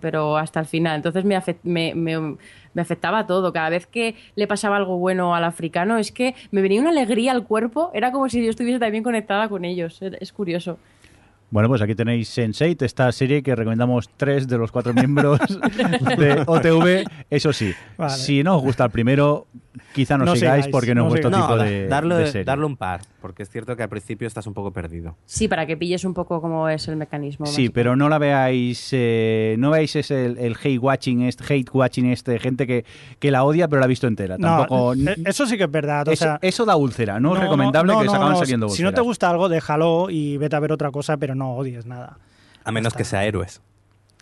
Pero 0.00 0.36
hasta 0.36 0.58
el 0.60 0.66
final. 0.66 0.96
Entonces 0.96 1.24
me, 1.24 1.36
afec- 1.36 1.58
me, 1.62 1.94
me- 1.94 2.36
me 2.74 2.82
afectaba 2.82 3.26
todo. 3.26 3.52
Cada 3.52 3.70
vez 3.70 3.86
que 3.86 4.16
le 4.34 4.46
pasaba 4.48 4.76
algo 4.76 4.98
bueno 4.98 5.34
al 5.34 5.44
africano, 5.44 5.98
es 5.98 6.10
que 6.10 6.34
me 6.50 6.62
venía 6.62 6.80
una 6.80 6.90
alegría 6.90 7.30
al 7.32 7.44
cuerpo. 7.44 7.90
Era 7.94 8.10
como 8.10 8.28
si 8.28 8.42
yo 8.44 8.50
estuviese 8.50 8.80
también 8.80 9.04
conectada 9.04 9.48
con 9.48 9.64
ellos. 9.64 10.02
Es- 10.02 10.14
Es 10.20 10.32
curioso. 10.32 10.78
Bueno, 11.50 11.68
pues 11.70 11.80
aquí 11.80 11.94
tenéis 11.94 12.36
Sense8, 12.36 12.82
esta 12.82 13.10
serie 13.10 13.42
que 13.42 13.54
recomendamos 13.56 14.10
tres 14.18 14.46
de 14.48 14.58
los 14.58 14.70
cuatro 14.70 14.92
miembros 14.92 15.38
de 16.18 16.42
OTV. 16.46 17.04
Eso 17.30 17.54
sí, 17.54 17.72
Vale. 17.96 18.12
si 18.12 18.42
no 18.42 18.56
os 18.56 18.62
gusta 18.62 18.84
el 18.84 18.90
primero, 18.90 19.46
quizá 19.94 20.16
no, 20.18 20.24
No 20.24 20.34
sigáis, 20.36 20.64
sigáis, 20.64 20.72
porque 20.72 20.94
no, 20.94 21.02
no 21.02 21.06
es 21.06 21.10
vuestro 21.22 21.30
tipo 21.30 21.56
de, 21.56 21.86
darle, 21.88 22.14
de 22.16 22.26
serie. 22.26 22.44
darle 22.44 22.66
un 22.66 22.76
par, 22.76 23.00
porque 23.20 23.42
es 23.42 23.50
cierto 23.50 23.76
que 23.76 23.82
al 23.82 23.88
principio 23.88 24.26
estás 24.26 24.46
un 24.46 24.54
poco 24.54 24.72
perdido. 24.72 25.16
Sí, 25.26 25.48
para 25.48 25.66
que 25.66 25.76
pilles 25.76 26.04
un 26.04 26.14
poco 26.14 26.40
cómo 26.40 26.68
es 26.68 26.88
el 26.88 26.96
mecanismo. 26.96 27.46
Sí, 27.46 27.68
pero 27.68 27.96
no 27.96 28.08
la 28.08 28.18
veáis, 28.18 28.88
eh, 28.92 29.56
no 29.58 29.70
veáis 29.70 29.94
ese, 29.96 30.26
el, 30.26 30.38
el 30.38 30.56
hate 30.62 30.78
watching, 30.78 31.22
este, 31.22 31.44
hate 31.54 31.70
watching 31.72 32.06
este, 32.06 32.38
gente 32.38 32.66
que, 32.66 32.84
que 33.18 33.30
la 33.30 33.44
odia 33.44 33.68
pero 33.68 33.80
la 33.80 33.84
ha 33.86 33.88
visto 33.88 34.06
entera. 34.06 34.36
Tampoco, 34.38 34.94
No, 34.94 35.10
eh, 35.10 35.16
eso 35.24 35.46
sí 35.46 35.56
que 35.56 35.64
es 35.64 35.70
verdad. 35.70 36.08
O 36.08 36.10
eso, 36.12 36.24
sea, 36.24 36.38
eso 36.42 36.64
da 36.64 36.76
úlcera, 36.76 37.20
no, 37.20 37.34
es 37.34 37.40
recomendable 37.40 37.92
no, 37.92 38.00
que 38.00 38.08
se 38.08 38.14
acaban 38.14 38.32
no, 38.32 38.38
saliendo 38.38 38.68
Si 38.68 38.82
no 38.82 38.88
te 38.90 39.00
úlceras. 39.00 39.04
gusta 39.06 39.30
algo, 39.30 39.48
déjalo 39.48 40.10
y 40.10 40.36
vete 40.36 40.56
a 40.56 40.60
ver 40.60 40.72
otra 40.72 40.90
cosa, 40.90 41.16
pero 41.16 41.34
no 41.34 41.52
odies 41.54 41.86
nada. 41.86 42.18
A 42.64 42.72
menos 42.72 42.92
que 42.94 43.04
sea 43.04 43.24
héroes. 43.24 43.62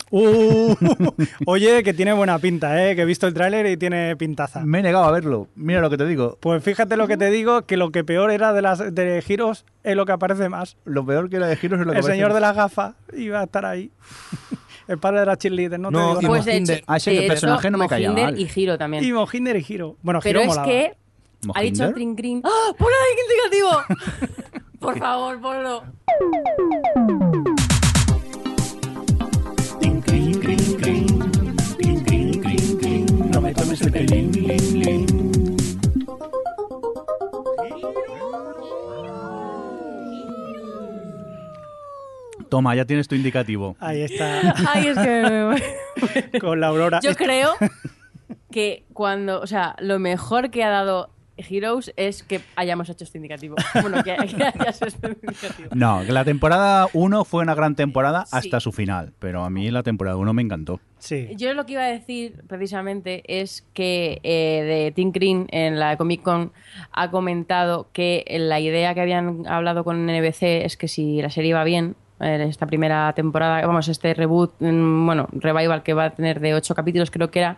Uh, 0.09 0.73
oye, 1.45 1.83
que 1.83 1.93
tiene 1.93 2.13
buena 2.13 2.39
pinta, 2.39 2.81
¿eh? 2.87 2.95
que 2.95 3.01
he 3.01 3.05
visto 3.05 3.27
el 3.27 3.33
tráiler 3.33 3.65
y 3.67 3.75
tiene 3.77 4.15
pintaza. 4.15 4.61
Me 4.65 4.79
he 4.79 4.83
negado 4.83 5.03
a 5.05 5.11
verlo, 5.11 5.47
mira 5.55 5.81
lo 5.81 5.89
que 5.89 5.97
te 5.97 6.05
digo. 6.05 6.37
Pues 6.39 6.63
fíjate 6.63 6.95
lo 6.95 7.07
que 7.07 7.17
te 7.17 7.29
digo, 7.29 7.63
que 7.63 7.75
lo 7.77 7.91
que 7.91 8.03
peor 8.03 8.31
era 8.31 8.53
de 8.53 8.61
las 8.61 8.79
de 8.95 9.21
giros 9.21 9.65
es 9.83 9.95
lo 9.95 10.05
que 10.05 10.13
aparece 10.13 10.47
más. 10.49 10.77
Lo 10.85 11.05
peor 11.05 11.29
que 11.29 11.39
la 11.39 11.47
de 11.47 11.57
giros 11.57 11.79
es 11.81 11.85
lo 11.85 11.91
que 11.91 11.99
El 11.99 12.03
señor 12.05 12.29
parece- 12.29 12.35
de 12.35 12.41
las 12.41 12.55
gafas 12.55 12.95
iba 13.17 13.41
a 13.41 13.43
estar 13.43 13.65
ahí. 13.65 13.91
El 14.87 14.97
padre 14.99 15.19
de 15.19 15.25
la 15.25 15.35
cheerleader, 15.37 15.77
no, 15.79 15.91
No, 15.91 16.13
te 16.15 16.19
digo 16.21 16.21
nada. 16.21 16.27
Pues 16.29 16.45
de 16.45 16.51
Mohinder. 16.53 16.77
hecho, 16.77 16.85
Ah, 16.87 16.95
ese 16.95 17.11
de 17.11 17.17
hecho, 17.17 17.27
personaje 17.27 17.69
no 17.71 17.77
me 17.77 17.87
caía 17.89 18.09
Mohinder 18.09 18.33
mal. 18.33 18.39
y 18.41 18.47
Giro 18.47 18.77
también. 18.77 19.03
Y 19.03 19.11
Mohinder 19.11 19.55
y 19.57 19.61
Giro. 19.63 19.97
Bueno, 20.01 20.21
Pero 20.23 20.39
Giro 20.39 20.41
es 20.53 20.57
molaba. 20.57 20.67
que 20.67 20.93
ha 21.53 21.61
dicho. 21.61 21.93
Trin 21.93 22.15
Green. 22.15 22.41
¡Ah! 22.45 22.71
¡Pon 22.77 22.87
ahí 22.87 23.59
indicativo! 23.59 24.63
Por 24.79 24.97
favor, 24.97 25.41
ponlo. 25.41 25.83
Tin, 30.17 30.39
crin, 30.39 30.57
crin, 30.81 31.05
crin. 31.19 31.57
Tin, 31.77 32.03
crin, 32.03 32.41
crin, 32.41 32.77
crin. 32.79 33.05
No 33.29 33.39
me 33.39 33.53
tomes 33.53 33.79
el 33.81 33.91
pelín, 33.91 34.31
lin, 34.31 34.79
lin. 34.79 35.05
Toma, 42.49 42.75
ya 42.75 42.85
tienes 42.85 43.07
tu 43.07 43.13
indicativo. 43.13 43.75
Ahí 43.79 44.01
está, 44.01 44.55
Ay, 44.73 44.87
es 44.87 44.97
que. 44.97 46.39
con 46.39 46.59
la 46.61 46.67
Aurora. 46.69 46.99
Yo 47.03 47.13
creo 47.15 47.53
que 48.49 48.85
cuando. 48.93 49.39
O 49.39 49.45
sea, 49.45 49.75
lo 49.77 49.99
mejor 49.99 50.49
que 50.49 50.63
ha 50.63 50.69
dado 50.71 51.11
Heroes 51.37 51.93
es 51.95 52.23
que 52.23 52.41
hayamos 52.55 52.89
hecho 52.89 53.03
este 53.03 53.17
indicativo. 53.17 53.55
Bueno, 53.81 54.03
que, 54.03 54.15
que 54.15 54.43
hayas 54.43 54.77
hecho 54.81 54.87
este 54.87 55.07
indicativo. 55.07 55.69
No, 55.73 56.01
que 56.05 56.11
la 56.11 56.25
temporada 56.25 56.87
1 56.93 57.25
fue 57.25 57.43
una 57.43 57.55
gran 57.55 57.75
temporada 57.75 58.25
Sí. 58.25 58.35
hasta 58.37 58.59
su 58.59 58.71
final, 58.71 59.13
pero 59.19 59.43
a 59.43 59.49
mí 59.49 59.69
la 59.71 59.83
temporada 59.83 60.17
1 60.17 60.33
me 60.33 60.41
encantó. 60.41 60.79
Sí. 60.99 61.29
Yo 61.37 61.53
lo 61.53 61.65
que 61.65 61.73
iba 61.73 61.83
a 61.83 61.87
decir 61.87 62.41
precisamente 62.47 63.23
es 63.27 63.65
que 63.73 64.19
eh, 64.23 64.63
de 64.63 64.91
Tim 64.95 65.11
Green 65.11 65.47
en 65.51 65.79
la 65.79 65.95
Comic 65.97 66.23
Con 66.23 66.51
ha 66.91 67.11
comentado 67.11 67.89
que 67.93 68.25
la 68.39 68.59
idea 68.59 68.93
que 68.95 69.01
habían 69.01 69.45
hablado 69.47 69.83
con 69.83 70.05
NBC 70.07 70.43
es 70.65 70.75
que 70.77 70.87
si 70.87 71.21
la 71.21 71.29
serie 71.29 71.53
va 71.53 71.63
bien, 71.63 71.85
en 71.85 71.95
esta 72.19 72.65
primera 72.65 73.13
temporada, 73.13 73.65
vamos, 73.65 73.87
este 73.87 74.13
reboot, 74.13 74.53
mm, 74.59 75.05
bueno, 75.05 75.27
revival 75.31 75.83
que 75.83 75.93
va 75.93 76.05
a 76.05 76.09
tener 76.11 76.39
de 76.39 76.55
ocho 76.55 76.73
capítulos 76.73 77.11
creo 77.11 77.29
que 77.29 77.39
era, 77.39 77.57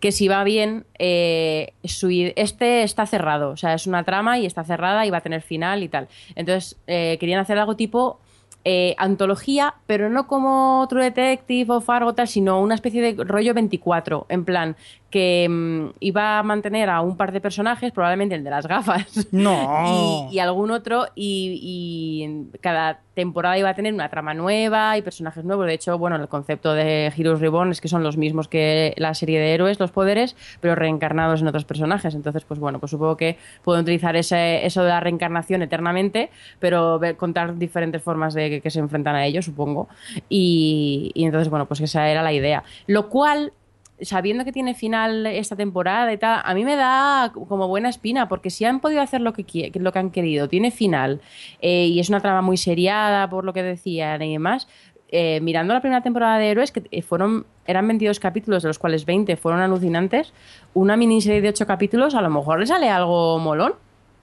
que 0.00 0.12
si 0.12 0.28
va 0.28 0.44
bien, 0.44 0.84
eh, 0.98 1.72
este 1.82 2.82
está 2.82 3.06
cerrado, 3.06 3.50
o 3.50 3.56
sea, 3.56 3.74
es 3.74 3.86
una 3.86 4.04
trama 4.04 4.38
y 4.38 4.46
está 4.46 4.64
cerrada 4.64 5.04
y 5.04 5.10
va 5.10 5.18
a 5.18 5.22
tener 5.22 5.42
final 5.42 5.82
y 5.82 5.88
tal. 5.88 6.08
Entonces, 6.36 6.78
eh, 6.86 7.16
querían 7.20 7.40
hacer 7.40 7.58
algo 7.58 7.76
tipo 7.76 8.18
eh, 8.64 8.94
antología, 8.98 9.74
pero 9.86 10.10
no 10.10 10.26
como 10.26 10.84
True 10.88 11.04
Detective 11.04 11.72
o 11.72 11.80
Fargo 11.80 12.14
tal, 12.14 12.28
sino 12.28 12.60
una 12.60 12.74
especie 12.74 13.00
de 13.00 13.24
rollo 13.24 13.54
24, 13.54 14.26
en 14.28 14.44
plan 14.44 14.76
que 15.10 15.46
mm, 15.48 15.96
iba 16.00 16.38
a 16.38 16.42
mantener 16.42 16.90
a 16.90 17.00
un 17.00 17.16
par 17.16 17.32
de 17.32 17.40
personajes, 17.40 17.92
probablemente 17.92 18.34
el 18.34 18.44
de 18.44 18.50
las 18.50 18.66
gafas, 18.66 19.26
No. 19.32 20.28
y, 20.30 20.36
y 20.36 20.38
algún 20.38 20.70
otro, 20.70 21.06
y, 21.14 22.46
cada 22.60 23.00
temporada 23.14 23.58
iba 23.58 23.68
a 23.70 23.74
tener 23.74 23.92
una 23.92 24.08
trama 24.10 24.32
nueva 24.34 24.96
y 24.96 25.02
personajes 25.02 25.44
nuevos. 25.44 25.66
De 25.66 25.74
hecho, 25.74 25.98
bueno, 25.98 26.16
el 26.16 26.28
concepto 26.28 26.72
de 26.72 27.12
Heroes 27.16 27.40
Reborn 27.40 27.70
es 27.72 27.80
que 27.80 27.88
son 27.88 28.02
los 28.04 28.16
mismos 28.16 28.46
que 28.46 28.94
la 28.96 29.12
serie 29.14 29.40
de 29.40 29.54
héroes, 29.54 29.80
los 29.80 29.90
poderes, 29.90 30.36
pero 30.60 30.76
reencarnados 30.76 31.40
en 31.40 31.48
otros 31.48 31.64
personajes. 31.64 32.14
Entonces, 32.14 32.44
pues 32.44 32.60
bueno, 32.60 32.78
pues 32.78 32.90
supongo 32.90 33.16
que 33.16 33.36
pueden 33.64 33.82
utilizar 33.82 34.14
ese, 34.14 34.64
eso 34.64 34.82
de 34.84 34.90
la 34.90 35.00
reencarnación 35.00 35.62
eternamente, 35.62 36.30
pero 36.60 36.98
ver- 37.00 37.16
contar 37.16 37.56
diferentes 37.58 38.02
formas 38.02 38.34
de 38.34 38.50
que, 38.50 38.60
que 38.60 38.70
se 38.70 38.78
enfrentan 38.78 39.16
a 39.16 39.26
ellos, 39.26 39.46
supongo. 39.46 39.88
Y, 40.28 41.10
y 41.14 41.24
entonces, 41.24 41.48
bueno, 41.48 41.66
pues 41.66 41.80
esa 41.80 42.08
era 42.08 42.22
la 42.22 42.32
idea. 42.32 42.62
Lo 42.86 43.08
cual 43.08 43.52
sabiendo 44.00 44.44
que 44.44 44.52
tiene 44.52 44.74
final 44.74 45.26
esta 45.26 45.56
temporada 45.56 46.12
y 46.12 46.16
tal, 46.18 46.40
a 46.44 46.54
mí 46.54 46.64
me 46.64 46.76
da 46.76 47.32
como 47.32 47.68
buena 47.68 47.88
espina, 47.88 48.28
porque 48.28 48.50
si 48.50 48.64
han 48.64 48.80
podido 48.80 49.00
hacer 49.00 49.20
lo 49.20 49.32
que, 49.32 49.72
lo 49.74 49.92
que 49.92 49.98
han 49.98 50.10
querido, 50.10 50.48
tiene 50.48 50.70
final 50.70 51.20
eh, 51.60 51.86
y 51.86 52.00
es 52.00 52.08
una 52.08 52.20
trama 52.20 52.42
muy 52.42 52.56
seriada 52.56 53.28
por 53.28 53.44
lo 53.44 53.52
que 53.52 53.62
decían 53.62 54.22
y 54.22 54.32
demás, 54.32 54.68
eh, 55.10 55.40
mirando 55.40 55.72
la 55.72 55.80
primera 55.80 56.02
temporada 56.02 56.38
de 56.38 56.50
Héroes, 56.50 56.70
que 56.70 56.82
eh, 56.90 57.02
fueron, 57.02 57.46
eran 57.66 57.86
22 57.86 58.20
capítulos, 58.20 58.62
de 58.62 58.68
los 58.68 58.78
cuales 58.78 59.06
20 59.06 59.36
fueron 59.36 59.60
alucinantes, 59.60 60.34
una 60.74 60.96
miniserie 60.96 61.40
de 61.40 61.48
8 61.48 61.66
capítulos, 61.66 62.14
a 62.14 62.20
lo 62.20 62.28
mejor 62.28 62.60
le 62.60 62.66
sale 62.66 62.90
algo 62.90 63.38
molón. 63.38 63.74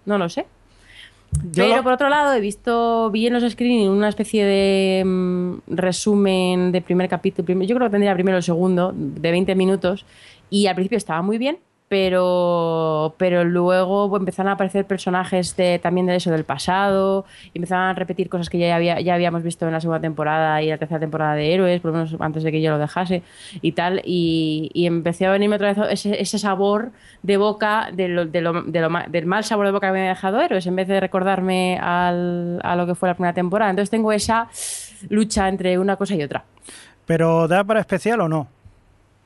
No 0.06 0.20
lo 0.20 0.30
sé. 0.30 0.46
Yo 1.44 1.64
Pero 1.64 1.76
lo- 1.78 1.84
por 1.84 1.94
otro 1.94 2.10
lado, 2.10 2.34
he 2.34 2.40
visto, 2.40 3.10
vi 3.12 3.28
en 3.28 3.34
los 3.34 3.50
screening 3.52 3.90
una 3.90 4.10
especie 4.10 4.44
de 4.46 5.04
mm, 5.06 5.54
resumen 5.68 6.72
de 6.72 6.82
primer 6.82 7.08
capítulo. 7.10 7.46
yo 7.64 7.76
creo 7.76 7.88
que 7.88 7.92
tendría 7.92 8.14
primero 8.14 8.38
el 8.38 8.44
segundo, 8.44 8.92
de 8.96 9.32
20 9.32 9.56
minutos. 9.56 10.06
Y 10.50 10.68
al 10.68 10.76
principio 10.76 10.98
estaba 10.98 11.22
muy 11.22 11.38
bien, 11.38 11.58
pero, 11.96 13.16
pero 13.18 13.46
luego 13.46 14.18
empezaron 14.18 14.50
a 14.50 14.56
aparecer 14.56 14.84
personajes 14.84 15.56
de, 15.56 15.80
también 15.80 16.06
de 16.08 16.18
eso, 16.18 16.30
del 16.30 16.44
pasado. 16.44 17.24
Y 17.54 17.60
empezaron 17.60 17.86
a 17.86 17.94
repetir 17.94 18.28
cosas 18.28 18.50
que 18.50 18.60
ya, 18.60 18.76
había, 18.76 19.00
ya 19.00 19.14
habíamos 19.14 19.44
visto 19.44 19.66
en 19.66 19.72
la 19.72 19.80
segunda 19.80 20.02
temporada 20.02 20.62
y 20.62 20.68
la 20.68 20.78
tercera 20.78 21.00
temporada 21.00 21.36
de 21.36 21.54
Héroes, 21.54 21.80
por 21.80 21.92
lo 21.92 22.00
menos 22.00 22.14
antes 22.20 22.44
de 22.44 22.52
que 22.52 22.62
yo 22.62 22.70
lo 22.72 22.80
dejase 22.80 23.24
y 23.62 23.72
tal. 23.72 24.02
Y, 24.04 24.72
y 24.74 24.88
empecé 24.88 25.26
a 25.26 25.32
venirme 25.32 25.56
otra 25.56 25.74
vez 25.74 25.78
ese, 25.90 26.22
ese 26.22 26.38
sabor 26.38 26.92
de 27.24 27.38
boca, 27.38 27.88
del 27.94 29.26
mal 29.26 29.46
sabor 29.46 29.66
de 29.66 29.72
boca 29.72 29.88
que 29.88 29.94
me 29.94 30.00
había 30.00 30.10
dejado 30.10 30.42
Héroes, 30.42 30.68
en 30.68 30.76
vez 30.76 30.90
de 30.90 31.00
recordarme 31.00 31.80
a 31.82 32.12
lo 32.76 32.86
que 32.86 32.96
fue 32.96 33.08
la 33.08 33.16
primera 33.16 33.34
temporada. 33.34 33.70
Entonces 33.70 33.90
tengo 33.90 34.12
esa 34.12 34.50
lucha 35.08 35.48
entre 35.48 35.80
una 35.80 35.96
cosa 35.96 36.16
y 36.16 36.24
otra. 36.24 36.44
¿Pero 37.06 37.48
da 37.48 37.64
para 37.64 37.80
especial 37.80 38.20
o 38.20 38.28
no? 38.28 38.50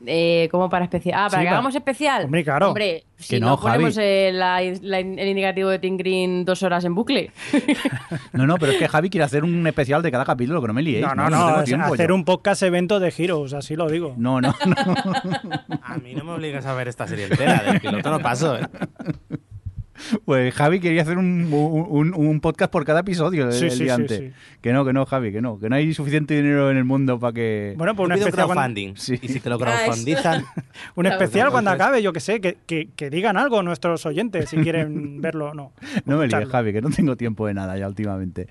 Eh, 0.05 0.47
como 0.49 0.69
para 0.69 0.85
especial. 0.85 1.15
Ah, 1.19 1.27
para 1.27 1.29
Sí, 1.29 1.35
que 1.35 1.45
para- 1.45 1.51
hagamos 1.57 1.75
especial. 1.75 2.23
Hombre, 2.25 2.43
claro. 2.45 2.67
Hombre, 2.69 3.03
si 3.17 3.37
no, 3.39 3.49
no, 3.49 3.59
ponemos 3.59 3.97
eh, 3.97 4.31
la- 4.33 4.61
la- 4.81 4.99
el 4.99 5.27
indicativo 5.27 5.67
de 5.69 5.79
Tim 5.79 5.97
Green 5.97 6.45
dos 6.45 6.63
horas 6.63 6.85
en 6.85 6.95
bucle. 6.95 7.31
No, 8.31 8.47
no, 8.47 8.55
pero 8.57 8.71
es 8.71 8.77
que 8.77 8.87
Javi 8.87 9.09
quiere 9.09 9.25
hacer 9.25 9.43
un 9.43 9.65
especial 9.67 10.01
de 10.01 10.11
cada 10.11 10.23
capítulo, 10.23 10.61
que 10.61 10.67
no 10.67 10.73
me 10.73 10.81
liéis. 10.81 11.05
No, 11.05 11.13
no, 11.15 11.29
no. 11.29 11.63
tiempo 11.63 11.93
hacer 11.93 12.09
yo. 12.09 12.15
un 12.15 12.23
podcast 12.23 12.63
evento 12.63 12.99
de 13.01 13.13
Heroes, 13.17 13.53
así 13.53 13.75
lo 13.75 13.89
digo. 13.89 14.13
No, 14.17 14.39
no, 14.39 14.55
no. 14.65 14.75
A 15.83 15.97
mí 15.97 16.13
no 16.15 16.23
me 16.23 16.31
obligas 16.31 16.65
a 16.65 16.73
ver 16.73 16.87
esta 16.87 17.05
serie 17.07 17.25
entera, 17.25 17.63
del 17.63 17.81
piloto 17.81 18.09
no 18.11 18.19
paso, 18.19 18.57
¿eh? 18.57 18.61
Pues 20.25 20.53
Javi 20.53 20.79
quería 20.79 21.01
hacer 21.01 21.17
un, 21.17 21.49
un- 21.51 22.13
un 22.15 22.39
podcast 22.41 22.71
por 22.71 22.85
cada 22.85 23.01
episodio 23.01 23.45
el, 23.47 23.53
Sí, 23.53 23.65
el 23.65 23.71
sí, 23.71 23.83
día 23.83 23.95
sí, 23.95 24.01
antes. 24.01 24.19
sí. 24.19 24.31
Que 24.61 24.73
no, 24.73 24.85
que 24.85 24.93
no, 24.93 25.05
Javi, 25.05 25.31
que 25.31 25.41
no. 25.41 25.59
Que 25.59 25.69
no 25.69 25.75
hay 25.75 25.93
suficiente 25.93 26.35
dinero 26.35 26.69
en 26.71 26.77
el 26.77 26.83
mundo 26.85 27.19
para 27.19 27.33
que... 27.33 27.73
Bueno, 27.77 27.95
pues 27.95 28.07
un 28.07 28.13
especial, 28.13 28.45
cuando, 28.47 28.53
crowdfunding. 28.61 28.95
Sí. 28.95 29.19
Y 29.21 29.27
si 29.27 29.39
te 29.39 29.49
lo 29.49 29.55
Ah, 29.55 29.59
crowdfundizan, 29.59 30.43
un 30.95 31.05
especial 31.05 31.51
cuando 31.51 31.71
acabe, 31.71 32.01
yo 32.01 32.13
que 32.13 32.19
sé, 32.19 32.39
que, 32.41 32.57
que- 32.65 32.89
que 32.95 33.09
digan 33.09 33.37
algo 33.37 33.61
nuestros 33.63 34.05
oyentes 34.05 34.49
si 34.49 34.57
quieren 34.57 35.21
verlo 35.21 35.49
o 35.49 35.53
no. 35.53 35.71
No 36.05 36.17
me 36.17 36.27
líes. 36.27 36.47
Javi, 36.49 36.73
que 36.73 36.81
no 36.81 36.89
tengo 36.89 37.15
tiempo 37.15 37.47
de 37.47 37.53
nada 37.53 37.77
ya 37.77 37.87
últimamente. 37.87 38.47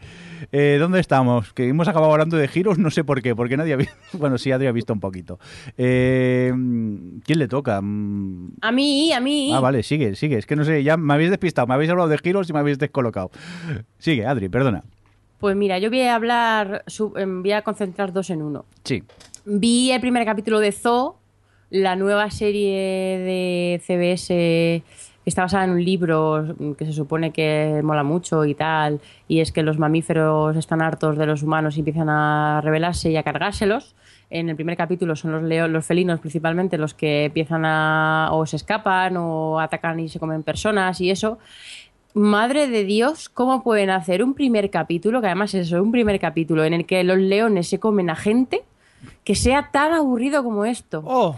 Eh, 0.52 0.76
¿Dónde 0.78 1.00
estamos? 1.00 1.52
Que 1.52 1.68
hemos 1.68 1.88
acabado 1.88 2.12
hablando 2.12 2.36
de 2.36 2.46
giros, 2.48 2.78
no 2.78 2.90
sé 2.90 3.04
por 3.04 3.22
qué, 3.22 3.34
porque 3.34 3.56
nadie 3.56 3.72
ha 3.74 3.76
visto... 3.76 3.94
Bueno, 4.14 4.38
sí, 4.38 4.52
Adri 4.52 4.66
ha 4.66 4.72
visto 4.72 4.92
un 4.92 5.00
poquito. 5.00 5.38
Eh, 5.76 6.52
¿Quién 7.24 7.38
le 7.38 7.48
toca? 7.48 7.80
Mm, 7.82 8.52
A 8.60 8.72
mí, 8.72 9.12
a 9.12 9.20
mí. 9.20 9.50
Ah, 9.54 9.60
vale, 9.60 9.82
sigue, 9.82 10.14
sigue. 10.14 10.38
Es 10.38 10.46
que 10.46 10.56
no 10.56 10.64
sé, 10.64 10.82
ya 10.82 10.96
me 10.96 11.14
habéis 11.14 11.30
despistado, 11.38 11.66
me 11.66 11.74
habéis 11.74 11.90
hablado 11.90 12.08
de 12.08 12.18
giros 12.18 12.50
y 12.50 12.52
me 12.52 12.58
habéis 12.58 12.78
descolocado. 12.78 13.30
Sigue, 13.98 14.26
Adri, 14.26 14.48
perdona. 14.48 14.82
Pues 15.38 15.54
mira, 15.54 15.78
yo 15.78 15.88
voy 15.88 16.02
a 16.02 16.16
hablar, 16.16 16.84
em, 17.16 17.42
voy 17.42 17.52
a 17.52 17.62
concentrar 17.62 18.12
dos 18.12 18.28
en 18.30 18.42
uno. 18.42 18.64
Sí. 18.82 19.04
Vi 19.44 19.92
el 19.92 20.00
primer 20.00 20.24
capítulo 20.24 20.58
de 20.58 20.72
Zoo, 20.72 21.16
la 21.70 21.94
nueva 21.94 22.30
serie 22.30 22.76
de 23.18 23.80
CBS 23.86 24.82
que 25.28 25.30
está 25.30 25.42
basada 25.42 25.64
en 25.64 25.70
un 25.70 25.84
libro 25.84 26.56
que 26.76 26.86
se 26.86 26.92
supone 26.92 27.32
que 27.32 27.80
mola 27.84 28.02
mucho 28.02 28.46
y 28.46 28.54
tal, 28.54 29.00
y 29.28 29.40
es 29.40 29.52
que 29.52 29.62
los 29.62 29.78
mamíferos 29.78 30.56
están 30.56 30.80
hartos 30.80 31.18
de 31.18 31.26
los 31.26 31.42
humanos 31.42 31.76
y 31.76 31.80
empiezan 31.80 32.08
a 32.08 32.60
rebelarse 32.64 33.10
y 33.10 33.16
a 33.16 33.22
cargárselos. 33.22 33.94
En 34.30 34.48
el 34.50 34.56
primer 34.56 34.76
capítulo 34.76 35.16
son 35.16 35.32
los, 35.32 35.42
leo- 35.42 35.68
los 35.68 35.86
felinos 35.86 36.20
principalmente 36.20 36.76
los 36.76 36.92
que 36.94 37.26
empiezan 37.26 37.64
a 37.64 38.28
o 38.32 38.44
se 38.44 38.56
escapan 38.56 39.16
o 39.16 39.58
atacan 39.58 39.98
y 40.00 40.08
se 40.08 40.18
comen 40.18 40.42
personas 40.42 41.00
y 41.00 41.10
eso. 41.10 41.38
Madre 42.14 42.68
de 42.68 42.84
Dios, 42.84 43.28
¿cómo 43.28 43.62
pueden 43.62 43.90
hacer 43.90 44.22
un 44.22 44.34
primer 44.34 44.70
capítulo, 44.70 45.20
que 45.20 45.26
además 45.28 45.54
es 45.54 45.68
eso, 45.68 45.82
un 45.82 45.92
primer 45.92 46.18
capítulo 46.18 46.64
en 46.64 46.74
el 46.74 46.84
que 46.86 47.04
los 47.04 47.18
leones 47.18 47.68
se 47.68 47.78
comen 47.78 48.10
a 48.10 48.16
gente, 48.16 48.62
que 49.24 49.34
sea 49.34 49.70
tan 49.70 49.92
aburrido 49.92 50.42
como 50.42 50.64
esto? 50.64 51.02
Oh, 51.04 51.36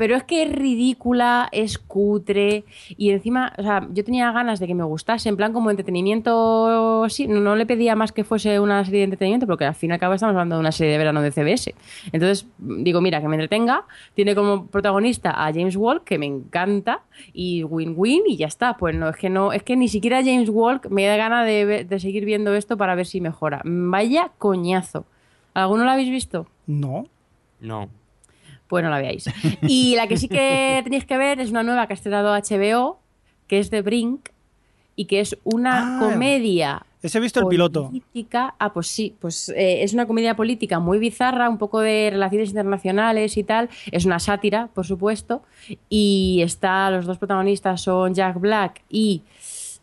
Pero 0.00 0.16
es 0.16 0.24
que 0.24 0.44
es 0.44 0.50
ridícula, 0.50 1.50
es 1.52 1.78
cutre 1.78 2.64
y 2.96 3.10
encima, 3.10 3.52
o 3.58 3.62
sea, 3.62 3.86
yo 3.92 4.02
tenía 4.02 4.32
ganas 4.32 4.58
de 4.58 4.66
que 4.66 4.74
me 4.74 4.82
gustase, 4.82 5.28
en 5.28 5.36
plan 5.36 5.52
como 5.52 5.68
entretenimiento, 5.68 7.06
sí, 7.10 7.28
no, 7.28 7.40
no 7.40 7.54
le 7.54 7.66
pedía 7.66 7.94
más 7.94 8.10
que 8.10 8.24
fuese 8.24 8.58
una 8.60 8.82
serie 8.82 9.00
de 9.00 9.04
entretenimiento, 9.04 9.46
porque 9.46 9.66
al 9.66 9.74
fin 9.74 9.90
y 9.90 9.92
al 9.92 10.00
cabo 10.00 10.14
estamos 10.14 10.32
hablando 10.32 10.54
de 10.54 10.60
una 10.60 10.72
serie 10.72 10.92
de 10.92 10.96
verano 10.96 11.20
de 11.20 11.30
CBS. 11.30 11.74
Entonces, 12.12 12.46
digo, 12.56 13.02
mira, 13.02 13.20
que 13.20 13.28
me 13.28 13.34
entretenga, 13.36 13.84
tiene 14.14 14.34
como 14.34 14.68
protagonista 14.68 15.32
a 15.32 15.52
James 15.52 15.76
Walk, 15.76 16.04
que 16.04 16.16
me 16.16 16.24
encanta, 16.24 17.02
y 17.34 17.64
win-win 17.64 18.22
y 18.26 18.38
ya 18.38 18.46
está. 18.46 18.78
Pues 18.78 18.94
no, 18.94 19.10
es 19.10 19.16
que 19.16 19.28
no, 19.28 19.52
es 19.52 19.62
que 19.62 19.76
ni 19.76 19.88
siquiera 19.88 20.24
James 20.24 20.48
Walk 20.48 20.88
me 20.88 21.04
da 21.04 21.18
ganas 21.18 21.44
de, 21.44 21.84
de 21.84 22.00
seguir 22.00 22.24
viendo 22.24 22.54
esto 22.54 22.78
para 22.78 22.94
ver 22.94 23.04
si 23.04 23.20
mejora. 23.20 23.60
Vaya 23.64 24.32
coñazo. 24.38 25.04
¿Alguno 25.52 25.84
lo 25.84 25.90
habéis 25.90 26.10
visto? 26.10 26.46
No. 26.70 27.06
no. 27.60 27.88
Pues 28.68 28.84
no 28.84 28.90
la 28.90 28.98
veáis. 28.98 29.24
Y 29.62 29.96
la 29.96 30.06
que 30.06 30.16
sí 30.16 30.28
que 30.28 30.80
tenéis 30.84 31.04
que 31.04 31.16
ver 31.16 31.40
es 31.40 31.50
una 31.50 31.62
nueva 31.64 31.86
que 31.86 31.92
ha 31.92 31.96
estrenado 31.96 32.32
HBO, 32.34 33.00
que 33.48 33.58
es 33.58 33.70
de 33.70 33.82
Brink, 33.82 34.28
y 34.94 35.06
que 35.06 35.20
es 35.20 35.36
una 35.44 35.96
Ah, 35.96 36.00
comedia. 36.00 36.86
Ese 37.02 37.18
he 37.18 37.20
visto 37.20 37.40
el 37.40 37.46
piloto. 37.46 37.86
Política. 37.86 38.54
Ah, 38.58 38.72
pues 38.72 38.86
sí, 38.86 39.16
pues 39.18 39.48
eh, 39.48 39.82
es 39.82 39.94
una 39.94 40.06
comedia 40.06 40.36
política 40.36 40.78
muy 40.78 40.98
bizarra, 40.98 41.48
un 41.48 41.56
poco 41.58 41.80
de 41.80 42.10
relaciones 42.12 42.50
internacionales 42.50 43.36
y 43.38 43.42
tal. 43.42 43.70
Es 43.90 44.04
una 44.04 44.18
sátira, 44.18 44.68
por 44.74 44.86
supuesto. 44.86 45.42
Y 45.88 46.40
está, 46.44 46.90
los 46.90 47.06
dos 47.06 47.16
protagonistas 47.18 47.80
son 47.80 48.14
Jack 48.14 48.38
Black 48.38 48.82
y. 48.90 49.22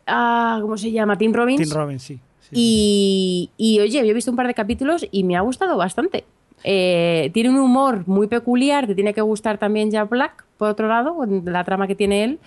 Ah, 0.05 0.59
¿Cómo 0.61 0.77
se 0.77 0.91
llama? 0.91 1.17
Tim 1.17 1.33
Robbins. 1.33 1.61
Tim 1.67 1.75
Robbins, 1.75 2.03
sí. 2.03 2.19
sí. 2.39 2.49
Y, 2.53 3.49
y, 3.57 3.79
oye, 3.79 3.99
yo 4.05 4.11
he 4.11 4.13
visto 4.13 4.31
un 4.31 4.37
par 4.37 4.47
de 4.47 4.53
capítulos 4.53 5.05
y 5.11 5.23
me 5.23 5.35
ha 5.35 5.41
gustado 5.41 5.75
bastante. 5.75 6.23
Eh, 6.63 7.29
tiene 7.33 7.49
un 7.49 7.59
humor 7.59 8.03
muy 8.07 8.27
peculiar, 8.27 8.87
te 8.87 8.95
tiene 8.95 9.13
que 9.13 9.21
gustar 9.21 9.57
también 9.57 9.91
Jack 9.91 10.09
Black, 10.09 10.45
por 10.57 10.69
otro 10.69 10.87
lado, 10.87 11.15
la 11.45 11.63
trama 11.63 11.87
que 11.87 11.95
tiene 11.95 12.23
él. 12.23 12.39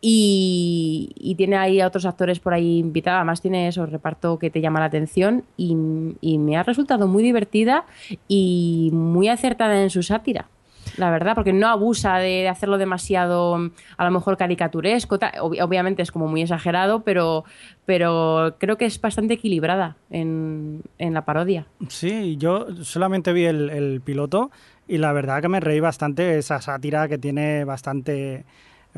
Y, 0.00 1.10
y 1.16 1.34
tiene 1.34 1.56
ahí 1.56 1.80
a 1.80 1.88
otros 1.88 2.06
actores 2.06 2.38
por 2.38 2.54
ahí 2.54 2.78
invitados. 2.78 3.18
Además, 3.18 3.42
tiene 3.42 3.68
eso, 3.68 3.86
reparto 3.86 4.38
que 4.38 4.50
te 4.50 4.60
llama 4.60 4.80
la 4.80 4.86
atención. 4.86 5.44
Y, 5.56 5.76
y 6.20 6.38
me 6.38 6.56
ha 6.56 6.62
resultado 6.62 7.08
muy 7.08 7.22
divertida 7.22 7.84
y 8.28 8.90
muy 8.92 9.28
acertada 9.28 9.82
en 9.82 9.90
su 9.90 10.02
sátira. 10.02 10.48
La 10.96 11.10
verdad, 11.10 11.34
porque 11.34 11.52
no 11.52 11.68
abusa 11.68 12.18
de, 12.18 12.48
hacerlo 12.48 12.78
demasiado, 12.78 13.70
a 13.96 14.04
lo 14.04 14.10
mejor 14.10 14.36
caricaturesco. 14.36 15.18
obviamente 15.40 16.02
es 16.02 16.10
como 16.10 16.26
muy 16.26 16.42
exagerado, 16.42 17.00
pero, 17.00 17.44
pero 17.84 18.56
creo 18.58 18.76
que 18.76 18.86
es 18.86 19.00
bastante 19.00 19.34
equilibrada 19.34 19.96
en, 20.10 20.82
en 20.98 21.14
la 21.14 21.24
parodia. 21.24 21.66
Sí, 21.88 22.36
yo 22.38 22.66
solamente 22.82 23.32
vi 23.32 23.44
el 23.44 24.00
piloto 24.04 24.50
y 24.88 24.98
la 24.98 25.12
verdad 25.12 25.42
que 25.42 25.48
me 25.48 25.60
reí 25.60 25.80
bastante 25.80 26.38
esa 26.38 26.60
sátira 26.60 27.08
que 27.08 27.18
tiene 27.18 27.64
bastante 27.64 28.44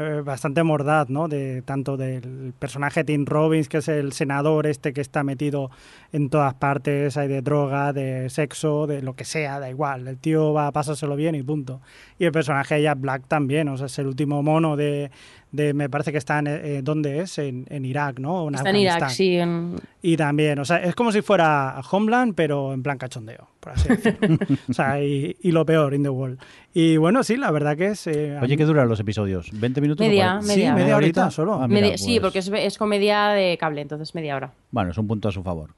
eh, 0.00 0.22
bastante 0.24 0.62
mordaz, 0.62 1.10
¿no? 1.10 1.26
De 1.26 1.60
tanto 1.62 1.96
del 1.96 2.54
personaje 2.56 3.02
Tim 3.02 3.26
Robbins, 3.26 3.68
que 3.68 3.78
es 3.78 3.88
el 3.88 4.12
senador 4.12 4.68
este 4.68 4.92
que 4.92 5.00
está 5.00 5.24
metido 5.24 5.72
en 6.12 6.30
todas 6.30 6.54
partes, 6.54 7.16
hay 7.16 7.26
de 7.26 7.42
droga, 7.42 7.92
de 7.92 8.30
sexo, 8.30 8.86
de 8.86 9.02
lo 9.02 9.16
que 9.16 9.24
sea, 9.24 9.58
da 9.58 9.68
igual. 9.68 10.06
El 10.06 10.16
tío 10.16 10.52
va 10.52 10.68
a 10.68 10.72
pasárselo 10.72 11.16
bien 11.16 11.34
y 11.34 11.42
punto. 11.42 11.80
Y 12.16 12.26
el 12.26 12.30
personaje 12.30 12.76
de 12.76 12.82
Jack 12.82 13.00
Black 13.00 13.24
también, 13.26 13.68
o 13.68 13.76
sea, 13.76 13.86
es 13.86 13.98
el 13.98 14.06
último 14.06 14.40
mono 14.40 14.76
de, 14.76 15.10
de 15.50 15.72
me 15.74 15.88
parece 15.88 16.12
que 16.12 16.18
está 16.18 16.38
en, 16.40 16.46
eh, 16.46 16.80
¿dónde 16.82 17.20
es? 17.20 17.38
En, 17.38 17.66
en 17.70 17.84
Irak, 17.84 18.18
¿no? 18.18 18.44
O 18.44 18.50
Está 18.50 18.70
en 18.70 18.76
Irak, 18.76 19.08
sí. 19.08 19.36
en- 19.36 19.76
Y 20.02 20.16
también, 20.16 20.58
o 20.58 20.64
sea, 20.64 20.78
es 20.82 20.94
como 20.94 21.10
si 21.12 21.22
fuera 21.22 21.80
Homeland, 21.90 22.34
pero 22.34 22.72
en 22.74 22.82
plan 22.82 22.98
cachondeo, 22.98 23.48
por 23.60 23.72
así 23.72 23.88
decirlo. 23.88 24.36
o 24.68 24.72
sea, 24.72 25.02
y, 25.02 25.36
y 25.40 25.50
lo 25.52 25.64
peor, 25.64 25.94
in 25.94 26.02
the 26.02 26.08
world. 26.10 26.38
Y 26.74 26.96
bueno, 26.98 27.22
sí, 27.22 27.36
la 27.36 27.50
verdad 27.50 27.76
que 27.76 27.86
es... 27.88 28.06
eh, 28.06 28.36
Oye, 28.40 28.48
mí- 28.48 28.56
¿qué 28.58 28.64
duran 28.64 28.88
los 28.88 29.00
episodios? 29.00 29.50
¿20 29.52 29.80
minutos? 29.80 30.06
o 30.06 30.08
Media, 30.08 30.32
40? 30.40 30.42
Sí, 30.52 30.58
media. 30.60 30.74
media 30.74 30.96
horita 30.96 31.30
solo. 31.30 31.54
Ah, 31.54 31.66
mira, 31.66 31.80
media- 31.80 31.98
Sí, 31.98 32.20
pues- 32.20 32.20
porque 32.20 32.38
es, 32.40 32.48
es 32.48 32.78
comedia 32.78 33.28
de 33.28 33.56
cable, 33.58 33.80
entonces 33.80 34.14
media 34.14 34.36
hora. 34.36 34.52
Bueno, 34.70 34.90
es 34.90 34.98
un 34.98 35.06
punto 35.08 35.28
a 35.28 35.32
su 35.32 35.42
favor. 35.42 35.70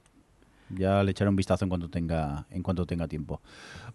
Ya 0.76 1.02
le 1.02 1.10
echaré 1.10 1.28
un 1.28 1.36
vistazo 1.36 1.64
en 1.64 1.68
cuanto 1.68 1.88
tenga, 1.90 2.46
en 2.50 2.62
cuanto 2.62 2.86
tenga 2.86 3.08
tiempo. 3.08 3.40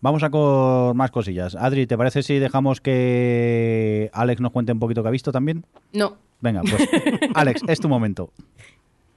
Vamos 0.01 0.23
a 0.23 0.29
con 0.29 0.95
más 0.97 1.11
cosillas. 1.11 1.55
Adri, 1.55 1.87
¿te 1.87 1.97
parece 1.97 2.21
si 2.23 2.37
dejamos 2.39 2.81
que 2.81 4.09
Alex 4.13 4.41
nos 4.41 4.51
cuente 4.51 4.71
un 4.71 4.79
poquito 4.79 5.01
que 5.01 5.07
ha 5.07 5.11
visto 5.11 5.31
también? 5.31 5.65
No, 5.93 6.17
Venga, 6.41 6.61
pues 6.61 6.87
Alex, 7.33 7.61
es 7.67 7.79
tu 7.79 7.87
momento. 7.89 8.31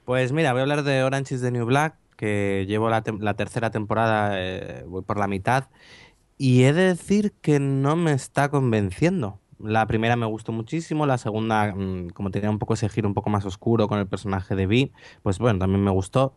Pues 0.05 0.31
mira, 0.31 0.51
voy 0.53 0.59
a 0.59 0.63
hablar 0.63 0.83
de 0.83 1.03
Orange 1.03 1.35
is 1.35 1.41
the 1.41 1.51
New 1.51 1.65
Black, 1.65 1.95
que 2.15 2.65
llevo 2.67 2.89
la, 2.89 3.03
tem- 3.03 3.19
la 3.21 3.33
tercera 3.35 3.69
temporada, 3.71 4.31
eh, 4.35 4.83
voy 4.87 5.03
por 5.03 5.17
la 5.17 5.27
mitad, 5.27 5.65
y 6.37 6.63
he 6.63 6.73
de 6.73 6.83
decir 6.83 7.33
que 7.41 7.59
no 7.59 7.95
me 7.95 8.13
está 8.13 8.49
convenciendo. 8.49 9.39
La 9.59 9.85
primera 9.87 10.15
me 10.15 10.25
gustó 10.25 10.53
muchísimo, 10.53 11.05
la 11.05 11.17
segunda, 11.17 11.75
mm, 11.75 12.09
como 12.11 12.31
tenía 12.31 12.49
un 12.49 12.59
poco 12.59 12.73
ese 12.75 12.87
giro 12.89 13.07
un 13.09 13.13
poco 13.13 13.29
más 13.29 13.45
oscuro 13.45 13.87
con 13.89 13.99
el 13.99 14.07
personaje 14.07 14.55
de 14.55 14.65
Vi, 14.65 14.91
pues 15.21 15.37
bueno, 15.37 15.59
también 15.59 15.83
me 15.83 15.91
gustó. 15.91 16.33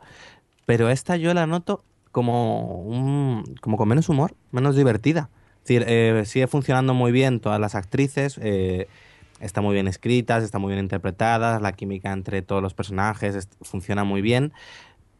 Pero 0.66 0.88
esta 0.90 1.16
yo 1.16 1.32
la 1.34 1.46
noto 1.46 1.84
como, 2.10 2.82
un, 2.82 3.44
como 3.60 3.76
con 3.76 3.88
menos 3.88 4.08
humor, 4.08 4.34
menos 4.50 4.76
divertida. 4.76 5.30
Es 5.56 5.68
decir, 5.68 5.84
eh, 5.86 6.22
sigue 6.26 6.46
funcionando 6.46 6.92
muy 6.94 7.12
bien 7.12 7.40
todas 7.40 7.60
las 7.60 7.74
actrices, 7.74 8.38
eh, 8.42 8.88
están 9.40 9.64
muy 9.64 9.74
bien 9.74 9.88
escritas, 9.88 10.42
están 10.44 10.60
muy 10.60 10.72
bien 10.72 10.84
interpretadas, 10.84 11.60
la 11.62 11.72
química 11.72 12.12
entre 12.12 12.42
todos 12.42 12.62
los 12.62 12.74
personajes 12.74 13.48
funciona 13.62 14.04
muy 14.04 14.22
bien, 14.22 14.52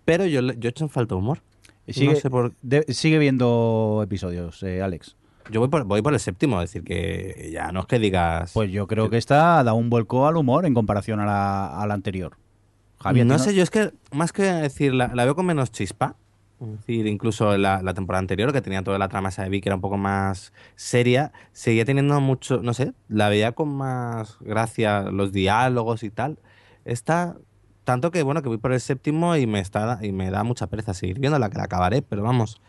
pero 0.05 0.27
yo, 0.27 0.41
yo 0.41 0.69
he 0.69 0.71
hecho 0.71 0.85
en 0.85 0.91
falta 0.91 1.15
humor. 1.15 1.41
Sigue, 1.89 2.13
No 2.15 2.21
sé 2.21 2.31
por- 2.31 2.53
de- 2.63 2.85
sigue 2.93 3.19
viendo 3.19 4.01
episodios, 4.05 4.63
eh, 4.63 4.83
Alex. 4.83 5.17
Yo 5.51 5.59
voy 5.59 5.69
por, 5.69 5.83
voy 5.85 6.03
por 6.03 6.13
el 6.15 6.21
séptimo, 6.21 6.63
es 6.63 6.71
decir, 6.71 6.85
que 6.85 7.51
ya 7.53 7.73
no 7.73 7.81
es 7.81 7.87
que 7.87 7.99
digas... 7.99 8.53
Pues 8.53 8.71
yo 8.71 8.87
creo 8.87 9.11
que 9.11 9.17
esta 9.19 9.63
da 9.65 9.73
un 9.73 9.91
vuelco 9.91 10.27
al 10.29 10.37
humor 10.37 10.65
en 10.67 10.75
comparación 10.75 11.19
a 11.19 11.27
la, 11.27 11.81
a 11.83 11.87
la 11.89 11.95
anterior. 11.95 12.37
Javier, 13.03 13.27
no 13.27 13.37
¿tú 13.37 13.45
sé, 13.45 13.55
yo 13.55 13.63
es 13.63 13.71
que 13.71 13.93
más 14.13 14.33
que 14.33 14.43
decir, 14.43 14.95
la, 14.95 15.09
la 15.15 15.25
veo 15.25 15.35
con 15.35 15.47
menos 15.47 15.71
chispa. 15.71 16.17
Es 16.61 16.79
decir, 16.79 17.09
incluso 17.09 17.57
la, 17.59 17.83
la 17.83 17.93
temporada 17.93 18.21
anterior, 18.21 18.53
que 18.53 18.63
tenía 18.63 18.85
toda 18.85 18.97
la 18.97 19.09
trama 19.09 19.31
esa 19.31 19.43
de 19.43 19.49
Vic, 19.49 19.65
que 19.65 19.69
era 19.69 19.75
un 19.75 19.81
poco 19.81 19.97
más 19.97 20.53
seria, 20.77 21.33
seguía 21.51 21.85
teniendo 21.85 22.21
mucho, 22.21 22.63
no 22.63 22.73
sé, 22.73 22.93
la 23.09 23.29
veía 23.29 23.51
con 23.51 23.69
más 23.75 24.37
gracia 24.41 25.03
los 25.11 25.33
diálogos 25.33 26.05
y 26.05 26.11
tal. 26.11 26.39
Esta, 26.85 27.37
tanto 27.83 28.13
que 28.13 28.23
bueno, 28.23 28.43
que 28.43 28.49
voy 28.49 28.59
por 28.59 28.73
el 28.73 28.81
séptimo 28.81 29.35
y 29.37 29.49
me, 29.49 29.59
está, 29.59 29.99
y 30.03 30.13
me 30.13 30.31
da 30.31 30.45
mucha 30.45 30.69
pereza 30.69 30.95
seguir 30.95 31.19
viendo 31.19 31.37
la 31.41 31.51
que 31.51 31.59
la 31.59 31.65
acabaré, 31.65 32.01
pero 32.01 32.23
vamos, 32.23 32.61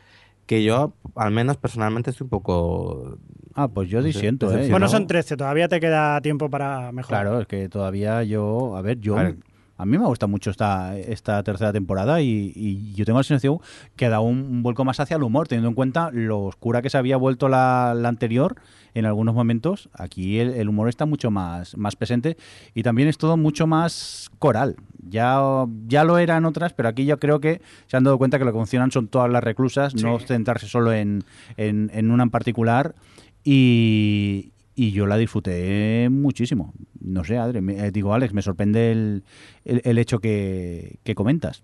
que 0.47 0.63
yo 0.63 0.93
al 1.15 1.31
menos 1.31 1.57
personalmente 1.57 2.09
estoy 2.09 2.25
un 2.25 2.29
poco... 2.29 3.19
Ah, 3.53 3.67
pues 3.67 3.89
yo 3.89 3.99
No 3.99 4.01
sé, 4.03 4.07
disiento, 4.07 4.57
¿eh? 4.57 4.71
Bueno, 4.71 4.87
son 4.87 5.05
13, 5.05 5.37
todavía 5.37 5.67
te 5.67 5.79
queda 5.79 6.19
tiempo 6.21 6.49
para 6.49 6.91
mejorar. 6.91 7.21
Claro, 7.21 7.41
es 7.41 7.47
que 7.47 7.69
todavía 7.69 8.23
yo, 8.23 8.75
a 8.75 8.81
ver, 8.81 8.99
yo, 8.99 9.17
A 9.19 9.23
ver. 9.23 9.37
A 9.83 9.85
mí 9.85 9.97
me 9.97 10.05
gusta 10.05 10.27
mucho 10.27 10.49
esta, 10.49 10.97
esta 10.97 11.43
tercera 11.43 11.73
temporada 11.73 12.21
y, 12.21 12.53
y 12.55 12.93
yo 12.93 13.03
tengo 13.03 13.19
la 13.19 13.23
sensación 13.23 13.59
que 13.97 14.07
da 14.07 14.21
un, 14.21 14.37
un 14.37 14.63
vuelco 14.63 14.85
más 14.85 14.97
hacia 15.01 15.17
el 15.17 15.23
humor, 15.23 15.49
teniendo 15.49 15.67
en 15.67 15.75
cuenta 15.75 16.09
lo 16.09 16.45
oscura 16.45 16.81
que 16.81 16.89
se 16.89 16.97
había 16.97 17.17
vuelto 17.17 17.49
la, 17.49 17.93
la 17.93 18.07
anterior 18.07 18.55
en 18.93 19.05
algunos 19.05 19.35
momentos. 19.35 19.89
Aquí 19.93 20.39
el, 20.39 20.53
el 20.53 20.69
humor 20.69 20.87
está 20.87 21.05
mucho 21.05 21.31
más, 21.31 21.75
más 21.75 21.97
presente 21.97 22.37
y 22.73 22.83
también 22.83 23.09
es 23.09 23.17
todo 23.17 23.35
mucho 23.35 23.67
más 23.67 24.29
coral. 24.39 24.77
Ya, 25.09 25.41
ya 25.85 26.05
lo 26.05 26.17
era 26.17 26.37
en 26.37 26.45
otras, 26.45 26.71
pero 26.71 26.87
aquí 26.87 27.03
yo 27.03 27.19
creo 27.19 27.41
que 27.41 27.61
se 27.87 27.97
han 27.97 28.05
dado 28.05 28.17
cuenta 28.17 28.39
que 28.39 28.45
lo 28.45 28.53
que 28.53 28.59
funcionan 28.59 28.89
son 28.89 29.09
todas 29.09 29.29
las 29.29 29.43
reclusas, 29.43 29.95
no 29.95 30.17
centrarse 30.17 30.67
solo 30.67 30.93
en, 30.93 31.25
en, 31.57 31.91
en 31.93 32.09
una 32.09 32.23
en 32.23 32.29
particular. 32.29 32.95
Y, 33.43 34.52
y 34.75 34.91
yo 34.91 35.05
la 35.05 35.17
disfruté 35.17 36.07
muchísimo. 36.09 36.73
No 37.01 37.23
sé, 37.23 37.37
Adri, 37.37 37.61
me- 37.61 37.85
eh, 37.87 37.91
digo, 37.91 38.13
Alex, 38.13 38.33
me 38.33 38.41
sorprende 38.41 38.91
el, 38.91 39.23
el, 39.65 39.81
el 39.83 39.97
hecho 39.97 40.19
que, 40.19 40.97
que 41.03 41.15
comentas. 41.15 41.63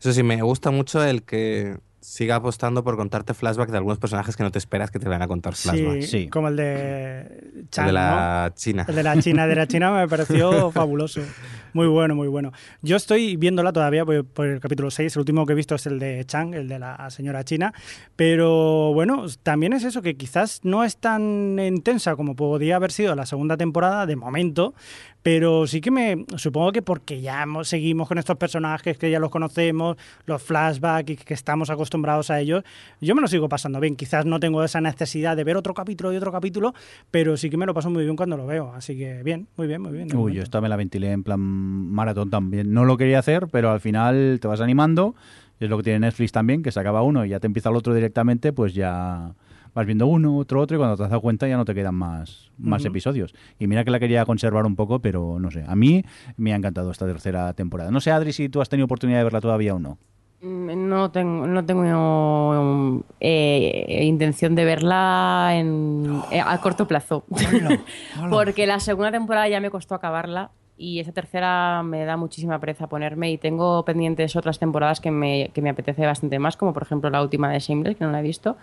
Eso 0.00 0.12
sí, 0.12 0.22
me 0.22 0.40
gusta 0.42 0.70
mucho 0.70 1.02
el 1.04 1.22
que 1.22 1.76
siga 2.08 2.36
apostando 2.36 2.84
por 2.84 2.96
contarte 2.96 3.34
flashbacks 3.34 3.72
de 3.72 3.78
algunos 3.78 3.98
personajes 3.98 4.36
que 4.36 4.44
no 4.44 4.52
te 4.52 4.58
esperas 4.58 4.90
que 4.92 4.98
te 5.00 5.08
van 5.08 5.22
a 5.22 5.26
contar 5.28 5.54
flashbacks. 5.56 6.04
Sí, 6.08 6.22
Sí. 6.24 6.28
como 6.28 6.46
el 6.48 6.56
de 6.56 7.20
El 7.56 7.68
Chan, 7.70 7.86
de 7.86 7.92
¿no? 7.92 7.98
la 7.98 8.52
China. 8.54 8.84
El 8.88 8.94
de 8.94 9.02
la 9.02 9.18
China, 9.20 9.42
el 9.44 9.48
de 9.50 9.56
la 9.56 9.66
China 9.68 9.90
me 9.92 10.06
pareció 10.08 10.70
fabuloso. 10.70 11.20
Muy 11.72 11.88
bueno, 11.88 12.14
muy 12.14 12.28
bueno. 12.28 12.52
Yo 12.80 12.96
estoy 12.96 13.36
viéndola 13.36 13.72
todavía 13.72 14.04
por, 14.06 14.24
por 14.24 14.46
el 14.46 14.60
capítulo 14.60 14.90
6. 14.90 15.14
El 15.16 15.20
último 15.20 15.44
que 15.44 15.52
he 15.52 15.56
visto 15.56 15.74
es 15.74 15.84
el 15.86 15.98
de 15.98 16.24
Chang, 16.24 16.54
el 16.54 16.68
de 16.68 16.78
la 16.78 17.10
señora 17.10 17.44
China. 17.44 17.74
Pero 18.14 18.92
bueno, 18.94 19.26
también 19.42 19.72
es 19.74 19.84
eso, 19.84 20.00
que 20.00 20.16
quizás 20.16 20.60
no 20.62 20.84
es 20.84 20.96
tan 20.96 21.58
intensa 21.58 22.16
como 22.16 22.34
podría 22.34 22.76
haber 22.76 22.92
sido 22.92 23.14
la 23.14 23.26
segunda 23.26 23.56
temporada 23.56 24.06
de 24.06 24.16
momento. 24.16 24.74
Pero 25.26 25.66
sí 25.66 25.80
que 25.80 25.90
me. 25.90 26.24
Supongo 26.36 26.70
que 26.70 26.82
porque 26.82 27.20
ya 27.20 27.44
seguimos 27.64 28.06
con 28.06 28.16
estos 28.16 28.36
personajes 28.36 28.96
que 28.96 29.10
ya 29.10 29.18
los 29.18 29.28
conocemos, 29.28 29.96
los 30.24 30.40
flashbacks 30.40 31.10
y 31.10 31.16
que 31.16 31.34
estamos 31.34 31.68
acostumbrados 31.68 32.30
a 32.30 32.38
ellos, 32.38 32.62
yo 33.00 33.12
me 33.16 33.20
lo 33.20 33.26
sigo 33.26 33.48
pasando 33.48 33.80
bien. 33.80 33.96
Quizás 33.96 34.24
no 34.24 34.38
tengo 34.38 34.62
esa 34.62 34.80
necesidad 34.80 35.36
de 35.36 35.42
ver 35.42 35.56
otro 35.56 35.74
capítulo 35.74 36.12
y 36.12 36.16
otro 36.16 36.30
capítulo, 36.30 36.74
pero 37.10 37.36
sí 37.36 37.50
que 37.50 37.56
me 37.56 37.66
lo 37.66 37.74
paso 37.74 37.90
muy 37.90 38.04
bien 38.04 38.14
cuando 38.14 38.36
lo 38.36 38.46
veo. 38.46 38.72
Así 38.72 38.96
que 38.96 39.24
bien, 39.24 39.48
muy 39.56 39.66
bien, 39.66 39.82
muy 39.82 39.90
bien. 39.90 40.16
Uy, 40.16 40.34
yo 40.34 40.44
esta 40.44 40.60
me 40.60 40.68
la 40.68 40.76
ventilé 40.76 41.10
en 41.10 41.24
plan 41.24 41.40
maratón 41.40 42.30
también. 42.30 42.72
No 42.72 42.84
lo 42.84 42.96
quería 42.96 43.18
hacer, 43.18 43.48
pero 43.50 43.72
al 43.72 43.80
final 43.80 44.38
te 44.40 44.46
vas 44.46 44.60
animando. 44.60 45.16
Es 45.58 45.68
lo 45.68 45.76
que 45.78 45.82
tiene 45.82 45.98
Netflix 45.98 46.30
también, 46.30 46.62
que 46.62 46.70
se 46.70 46.78
acaba 46.78 47.02
uno 47.02 47.26
y 47.26 47.30
ya 47.30 47.40
te 47.40 47.48
empieza 47.48 47.70
el 47.70 47.74
otro 47.74 47.92
directamente, 47.94 48.52
pues 48.52 48.74
ya 48.74 49.34
vas 49.76 49.84
viendo 49.84 50.06
uno, 50.06 50.38
otro, 50.38 50.62
otro, 50.62 50.76
y 50.76 50.78
cuando 50.78 50.96
te 50.96 51.02
has 51.02 51.10
dado 51.10 51.20
cuenta 51.20 51.46
ya 51.46 51.58
no 51.58 51.66
te 51.66 51.74
quedan 51.74 51.94
más, 51.94 52.50
más 52.56 52.82
episodios. 52.86 53.34
Y 53.58 53.66
mira 53.66 53.84
que 53.84 53.90
la 53.90 54.00
quería 54.00 54.24
conservar 54.24 54.64
un 54.64 54.74
poco, 54.74 55.00
pero 55.00 55.38
no 55.38 55.50
sé. 55.50 55.64
A 55.68 55.76
mí 55.76 56.02
me 56.38 56.54
ha 56.54 56.56
encantado 56.56 56.90
esta 56.90 57.06
tercera 57.06 57.52
temporada. 57.52 57.90
No 57.90 58.00
sé, 58.00 58.10
Adri, 58.10 58.32
si 58.32 58.48
tú 58.48 58.62
has 58.62 58.70
tenido 58.70 58.86
oportunidad 58.86 59.18
de 59.18 59.24
verla 59.24 59.42
todavía 59.42 59.74
o 59.74 59.78
no. 59.78 59.98
Mm, 60.40 60.88
No 60.88 61.10
tengo, 61.10 61.46
no 61.46 61.62
tengo 61.66 63.04
eh, 63.20 64.00
intención 64.04 64.54
de 64.54 64.64
verla 64.64 65.50
en, 65.52 66.22
eh, 66.30 66.40
a 66.40 66.58
corto 66.62 66.88
plazo. 66.88 67.24
Porque 68.30 68.66
la 68.66 68.80
segunda 68.80 69.10
temporada 69.12 69.46
ya 69.48 69.60
me 69.60 69.68
costó 69.68 69.94
acabarla 69.94 70.50
y 70.78 71.00
esa 71.00 71.12
tercera 71.12 71.82
me 71.82 72.04
da 72.04 72.16
muchísima 72.16 72.58
pereza 72.58 72.86
ponerme 72.86 73.30
y 73.30 73.38
tengo 73.38 73.84
pendientes 73.84 74.36
otras 74.36 74.58
temporadas 74.58 75.00
que 75.00 75.10
me, 75.10 75.50
que 75.54 75.62
me 75.62 75.70
apetece 75.70 76.04
bastante 76.04 76.38
más, 76.38 76.56
como 76.56 76.72
por 76.74 76.82
ejemplo 76.82 77.08
la 77.10 77.22
última 77.22 77.50
de 77.50 77.58
Shameless, 77.60 77.96
que 77.96 78.04
no 78.04 78.10
la 78.12 78.20
he 78.20 78.22
visto. 78.22 78.56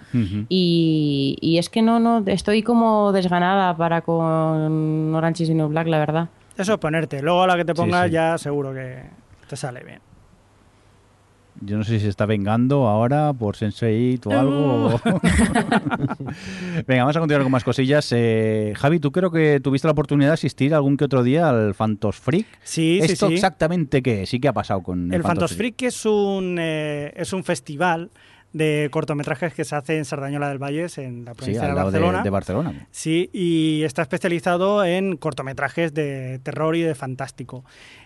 Y, 0.50 1.38
y 1.42 1.58
es 1.58 1.70
que 1.70 1.82
no, 1.82 2.00
no, 2.00 2.24
estoy 2.28 2.62
como 2.64 3.12
desganada 3.12 3.76
para 3.76 4.02
con 4.02 5.14
Orange 5.16 5.44
is 5.44 5.50
the 5.50 5.56
New 5.56 5.70
Black, 5.70 5.88
la 5.88 6.00
verdad. 6.00 6.30
Eso 6.58 6.74
es 6.74 6.80
ponerte. 6.80 7.22
Luego 7.22 7.42
a 7.44 7.48
la 7.48 7.56
que 7.56 7.66
te 7.66 7.74
Sí, 7.74 7.82
pongas 7.82 8.06
sí. 8.08 8.12
ya 8.12 8.38
seguro 8.38 8.74
que 8.74 9.02
te 9.50 9.56
sale 9.56 9.84
bien. 9.84 10.00
Yo 11.62 11.78
no 11.78 11.84
sé 11.84 11.94
si 11.94 12.00
se 12.02 12.10
está 12.10 12.26
vengando 12.26 12.88
ahora 12.88 13.32
por 13.34 13.56
Sense8 13.56 14.26
o 14.28 14.40
algo. 14.40 15.02
Venga, 16.88 17.04
vamos 17.04 17.16
a 17.16 17.20
continuar 17.20 17.44
con 17.44 17.52
más 17.52 17.64
cosillas. 17.64 18.12
Eh, 18.12 18.74
Javi, 18.76 19.00
tú 19.00 19.12
creo 19.12 19.32
que 19.32 19.60
tuviste 19.60 19.88
la 19.88 19.92
oportunidad 19.92 20.30
de 20.30 20.34
asistir 20.34 20.74
algún 20.74 20.98
que 20.98 21.06
otro 21.06 21.24
día 21.24 21.50
al 21.50 21.74
Phantos 21.74 22.18
Freak. 22.20 22.48
Sí, 22.64 23.00
sí, 23.04 23.12
¿Esto 23.14 23.28
sí. 23.28 23.36
exactamente 23.36 24.02
qué? 24.02 24.26
¿Sí 24.26 24.40
qué 24.40 24.48
ha 24.48 24.54
pasado 24.54 24.82
con 24.82 25.08
el, 25.10 25.14
El 25.16 25.24
Phantos 25.24 25.56
Freak 25.56 25.82
es 25.84 26.06
un, 26.06 26.58
eh, 26.60 27.14
es 27.16 27.34
un 27.34 27.44
festival 27.44 28.12
de 28.52 28.90
cortometrajes 28.92 29.54
que 29.56 29.66
se 29.66 29.76
hace 29.76 29.98
en 29.98 30.06
Sardañola 30.06 30.48
del 30.48 30.60
Valles, 30.60 31.00
en 31.00 31.26
la 31.26 31.32
Sí, 31.32 31.38
provincia 31.38 31.64
al 31.64 31.70
de 31.70 31.76
lado 31.76 31.90
de, 31.92 31.98
Barcelona. 32.00 32.24
de 32.24 32.30
Barcelona. 32.30 32.88
Sí, 32.92 33.30
y 33.34 33.82
está 33.84 34.04
especializado 34.04 34.86
en 34.86 35.18
cortometrajes 35.18 35.92
de 35.96 36.40
terror 36.44 36.76
y 36.76 36.82
de 36.84 36.94
fantástico. 36.94 37.66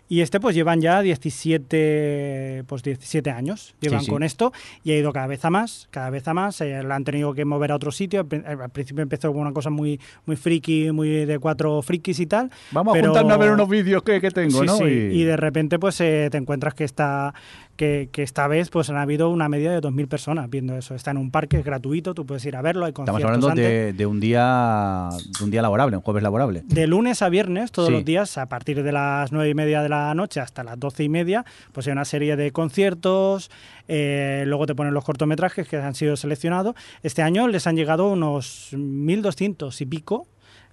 Y 0.09 0.21
este 0.21 0.39
pues 0.39 0.55
llevan 0.55 0.79
ya 0.81 1.01
17, 1.01 2.63
pues 2.67 2.83
17 2.83 3.29
años, 3.29 3.75
llevan 3.81 4.01
sí. 4.03 4.09
con 4.11 4.23
esto 4.23 4.53
y 4.83 4.91
ha 4.91 4.97
ido 4.97 5.11
cada 5.11 5.27
vez 5.27 5.43
a 5.45 5.49
más, 5.49 5.87
cada 5.91 6.09
vez 6.09 6.27
a 6.27 6.33
más. 6.33 6.61
Eh, 6.61 6.81
la 6.83 6.95
han 6.95 7.03
tenido 7.03 7.33
que 7.33 7.45
mover 7.45 7.71
a 7.71 7.75
otro 7.75 7.91
sitio. 7.91 8.21
Al 8.21 8.25
prin- 8.27 8.45
Al 8.45 8.69
principio 8.69 9.03
empezó 9.03 9.31
con 9.31 9.41
una 9.41 9.51
cosa 9.53 9.69
muy, 9.69 9.99
muy 10.25 10.35
friki, 10.35 10.91
muy 10.91 11.25
de 11.25 11.39
cuatro 11.39 11.81
frikis 11.81 12.19
y 12.19 12.25
tal. 12.25 12.49
Vamos 12.71 12.93
pero- 12.93 13.07
a 13.07 13.09
juntarnos 13.09 13.33
a 13.33 13.37
ver 13.37 13.51
unos 13.51 13.69
vídeos 13.69 14.03
que, 14.03 14.21
que 14.21 14.31
tengo, 14.31 14.61
Sí, 14.61 14.65
¿no? 14.65 14.77
sí, 14.77 14.83
Y 14.83 15.23
de 15.23 15.37
repente 15.37 15.79
pues 15.79 15.99
eh, 16.01 16.29
te 16.31 16.37
encuentras 16.37 16.73
que 16.73 16.83
esta, 16.85 17.33
que, 17.75 18.09
que 18.11 18.23
esta 18.23 18.47
vez 18.47 18.69
pues 18.69 18.89
han 18.89 18.97
habido 18.97 19.29
una 19.29 19.49
media 19.49 19.71
de 19.71 19.81
2.000 19.81 20.07
personas 20.07 20.49
viendo 20.49 20.77
eso. 20.77 20.95
Está 20.95 21.11
en 21.11 21.17
un 21.17 21.31
parque, 21.31 21.59
es 21.59 21.65
gratuito, 21.65 22.13
tú 22.13 22.25
puedes 22.25 22.45
ir 22.45 22.55
a 22.55 22.61
verlo, 22.61 22.85
hay 22.85 22.91
Estamos 22.91 23.09
conciertos 23.11 23.35
hablando 23.35 23.49
antes. 23.49 23.65
de, 23.65 23.93
de 23.93 24.05
un 24.05 24.19
día 24.19 25.09
de 25.37 25.43
un 25.43 25.51
día 25.51 25.61
laborable, 25.61 25.97
un 25.97 26.03
jueves 26.03 26.23
laborable. 26.23 26.63
De 26.65 26.87
lunes 26.87 27.21
a 27.21 27.29
viernes, 27.29 27.71
todos 27.71 27.89
Sí. 27.89 27.93
los 27.93 28.05
días, 28.05 28.37
a 28.37 28.45
partir 28.47 28.83
de 28.83 28.91
las 28.91 29.31
nueve 29.31 29.49
y 29.49 29.53
media 29.53 29.81
de 29.81 29.89
la 29.89 29.96
noche 30.15 30.39
hasta 30.39 30.63
las 30.63 30.79
doce 30.79 31.03
y 31.03 31.09
media, 31.09 31.45
pues 31.71 31.87
hay 31.87 31.93
una 31.93 32.05
serie 32.05 32.35
de 32.35 32.51
conciertos, 32.51 33.49
eh, 33.87 34.43
luego 34.47 34.65
te 34.65 34.75
ponen 34.75 34.93
los 34.93 35.03
cortometrajes 35.03 35.67
que 35.67 35.77
han 35.77 35.95
sido 35.95 36.15
seleccionados. 36.15 36.75
Este 37.03 37.21
año 37.21 37.47
les 37.47 37.67
han 37.67 37.75
llegado 37.75 38.09
unos 38.09 38.73
1.200 38.73 39.81
y 39.81 39.85
pico 39.85 40.27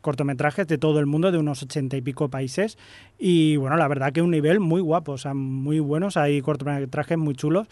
cortometrajes 0.04 0.68
de 0.68 0.78
todo 0.78 1.00
el 1.00 1.06
mundo, 1.06 1.32
de 1.32 1.38
unos 1.38 1.62
ochenta 1.62 1.96
y 1.96 2.02
pico 2.02 2.28
países. 2.28 2.78
Y 3.18 3.56
bueno, 3.56 3.76
la 3.76 3.88
verdad 3.88 4.12
que 4.12 4.22
un 4.22 4.30
nivel 4.30 4.60
muy 4.60 4.80
guapo, 4.80 5.14
o 5.14 5.34
muy 5.34 5.80
buenos. 5.80 6.16
Hay 6.16 6.40
cortometrajes 6.42 7.18
muy 7.18 7.34
chulos, 7.34 7.66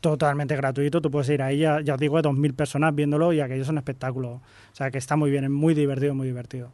totalmente 0.00 0.54
gratuito. 0.56 1.00
Tú 1.00 1.10
puedes 1.10 1.28
ir 1.30 1.42
ahí, 1.42 1.58
ya, 1.58 1.80
ya 1.80 1.94
os 1.94 2.00
digo, 2.00 2.18
2.000 2.18 2.54
personas 2.54 2.94
viéndolo 2.94 3.32
y 3.32 3.40
aquello 3.40 3.62
es 3.62 3.68
un 3.68 3.78
espectáculo. 3.78 4.28
O 4.30 4.42
sea, 4.72 4.90
que 4.90 4.98
está 4.98 5.16
muy 5.16 5.30
bien, 5.30 5.44
es 5.44 5.50
muy 5.50 5.74
divertido, 5.74 6.14
muy 6.14 6.26
divertido. 6.26 6.70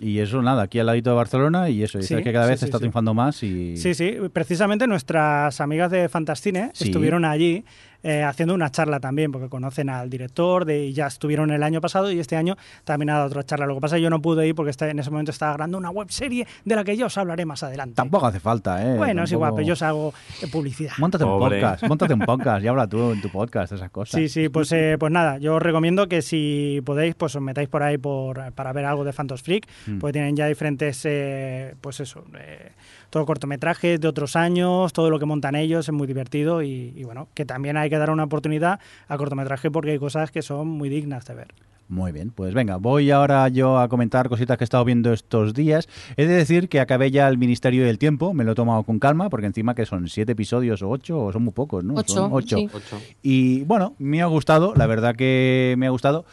Y 0.00 0.18
eso, 0.18 0.42
nada, 0.42 0.62
aquí 0.62 0.78
al 0.78 0.86
ladito 0.86 1.10
de 1.10 1.16
Barcelona 1.16 1.68
y 1.70 1.82
eso. 1.82 1.98
Y 1.98 2.02
Sí, 2.02 2.08
sabes 2.08 2.24
que 2.24 2.32
cada 2.32 2.46
vez 2.46 2.60
sí, 2.60 2.64
está 2.64 2.78
sí. 2.78 2.82
triunfando 2.82 3.14
más 3.14 3.42
y... 3.42 3.76
Sí, 3.76 3.94
sí, 3.94 4.16
precisamente 4.32 4.86
nuestras 4.86 5.60
amigas 5.60 5.90
de 5.90 6.08
Fantascine 6.08 6.72
estuvieron 6.78 7.24
allí 7.24 7.64
eh, 8.02 8.22
haciendo 8.22 8.54
una 8.54 8.70
charla 8.70 9.00
también, 9.00 9.32
porque 9.32 9.48
conocen 9.48 9.88
al 9.90 10.08
director, 10.08 10.64
de, 10.64 10.86
y 10.86 10.92
ya 10.92 11.06
estuvieron 11.08 11.50
el 11.50 11.62
año 11.62 11.80
pasado 11.80 12.10
y 12.12 12.18
este 12.20 12.36
año 12.36 12.56
también 12.84 13.10
ha 13.10 13.14
dado 13.14 13.26
otra 13.26 13.42
charla. 13.42 13.66
Lo 13.66 13.74
que 13.74 13.80
pasa 13.80 13.96
es 13.96 14.00
que 14.00 14.04
yo 14.04 14.10
no 14.10 14.22
pude 14.22 14.46
ir 14.46 14.54
porque 14.54 14.70
está- 14.70 14.88
en 14.88 14.98
ese 14.98 15.10
momento 15.10 15.30
estaba 15.30 15.52
grabando 15.54 15.78
una 15.78 15.90
web 15.90 16.10
serie 16.10 16.46
de 16.64 16.76
la 16.76 16.84
que 16.84 16.96
yo 16.96 17.06
os 17.06 17.18
hablaré 17.18 17.44
más 17.44 17.62
adelante. 17.62 17.94
Tampoco 17.96 18.26
hace 18.26 18.40
falta, 18.40 18.82
¿eh? 18.86 18.96
Bueno, 18.96 19.24
es 19.24 19.32
igual, 19.32 19.52
pero 19.54 19.66
yo 19.66 19.72
os 19.72 19.82
hago 19.82 20.14
eh, 20.42 20.46
publicidad. 20.50 20.92
Móntate 20.98 21.24
un 21.24 21.38
podcast, 21.38 21.82
móntate 21.88 22.14
un 22.14 22.20
podcast 22.26 22.64
y 22.64 22.68
habla 22.68 22.86
tú 22.86 23.12
en 23.12 23.20
tu 23.20 23.28
podcast, 23.30 23.72
esas 23.72 23.90
cosas. 23.90 24.20
Sí, 24.20 24.28
sí, 24.28 24.48
pues, 24.48 24.70
eh, 24.72 24.96
pues 24.98 25.12
nada, 25.12 25.38
yo 25.38 25.56
os 25.56 25.62
recomiendo 25.62 26.08
que 26.08 26.22
si 26.22 26.80
podéis, 26.84 27.14
pues 27.14 27.34
os 27.36 27.42
metáis 27.42 27.68
por 27.68 27.82
ahí 27.82 27.98
por, 27.98 28.52
para 28.52 28.72
ver 28.72 28.84
algo 28.84 29.04
de 29.04 29.12
Phantos 29.12 29.42
Freak, 29.42 29.66
Mm. 29.86 29.98
porque 29.98 30.12
tienen 30.12 30.36
ya 30.36 30.46
diferentes, 30.46 31.00
eh, 31.04 31.74
pues 31.80 32.00
eso, 32.00 32.24
eh, 32.38 32.72
todo 33.10 33.26
cortometrajes 33.26 34.00
de 34.00 34.08
otros 34.08 34.36
años, 34.36 34.92
todo 34.92 35.10
lo 35.10 35.18
que 35.18 35.26
montan 35.26 35.54
ellos 35.54 35.88
es 35.88 35.94
muy 35.94 36.06
divertido 36.06 36.62
y, 36.62 36.92
y 36.96 37.04
bueno, 37.04 37.28
que 37.34 37.44
también 37.44 37.76
hay 37.76 37.90
que 37.90 37.98
dar 37.98 38.10
una 38.10 38.24
oportunidad 38.24 38.80
a 39.08 39.16
cortometraje 39.16 39.70
porque 39.70 39.92
hay 39.92 39.98
cosas 39.98 40.30
que 40.30 40.42
son 40.42 40.68
muy 40.68 40.88
dignas 40.88 41.24
de 41.26 41.34
ver. 41.34 41.48
Muy 41.90 42.12
bien, 42.12 42.30
pues 42.34 42.52
venga, 42.52 42.76
voy 42.76 43.10
ahora 43.10 43.48
yo 43.48 43.78
a 43.78 43.88
comentar 43.88 44.28
cositas 44.28 44.58
que 44.58 44.64
he 44.64 44.66
estado 44.66 44.84
viendo 44.84 45.10
estos 45.10 45.54
días. 45.54 45.88
He 46.18 46.26
de 46.26 46.34
decir 46.34 46.68
que 46.68 46.80
acabé 46.80 47.10
ya 47.10 47.26
el 47.28 47.38
Ministerio 47.38 47.82
del 47.86 47.96
Tiempo, 47.96 48.34
me 48.34 48.44
lo 48.44 48.52
he 48.52 48.54
tomado 48.54 48.82
con 48.82 48.98
calma, 48.98 49.30
porque 49.30 49.46
encima 49.46 49.74
que 49.74 49.86
son 49.86 50.06
siete 50.08 50.32
episodios 50.32 50.82
o 50.82 50.90
ocho, 50.90 51.18
o 51.18 51.32
son 51.32 51.44
muy 51.44 51.54
pocos, 51.54 51.82
¿no? 51.84 51.94
Ocho, 51.94 52.12
Son 52.12 52.30
ocho. 52.30 52.56
sí. 52.58 52.68
Ocho. 52.70 53.00
Y 53.22 53.62
bueno, 53.64 53.94
me 53.98 54.20
ha 54.20 54.26
gustado, 54.26 54.74
la 54.76 54.86
verdad 54.86 55.16
que 55.16 55.76
me 55.78 55.86
ha 55.86 55.90
gustado. 55.90 56.26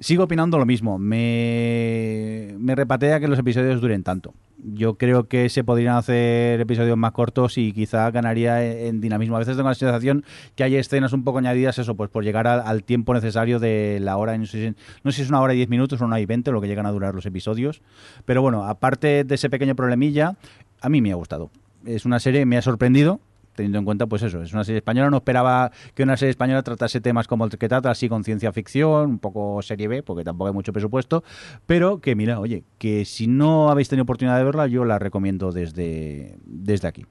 Sigo 0.00 0.24
opinando 0.24 0.56
lo 0.58 0.64
mismo, 0.64 0.98
me, 0.98 2.54
me 2.58 2.74
repatea 2.74 3.20
que 3.20 3.28
los 3.28 3.38
episodios 3.38 3.82
duren 3.82 4.02
tanto. 4.02 4.32
Yo 4.66 4.94
creo 4.94 5.28
que 5.28 5.50
se 5.50 5.62
podrían 5.62 5.96
hacer 5.96 6.58
episodios 6.58 6.96
más 6.96 7.12
cortos 7.12 7.58
y 7.58 7.72
quizá 7.72 8.10
ganaría 8.10 8.64
en, 8.64 8.86
en 8.86 9.00
dinamismo. 9.02 9.36
A 9.36 9.40
veces 9.40 9.56
tengo 9.56 9.68
la 9.68 9.74
sensación 9.74 10.24
que 10.54 10.64
hay 10.64 10.76
escenas 10.76 11.12
un 11.12 11.22
poco 11.22 11.38
añadidas, 11.38 11.78
eso, 11.78 11.94
pues 11.94 12.08
por 12.08 12.24
llegar 12.24 12.46
al, 12.46 12.62
al 12.64 12.82
tiempo 12.82 13.12
necesario 13.12 13.58
de 13.58 13.98
la 14.00 14.16
hora, 14.16 14.38
no 14.38 14.46
sé, 14.46 14.68
si, 14.70 14.76
no 15.02 15.12
sé 15.12 15.16
si 15.16 15.22
es 15.22 15.28
una 15.28 15.42
hora 15.42 15.52
y 15.52 15.58
diez 15.58 15.68
minutos 15.68 16.00
o 16.00 16.04
una 16.06 16.14
hora 16.14 16.22
y 16.22 16.26
veinte 16.26 16.50
lo 16.50 16.62
que 16.62 16.66
llegan 16.66 16.86
a 16.86 16.92
durar 16.92 17.14
los 17.14 17.26
episodios. 17.26 17.82
Pero 18.24 18.40
bueno, 18.40 18.64
aparte 18.64 19.24
de 19.24 19.34
ese 19.34 19.50
pequeño 19.50 19.76
problemilla, 19.76 20.36
a 20.80 20.88
mí 20.88 21.02
me 21.02 21.12
ha 21.12 21.16
gustado. 21.16 21.50
Es 21.84 22.06
una 22.06 22.18
serie 22.18 22.40
que 22.40 22.46
me 22.46 22.56
ha 22.56 22.62
sorprendido, 22.62 23.20
teniendo 23.54 23.78
en 23.78 23.84
cuenta, 23.84 24.06
pues 24.06 24.22
eso, 24.22 24.42
es 24.42 24.52
una 24.52 24.64
serie 24.64 24.78
española. 24.78 25.10
No 25.10 25.16
esperaba 25.18 25.70
que 25.94 26.02
una 26.02 26.16
serie 26.16 26.30
española 26.30 26.62
tratase 26.62 27.00
temas 27.00 27.26
como 27.26 27.44
el 27.44 27.50
que 27.50 27.68
trata, 27.68 27.90
así 27.90 28.08
con 28.08 28.24
ciencia 28.24 28.52
ficción, 28.52 29.10
un 29.10 29.18
poco 29.18 29.62
serie 29.62 29.88
B, 29.88 30.02
porque 30.02 30.24
tampoco 30.24 30.48
hay 30.48 30.54
mucho 30.54 30.72
presupuesto, 30.72 31.24
pero 31.66 32.00
que 32.00 32.14
mira, 32.14 32.40
oye, 32.40 32.64
que 32.78 33.04
si 33.04 33.26
no 33.26 33.70
habéis 33.70 33.88
tenido 33.88 34.02
oportunidad 34.04 34.36
de 34.38 34.44
verla, 34.44 34.66
yo 34.66 34.84
la 34.84 34.98
recomiendo 34.98 35.52
desde, 35.52 36.36
desde 36.44 36.88
aquí. 36.88 37.06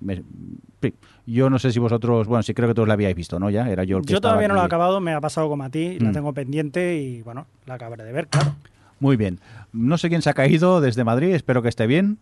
Me-. 0.00 0.22
Yo 1.26 1.50
no 1.50 1.58
sé 1.58 1.72
si 1.72 1.78
vosotros, 1.80 2.26
bueno, 2.28 2.42
sí 2.42 2.54
creo 2.54 2.68
que 2.68 2.74
todos 2.74 2.86
la 2.88 2.94
habíais 2.94 3.16
visto, 3.16 3.38
¿no? 3.40 3.50
Ya, 3.50 3.68
era 3.68 3.84
yo 3.84 3.98
el 3.98 4.04
que 4.04 4.12
Yo 4.12 4.20
todavía 4.20 4.46
no 4.48 4.54
lo 4.54 4.62
he 4.62 4.64
acabado, 4.64 5.00
me 5.00 5.12
ha 5.12 5.20
pasado 5.20 5.48
como 5.48 5.64
a 5.64 5.70
ti, 5.70 5.98
la 5.98 6.10
Mm. 6.10 6.12
tengo 6.12 6.32
pendiente 6.32 6.96
y 6.96 7.22
bueno, 7.22 7.46
la 7.66 7.74
acabaré 7.74 8.04
de 8.04 8.12
ver, 8.12 8.28
claro. 8.28 8.54
Muy 9.00 9.16
bien. 9.16 9.40
No 9.72 9.98
sé 9.98 10.08
quién 10.08 10.22
se 10.22 10.30
ha 10.30 10.34
caído 10.34 10.80
desde 10.80 11.04
Madrid, 11.04 11.34
espero 11.34 11.62
que 11.62 11.68
esté 11.68 11.86
bien. 11.86 12.18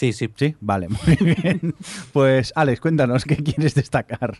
Sí, 0.00 0.14
sí. 0.14 0.30
Sí, 0.34 0.56
vale, 0.62 0.88
muy 0.88 1.34
bien. 1.42 1.74
Pues 2.14 2.54
Alex, 2.56 2.80
cuéntanos 2.80 3.26
qué 3.26 3.36
quieres 3.36 3.74
destacar. 3.74 4.38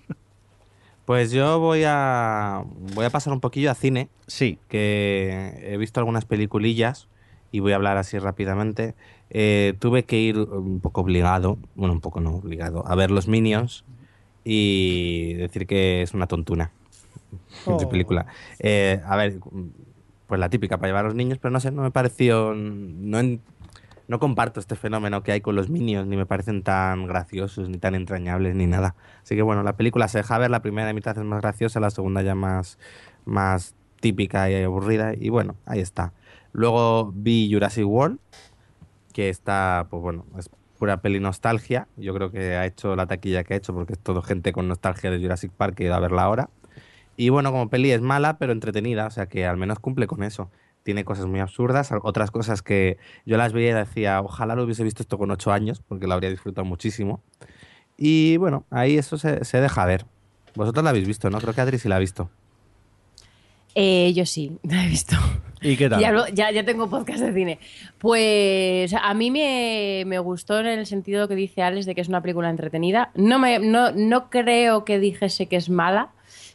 Pues 1.04 1.32
yo 1.32 1.60
voy 1.60 1.82
a 1.86 2.62
voy 2.94 3.04
a 3.04 3.10
pasar 3.10 3.34
un 3.34 3.40
poquillo 3.40 3.70
a 3.70 3.74
cine, 3.74 4.08
Sí, 4.26 4.58
que 4.68 5.52
he 5.62 5.76
visto 5.76 6.00
algunas 6.00 6.24
peliculillas 6.24 7.08
y 7.52 7.60
voy 7.60 7.72
a 7.72 7.76
hablar 7.76 7.98
así 7.98 8.18
rápidamente. 8.18 8.94
Eh, 9.28 9.74
tuve 9.80 10.04
que 10.04 10.18
ir 10.18 10.38
un 10.38 10.80
poco 10.80 11.02
obligado, 11.02 11.58
bueno, 11.74 11.92
un 11.92 12.00
poco 12.00 12.20
no 12.20 12.36
obligado, 12.36 12.86
a 12.86 12.94
ver 12.94 13.10
los 13.10 13.28
Minions 13.28 13.84
y 14.44 15.34
decir 15.34 15.66
que 15.66 16.00
es 16.00 16.14
una 16.14 16.26
tontuna 16.26 16.70
de 17.66 17.84
Oh. 17.84 17.88
película. 17.90 18.24
Eh, 18.60 18.98
a 19.04 19.14
ver, 19.16 19.40
pues 20.26 20.40
la 20.40 20.48
típica 20.48 20.78
para 20.78 20.88
llevar 20.88 21.04
a 21.04 21.08
los 21.08 21.16
niños, 21.16 21.36
pero 21.38 21.50
no 21.52 21.60
sé, 21.60 21.70
no 21.70 21.82
me 21.82 21.90
pareció, 21.90 22.54
no, 22.54 23.20
no 24.10 24.18
comparto 24.18 24.58
este 24.58 24.74
fenómeno 24.74 25.22
que 25.22 25.30
hay 25.30 25.40
con 25.40 25.54
los 25.54 25.70
Minions, 25.70 26.08
ni 26.08 26.16
me 26.16 26.26
parecen 26.26 26.64
tan 26.64 27.06
graciosos, 27.06 27.68
ni 27.68 27.78
tan 27.78 27.94
entrañables, 27.94 28.56
ni 28.56 28.66
nada. 28.66 28.96
Así 29.22 29.36
que 29.36 29.42
bueno, 29.42 29.62
la 29.62 29.76
película 29.76 30.08
se 30.08 30.18
deja 30.18 30.36
ver, 30.36 30.50
la 30.50 30.62
primera 30.62 30.92
mitad 30.92 31.16
es 31.16 31.22
más 31.22 31.40
graciosa, 31.40 31.78
la 31.78 31.90
segunda 31.90 32.20
ya 32.20 32.34
más, 32.34 32.76
más 33.24 33.76
típica 34.00 34.50
y 34.50 34.60
aburrida, 34.64 35.14
y 35.14 35.28
bueno, 35.28 35.54
ahí 35.64 35.78
está. 35.78 36.12
Luego 36.50 37.12
vi 37.14 37.48
Jurassic 37.52 37.86
World, 37.86 38.18
que 39.12 39.28
está, 39.28 39.86
pues 39.90 40.02
bueno, 40.02 40.26
es 40.36 40.50
pura 40.76 41.00
peli 41.00 41.20
nostalgia. 41.20 41.86
Yo 41.96 42.12
creo 42.12 42.32
que 42.32 42.56
ha 42.56 42.66
hecho 42.66 42.96
la 42.96 43.06
taquilla 43.06 43.44
que 43.44 43.54
ha 43.54 43.58
hecho, 43.58 43.72
porque 43.72 43.92
es 43.92 44.00
todo 44.00 44.22
gente 44.22 44.50
con 44.50 44.66
nostalgia 44.66 45.12
de 45.12 45.20
Jurassic 45.20 45.52
Park 45.52 45.76
que 45.76 45.84
ido 45.84 45.94
a 45.94 46.00
verla 46.00 46.24
ahora. 46.24 46.50
Y 47.16 47.28
bueno, 47.28 47.52
como 47.52 47.70
peli 47.70 47.92
es 47.92 48.00
mala, 48.00 48.38
pero 48.38 48.50
entretenida, 48.50 49.06
o 49.06 49.10
sea 49.12 49.26
que 49.26 49.46
al 49.46 49.56
menos 49.56 49.78
cumple 49.78 50.08
con 50.08 50.24
eso. 50.24 50.50
Tiene 50.90 51.04
cosas 51.04 51.26
muy 51.26 51.38
absurdas, 51.38 51.92
otras 52.02 52.32
cosas 52.32 52.62
que 52.62 52.98
yo 53.24 53.36
las 53.36 53.52
veía 53.52 53.70
y 53.70 53.74
decía, 53.74 54.20
ojalá 54.20 54.56
lo 54.56 54.64
hubiese 54.64 54.82
visto 54.82 55.04
esto 55.04 55.18
con 55.18 55.30
ocho 55.30 55.52
años, 55.52 55.80
porque 55.86 56.08
lo 56.08 56.14
habría 56.14 56.30
disfrutado 56.30 56.64
muchísimo. 56.64 57.22
Y 57.96 58.38
bueno, 58.38 58.64
ahí 58.70 58.98
eso 58.98 59.16
se, 59.16 59.44
se 59.44 59.60
deja 59.60 59.86
ver. 59.86 60.04
Vosotros 60.56 60.82
la 60.82 60.90
habéis 60.90 61.06
visto, 61.06 61.30
¿no? 61.30 61.38
Creo 61.38 61.54
que 61.54 61.60
Adri 61.60 61.78
sí 61.78 61.88
la 61.88 61.94
ha 61.94 62.00
visto. 62.00 62.28
Eh, 63.76 64.12
yo 64.16 64.26
sí, 64.26 64.58
la 64.64 64.84
he 64.84 64.88
visto. 64.88 65.14
¿y 65.62 65.76
qué 65.76 65.88
tal? 65.88 66.00
Ya, 66.00 66.26
ya, 66.32 66.50
ya 66.50 66.64
tengo 66.64 66.90
podcast 66.90 67.20
de 67.20 67.32
cine. 67.32 67.60
Pues 67.98 68.92
a 68.92 69.14
mí 69.14 69.30
me, 69.30 70.02
me 70.08 70.18
gustó 70.18 70.58
en 70.58 70.66
el 70.66 70.86
sentido 70.86 71.28
que 71.28 71.36
dice 71.36 71.62
Alex 71.62 71.86
de 71.86 71.94
que 71.94 72.00
es 72.00 72.08
una 72.08 72.20
película 72.20 72.50
entretenida. 72.50 73.12
No, 73.14 73.38
me, 73.38 73.60
no, 73.60 73.92
no 73.92 74.28
creo 74.28 74.84
que 74.84 74.98
dijese 74.98 75.46
que 75.46 75.54
es 75.54 75.70
mala, 75.70 76.10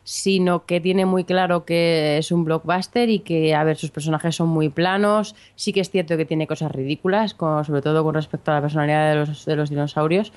sino 0.06 0.68
que 0.68 0.80
tiene 0.80 1.06
muy 1.06 1.24
claro 1.24 1.66
que 1.66 2.20
es 2.20 2.32
un 2.32 2.46
blockbuster 2.46 3.10
y 3.10 3.20
que, 3.20 3.56
a 3.56 3.64
ver, 3.64 3.76
sus 3.76 3.90
personajes 3.90 4.36
son 4.36 4.48
muy 4.50 4.70
planos. 4.70 5.36
Sí 5.56 5.74
que 5.74 5.80
es 5.80 5.90
cierto 5.90 6.16
que 6.16 6.26
tiene 6.26 6.46
cosas 6.46 6.72
ridículas, 6.72 7.36
sobre 7.38 7.82
todo 7.82 8.04
con 8.04 8.14
respecto 8.14 8.52
a 8.52 8.54
la 8.54 8.62
personalidad 8.62 9.10
de 9.10 9.16
los, 9.16 9.46
de 9.46 9.56
los 9.56 9.72
dinosaurios. 9.72 10.32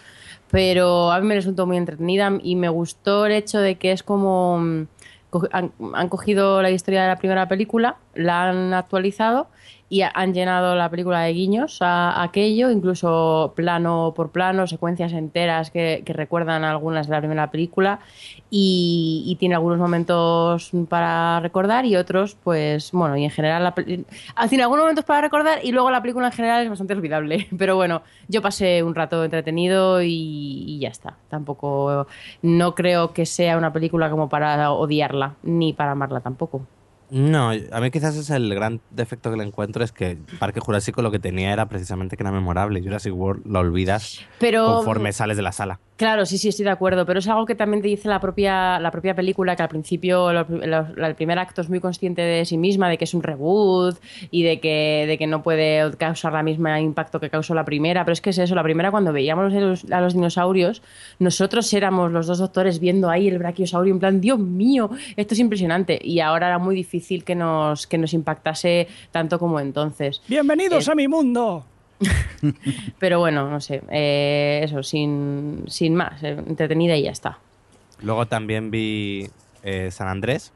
Pero 0.51 1.13
a 1.13 1.21
mí 1.21 1.27
me 1.27 1.35
resultó 1.35 1.67
muy 1.67 1.77
entretenida 1.77 2.33
y 2.43 2.57
me 2.57 2.71
gustó 2.71 3.27
el 3.27 3.33
hecho 3.33 3.61
de 3.61 3.75
que 3.75 3.93
es 3.93 4.03
como 4.03 4.59
mm, 4.59 4.87
han, 5.53 5.73
han 5.93 6.09
cogido 6.09 6.63
la 6.63 6.71
historia 6.71 7.03
de 7.03 7.09
la 7.09 7.17
primera 7.17 7.47
película, 7.47 7.99
la 8.15 8.49
han 8.49 8.73
actualizado 8.73 9.49
y 9.89 10.03
ha- 10.03 10.13
han 10.15 10.35
llenado 10.35 10.75
la 10.75 10.91
película 10.91 11.21
de 11.23 11.33
guiños 11.33 11.79
a, 11.81 12.23
aquello, 12.23 12.71
incluso 12.71 13.53
plano 13.57 14.13
por 14.15 14.31
plano, 14.31 14.67
secuencias 14.67 15.13
enteras 15.13 15.71
que, 15.71 16.03
recuerdan 16.07 16.65
algunas 16.65 17.07
de 17.07 17.13
la 17.13 17.21
primera 17.21 17.51
película 17.51 18.01
y, 18.51 19.37
tiene 19.39 19.55
algunos 19.55 19.79
momentos 19.79 20.71
para 20.89 21.39
recordar 21.41 21.85
y 21.87 21.97
otros, 21.97 22.37
pues 22.43 22.91
bueno, 22.93 23.17
y 23.17 23.25
en 23.25 23.31
general 23.31 23.63
la 23.63 23.75
ah, 24.35 24.49
tiene 24.49 24.65
algunos 24.65 24.83
momentos 24.83 25.05
para 25.05 25.21
recordar 25.21 25.61
y 25.63 25.71
luego 25.71 25.91
la 25.91 26.03
película 26.03 26.27
en 26.27 26.33
general 26.33 26.65
es 26.65 26.69
bastante 26.69 26.95
olvidable, 26.95 27.47
pero 27.59 27.77
bueno, 27.77 28.03
yo 28.27 28.43
pasé 28.43 28.83
un 28.83 28.95
rato 28.95 29.25
entretenido 29.25 30.03
y, 30.03 30.65
y 30.67 30.79
ya 30.81 30.89
está. 30.89 31.17
Tampoco, 31.29 32.07
no 32.43 32.75
creo 32.75 33.13
que 33.13 33.27
sea 33.27 33.57
una 33.57 33.73
película 33.73 34.11
como 34.11 34.29
para 34.29 34.73
odiarla, 34.73 35.37
ni 35.43 35.73
para 35.73 35.93
amarla 35.93 36.21
tampoco. 36.21 36.67
No, 37.11 37.51
a 37.51 37.81
mí 37.81 37.91
quizás 37.91 38.17
es 38.17 38.31
el 38.31 38.55
gran 38.55 38.81
defecto 38.91 39.31
que 39.31 39.37
le 39.37 39.45
encuentro 39.45 39.83
es 39.83 39.93
que 39.93 40.19
Parque 40.39 40.61
Jurásico 40.61 41.03
lo 41.03 41.11
que 41.11 41.19
tenía 41.19 41.53
era 41.53 41.69
precisamente 41.69 42.17
que 42.17 42.23
era 42.23 42.33
memorable. 42.33 42.83
Jurassic 42.83 43.15
World 43.15 43.47
lo 43.47 43.61
olvidas 43.61 44.21
Pero 44.39 44.67
conforme 44.77 45.13
sales 45.13 45.37
de 45.37 45.43
la 45.43 45.53
sala. 45.53 45.81
Claro, 45.99 46.25
sí, 46.27 46.39
sí, 46.39 46.49
estoy 46.51 46.65
de 46.65 46.71
acuerdo, 46.71 47.05
pero 47.05 47.19
es 47.19 47.27
algo 47.27 47.45
que 47.45 47.57
también 47.57 47.83
te 47.83 47.89
dice 47.89 48.09
la 48.09 48.21
propia, 48.21 48.79
la 48.79 48.93
propia 48.93 49.17
película, 49.17 49.57
que 49.57 49.65
al 49.65 49.69
principio 49.69 50.33
lo- 50.33 50.47
lo- 50.49 51.07
el 51.07 51.15
primer 51.17 51.41
acto 51.41 51.61
es 51.61 51.69
muy 51.69 51.81
consciente 51.81 52.23
de 52.23 52.45
sí 52.45 52.57
misma, 52.57 52.89
de 52.89 52.97
que 52.99 53.03
es 53.03 53.15
un 53.15 53.23
reboot 53.25 53.99
y 54.31 54.45
de 54.45 54.61
que, 54.61 55.07
de 55.09 55.19
que 55.19 55.27
no 55.27 55.43
puede 55.43 55.91
causar 55.97 56.33
la 56.35 56.45
misma 56.45 56.81
impacto 56.81 57.19
que 57.19 57.29
causó 57.31 57.53
la 57.53 57.65
primera, 57.65 58.05
pero 58.05 58.13
es 58.13 58.21
que 58.21 58.31
es 58.31 58.39
eso, 58.39 58.55
la 58.55 58.63
primera 58.63 58.93
cuando 58.93 59.13
veíamos 59.13 59.53
los- 59.53 59.91
a 59.91 60.01
los 60.01 60.15
dinosaurios, 60.15 60.83
nosotros 61.19 61.73
éramos 61.75 62.13
los 62.13 62.29
dos 62.29 62.39
doctores 62.39 62.79
viendo 62.79 63.11
ahí 63.11 63.27
el 63.27 63.39
brachiosaurio 63.39 63.93
en 63.93 63.99
plan, 63.99 64.21
Dios 64.21 64.39
mío, 64.39 64.91
esto 65.17 65.35
es 65.35 65.41
impresionante, 65.41 65.99
y 66.01 66.21
ahora 66.21 66.47
era 66.47 66.59
muy 66.59 66.77
difícil 66.77 67.25
que 67.25 67.35
nos, 67.35 67.89
que 67.89 67.99
nos 67.99 68.13
impactase 68.15 68.87
tanto 69.11 69.41
como 69.41 69.59
entonces. 69.59 70.23
Bienvenidos 70.29 70.87
Eh, 70.87 70.93
a 70.93 70.95
mi 70.95 71.09
mundo. 71.09 71.65
Pero 72.99 73.19
bueno, 73.19 73.49
no 73.51 73.61
sé, 73.61 73.83
eh, 73.91 74.61
eso, 74.63 74.83
sin, 74.83 75.65
sin 75.67 75.95
más, 75.95 76.23
eh, 76.23 76.37
entretenida 76.47 76.97
y 76.97 77.05
ya 77.05 77.11
está. 77.11 77.39
Luego 78.01 78.27
también 78.27 78.71
vi 78.71 79.29
eh, 79.63 79.91
San 79.91 80.09
Andrés. 80.09 80.53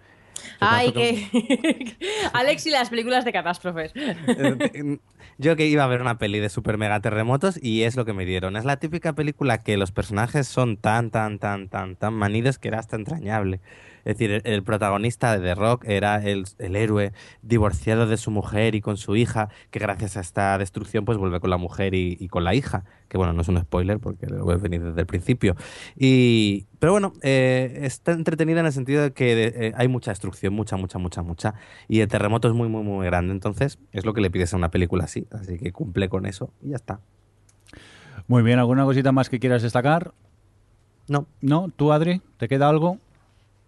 Ay, 0.61 0.93
que. 0.93 1.97
Alex 2.33 2.67
y 2.67 2.71
las 2.71 2.91
películas 2.91 3.25
de 3.25 3.33
catástrofes. 3.33 3.93
Yo 5.39 5.57
que 5.57 5.67
iba 5.67 5.83
a 5.83 5.87
ver 5.87 6.01
una 6.01 6.19
peli 6.19 6.39
de 6.41 6.49
super 6.49 6.79
mega 6.79 7.01
terremotos 7.01 7.59
y 7.61 7.83
es 7.83 7.97
lo 7.97 8.05
que 8.05 8.13
me 8.13 8.25
dieron. 8.25 8.57
Es 8.57 8.65
la 8.65 8.77
típica 8.77 9.13
película 9.15 9.59
que 9.59 9.77
los 9.77 9.91
personajes 9.91 10.47
son 10.47 10.77
tan, 10.77 11.11
tan, 11.11 11.39
tan, 11.39 11.69
tan, 11.69 11.97
tan 11.97 12.15
manidos 12.15 12.59
que 12.59 12.69
era 12.69 12.79
hasta 12.79 12.97
entrañable. 12.97 13.61
Es 14.05 14.17
decir, 14.17 14.31
el, 14.31 14.43
el 14.45 14.63
protagonista 14.63 15.37
de 15.37 15.45
The 15.45 15.55
Rock 15.55 15.85
era 15.87 16.23
el, 16.23 16.45
el 16.59 16.77
héroe 16.77 17.13
divorciado 17.43 18.07
de 18.07 18.17
su 18.17 18.31
mujer 18.31 18.75
y 18.75 18.81
con 18.81 18.97
su 18.97 19.17
hija, 19.17 19.49
que 19.71 19.79
gracias 19.79 20.17
a 20.17 20.21
esta 20.21 20.59
destrucción 20.59 21.05
pues 21.05 21.19
vuelve 21.19 21.41
con 21.41 21.51
la 21.51 21.57
mujer 21.57 21.95
y, 21.95 22.17
y 22.19 22.29
con 22.29 22.45
la 22.45 22.55
hija. 22.55 22.85
Que 23.09 23.19
bueno, 23.19 23.35
no 23.35 23.43
es 23.43 23.49
un 23.49 23.61
spoiler 23.61 23.99
porque 23.99 24.27
lo 24.27 24.45
voy 24.45 24.55
a 24.55 24.57
venir 24.57 24.83
desde 24.83 25.01
el 25.01 25.07
principio. 25.07 25.55
Y, 25.97 26.67
pero 26.79 26.93
bueno, 26.93 27.13
eh, 27.23 27.81
está 27.83 28.13
entretenida 28.13 28.61
en 28.61 28.67
el 28.67 28.73
sentido 28.73 29.03
de 29.03 29.13
que 29.13 29.53
eh, 29.55 29.73
hay 29.77 29.89
mucha 29.89 30.11
destrucción, 30.11 30.55
mucha, 30.55 30.77
mucha, 30.77 30.99
mucha, 30.99 31.23
mucha. 31.23 31.55
Y 31.89 32.01
el 32.01 32.09
terremoto 32.09 32.49
es 32.49 32.55
muy, 32.55 32.69
muy, 32.69 32.83
muy 32.83 33.05
grande. 33.05 33.33
Entonces, 33.33 33.79
es 33.93 34.07
lo 34.07 34.15
que 34.15 34.23
le 34.23 34.31
pides 34.31 34.55
a 34.55 34.57
una 34.57 34.71
película 34.71 35.05
así. 35.05 35.27
Así 35.31 35.59
que 35.59 35.73
cumple 35.73 36.09
con 36.09 36.25
eso 36.25 36.55
y 36.63 36.71
ya 36.71 36.77
está. 36.77 37.01
Muy 38.29 38.43
bien, 38.43 38.59
¿alguna 38.59 38.85
cosita 38.85 39.13
más 39.13 39.29
que 39.29 39.39
quieras 39.39 39.63
destacar? 39.63 40.15
No, 41.09 41.27
¿No? 41.41 41.69
¿Tú, 41.75 41.93
Adri? 41.93 42.23
¿Te 42.39 42.49
queda 42.49 42.69
algo? 42.69 42.99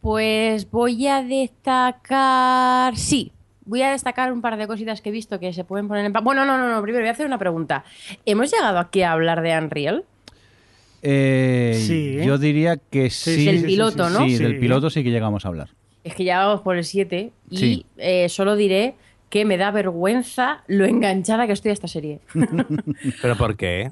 Pues 0.05 0.71
voy 0.71 1.07
a 1.07 1.23
destacar. 1.23 2.95
Sí, 2.95 3.33
voy 3.65 3.81
a 3.81 3.91
destacar 3.93 4.31
un 4.35 4.43
par 4.43 4.59
de 4.59 4.67
cositas 4.67 5.01
que 5.01 5.09
he 5.09 5.13
visto 5.13 5.41
que 5.41 5.55
se 5.55 5.65
pueden 5.65 5.89
poner 5.89 6.05
en. 6.05 6.13
Bueno, 6.13 6.45
no, 6.45 6.59
no, 6.59 6.69
no. 6.69 6.83
Primero 6.83 7.03
voy 7.03 7.09
a 7.09 7.13
hacer 7.13 7.25
una 7.25 7.39
pregunta. 7.39 7.85
¿Hemos 8.27 8.53
llegado 8.53 8.79
aquí 8.81 9.01
a 9.01 9.13
hablar 9.13 9.41
de 9.41 9.57
Unreal? 9.57 10.05
Eh, 11.01 11.83
Sí. 11.87 12.19
Yo 12.23 12.37
diría 12.37 12.77
que 12.77 13.09
sí. 13.09 13.35
sí, 13.35 13.45
Del 13.47 13.61
sí, 13.61 13.65
piloto, 13.67 14.09
sí, 14.09 14.13
¿no? 14.13 14.25
Sí, 14.27 14.37
Sí. 14.37 14.43
del 14.43 14.59
piloto 14.59 14.91
sí 14.91 15.03
que 15.03 15.11
llegamos 15.11 15.47
a 15.47 15.49
hablar. 15.49 15.71
Es 16.05 16.15
que 16.15 16.25
ya 16.25 16.45
vamos 16.45 16.61
por 16.61 16.77
el 16.77 16.85
7 16.85 17.33
y 17.49 17.57
Sí. 17.57 17.87
eh, 17.97 18.29
solo 18.29 18.57
diré 18.57 18.97
que 19.31 19.47
me 19.47 19.57
da 19.57 19.71
vergüenza 19.71 20.65
lo 20.67 20.85
enganchada 20.85 21.47
que 21.47 21.55
estoy 21.55 21.71
a 21.71 21.73
esta 21.73 21.89
serie. 21.89 22.21
¿Pero 23.23 23.37
por 23.39 23.57
qué? 23.57 23.91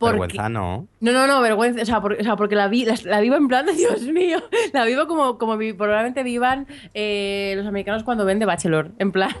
Porque- 0.00 0.18
Vergüenza 0.18 0.48
no. 0.48 0.88
No, 1.00 1.12
no, 1.12 1.26
no, 1.26 1.40
vergüenza. 1.42 1.82
O 1.82 1.84
sea, 1.84 2.00
por- 2.00 2.14
o 2.14 2.22
sea, 2.24 2.34
porque 2.34 2.56
la, 2.56 2.66
vi, 2.68 2.84
la, 2.86 2.94
la 3.04 3.20
vivo 3.20 3.36
en 3.36 3.46
plan 3.48 3.66
de 3.66 3.72
Dios 3.74 4.00
mío. 4.02 4.38
La 4.72 4.84
vivo 4.86 5.06
como, 5.06 5.36
como 5.38 5.56
vi- 5.58 5.74
probablemente 5.74 6.22
vivan 6.22 6.66
eh, 6.94 7.52
los 7.56 7.66
americanos 7.66 8.02
cuando 8.02 8.24
ven 8.24 8.38
The 8.38 8.46
Bachelor. 8.46 8.90
En 8.98 9.12
plan. 9.12 9.30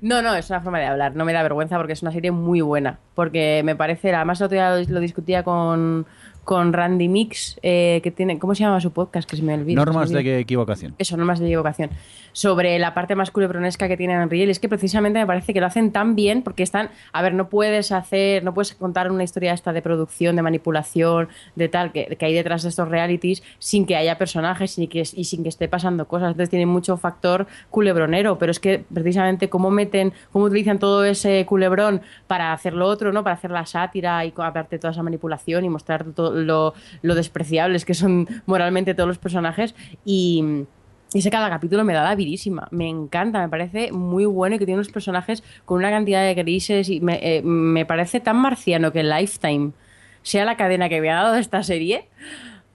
No, 0.00 0.20
no, 0.20 0.34
es 0.34 0.50
una 0.50 0.60
forma 0.60 0.80
de 0.80 0.86
hablar. 0.86 1.14
No 1.14 1.24
me 1.24 1.32
da 1.32 1.42
vergüenza 1.44 1.76
porque 1.76 1.92
es 1.92 2.02
una 2.02 2.10
serie 2.10 2.32
muy 2.32 2.60
buena. 2.60 2.98
Porque 3.14 3.62
me 3.64 3.76
parece. 3.76 4.12
Además, 4.12 4.40
el 4.40 4.46
otro 4.46 4.54
día 4.56 4.76
lo, 4.76 4.82
lo 4.94 4.98
discutía 5.00 5.44
con, 5.44 6.06
con 6.44 6.72
Randy 6.72 7.08
Mix, 7.08 7.58
eh, 7.62 8.00
que 8.02 8.10
tiene. 8.10 8.38
¿Cómo 8.38 8.54
se 8.54 8.64
llama 8.64 8.80
su 8.80 8.90
podcast? 8.90 9.28
Que 9.30 9.36
se 9.36 9.42
me 9.42 9.54
olvida. 9.54 9.76
Normas 9.76 10.08
me 10.10 10.14
de 10.14 10.18
olvida. 10.20 10.36
que- 10.36 10.38
equivocación. 10.40 10.94
Eso, 10.98 11.16
normas 11.16 11.38
de 11.38 11.46
equivocación. 11.46 11.90
Sobre 12.32 12.78
la 12.78 12.94
parte 12.94 13.14
más 13.14 13.30
culebronesca 13.30 13.88
que 13.88 13.96
tiene 13.96 14.20
Unreal. 14.22 14.48
Es 14.50 14.58
que 14.58 14.68
precisamente 14.68 15.18
me 15.18 15.26
parece 15.26 15.52
que 15.52 15.60
lo 15.60 15.66
hacen 15.66 15.92
tan 15.92 16.16
bien 16.16 16.42
porque 16.42 16.62
están. 16.62 16.88
A 17.12 17.22
ver, 17.22 17.34
no 17.34 17.48
puedes 17.48 17.92
hacer. 17.92 18.42
No 18.42 18.54
puedes 18.54 18.74
contar 18.74 19.10
una 19.10 19.22
historia 19.22 19.52
esta 19.52 19.72
de 19.72 19.82
producción, 19.82 20.34
de 20.36 20.42
manipulación, 20.42 21.28
de 21.56 21.68
tal, 21.68 21.92
que, 21.92 22.16
que 22.18 22.24
hay 22.26 22.34
detrás 22.34 22.62
de 22.62 22.70
estos 22.70 22.88
realities 22.88 23.42
sin 23.58 23.86
que 23.86 23.96
haya 23.96 24.16
personajes 24.18 24.78
y, 24.78 24.88
que, 24.88 25.00
y 25.00 25.24
sin 25.24 25.42
que 25.42 25.48
esté 25.50 25.68
pasando 25.68 26.08
cosas. 26.08 26.28
Entonces 26.30 26.50
tiene 26.50 26.66
mucho 26.66 26.96
factor 26.96 27.46
culebronero. 27.70 28.38
Pero 28.38 28.50
es 28.52 28.60
que 28.60 28.84
precisamente 28.92 29.48
cómo 29.48 29.70
meten. 29.70 30.12
Cómo 30.32 30.46
utilizan 30.46 30.78
todo 30.78 31.04
ese 31.04 31.44
culebrón 31.46 32.00
para 32.26 32.52
hacer 32.52 32.72
lo 32.74 32.86
otro, 32.86 33.12
¿no? 33.12 33.22
Para 33.22 33.34
hacer 33.34 33.50
la 33.50 33.66
sátira 33.66 34.24
y 34.24 34.32
aparte 34.36 34.78
toda 34.78 34.92
esa 34.92 35.02
manipulación 35.02 35.64
y 35.64 35.68
mostrar 35.68 36.04
todo 36.04 36.31
lo, 36.32 36.74
despreciables 37.02 37.84
que 37.84 37.94
son 37.94 38.28
moralmente 38.46 38.94
todos 38.94 39.08
los 39.08 39.18
personajes. 39.18 39.74
Y. 40.04 40.64
Y 41.14 41.18
ese 41.18 41.30
cada 41.30 41.50
capítulo 41.50 41.84
me 41.84 41.92
da 41.92 42.04
la 42.04 42.14
virísima. 42.14 42.68
Me 42.70 42.88
encanta, 42.88 43.38
me 43.38 43.50
parece 43.50 43.92
muy 43.92 44.24
bueno 44.24 44.56
y 44.56 44.58
que 44.58 44.64
tiene 44.64 44.78
unos 44.78 44.90
personajes 44.90 45.44
con 45.66 45.76
una 45.76 45.90
cantidad 45.90 46.22
de 46.22 46.32
grises 46.32 46.88
y 46.88 47.02
me, 47.02 47.18
eh, 47.20 47.42
me 47.42 47.84
parece 47.84 48.18
tan 48.20 48.38
marciano 48.38 48.92
que 48.92 49.02
Lifetime 49.02 49.72
sea 50.22 50.46
la 50.46 50.56
cadena 50.56 50.88
que 50.88 51.02
me 51.02 51.10
ha 51.10 51.16
dado 51.16 51.34
esta 51.34 51.62
serie. 51.62 52.08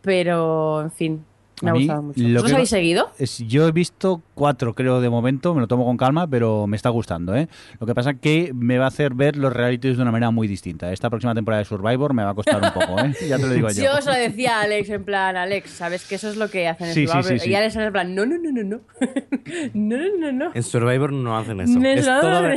Pero, 0.03 0.81
en 0.83 0.91
fin, 0.91 1.25
me 1.61 1.69
A 1.69 1.71
ha 1.71 1.75
mí, 1.75 1.79
gustado 1.81 2.01
mucho. 2.03 2.19
lo 2.21 2.27
¿Vosotros 2.27 2.49
que- 2.49 2.55
habéis 2.55 2.69
seguido? 2.69 3.09
Es- 3.17 3.37
yo 3.39 3.67
he 3.67 3.71
visto 3.71 4.21
cuatro, 4.35 4.75
creo, 4.75 5.01
de 5.01 5.09
momento. 5.09 5.55
Me 5.55 5.61
lo 5.61 5.67
tomo 5.67 5.85
con 5.85 5.97
calma, 5.97 6.27
pero 6.27 6.67
me 6.67 6.75
está 6.77 6.89
gustando. 6.89 7.35
¿eh? 7.35 7.47
Lo 7.79 7.87
que 7.87 7.95
pasa 7.95 8.11
es 8.11 8.19
que 8.19 8.51
me 8.53 8.77
va 8.77 8.85
a 8.85 8.87
hacer 8.89 9.13
ver 9.15 9.37
los 9.37 9.51
realities 9.53 9.95
de 9.97 10.01
una 10.03 10.11
manera 10.11 10.29
muy 10.31 10.47
distinta. 10.47 10.91
Esta 10.93 11.09
próxima 11.09 11.33
temporada 11.33 11.59
de 11.59 11.65
Survivor 11.65 12.13
me 12.13 12.23
va 12.23 12.29
a 12.31 12.35
costar 12.35 12.61
un 12.61 12.71
poco. 12.73 12.99
¿eh? 12.99 13.13
Ya 13.27 13.37
te 13.37 13.43
lo 13.47 13.53
digo 13.53 13.69
yo. 13.71 13.83
Yo 13.83 13.97
os 13.97 14.05
lo 14.05 14.13
decía 14.13 14.59
a 14.59 14.61
Alex, 14.63 14.89
en 14.89 15.03
plan, 15.03 15.35
Alex, 15.35 15.69
¿sabes 15.71 16.05
que 16.07 16.15
eso 16.15 16.29
es 16.29 16.37
lo 16.37 16.49
que 16.49 16.67
hacen 16.67 16.87
en 16.87 16.93
Sí, 16.93 17.07
Survivor? 17.07 17.25
sí, 17.31 17.39
sí. 17.39 17.49
Y 17.49 17.55
Alex 17.55 17.75
en 17.75 17.91
plan, 17.91 18.13
no, 18.13 18.25
no, 18.25 18.35
no, 18.37 18.51
no, 18.51 18.63
no. 18.63 18.81
no, 19.73 19.97
no, 19.97 20.17
no, 20.19 20.31
no. 20.31 20.51
En 20.53 20.63
Survivor 20.63 21.11
no 21.11 21.37
hacen 21.37 21.59
eso. 21.61 21.79
No, 21.79 21.87
es 21.87 22.05
no, 22.05 22.21
todo 22.21 22.41
no. 22.49 22.55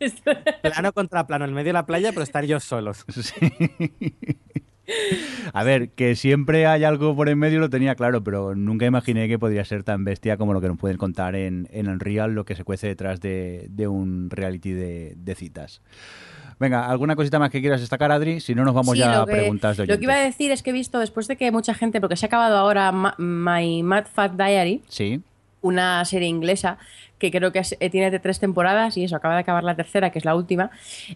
plano 0.62 0.92
contra 0.92 1.26
plano, 1.26 1.44
en 1.44 1.52
medio 1.54 1.68
de 1.68 1.72
la 1.74 1.86
playa, 1.86 2.10
pero 2.10 2.22
estar 2.22 2.42
ellos 2.44 2.64
solos. 2.64 3.04
Sí. 3.08 3.34
A 5.52 5.64
ver, 5.64 5.90
que 5.90 6.16
siempre 6.16 6.66
hay 6.66 6.84
algo 6.84 7.14
por 7.14 7.28
en 7.28 7.38
medio 7.38 7.60
lo 7.60 7.70
tenía 7.70 7.94
claro, 7.94 8.22
pero 8.24 8.54
nunca 8.54 8.84
imaginé 8.86 9.28
que 9.28 9.38
podría 9.38 9.64
ser 9.64 9.84
tan 9.84 10.04
bestia 10.04 10.36
como 10.36 10.52
lo 10.52 10.60
que 10.60 10.68
nos 10.68 10.78
pueden 10.78 10.96
contar 10.96 11.36
en, 11.36 11.68
en 11.72 11.88
Unreal, 11.88 12.32
lo 12.34 12.44
que 12.44 12.56
se 12.56 12.64
cuece 12.64 12.88
detrás 12.88 13.20
de, 13.20 13.66
de 13.70 13.86
un 13.88 14.28
reality 14.30 14.72
de, 14.72 15.14
de 15.16 15.34
citas. 15.34 15.82
Venga, 16.58 16.86
¿alguna 16.88 17.16
cosita 17.16 17.38
más 17.38 17.50
que 17.50 17.60
quieras 17.60 17.80
destacar, 17.80 18.12
Adri? 18.12 18.40
Si 18.40 18.54
no, 18.54 18.64
nos 18.64 18.74
vamos 18.74 18.92
Sí, 18.94 18.98
ya 19.00 19.22
a 19.22 19.26
que- 19.26 19.32
preguntas 19.32 19.76
de 19.76 19.86
Lo 19.86 19.98
que 19.98 20.04
iba 20.04 20.14
a 20.14 20.18
decir 20.20 20.50
es 20.52 20.62
que 20.62 20.70
he 20.70 20.72
visto, 20.72 20.98
después 20.98 21.26
de 21.28 21.36
que 21.36 21.50
mucha 21.50 21.74
gente, 21.74 22.00
porque 22.00 22.16
se 22.16 22.26
ha 22.26 22.28
acabado 22.28 22.56
ahora 22.56 22.92
Ma- 22.92 23.14
My 23.18 23.82
Mad 23.82 24.06
Fat 24.12 24.32
Diary, 24.32 24.82
Sí, 24.88 25.20
una 25.60 26.04
serie 26.04 26.28
inglesa 26.28 26.78
que 27.18 27.30
creo 27.30 27.52
que 27.52 27.60
es- 27.60 27.76
eh, 27.78 27.88
tiene 27.90 28.10
de 28.10 28.18
tres 28.18 28.40
temporadas 28.40 28.96
y 28.96 29.04
eso, 29.04 29.14
acaba 29.16 29.34
de 29.34 29.40
acabar 29.40 29.62
la 29.64 29.76
tercera, 29.76 30.10
que 30.10 30.18
es 30.18 30.24
la 30.24 30.34
última. 30.34 30.70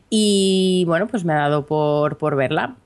Y 0.09 0.85
bueno, 0.87 1.07
pues 1.09 1.25
me 1.25 1.33
ha 1.33 1.37
dado 1.39 1.67
por, 1.67 2.17
por 2.17 2.37
verla. 2.37 2.77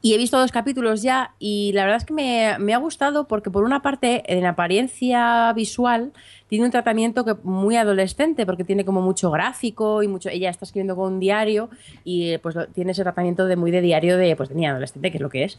Y 0.00 0.14
he 0.14 0.16
visto 0.16 0.38
dos 0.38 0.52
capítulos 0.52 1.02
ya 1.02 1.34
y 1.38 1.72
la 1.72 1.82
verdad 1.82 1.98
es 1.98 2.04
que 2.04 2.14
me, 2.14 2.56
me 2.60 2.72
ha 2.72 2.78
gustado 2.78 3.26
porque 3.26 3.50
por 3.50 3.64
una 3.64 3.82
parte 3.82 4.22
en 4.32 4.46
apariencia 4.46 5.52
visual 5.54 6.12
tiene 6.48 6.64
un 6.64 6.70
tratamiento 6.70 7.24
que 7.24 7.34
muy 7.42 7.76
adolescente 7.76 8.46
porque 8.46 8.64
tiene 8.64 8.84
como 8.84 9.02
mucho 9.02 9.30
gráfico 9.30 10.02
y 10.02 10.08
mucho 10.08 10.30
ella 10.30 10.50
está 10.50 10.64
escribiendo 10.64 10.96
con 10.96 11.14
un 11.14 11.20
diario 11.20 11.68
y 12.04 12.38
pues 12.38 12.56
tiene 12.74 12.92
ese 12.92 13.02
tratamiento 13.02 13.46
de 13.46 13.56
muy 13.56 13.70
de 13.70 13.82
diario 13.82 14.16
de 14.16 14.34
pues 14.34 14.48
de 14.48 14.54
niña 14.54 14.70
adolescente 14.70 15.10
que 15.10 15.18
es 15.18 15.22
lo 15.22 15.28
que 15.28 15.44
es. 15.44 15.58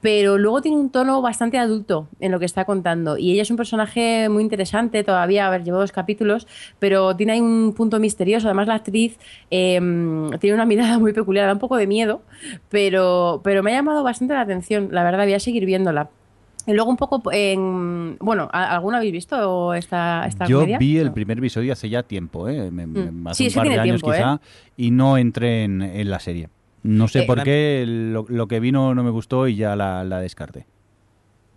Pero 0.00 0.38
luego 0.38 0.62
tiene 0.62 0.78
un 0.78 0.90
tono 0.90 1.20
bastante 1.20 1.58
adulto 1.58 2.08
en 2.20 2.32
lo 2.32 2.38
que 2.38 2.46
está 2.46 2.64
contando 2.64 3.18
y 3.18 3.32
ella 3.32 3.42
es 3.42 3.50
un 3.50 3.56
personaje 3.56 4.28
muy 4.28 4.42
interesante 4.42 5.04
todavía. 5.04 5.46
A 5.46 5.50
ver 5.50 5.62
llevo 5.62 5.78
dos 5.78 5.92
capítulos 5.92 6.46
pero 6.78 7.14
tiene 7.16 7.32
ahí 7.32 7.40
un 7.40 7.74
punto 7.76 8.00
misterioso. 8.00 8.48
Además 8.48 8.66
la 8.66 8.74
actriz 8.76 9.18
eh, 9.50 9.78
tiene 10.40 10.54
una 10.54 10.64
mirada 10.64 10.98
muy 11.00 11.12
peculiar 11.12 11.46
da 11.46 11.52
un 11.52 11.58
poco 11.58 11.76
de 11.76 11.86
miedo 11.86 12.22
pero 12.70 13.40
pero 13.44 13.62
me 13.62 13.76
ha 13.76 13.79
llamado 13.80 14.02
bastante 14.02 14.34
la 14.34 14.40
atención 14.42 14.88
la 14.92 15.02
verdad 15.04 15.24
voy 15.24 15.34
a 15.34 15.40
seguir 15.40 15.64
viéndola 15.66 16.08
y 16.66 16.72
luego 16.74 16.90
un 16.90 16.96
poco 16.98 17.22
en... 17.32 18.16
Bueno, 18.20 18.48
¿a- 18.52 18.74
¿alguno 18.76 18.98
habéis 18.98 19.12
visto 19.12 19.72
esta, 19.74 20.26
esta 20.26 20.46
yo 20.46 20.58
comedia? 20.60 20.78
vi 20.78 20.98
el 20.98 21.10
primer 21.12 21.38
episodio 21.38 21.72
hace 21.72 21.88
ya 21.88 22.02
tiempo, 22.02 22.48
¿eh? 22.48 22.70
Me- 22.70 22.86
me- 22.86 23.10
Mm. 23.10 23.26
hace 23.28 23.36
Sí, 23.38 23.44
un 23.46 23.52
que 23.52 23.56
par 23.56 23.68
de 23.68 23.80
años 23.80 24.02
tiempo, 24.02 24.10
quizá, 24.12 24.40
y 24.76 24.90
no 24.90 25.16
entré 25.16 25.64
en, 25.64 25.80
en 25.80 26.10
la 26.10 26.18
serie. 26.20 26.48
No 26.82 27.08
sé 27.08 27.20
Eh, 27.20 27.22
por 27.22 27.42
qué, 27.42 27.84
lo, 27.86 28.26
lo 28.28 28.46
que 28.46 28.60
vino 28.60 28.94
no 28.94 29.02
me 29.02 29.10
gustó 29.10 29.48
y 29.48 29.56
ya 29.56 29.74
la, 29.74 30.04
la 30.04 30.20
descarté. 30.20 30.66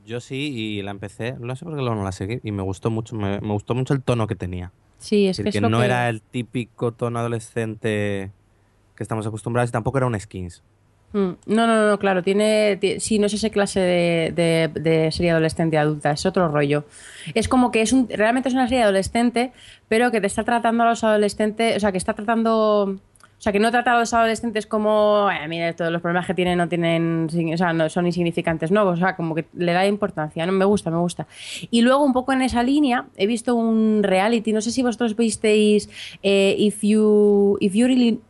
Yo 0.06 0.20
sí, 0.22 0.36
y 0.56 0.82
la 0.82 0.92
empecé, 0.92 1.34
no 1.40 1.56
sé 1.56 1.66
por 1.66 1.76
qué 1.76 1.82
luego 1.82 1.96
no 1.96 2.04
la 2.06 2.12
seguí, 2.14 2.40
y 2.42 2.52
me 2.54 2.62
gustó 2.64 2.90
mucho, 2.90 3.16
me, 3.16 3.40
me 3.42 3.52
gustó 3.54 3.76
mucho 3.76 3.94
el 3.94 4.02
tono 4.02 4.26
que 4.28 4.36
tenía. 4.36 4.72
Sí, 5.00 5.28
es 5.28 5.38
Es 5.38 5.38
que 5.38 5.44
decir, 5.44 5.48
es 5.50 5.54
que 5.56 5.62
lo 5.62 5.70
no 5.70 5.80
que- 5.80 5.86
era 5.86 6.08
el 6.10 6.22
típico 6.22 6.94
tono 6.94 7.20
adolescente 7.20 8.32
que 8.96 9.04
estamos 9.04 9.28
acostumbrados 9.28 9.70
y 9.70 9.74
tampoco 9.74 9.98
era 9.98 10.08
un 10.08 10.18
skins. 10.20 10.64
Mm, 11.14 11.32
No, 11.46 11.68
no, 11.68 11.88
no, 11.90 12.00
claro, 12.00 12.24
tiene, 12.24 12.78
ti- 12.78 13.00
sí, 13.00 13.20
no 13.20 13.28
es 13.28 13.34
esa 13.34 13.50
clase 13.50 13.80
de, 13.80 14.34
de- 14.36 14.80
de 14.82 15.12
serie 15.12 15.32
adolescente 15.32 15.78
adulta, 15.78 16.12
es 16.12 16.26
otro 16.26 16.48
rollo. 16.50 16.86
Es 17.36 17.48
como 17.48 17.72
que 17.72 17.82
es 17.82 17.94
un, 17.94 18.10
realmente 18.10 18.50
es 18.50 18.56
una 18.56 18.68
serie 18.68 18.84
adolescente, 18.84 19.52
pero 19.88 20.10
que 20.12 20.20
te 20.22 20.28
está 20.28 20.44
tratando 20.44 20.84
a 20.84 20.90
los 20.90 21.04
adolescentes, 21.04 21.78
o 21.78 21.80
sea, 21.80 21.92
que 21.92 22.00
está 22.00 22.14
tratando, 22.14 22.98
sea, 23.44 23.52
que 23.52 23.60
no 23.60 23.72
trata 23.72 23.94
a 23.94 24.00
los 24.00 24.14
adolescentes 24.14 24.66
como, 24.66 25.30
"Eh, 25.30 25.48
mira, 25.50 25.74
todos 25.74 25.92
los 25.92 26.02
problemas 26.02 26.26
que 26.26 26.34
tienen 26.34 26.58
no 26.58 26.70
tienen, 26.70 27.28
o 27.54 27.58
sea, 27.58 27.74
no 27.74 27.90
son 27.90 28.06
insignificantes 28.06 28.72
nuevos, 28.72 29.00
o 29.00 29.02
sea, 29.02 29.16
como 29.18 29.36
que 29.36 29.46
le 29.54 29.74
da 29.74 29.86
importancia, 29.86 30.46
no 30.46 30.54
me 30.54 30.66
gusta, 30.66 30.90
me 30.92 30.98
gusta. 30.98 31.28
Y 31.70 31.82
luego 31.82 32.04
un 32.06 32.14
poco 32.14 32.32
en 32.32 32.42
esa 32.42 32.64
línea 32.64 33.08
he 33.18 33.28
visto 33.28 33.56
un 33.56 34.02
reality, 34.04 34.54
no 34.54 34.62
sé 34.62 34.72
si 34.72 34.82
vosotros 34.82 35.16
visteis 35.16 35.90
eh, 36.24 36.56
If 36.58 36.82
You 36.84 37.58
If 37.60 37.74
You 37.74 37.88
Really, 37.88 38.22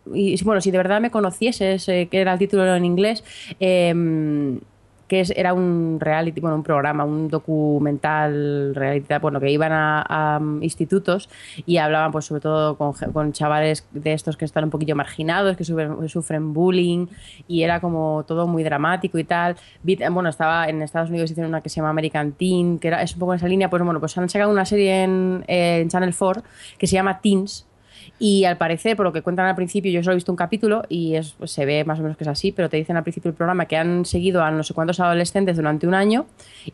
bueno, 0.43 0.61
si 0.61 0.71
de 0.71 0.77
verdad 0.77 0.99
me 0.99 1.11
conocieses, 1.11 1.87
eh, 1.89 2.07
que 2.09 2.19
era 2.19 2.33
el 2.33 2.39
título 2.39 2.75
en 2.75 2.85
inglés, 2.85 3.23
em, 3.59 4.59
que 5.07 5.19
es- 5.19 5.31
era 5.35 5.53
un 5.53 5.97
reality, 5.99 6.39
bueno, 6.41 6.55
un 6.55 6.63
programa, 6.63 7.03
un 7.05 7.27
documental 7.29 8.73
reality, 8.75 9.13
bueno, 9.21 9.39
que 9.39 9.51
iban 9.51 9.71
a, 9.73 10.37
um, 10.41 10.61
institutos 10.63 11.29
y 11.65 11.77
hablaban 11.77 12.11
pues 12.11 12.25
sobre 12.25 12.41
todo 12.41 12.77
con, 12.77 12.93
con 12.93 13.33
chavales 13.33 13.85
de 13.91 14.13
estos 14.13 14.37
que 14.37 14.45
están 14.45 14.63
un 14.65 14.69
poquillo 14.69 14.95
marginados, 14.95 15.57
que 15.57 15.63
sufren, 15.63 16.53
bullying 16.53 17.07
y 17.47 17.63
era 17.63 17.79
como 17.79 18.23
todo 18.27 18.47
muy 18.47 18.63
dramático 18.63 19.17
y 19.17 19.23
tal. 19.23 19.55
Bueno, 20.11 20.29
estaba 20.29 20.67
en 20.67 20.81
Estados 20.81 21.09
Unidos 21.09 21.31
hicieron 21.31 21.49
una 21.49 21.61
que 21.61 21.69
se 21.69 21.77
llama 21.77 21.89
American 21.89 22.31
Teen, 22.33 22.79
que 22.79 22.87
era, 22.87 23.01
es 23.01 23.13
un 23.13 23.19
poco 23.19 23.33
en 23.33 23.37
esa 23.37 23.47
línea, 23.47 23.69
pues 23.69 23.83
bueno, 23.83 23.99
pues 23.99 24.17
han 24.17 24.29
sacado 24.29 24.51
una 24.51 24.65
serie 24.65 25.03
en, 25.03 25.43
en 25.47 25.89
Channel 25.89 26.13
4 26.17 26.43
que 26.77 26.87
se 26.87 26.93
llama 26.95 27.19
Teens, 27.21 27.67
y 28.19 28.45
al 28.45 28.57
parecer, 28.57 28.95
por 28.95 29.05
lo 29.05 29.13
que 29.13 29.21
cuentan 29.21 29.45
al 29.45 29.55
principio, 29.55 29.91
yo 29.91 30.01
solo 30.03 30.13
he 30.13 30.15
visto 30.15 30.31
un 30.31 30.35
capítulo 30.37 30.83
y 30.89 31.15
es, 31.15 31.31
pues, 31.37 31.51
se 31.51 31.65
ve 31.65 31.83
más 31.85 31.99
o 31.99 32.03
menos 32.03 32.17
que 32.17 32.23
es 32.23 32.27
así, 32.27 32.51
pero 32.51 32.69
te 32.69 32.77
dicen 32.77 32.97
al 32.97 33.03
principio 33.03 33.31
del 33.31 33.35
programa 33.37 33.65
que 33.65 33.77
han 33.77 34.05
seguido 34.05 34.43
a 34.43 34.51
no 34.51 34.63
sé 34.63 34.73
cuántos 34.73 34.99
adolescentes 34.99 35.57
durante 35.57 35.87
un 35.87 35.93
año 35.93 36.25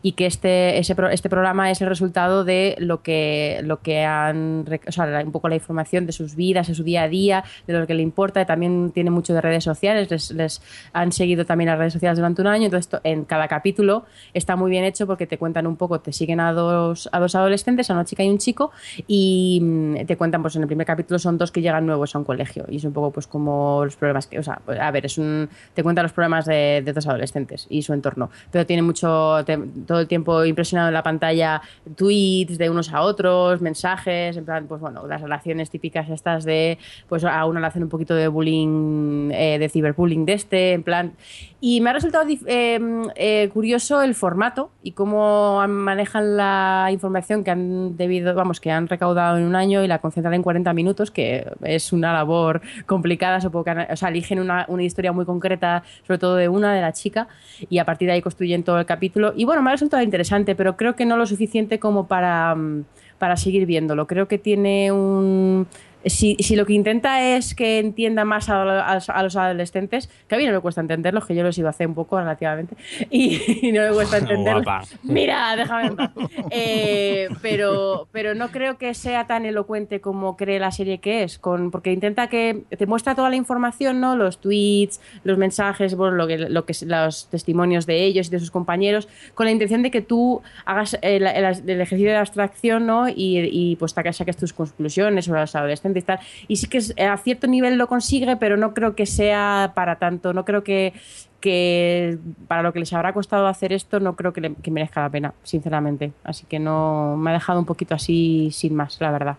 y 0.02 0.12
que 0.12 0.26
este, 0.26 0.78
ese, 0.78 0.94
este 1.12 1.28
programa 1.28 1.70
es 1.70 1.80
el 1.80 1.88
resultado 1.88 2.44
de 2.44 2.76
lo 2.78 3.02
que, 3.02 3.60
lo 3.64 3.80
que 3.80 4.04
han, 4.04 4.64
o 4.86 4.92
sea, 4.92 5.22
un 5.24 5.32
poco 5.32 5.48
la 5.48 5.54
información 5.56 6.06
de 6.06 6.12
sus 6.12 6.34
vidas, 6.36 6.68
de 6.68 6.74
su 6.74 6.82
día 6.84 7.02
a 7.02 7.08
día, 7.08 7.44
de 7.66 7.78
lo 7.78 7.86
que 7.86 7.94
le 7.94 8.02
importa. 8.02 8.44
También 8.44 8.90
tiene 8.92 9.10
mucho 9.10 9.34
de 9.34 9.40
redes 9.40 9.64
sociales, 9.64 10.10
les, 10.10 10.30
les 10.32 10.62
han 10.92 11.12
seguido 11.12 11.44
también 11.44 11.68
las 11.70 11.78
redes 11.78 11.92
sociales 11.92 12.18
durante 12.18 12.42
un 12.42 12.48
año. 12.48 12.64
Entonces, 12.64 12.88
to- 12.88 13.00
en 13.04 13.24
cada 13.24 13.48
capítulo 13.48 14.04
está 14.34 14.56
muy 14.56 14.70
bien 14.70 14.84
hecho 14.84 15.06
porque 15.06 15.26
te 15.26 15.38
cuentan 15.38 15.66
un 15.66 15.76
poco, 15.76 16.00
te 16.00 16.12
siguen 16.12 16.40
a 16.40 16.52
dos, 16.52 17.08
a 17.12 17.20
dos 17.20 17.34
adolescentes, 17.34 17.90
a 17.90 17.94
una 17.94 18.04
chica 18.04 18.24
y 18.24 18.30
un 18.30 18.38
chico, 18.38 18.70
y 19.06 19.60
mm, 19.62 20.06
te 20.06 20.16
cuentan, 20.16 20.42
pues 20.42 20.56
en 20.56 20.62
el 20.62 20.66
primer 20.68 20.86
capítulo 20.86 21.18
son 21.20 21.38
dos 21.38 21.52
que 21.52 21.62
llegan 21.62 21.86
nuevos 21.86 22.14
a 22.14 22.18
un 22.18 22.24
colegio 22.24 22.64
y 22.68 22.76
es 22.76 22.84
un 22.84 22.92
poco 22.92 23.10
pues 23.10 23.26
como 23.26 23.84
los 23.84 23.96
problemas 23.96 24.26
que, 24.26 24.38
o 24.38 24.42
sea, 24.42 24.60
a 24.80 24.90
ver, 24.90 25.06
es 25.06 25.18
un, 25.18 25.48
te 25.74 25.82
cuenta 25.82 26.02
los 26.02 26.12
problemas 26.12 26.46
de, 26.46 26.82
dos 26.94 27.06
adolescentes 27.06 27.66
y 27.70 27.82
su 27.82 27.92
entorno, 27.92 28.30
pero 28.50 28.66
tiene 28.66 28.82
mucho, 28.82 29.44
todo 29.86 30.00
el 30.00 30.08
tiempo 30.08 30.44
impresionado 30.44 30.88
en 30.88 30.94
la 30.94 31.02
pantalla 31.02 31.62
tweets 31.96 32.58
de 32.58 32.70
unos 32.70 32.92
a 32.92 33.02
otros, 33.02 33.60
mensajes, 33.60 34.36
en 34.36 34.44
plan, 34.44 34.66
pues 34.66 34.80
bueno, 34.80 35.06
las 35.06 35.20
relaciones 35.20 35.70
típicas 35.70 36.08
estas 36.10 36.44
de, 36.44 36.78
pues 37.08 37.24
a 37.24 37.44
uno 37.46 37.60
le 37.60 37.66
hacen 37.66 37.82
un 37.82 37.88
poquito 37.88 38.14
de 38.14 38.28
bullying, 38.28 39.30
eh, 39.32 39.58
de 39.58 39.68
ciberbullying 39.68 40.24
de 40.24 40.32
este, 40.32 40.72
en 40.72 40.82
plan, 40.82 41.12
y 41.60 41.80
me 41.80 41.90
ha 41.90 41.92
resultado 41.92 42.24
eh, 42.28 42.80
eh, 43.16 43.50
curioso 43.52 44.02
el 44.02 44.14
formato 44.14 44.70
y 44.82 44.92
cómo 44.92 45.66
manejan 45.68 46.36
la 46.36 46.88
información 46.90 47.44
que 47.44 47.50
han 47.50 47.96
debido, 47.96 48.34
vamos, 48.34 48.60
que 48.60 48.70
han 48.70 48.88
recaudado 48.88 49.36
en 49.36 49.44
un 49.44 49.54
año 49.54 49.84
y 49.84 49.88
la 49.88 49.98
concentran 49.98 50.34
en 50.34 50.42
40 50.42 50.72
minutos, 50.72 51.09
que 51.10 51.46
es 51.62 51.92
una 51.92 52.12
labor 52.12 52.60
complicada, 52.86 53.38
o 53.38 53.96
sea, 53.96 54.08
eligen 54.08 54.40
una, 54.40 54.64
una 54.68 54.82
historia 54.82 55.12
muy 55.12 55.24
concreta, 55.24 55.82
sobre 56.06 56.18
todo 56.18 56.36
de 56.36 56.48
una, 56.48 56.74
de 56.74 56.80
la 56.80 56.92
chica, 56.92 57.28
y 57.68 57.78
a 57.78 57.84
partir 57.84 58.06
de 58.08 58.14
ahí 58.14 58.22
construyen 58.22 58.62
todo 58.62 58.78
el 58.78 58.86
capítulo. 58.86 59.32
Y 59.36 59.44
bueno, 59.44 59.62
me 59.62 59.70
ha 59.70 59.72
resultado 59.72 60.02
interesante, 60.02 60.54
pero 60.54 60.76
creo 60.76 60.96
que 60.96 61.06
no 61.06 61.16
lo 61.16 61.26
suficiente 61.26 61.78
como 61.78 62.06
para, 62.06 62.54
mm, 62.54 62.84
para 63.18 63.36
seguir 63.36 63.66
viéndolo. 63.66 64.06
Creo 64.06 64.28
que 64.28 64.38
tiene 64.38 64.92
un... 64.92 65.66
Si, 66.06 66.36
si 66.40 66.56
lo 66.56 66.64
que 66.64 66.72
intenta 66.72 67.22
es 67.36 67.54
que 67.54 67.78
entienda 67.78 68.24
más 68.24 68.48
a, 68.48 68.62
a- 68.62 68.92
a 68.96 69.22
los 69.22 69.36
adolescentes, 69.36 70.08
que 70.28 70.34
a 70.34 70.38
mí 70.38 70.46
no 70.46 70.52
me 70.52 70.60
cuesta 70.60 70.80
entenderlo, 70.80 71.20
que 71.20 71.34
yo 71.34 71.42
lo 71.42 71.50
he 71.50 71.52
sido 71.52 71.68
hace 71.68 71.86
un 71.86 71.94
poco 71.94 72.18
relativamente, 72.18 72.74
y, 73.10 73.70
no 73.72 73.82
me 73.82 73.90
cuesta 73.92 74.16
entenderlo. 74.18 74.62
Guapa. 74.62 74.84
Mira, 75.02 75.54
déjame 75.56 75.88
en 75.88 75.96
paz. 75.96 76.10
Eh, 76.50 77.28
pero, 77.42 78.08
pero 78.12 78.34
no 78.34 78.48
creo 78.50 78.78
que 78.78 78.94
sea 78.94 79.26
tan 79.26 79.44
elocuente 79.44 80.00
como 80.00 80.36
cree 80.36 80.58
la 80.58 80.70
serie 80.72 80.98
que 80.98 81.22
es, 81.22 81.38
con, 81.38 81.70
porque 81.70 81.92
intenta 81.92 82.28
que 82.28 82.62
te 82.78 82.86
muestra 82.86 83.14
toda 83.14 83.28
la 83.30 83.36
información, 83.36 84.00
¿no? 84.00 84.16
Los 84.16 84.40
tweets, 84.40 85.00
los 85.24 85.36
mensajes, 85.38 85.94
bueno, 85.94 86.16
lo 86.16 86.26
que, 86.26 86.38
lo 86.38 86.64
que 86.64 86.74
los 86.86 87.28
testimonios 87.28 87.86
de 87.86 88.04
ellos 88.04 88.28
y 88.28 88.30
de 88.30 88.38
sus 88.40 88.50
compañeros, 88.50 89.08
con 89.34 89.46
la 89.46 89.52
intención 89.52 89.82
de 89.82 89.90
que 89.90 90.00
tú 90.00 90.40
hagas 90.64 90.98
el, 91.02 91.26
el- 91.26 91.44
el 91.70 91.80
ejercicio 91.80 92.10
de 92.10 92.16
abstracción, 92.16 92.86
¿no? 92.86 93.08
Y, 93.08 93.38
y, 93.52 93.76
pues 93.76 93.92
saques 93.92 94.36
tus 94.36 94.52
conclusiones 94.52 95.26
sobre 95.26 95.40
los 95.40 95.54
adolescentes 95.54 95.89
y 95.98 96.02
tal. 96.02 96.20
Y 96.48 96.56
sí 96.56 96.66
que 96.68 96.78
a 97.04 97.16
cierto 97.18 97.46
nivel 97.46 97.76
lo 97.76 97.88
consigue, 97.88 98.36
pero 98.36 98.56
no 98.56 98.72
creo 98.74 98.94
que 98.94 99.06
sea 99.06 99.72
para 99.74 99.96
tanto. 99.96 100.32
No 100.32 100.44
creo 100.44 100.62
que, 100.62 100.92
que 101.40 102.18
para 102.48 102.62
lo 102.62 102.72
que 102.72 102.78
les 102.80 102.92
habrá 102.92 103.12
costado 103.12 103.46
hacer 103.46 103.72
esto, 103.72 103.98
no 104.00 104.14
creo 104.16 104.32
que, 104.32 104.40
le- 104.40 104.54
que 104.54 104.70
merezca 104.70 105.00
la 105.02 105.10
pena, 105.10 105.34
sinceramente. 105.42 106.12
Así 106.24 106.46
que 106.46 106.58
no 106.58 107.16
me 107.16 107.30
ha 107.30 107.34
dejado 107.34 107.58
un 107.58 107.66
poquito 107.66 107.94
así 107.94 108.50
sin 108.52 108.74
más, 108.74 109.00
la 109.00 109.10
verdad. 109.10 109.36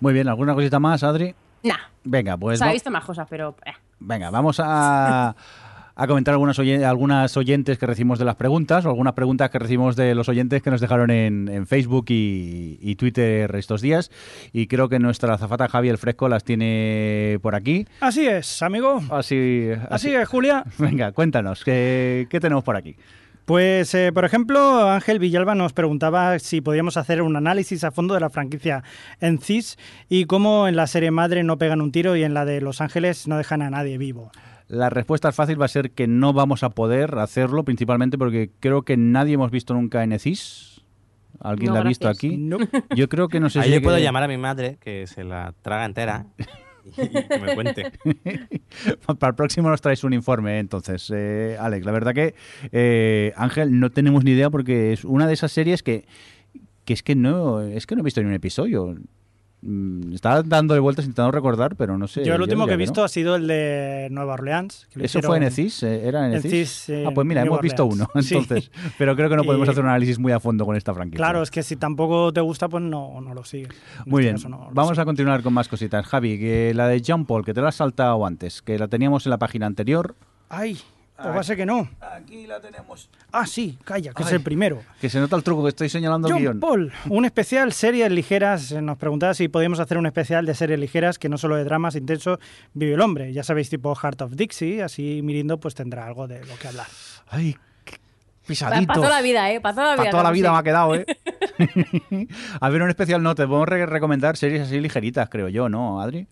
Muy 0.00 0.12
bien, 0.12 0.28
¿alguna 0.28 0.54
cosita 0.54 0.78
más, 0.78 1.02
Adri? 1.02 1.34
Nah. 1.62 1.74
Venga, 2.04 2.34
O 2.34 2.38
pues 2.38 2.58
sea, 2.58 2.66
va- 2.68 2.70
he 2.72 2.74
visto 2.74 2.90
más 2.90 3.04
cosas, 3.04 3.26
pero. 3.28 3.54
eh. 3.66 3.72
venga, 3.98 4.30
vamos 4.30 4.60
a, 4.62 5.34
a 5.98 6.06
comentar 6.06 6.32
algunas, 6.32 6.56
algunas 6.58 7.36
oyentes 7.36 7.76
que 7.76 7.84
recibimos 7.84 8.20
de 8.20 8.24
las 8.24 8.36
preguntas 8.36 8.86
o 8.86 8.88
algunas 8.88 9.14
preguntas 9.14 9.50
que 9.50 9.58
recibimos 9.58 9.96
de 9.96 10.14
los 10.14 10.28
oyentes 10.28 10.62
que 10.62 10.70
nos 10.70 10.80
dejaron 10.80 11.10
en, 11.10 11.48
en 11.48 11.66
Facebook 11.66 12.06
y, 12.08 12.78
y 12.80 12.94
Twitter 12.94 13.52
estos 13.56 13.82
días. 13.82 14.12
Y 14.52 14.68
creo 14.68 14.88
que 14.88 15.00
nuestra 15.00 15.34
azafata 15.34 15.68
Javi 15.68 15.88
el 15.88 15.98
Fresco 15.98 16.28
las 16.28 16.44
tiene 16.44 17.40
por 17.42 17.56
aquí. 17.56 17.84
Así 18.00 18.28
es, 18.28 18.62
amigo. 18.62 19.02
Así, 19.10 19.70
Así 19.90 20.14
es, 20.14 20.28
Julia. 20.28 20.64
Venga, 20.78 21.10
cuéntanos, 21.10 21.64
¿qué, 21.64 22.28
qué 22.30 22.38
tenemos 22.38 22.62
por 22.62 22.76
aquí? 22.76 22.94
Pues, 23.44 23.92
eh, 23.94 24.12
por 24.12 24.24
ejemplo, 24.24 24.88
Ángel 24.88 25.18
Villalba 25.18 25.56
nos 25.56 25.72
preguntaba 25.72 26.38
si 26.38 26.60
podíamos 26.60 26.96
hacer 26.96 27.22
un 27.22 27.34
análisis 27.34 27.82
a 27.82 27.90
fondo 27.90 28.14
de 28.14 28.20
la 28.20 28.30
franquicia 28.30 28.84
en 29.20 29.38
CIS 29.38 29.78
y 30.08 30.26
cómo 30.26 30.68
en 30.68 30.76
la 30.76 30.86
serie 30.86 31.10
madre 31.10 31.42
no 31.42 31.58
pegan 31.58 31.80
un 31.80 31.90
tiro 31.90 32.14
y 32.14 32.22
en 32.22 32.34
la 32.34 32.44
de 32.44 32.60
Los 32.60 32.80
Ángeles 32.80 33.26
no 33.26 33.36
dejan 33.36 33.62
a 33.62 33.70
nadie 33.70 33.98
vivo. 33.98 34.30
La 34.68 34.90
respuesta 34.90 35.32
fácil 35.32 35.60
va 35.60 35.64
a 35.64 35.68
ser 35.68 35.92
que 35.92 36.06
no 36.06 36.32
vamos 36.34 36.62
a 36.62 36.70
poder 36.70 37.18
hacerlo, 37.18 37.64
principalmente 37.64 38.18
porque 38.18 38.50
creo 38.60 38.82
que 38.82 38.96
nadie 38.96 39.34
hemos 39.34 39.50
visto 39.50 39.72
nunca 39.74 40.06
NCIS. 40.06 40.82
¿Alguien 41.40 41.68
No, 41.68 41.74
la 41.74 41.80
ha 41.80 41.84
visto 41.84 42.08
aquí? 42.08 42.36
No. 42.36 42.58
Yo 42.94 43.08
creo 43.08 43.28
que 43.28 43.40
no 43.40 43.48
sé 43.48 43.60
Ahí 43.60 43.64
si 43.66 43.70
le 43.70 43.76
llegue- 43.76 43.84
puedo 43.84 43.98
llamar 43.98 44.24
a 44.24 44.28
mi 44.28 44.36
madre, 44.36 44.76
que 44.80 45.06
se 45.06 45.24
la 45.24 45.54
traga 45.62 45.84
entera, 45.84 46.26
y, 46.84 46.90
que 47.08 47.38
me 47.40 47.54
cuente. 47.54 47.92
Para 49.18 49.30
el 49.30 49.34
próximo 49.36 49.70
nos 49.70 49.80
traes 49.80 50.04
un 50.04 50.12
informe, 50.12 50.56
¿eh? 50.56 50.58
entonces, 50.58 51.10
eh, 51.14 51.56
Alex. 51.60 51.86
La 51.86 51.92
verdad 51.92 52.12
que, 52.12 52.34
eh, 52.72 53.32
Ángel, 53.36 53.78
no 53.78 53.90
tenemos 53.90 54.24
ni 54.24 54.32
idea 54.32 54.50
porque 54.50 54.92
es 54.92 55.04
una 55.04 55.26
de 55.26 55.34
esas 55.34 55.52
series 55.52 55.82
que, 55.82 56.06
que 56.84 56.92
es 56.94 57.02
que 57.02 57.14
no 57.14 57.60
es 57.62 57.86
que 57.86 57.94
no 57.94 58.00
he 58.00 58.04
visto 58.04 58.20
ni 58.20 58.26
un 58.28 58.34
episodio. 58.34 58.96
Mm, 59.60 60.12
Estaba 60.14 60.42
dando 60.44 60.80
vueltas 60.80 61.04
intentando 61.04 61.32
recordar, 61.32 61.74
pero 61.74 61.98
no 61.98 62.06
sé. 62.06 62.24
Yo 62.24 62.34
el 62.36 62.42
último 62.42 62.66
que 62.66 62.74
he 62.74 62.76
visto 62.76 63.00
no. 63.00 63.04
ha 63.04 63.08
sido 63.08 63.34
el 63.36 63.48
de 63.48 64.06
Nueva 64.10 64.34
Orleans. 64.34 64.86
que 64.92 65.04
¿Eso 65.04 65.20
fue 65.20 65.36
en 65.38 65.42
ECIS? 65.44 65.82
Eh, 65.82 66.06
¿Era 66.06 66.32
en? 66.32 66.40
CIS, 66.40 66.90
ah, 67.06 67.10
pues 67.12 67.26
mira, 67.26 67.42
hemos 67.42 67.60
visto 67.60 67.84
uno. 67.84 68.08
Sí. 68.22 68.36
entonces. 68.36 68.70
Pero 68.98 69.16
creo 69.16 69.28
que 69.28 69.36
no 69.36 69.42
podemos 69.44 69.66
Y- 69.66 69.70
hacer 69.70 69.82
un 69.82 69.90
análisis 69.90 70.18
muy 70.18 70.30
a 70.32 70.38
fondo 70.38 70.64
con 70.64 70.76
esta 70.76 70.94
franquicia. 70.94 71.16
Claro, 71.16 71.42
es 71.42 71.50
que 71.50 71.62
si 71.62 71.74
tampoco 71.76 72.32
te 72.32 72.40
gusta, 72.40 72.68
pues 72.68 72.82
no, 72.84 73.20
no 73.20 73.34
lo 73.34 73.44
sigues. 73.44 73.70
Muy 74.06 74.26
este 74.26 74.38
bien, 74.46 74.50
no 74.50 74.68
vamos 74.72 74.98
a 74.98 75.04
continuar 75.04 75.42
con 75.42 75.52
más 75.52 75.66
cositas. 75.68 76.06
Javi, 76.06 76.38
que 76.38 76.72
la 76.74 76.86
de 76.86 77.00
Jean 77.02 77.24
Paul, 77.26 77.44
que 77.44 77.52
te 77.52 77.60
la 77.60 77.68
has 77.68 77.76
saltado 77.76 78.24
antes, 78.24 78.62
que 78.62 78.78
la 78.78 78.86
teníamos 78.88 79.26
en 79.26 79.30
la 79.30 79.38
página 79.38 79.66
anterior, 79.66 80.14
Ay, 80.50 80.78
o 81.18 81.28
va 81.30 81.40
a 81.40 81.42
ser 81.42 81.56
que 81.56 81.66
no. 81.66 81.88
Aquí 82.00 82.46
la 82.46 82.60
tenemos. 82.60 83.08
Ah, 83.32 83.46
sí, 83.46 83.76
calla, 83.84 84.12
que 84.12 84.22
es 84.22 84.32
el 84.32 84.40
primero. 84.40 84.82
Que 85.00 85.08
se 85.10 85.18
nota 85.18 85.34
el 85.36 85.42
truco 85.42 85.62
que 85.64 85.70
estoy 85.70 85.88
señalando 85.88 86.28
John 86.28 86.38
guion. 86.38 86.60
Paul, 86.60 86.92
un 87.08 87.24
especial 87.24 87.72
series 87.72 88.10
ligeras. 88.10 88.72
Eh, 88.72 88.80
Nos 88.80 88.96
preguntaba 88.98 89.34
si 89.34 89.48
podíamos 89.48 89.80
hacer 89.80 89.98
un 89.98 90.06
especial 90.06 90.46
de 90.46 90.54
series 90.54 90.78
ligeras 90.78 91.18
que 91.18 91.28
no 91.28 91.36
solo 91.38 91.56
de 91.56 91.64
dramas 91.64 91.96
intensos 91.96 92.38
vive 92.74 92.94
el 92.94 93.00
hombre. 93.00 93.32
Ya 93.32 93.42
sabéis, 93.42 93.68
tipo 93.70 93.94
Heart 93.94 94.22
of 94.22 94.32
Dixie, 94.36 94.82
así 94.82 95.20
Mirindo 95.22 95.58
pues 95.58 95.74
tendrá 95.74 96.06
algo 96.06 96.28
de 96.28 96.44
lo 96.46 96.56
que 96.56 96.68
hablar. 96.68 96.86
Ay, 97.28 97.56
pisadito. 98.46 98.92
toda 98.94 99.10
la 99.10 99.20
vida, 99.20 99.50
¿eh? 99.52 99.60
Para 99.60 99.74
toda 99.74 99.86
la 99.88 99.92
vida. 99.94 99.98
Para 100.02 100.10
toda 100.10 100.22
la 100.22 100.30
vida 100.30 100.48
sí. 100.48 100.52
me 100.52 100.58
ha 100.58 100.62
quedado, 100.62 100.94
¿eh? 100.94 101.06
a 102.60 102.68
ver, 102.68 102.82
un 102.82 102.88
especial 102.90 103.22
no, 103.22 103.34
te 103.34 103.46
podemos 103.46 103.68
re- 103.68 103.86
recomendar 103.86 104.36
series 104.36 104.62
así 104.62 104.80
ligeritas, 104.80 105.28
creo 105.28 105.48
yo, 105.48 105.68
¿no, 105.68 106.00
Adri? 106.00 106.26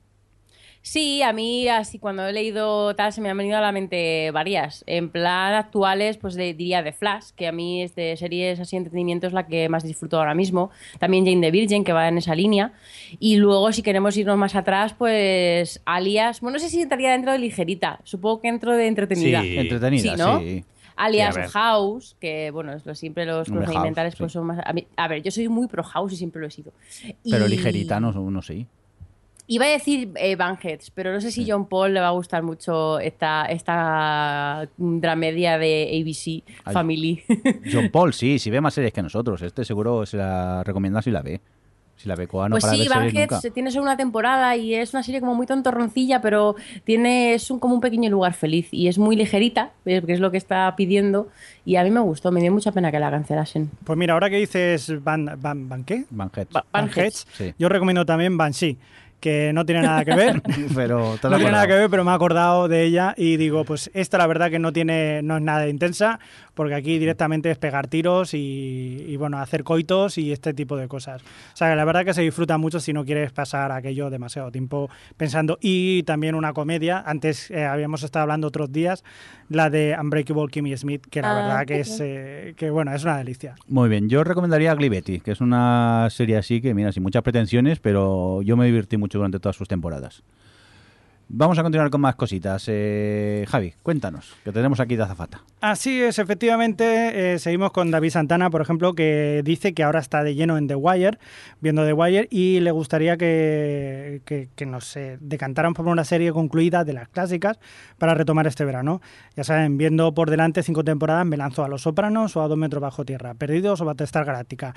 Sí, 0.89 1.21
a 1.21 1.33
mí 1.33 1.67
así 1.67 1.99
cuando 1.99 2.25
he 2.29 2.33
leído 2.33 2.95
tal 2.95 3.13
se 3.13 3.21
me 3.21 3.29
han 3.29 3.37
venido 3.37 3.59
a 3.59 3.61
la 3.61 3.73
mente 3.73 4.31
varias. 4.31 4.85
En 4.87 5.09
plan 5.11 5.53
actuales, 5.55 6.17
pues 6.17 6.37
de- 6.37 6.55
diría 6.55 6.85
de 6.85 6.93
Flash, 6.93 7.31
que 7.35 7.49
a 7.49 7.53
mí 7.53 7.83
es 7.83 7.97
de 7.97 8.17
series 8.17 8.61
así 8.61 8.77
de 8.77 8.79
entretenimiento 8.79 9.27
es 9.27 9.33
la 9.33 9.49
que 9.49 9.69
más 9.69 9.83
disfruto 9.83 10.17
ahora 10.17 10.33
mismo. 10.37 10.71
También 11.01 11.25
Jane 11.27 11.41
the 11.41 11.51
Virgin, 11.51 11.83
que 11.83 11.93
va 11.93 12.07
en 12.07 12.19
esa 12.19 12.37
línea. 12.37 12.73
Y 13.19 13.35
luego, 13.39 13.73
si 13.73 13.83
queremos 13.83 14.17
irnos 14.17 14.39
más 14.39 14.55
atrás, 14.55 14.95
pues 14.97 15.83
Alias, 15.87 16.41
bueno, 16.41 16.55
no 16.55 16.61
sé 16.61 16.71
si 16.71 16.81
entraría 16.81 17.11
dentro 17.11 17.33
de 17.33 17.41
ligerita, 17.41 17.99
supongo 18.05 18.41
que 18.43 18.49
dentro 18.53 18.71
de 18.77 18.87
entretenida. 18.87 19.43
Sí. 19.43 19.59
Entretenida, 19.59 20.13
Sí, 20.13 20.17
¿no? 20.17 20.39
sí. 20.39 20.65
Alias 20.95 21.35
Sí. 21.35 21.41
House, 21.53 22.17
que 22.21 22.53
bueno, 22.53 22.73
es 22.75 22.87
lo- 22.87 22.95
siempre 22.95 23.27
los 23.27 23.49
procedimentales 23.51 24.15
pues 24.15 24.31
sí. 24.31 24.35
son 24.35 24.47
más... 24.47 24.61
A, 24.65 24.73
mí- 24.73 24.87
a 24.97 25.09
ver, 25.09 25.21
yo 25.25 25.33
soy 25.33 25.49
muy 25.49 25.67
pro 25.67 25.83
House 25.83 26.13
y 26.13 26.17
siempre 26.17 26.41
lo 26.41 26.47
he 26.47 26.51
sido. 26.53 26.73
Pero 27.29 27.47
Y- 27.47 27.51
ligerita, 27.51 27.99
no, 27.99 28.13
no 28.13 28.41
sé. 28.41 28.67
Iba 29.49 29.67
a 29.67 29.69
decir 29.69 30.11
eh, 30.17 30.35
Banheads, 30.35 30.91
pero 30.91 31.13
no 31.13 31.21
sé 31.21 31.31
si 31.31 31.49
John 31.49 31.69
Paul 31.69 31.95
le 31.95 32.01
va 32.01 32.09
a 32.09 32.13
gustar 32.13 32.43
mucho 32.43 32.99
esta, 32.99 33.45
esta 33.47 34.69
dramedia 34.77 35.59
de 35.59 35.89
ABC 36.03 36.43
Ay. 36.65 36.73
Family. 36.75 37.23
John 37.73 37.91
Paul, 37.91 38.13
sí, 38.13 38.39
si 38.39 38.51
ve 38.51 38.61
más 38.61 38.75
series 38.75 38.93
que 38.93 39.03
nosotros. 39.03 39.43
Este 39.43 39.65
seguro 39.65 40.05
se 40.07 40.17
la 40.17 40.65
recomienda 40.65 41.01
si 41.03 41.11
la 41.11 41.23
ve. 41.23 41.41
Si 41.99 42.09
la 42.11 42.15
ve 42.15 42.29
Coa 42.29 42.47
no 42.51 42.55
pues 42.55 42.65
para 42.65 42.77
sí, 42.77 42.89
Banheads 42.89 43.33
nunca. 43.43 43.51
tiene 43.55 43.71
solo 43.71 43.85
una 43.85 43.97
temporada 43.97 44.55
y 44.55 44.75
es 44.75 44.93
una 44.93 45.03
serie 45.03 45.21
como 45.21 45.35
muy 45.35 45.47
tontorroncilla, 45.47 46.21
pero 46.21 46.55
tiene 46.85 47.33
es 47.33 47.51
un, 47.51 47.59
como 47.59 47.75
un 47.75 47.81
pequeño 47.81 48.11
lugar 48.11 48.35
feliz 48.35 48.69
y 48.71 48.89
es 48.89 48.99
muy 48.99 49.17
ligerita, 49.17 49.71
eh, 49.87 50.03
que 50.05 50.13
es 50.13 50.21
lo 50.21 50.31
que 50.31 50.37
está 50.37 50.75
pidiendo 50.77 51.29
y 51.65 51.77
a 51.77 51.85
mí 51.85 51.91
me 51.91 52.01
gustó, 52.01 52.31
me 52.33 52.43
dio 52.43 52.53
mucha 52.53 52.71
pena 52.71 52.91
que 52.93 52.99
la 53.01 53.11
cancelasen. 53.11 53.71
Pues 53.85 53.97
mira, 53.99 54.13
ahora 54.13 54.29
que 54.29 54.37
dices 54.37 54.93
Van, 55.03 55.39
van, 55.41 55.71
van 55.71 55.85
¿qué? 55.85 56.05
Banheads. 56.11 56.53
Ba- 56.53 56.67
Van 56.71 56.89
Banheads. 56.89 56.99
Heads, 56.99 57.27
Sí. 57.33 57.55
yo 57.59 57.71
recomiendo 57.71 58.05
también 58.05 58.37
Banshee, 58.37 58.77
que 59.21 59.53
no 59.53 59.65
tiene 59.65 59.83
nada 59.83 60.05
que 60.05 60.15
ver. 60.15 60.43
Pero 60.75 61.19
te 61.21 61.29
No 61.29 61.37
tiene 61.37 61.53
nada 61.53 61.67
que 61.67 61.75
ver, 61.75 61.91
pero 61.91 62.05
me 62.05 62.11
he 62.11 62.15
acordado 62.15 62.69
de 62.69 62.85
ella 62.85 63.15
y 63.17 63.37
digo, 63.37 63.65
pues 63.65 63.91
esta 63.95 64.19
la 64.19 64.27
verdad 64.27 64.51
que 64.51 64.59
no 64.59 64.73
tiene, 64.73 65.23
no 65.23 65.37
es 65.37 65.43
nada 65.43 65.69
intensa, 65.69 66.21
porque 66.57 66.75
aquí 66.75 66.99
directamente 66.99 67.51
es 67.51 67.59
pegar 67.59 67.87
tiros 67.87 68.33
y, 68.33 69.05
y, 69.07 69.17
bueno, 69.17 69.39
hacer 69.39 69.63
coitos 69.63 70.17
y 70.17 70.33
este 70.33 70.55
tipo 70.55 70.77
de 70.77 70.89
cosas. 70.89 71.23
O 71.23 71.57
sea, 71.57 71.69
que 71.71 71.77
la 71.77 71.85
verdad 71.85 72.05
que 72.05 72.15
se 72.15 72.23
disfruta 72.23 72.57
mucho 72.57 72.81
si 72.81 72.95
no 72.95 73.05
quieres 73.05 73.31
pasar 73.31 73.71
aquello 73.73 74.09
demasiado 74.09 74.51
tiempo 74.51 74.89
pensando. 75.19 75.59
Y 75.61 76.03
también 76.05 76.35
una 76.35 76.55
comedia, 76.55 77.05
antes 77.07 77.51
eh, 77.51 77.65
habíamos 77.67 78.03
estado 78.03 78.23
hablando 78.23 78.49
otros 78.49 78.73
días, 78.73 79.05
la 79.51 79.69
de 79.69 79.95
Unbreakable 80.01 80.49
Kimmy 80.51 80.75
Smith, 80.77 81.07
que 81.11 81.21
la 81.21 81.31
Ah, 81.31 81.43
verdad 81.43 81.67
que 81.67 81.81
es, 81.81 82.01
eh, 82.01 82.55
que 82.57 82.71
bueno, 82.71 82.93
es 82.95 83.05
una 83.05 83.19
delicia. 83.19 83.55
Muy 83.69 83.91
bien, 83.91 84.09
yo 84.09 84.25
recomendaría 84.25 84.75
Glibetti, 84.75 85.21
que 85.21 85.33
es 85.33 85.43
una 85.43 86.09
serie 86.11 86.39
así 86.39 86.63
que, 86.63 86.73
mira, 86.73 86.91
sin 86.91 87.03
muchas 87.03 87.23
pretensiones, 87.23 87.81
pero 87.81 88.41
yo 88.41 88.57
me 88.57 88.65
divertí 88.65 88.97
mucho 88.97 89.19
durante 89.19 89.39
todas 89.41 89.57
sus 89.57 89.69
temporadas. 89.69 90.23
Vamos 91.29 91.59
a 91.59 91.65
continuar 91.65 91.91
con 91.91 92.01
más 92.01 92.15
cositas. 92.15 92.65
Eh, 92.69 93.45
Javi, 93.49 93.75
cuéntanos, 93.83 94.37
que 94.45 94.53
tenemos 94.53 94.79
aquí 94.79 94.95
de 94.95 95.03
azafata. 95.03 95.43
Así 95.61 96.01
es, 96.01 96.21
efectivamente, 96.21 97.35
eh, 97.35 97.39
seguimos 97.41 97.73
con 97.73 97.91
David 97.91 98.11
Santana, 98.11 98.49
por 98.49 98.61
ejemplo, 98.61 98.95
que 98.95 99.43
dice 99.45 99.75
que 99.75 99.83
ahora 99.83 99.99
está 99.99 100.23
de 100.23 100.37
lleno 100.37 100.57
en 100.57 100.69
The 100.69 100.77
Wire, 100.77 101.19
viendo 101.61 101.85
The 101.85 101.95
Wire, 101.95 102.29
y 102.31 102.61
le 102.61 102.71
gustaría 102.71 103.17
que, 103.17 104.23
que, 104.25 104.51
que 104.55 104.67
nos 104.67 104.97
eh, 104.97 105.19
decantaran 105.21 105.75
por 105.75 105.89
una 105.89 106.05
serie 106.05 106.33
concluida 106.33 106.85
de 106.85 106.93
las 106.93 107.09
clásicas 107.09 107.59
para 107.99 108.15
retomar 108.15 108.47
este 108.47 108.65
verano. 108.65 109.01
Ya 109.35 109.43
saben, 109.43 109.79
viendo 109.79 110.15
por 110.15 110.31
delante 110.31 110.63
cinco 110.63 110.85
temporadas, 110.85 111.27
me 111.27 111.37
lanzo 111.37 111.65
a 111.65 111.69
Los 111.69 111.83
Sopranos 111.83 112.37
o 112.37 112.43
a 112.43 112.47
Dos 112.47 112.57
Metros 112.57 112.81
Bajo 112.81 113.05
Tierra, 113.05 113.35
Perdidos 113.35 113.81
o 113.81 113.85
Battlestar 113.85 114.25
Galáctica. 114.25 114.75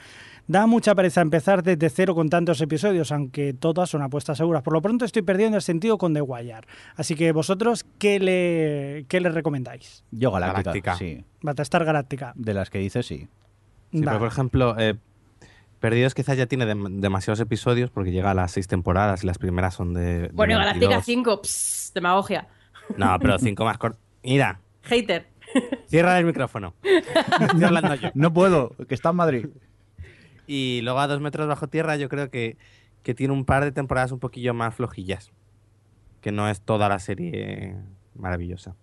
Da 0.48 0.66
mucha 0.66 0.96
pereza 0.96 1.22
empezar 1.22 1.62
desde 1.62 1.92
cero 1.92 2.16
con 2.16 2.28
tantos 2.28 2.60
episodios, 2.60 3.12
aunque 3.12 3.54
todas 3.54 3.88
son 3.88 4.02
apuestas 4.02 4.40
seguras. 4.40 4.64
Por 4.64 4.74
lo 4.74 4.82
pronto 4.82 5.06
estoy 5.06 5.22
perdiendo 5.22 5.56
el 5.56 5.62
sentido 5.62 6.00
con 6.00 6.16
The 6.16 6.22
Wire. 6.22 6.39
Así 6.96 7.16
que 7.16 7.32
vosotros, 7.32 7.86
¿qué 7.98 8.20
le, 8.20 9.06
qué 9.08 9.20
le 9.20 9.30
recomendáis? 9.30 10.04
Yo, 10.12 10.32
Galáctica. 10.32 10.62
Galáctica. 10.64 10.96
Sí. 10.96 11.24
Battlestar 11.42 11.86
Galáctica. 11.86 12.34
De 12.36 12.54
las 12.54 12.70
que 12.70 12.80
dices, 12.80 13.06
sí. 13.06 13.28
Sí, 13.92 14.00
Vale. 14.00 14.06
pero 14.06 14.20
por 14.20 14.28
ejemplo, 14.28 14.76
eh, 14.80 14.96
Perdidos 15.80 16.14
quizás 16.14 16.38
ya 16.38 16.46
tiene 16.46 16.66
dem- 16.66 17.00
demasiados 17.00 17.40
episodios 17.40 17.90
porque 17.90 18.12
llega 18.12 18.32
a 18.32 18.34
las 18.34 18.52
seis 18.52 18.68
temporadas 18.68 19.24
y 19.24 19.28
las 19.28 19.38
primeras 19.38 19.74
son 19.76 19.94
de. 19.94 20.22
de 20.24 20.28
Bueno, 20.34 20.56
Galáctica 20.58 20.88
22. 20.90 21.06
5, 21.06 21.42
pss, 21.42 21.92
demagogia. 21.96 22.48
No, 22.98 23.18
pero 23.20 23.40
cinco 23.40 23.64
más 23.66 23.78
cortas. 23.78 24.02
Mira, 24.24 24.60
Hater. 24.84 25.28
cierra 25.88 26.20
el 26.20 26.26
micrófono. 26.26 26.74
Estoy 26.84 27.64
hablando 27.64 27.96
yo. 27.96 28.10
No 28.14 28.34
puedo, 28.34 28.76
que 28.88 28.94
está 28.94 29.10
en 29.12 29.16
Madrid. 29.16 29.46
Y 30.48 30.82
luego 30.84 31.00
a 31.00 31.08
dos 31.08 31.22
metros 31.22 31.48
bajo 31.48 31.68
tierra 31.68 31.96
yo 31.96 32.10
creo 32.10 32.30
que, 32.30 32.58
que 33.04 33.14
tiene 33.14 33.34
un 33.34 33.46
par 33.46 33.64
de 33.64 33.72
temporadas 33.72 34.12
un 34.12 34.20
poquillo 34.20 34.54
más 34.54 34.76
flojillas. 34.76 35.32
Que 36.22 36.32
no 36.32 36.50
es 36.50 36.62
toda 36.62 36.90
la 36.90 37.00
serie 37.00 37.76
maravillosa. 38.16 38.76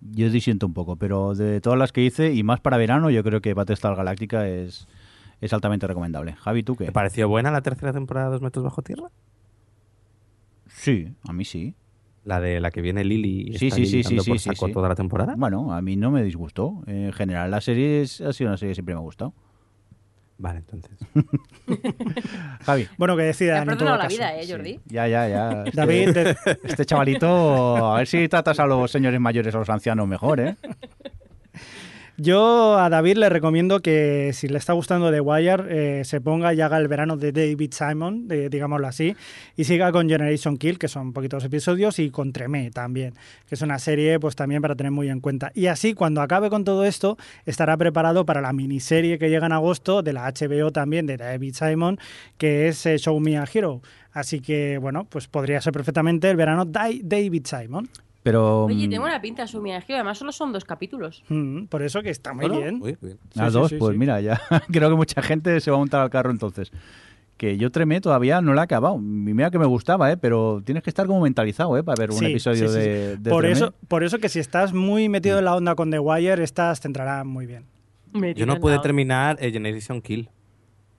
Yo 0.00 0.30
disiento 0.30 0.66
un 0.66 0.74
poco, 0.74 0.96
pero 0.96 1.34
de 1.34 1.60
todas 1.60 1.78
las 1.78 1.92
que 1.92 2.02
hice, 2.02 2.32
y 2.32 2.42
más 2.42 2.60
para 2.60 2.76
verano, 2.76 3.10
yo 3.10 3.22
creo 3.24 3.40
que 3.40 3.52
Battlestar 3.52 3.96
Galáctica 3.96 4.46
es, 4.48 4.86
es 5.40 5.52
altamente 5.52 5.86
recomendable. 5.86 6.34
Javi, 6.34 6.62
¿tú 6.62 6.76
qué? 6.76 6.86
¿Te 6.86 6.92
pareció 6.92 7.28
buena 7.28 7.50
la 7.50 7.62
tercera 7.62 7.92
temporada 7.92 8.26
de 8.28 8.32
dos 8.32 8.42
metros 8.42 8.64
bajo 8.64 8.80
tierra? 8.82 9.08
Sí, 10.66 11.12
a 11.26 11.32
mí 11.32 11.44
sí. 11.44 11.74
La 12.24 12.40
de 12.40 12.60
la 12.60 12.70
que 12.70 12.80
viene 12.82 13.04
Lily 13.04 13.48
y 13.48 13.58
Sí, 13.58 13.66
está 13.66 13.76
sí, 13.76 13.86
sí, 13.86 14.02
sí, 14.02 14.16
por 14.30 14.38
sí, 14.38 14.50
sí. 14.54 14.72
toda 14.72 14.88
la 14.88 14.94
temporada. 14.94 15.34
Bueno, 15.36 15.72
a 15.72 15.80
mí 15.82 15.96
no 15.96 16.10
me 16.10 16.22
disgustó. 16.22 16.82
En 16.86 17.12
general, 17.12 17.50
la 17.50 17.60
serie 17.60 18.02
es- 18.02 18.20
ha 18.20 18.32
sido 18.32 18.50
una 18.50 18.56
serie 18.56 18.70
que 18.72 18.74
siempre 18.76 18.94
me 18.94 19.00
ha 19.00 19.02
gustado. 19.02 19.32
Vale, 20.38 20.60
entonces. 20.60 20.92
Javi. 22.64 22.86
Bueno, 22.96 23.16
que 23.16 23.24
Te 23.60 23.66
perdonado 23.66 23.78
todo 23.78 23.96
la 23.96 24.02
caso. 24.04 24.16
vida, 24.16 24.40
¿eh, 24.40 24.46
Jordi? 24.48 24.80
Ya, 24.86 25.08
ya, 25.08 25.28
ya. 25.28 25.62
Este- 25.66 25.76
David, 25.76 26.16
Este 26.62 26.84
chavalito, 26.86 27.92
a 27.94 27.98
ver 27.98 28.06
si 28.06 28.28
tratas 28.28 28.60
a 28.60 28.66
los 28.66 28.90
señores 28.90 29.18
mayores 29.20 29.52
o 29.54 29.58
a 29.58 29.60
los 29.60 29.68
ancianos 29.70 30.06
mejor, 30.06 30.40
¿eh? 30.40 30.56
yo 32.20 32.76
a 32.78 32.90
David 32.90 33.16
le 33.16 33.28
recomiendo 33.28 33.80
que 33.80 34.32
si 34.34 34.48
le 34.48 34.58
está 34.58 34.72
gustando 34.72 35.10
The 35.12 35.20
Wire, 35.20 35.64
eh, 36.00 36.04
se 36.04 36.20
ponga 36.20 36.52
y 36.52 36.60
haga 36.60 36.76
el 36.76 36.88
verano 36.88 37.16
de 37.16 37.30
David 37.32 37.72
Simon, 37.72 38.26
de- 38.26 38.48
digámoslo 38.50 38.86
así, 38.88 39.14
y 39.56 39.64
siga 39.64 39.92
con 39.92 40.08
Generation 40.08 40.58
Kill, 40.58 40.78
que 40.78 40.88
son 40.88 41.12
poquitos 41.12 41.44
episodios, 41.44 41.98
y 42.00 42.10
con 42.10 42.32
Tremé 42.32 42.70
también, 42.72 43.14
que 43.48 43.54
es 43.54 43.62
una 43.62 43.78
serie 43.78 44.18
pues 44.18 44.34
también 44.34 44.60
para 44.60 44.74
tener 44.74 44.90
muy 44.92 45.08
en 45.08 45.20
cuenta. 45.20 45.52
Y 45.54 45.66
así, 45.66 45.94
cuando 45.94 46.20
acabe 46.20 46.50
con 46.50 46.64
todo 46.64 46.84
esto, 46.84 47.16
estará 47.46 47.76
preparado 47.76 48.26
para 48.26 48.40
la 48.40 48.52
miniserie 48.52 49.18
que 49.18 49.30
llega 49.30 49.46
en 49.46 49.52
agosto 49.52 50.02
de 50.02 50.12
la 50.12 50.26
HBO 50.26 50.72
también, 50.72 51.06
de 51.06 51.16
David 51.16 51.54
Simon, 51.54 51.98
que 52.36 52.68
es 52.68 52.84
eh, 52.86 52.98
Show 52.98 53.18
Me 53.20 53.38
a 53.38 53.44
Hero. 53.52 53.80
Así 54.12 54.40
que, 54.40 54.78
bueno, 54.78 55.04
pues 55.08 55.28
podría 55.28 55.60
ser 55.60 55.72
perfectamente 55.72 56.28
el 56.28 56.36
verano 56.36 56.64
Di- 56.64 57.02
David 57.04 57.46
Simon. 57.46 57.88
Pero. 58.28 58.64
Oye, 58.66 58.86
mm, 58.86 58.90
tengo 58.90 59.04
una 59.06 59.20
pinta 59.22 59.46
su 59.46 59.62
que 59.62 59.94
además 59.94 60.18
solo 60.18 60.32
son 60.32 60.52
dos 60.52 60.64
capítulos. 60.64 61.24
Mm, 61.30 61.64
por 61.64 61.82
eso 61.82 62.02
que 62.02 62.10
está 62.10 62.34
muy 62.34 62.44
¿Solo? 62.44 62.58
bien. 62.60 62.78
Uy, 62.82 62.96
bien. 63.00 63.18
A 63.36 63.44
Sí, 63.46 63.46
sí, 63.46 63.52
dos, 63.52 63.68
sí, 63.70 63.76
pues 63.78 63.92
sí. 63.94 63.98
mira, 63.98 64.20
ya 64.20 64.38
creo 64.70 64.90
que 64.90 64.96
mucha 64.96 65.22
gente 65.22 65.58
se 65.60 65.70
va 65.70 65.76
a 65.78 65.80
montar 65.80 66.02
al 66.02 66.10
carro 66.10 66.30
entonces. 66.30 66.70
Que 67.38 67.56
yo 67.56 67.70
tremé 67.70 68.00
todavía 68.02 68.40
no 68.42 68.52
la 68.52 68.62
he 68.62 68.64
acabado. 68.64 68.98
Mira 68.98 69.50
que 69.50 69.58
me 69.58 69.64
gustaba, 69.64 70.10
¿eh? 70.12 70.16
pero 70.18 70.60
tienes 70.64 70.82
que 70.82 70.90
estar 70.90 71.06
como 71.06 71.20
mentalizado 71.22 71.76
¿eh? 71.78 71.82
para 71.84 71.98
ver 72.00 72.10
un 72.10 72.18
Sí, 72.18 72.26
episodio 72.26 72.68
sí, 72.68 72.74
sí, 72.74 72.82
sí. 72.82 72.88
de, 72.90 73.16
de 73.16 73.30
por 73.30 73.40
Tremé. 73.44 73.52
eso 73.56 73.74
por 73.86 74.02
eso 74.04 74.18
que 74.18 74.28
si 74.28 74.40
estás 74.40 74.74
muy 74.74 75.08
metido 75.08 75.38
en 75.38 75.44
la 75.46 75.54
onda 75.56 75.74
con 75.74 75.90
The 75.90 76.00
Wire, 76.00 76.42
estas 76.42 76.80
te 76.80 76.88
entrarán 76.88 77.28
muy 77.28 77.46
bien. 77.46 77.64
Yo 78.34 78.44
no 78.44 78.58
pude 78.60 78.78
terminar 78.80 79.36
eh, 79.40 79.50
Generation 79.52 80.02
Kill. 80.02 80.28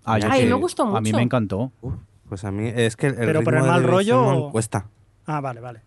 Ah, 0.05 0.17
yo 0.17 0.27
Ay, 0.31 0.41
sí. 0.43 0.47
me 0.47 0.53
gustó 0.55 0.83
A 0.83 1.01
mí 1.01 1.09
mucho. 1.09 1.17
me 1.17 1.23
encantó. 1.23 1.71
Uf, 1.81 1.93
pues 2.27 2.43
a 2.45 2.51
mí 2.51 2.71
es 2.73 2.95
que 2.95 3.07
el 3.07 3.15
¿Pero 3.15 3.43
por 3.43 3.53
el 3.55 3.61
mal 3.63 3.81
de 3.81 3.87
rollo 3.87 4.23
o- 4.47 4.51
cuesta. 4.51 4.87
Ah, 5.25 5.41
vale, 5.41 5.59
vale. 5.59 5.81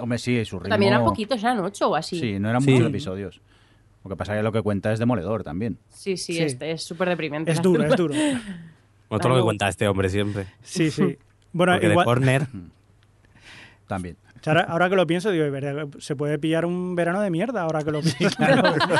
Hombre, 0.00 0.18
sí, 0.18 0.44
su 0.44 0.58
ritmo... 0.58 0.70
También 0.70 0.92
eran 0.92 1.04
poquitos, 1.04 1.42
eran 1.42 1.58
ocho 1.60 1.90
o 1.90 1.96
así. 1.96 2.18
Sí, 2.18 2.38
no 2.38 2.48
eran 2.50 2.62
Sí. 2.62 2.70
muchos 2.72 2.88
episodios. 2.88 3.40
Lo 4.04 4.10
que 4.10 4.16
pasa 4.16 4.32
es 4.34 4.38
que 4.38 4.42
lo 4.42 4.52
que 4.52 4.62
cuenta 4.62 4.92
es 4.92 4.98
demoledor 4.98 5.42
también. 5.42 5.78
Sí, 5.88 6.16
sí, 6.16 6.34
Sí. 6.34 6.42
este 6.42 6.70
es 6.70 6.82
súper 6.82 7.08
deprimente. 7.08 7.50
Es 7.52 7.60
duro, 7.60 7.82
es 7.84 7.96
duro. 7.96 8.14
Como 9.08 9.18
todo 9.20 9.30
lo 9.30 9.36
que 9.36 9.42
cuenta 9.42 9.68
este 9.68 9.86
hombre 9.88 10.08
siempre. 10.08 10.46
Sí, 10.62 10.90
sí. 10.90 11.16
Bueno, 11.52 11.72
Porque 11.72 11.86
igual, 11.88 12.04
de 12.04 12.04
corner. 12.04 12.46
También. 13.86 14.16
ahora, 14.46 14.62
ahora 14.68 14.90
que 14.90 14.96
lo 14.96 15.06
pienso, 15.06 15.30
digo, 15.30 15.50
"Verdad, 15.50 15.88
se 15.98 16.14
puede 16.14 16.38
pillar 16.38 16.66
un 16.66 16.94
verano 16.94 17.20
de 17.22 17.30
mierda 17.30 17.62
ahora 17.62 17.82
que 17.82 17.90
lo 17.90 18.00
pienso. 18.02 18.36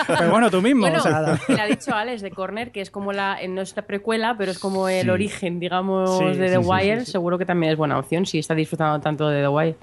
Pero 0.08 0.30
bueno, 0.30 0.50
tú 0.50 0.62
mismo. 0.62 0.80
Bueno, 0.80 0.98
o 0.98 1.02
sea, 1.02 1.38
le 1.46 1.60
ha 1.60 1.66
dicho 1.66 1.94
Alex 1.94 2.22
de 2.22 2.30
Corner 2.30 2.72
que 2.72 2.80
es 2.80 2.90
como 2.90 3.12
la, 3.12 3.38
no 3.48 3.60
es 3.60 3.76
la 3.76 3.82
precuela, 3.82 4.34
pero 4.38 4.50
es 4.50 4.58
como 4.58 4.88
el 4.88 5.04
Sí. 5.04 5.10
origen, 5.10 5.60
digamos, 5.60 6.18
Sí, 6.18 6.24
de 6.24 6.32
sí, 6.34 6.40
The 6.40 6.48
sí, 6.56 6.62
sí, 6.62 6.68
Wire. 6.70 7.04
sí. 7.04 7.12
Seguro 7.12 7.36
que 7.38 7.44
también 7.44 7.72
es 7.72 7.78
buena 7.78 7.98
opción 7.98 8.24
si 8.24 8.38
está 8.38 8.54
disfrutando 8.54 8.98
tanto 9.00 9.28
de 9.28 9.42
The 9.42 9.48
Wire. 9.48 9.76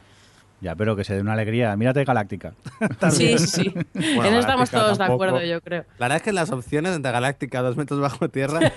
Ya, 0.62 0.76
pero 0.76 0.96
que 0.96 1.04
se 1.04 1.14
dé 1.14 1.22
una 1.22 1.34
alegría. 1.34 1.76
Mírate 1.76 2.04
Galáctica. 2.04 2.54
Sí, 3.12 3.38
sí, 3.38 3.74
en 3.94 4.26
eso 4.26 4.40
estamos 4.40 4.70
todos 4.70 4.98
de 4.98 5.04
acuerdo, 5.04 5.42
yo 5.44 5.62
creo. 5.62 5.86
La 5.98 6.06
verdad 6.06 6.18
es 6.18 6.24
que 6.24 6.32
las 6.34 6.52
opciones 6.52 6.96
entre 6.96 7.12
Galáctica, 7.12 7.62
dos 7.62 7.78
metros 7.78 8.00
bajo 8.00 8.30
tierra, 8.30 8.60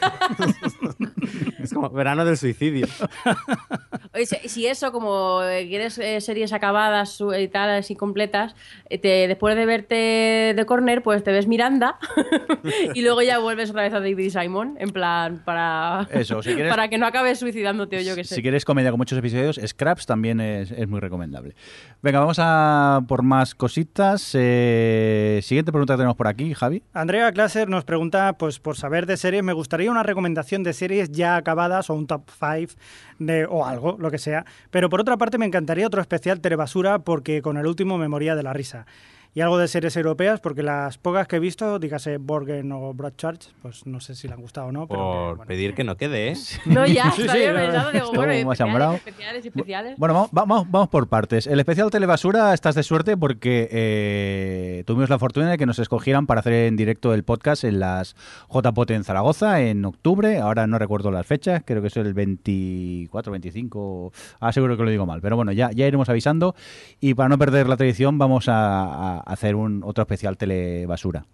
es 1.68 1.74
como 1.74 1.90
verano 1.90 2.24
del 2.24 2.36
suicidio. 2.36 2.86
Oye, 4.14 4.26
si- 4.26 4.66
eso, 4.66 4.90
como 4.92 5.42
eh, 5.44 5.66
quieres 5.68 5.98
eh, 5.98 6.20
series 6.20 6.52
acabadas 6.52 7.22
y 7.38 7.48
tal, 7.48 7.70
así 7.70 7.94
completas, 7.94 8.54
eh, 8.90 8.98
te- 8.98 9.28
después 9.28 9.54
de 9.56 9.66
verte 9.66 10.54
de 10.56 10.66
Corner, 10.66 11.02
pues 11.02 11.22
te 11.22 11.30
ves 11.32 11.46
Miranda 11.46 11.98
y 12.94 13.02
luego 13.02 13.22
ya 13.22 13.38
vuelves 13.38 13.70
otra 13.70 13.82
vez 13.82 13.92
a 13.94 14.00
David 14.00 14.30
Simon, 14.30 14.76
en 14.78 14.90
plan, 14.90 15.42
para, 15.44 16.06
Eso, 16.10 16.42
si 16.42 16.54
quieres- 16.54 16.70
para 16.74 16.88
que 16.88 16.98
no 16.98 17.06
acabes 17.06 17.38
suicidándote 17.38 17.98
o 17.98 18.00
yo 18.00 18.14
que 18.14 18.24
sé. 18.24 18.34
Si 18.34 18.42
quieres 18.42 18.64
comedia 18.64 18.90
con 18.90 18.98
muchos 18.98 19.18
episodios, 19.18 19.60
Scraps 19.64 20.06
también 20.06 20.40
es, 20.40 20.70
es 20.70 20.88
muy 20.88 21.00
recomendable. 21.00 21.54
Venga, 22.02 22.20
vamos 22.20 22.38
a 22.40 23.02
por 23.08 23.22
más 23.22 23.54
cositas. 23.54 24.30
Eh, 24.34 25.40
siguiente 25.42 25.72
pregunta 25.72 25.94
que 25.94 25.98
tenemos 25.98 26.16
por 26.16 26.28
aquí, 26.28 26.54
Javi. 26.54 26.82
Andrea 26.92 27.32
Klasser 27.32 27.68
nos 27.68 27.84
pregunta, 27.84 28.34
pues 28.38 28.58
por 28.58 28.76
saber 28.76 29.06
de 29.06 29.16
series, 29.16 29.42
me 29.42 29.52
gustaría 29.52 29.90
una 29.90 30.02
recomendación 30.02 30.62
de 30.62 30.72
series 30.72 31.10
ya 31.10 31.36
acabadas 31.36 31.57
o 31.58 31.94
un 31.94 32.06
top 32.06 32.22
5 32.38 32.80
de, 33.18 33.46
o 33.46 33.66
algo, 33.66 33.96
lo 33.98 34.10
que 34.10 34.18
sea. 34.18 34.44
Pero 34.70 34.88
por 34.88 35.00
otra 35.00 35.16
parte 35.16 35.38
me 35.38 35.46
encantaría 35.46 35.86
otro 35.86 36.00
especial 36.00 36.40
Telebasura 36.40 37.00
porque 37.00 37.42
con 37.42 37.56
el 37.56 37.66
último 37.66 37.98
me 37.98 38.08
moría 38.08 38.36
de 38.36 38.42
la 38.42 38.52
risa. 38.52 38.86
Y 39.34 39.40
algo 39.40 39.58
de 39.58 39.68
series 39.68 39.96
europeas 39.96 40.40
porque 40.40 40.62
las 40.62 40.98
pocas 40.98 41.28
que 41.28 41.36
he 41.36 41.38
visto, 41.38 41.78
dígase 41.78 42.16
Borgen 42.16 42.72
o 42.72 42.92
Broadchurch, 42.94 43.52
pues 43.62 43.86
no 43.86 44.00
sé 44.00 44.14
si 44.14 44.26
le 44.26 44.34
han 44.34 44.40
gustado 44.40 44.68
o 44.68 44.72
no. 44.72 44.88
Pero 44.88 44.98
que, 45.00 45.04
Por 45.04 45.36
bueno. 45.36 45.44
pedir 45.46 45.74
que 45.74 45.84
no 45.84 45.96
quede, 45.96 46.32
¿eh? 46.32 46.36
No, 46.66 46.86
ya, 46.86 47.10
Sí, 47.12 47.22
sí, 47.22 47.28
pensado. 47.28 47.92
Digo, 47.92 48.12
bueno, 48.12 48.32
especiales, 48.32 48.94
especiales, 48.96 49.46
especiales. 49.46 49.94
Bueno, 49.98 50.14
vamos, 50.14 50.30
vamos, 50.32 50.70
vamos 50.70 50.88
por 50.88 51.08
partes. 51.08 51.46
El 51.46 51.60
especial 51.60 51.90
Telebasura 51.90 52.52
estás 52.54 52.74
de 52.74 52.82
suerte 52.82 53.16
porque 53.16 53.68
eh, 53.70 54.82
tuvimos 54.86 55.10
la 55.10 55.18
fortuna 55.18 55.50
de 55.50 55.58
que 55.58 55.66
nos 55.66 55.78
escogieran 55.78 56.26
para 56.26 56.40
hacer 56.40 56.52
en 56.52 56.76
directo 56.76 57.14
el 57.14 57.22
podcast 57.22 57.64
en 57.64 57.80
las 57.80 58.16
JPOT 58.50 58.90
en 58.92 59.04
Zaragoza 59.04 59.60
en 59.60 59.84
octubre. 59.84 60.38
Ahora 60.38 60.66
no 60.66 60.78
recuerdo 60.78 61.10
las 61.10 61.26
fechas, 61.26 61.62
creo 61.64 61.80
que 61.80 61.88
es 61.88 61.96
el 61.96 62.14
24, 62.14 63.30
25. 63.32 64.12
Ah, 64.40 64.52
seguro 64.52 64.76
que 64.76 64.82
lo 64.82 64.90
digo 64.90 65.06
mal. 65.06 65.20
Pero 65.20 65.36
bueno, 65.36 65.52
ya, 65.52 65.70
ya 65.72 65.86
iremos 65.86 66.08
avisando. 66.08 66.54
Y 67.00 67.14
para 67.14 67.28
no 67.28 67.38
perder 67.38 67.68
la 67.68 67.76
tradición, 67.76 68.18
vamos 68.18 68.48
a, 68.48 69.17
a 69.17 69.17
hacer 69.26 69.54
un 69.54 69.82
otro 69.84 70.02
especial 70.02 70.36
Telebasura. 70.36 71.24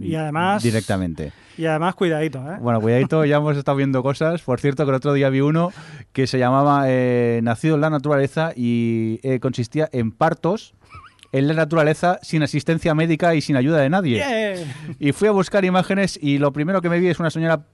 Y 0.00 0.14
además- 0.14 0.62
Directamente. 0.62 1.32
Y 1.56 1.66
además, 1.66 1.94
cuidadito, 1.96 2.38
¿eh? 2.38 2.56
Bueno, 2.60 2.80
cuidadito, 2.80 3.24
ya 3.24 3.36
hemos 3.36 3.56
estado 3.56 3.76
viendo 3.76 4.02
cosas. 4.02 4.42
Por 4.42 4.60
cierto, 4.60 4.84
que 4.84 4.90
el 4.90 4.94
otro 4.96 5.12
día 5.12 5.28
vi 5.28 5.40
uno 5.40 5.72
que 6.12 6.26
se 6.28 6.38
llamaba 6.38 6.84
eh, 6.86 7.40
Nacido 7.42 7.74
en 7.74 7.80
la 7.80 7.90
Naturaleza 7.90 8.52
y 8.54 9.18
eh, 9.24 9.40
consistía 9.40 9.88
en 9.92 10.12
partos 10.12 10.74
en 11.30 11.46
la 11.46 11.52
naturaleza 11.54 12.18
sin 12.22 12.42
asistencia 12.42 12.94
médica 12.94 13.34
y 13.34 13.40
sin 13.42 13.56
ayuda 13.56 13.78
de 13.78 13.90
nadie. 13.90 14.14
Bien. 14.24 14.74
Y 14.98 15.12
fui 15.12 15.28
a 15.28 15.30
buscar 15.32 15.64
imágenes 15.64 16.18
y 16.22 16.38
lo 16.38 16.52
primero 16.52 16.80
que 16.80 16.88
me 16.88 16.98
vi 17.00 17.08
es 17.08 17.20
una 17.20 17.30
señora 17.30 17.64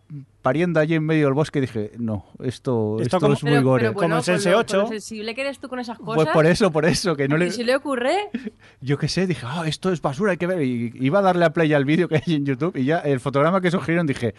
pariendo 0.43 0.81
allí 0.81 0.95
en 0.95 1.05
medio 1.05 1.27
del 1.27 1.35
bosque. 1.35 1.59
Y 1.61 1.63
dije, 1.63 1.93
no, 1.99 2.27
esto, 2.43 2.97
Esto 3.01 3.17
esto, 3.17 3.21
como- 3.21 3.35
es 3.35 3.45
muy 3.45 3.59
gore. 3.63 3.93
Como 3.95 4.17
en 4.17 4.23
Sense 4.25 4.51
lo- 4.51 4.59
8. 4.59 4.77
con 4.77 4.85
lo 4.87 4.89
sensible 4.91 5.35
que 5.37 5.41
eres 5.43 5.59
tú 5.61 5.69
con 5.69 5.79
esas 5.79 5.99
cosas. 5.99 6.15
pues 6.17 6.29
por 6.35 6.47
eso, 6.47 6.71
por 6.73 6.85
eso, 6.85 7.15
que 7.17 7.29
no 7.29 7.37
le... 7.37 7.47
¿Y 7.47 7.51
si 7.53 7.63
le 7.65 7.77
ocurre? 7.77 8.17
Yo 8.81 8.99
qué 8.99 9.09
sé, 9.09 9.27
dije, 9.29 9.47
ah, 9.49 9.63
esto 9.67 9.93
es 9.93 10.03
basura, 10.03 10.33
hay 10.33 10.37
que 10.37 10.47
ver. 10.49 10.61
Y 10.63 10.93
iba 11.01 11.21
a 11.21 11.23
darle 11.23 11.45
a 11.45 11.51
play 11.51 11.73
al 11.75 11.85
vídeo 11.85 12.09
que 12.09 12.17
hay 12.27 12.35
en 12.35 12.45
YouTube 12.45 12.77
y 12.77 12.85
ya 12.85 12.99
el 12.99 13.21
fotograma 13.21 13.61
que 13.61 13.71
sugirieron 13.71 14.07
dije, 14.07 14.35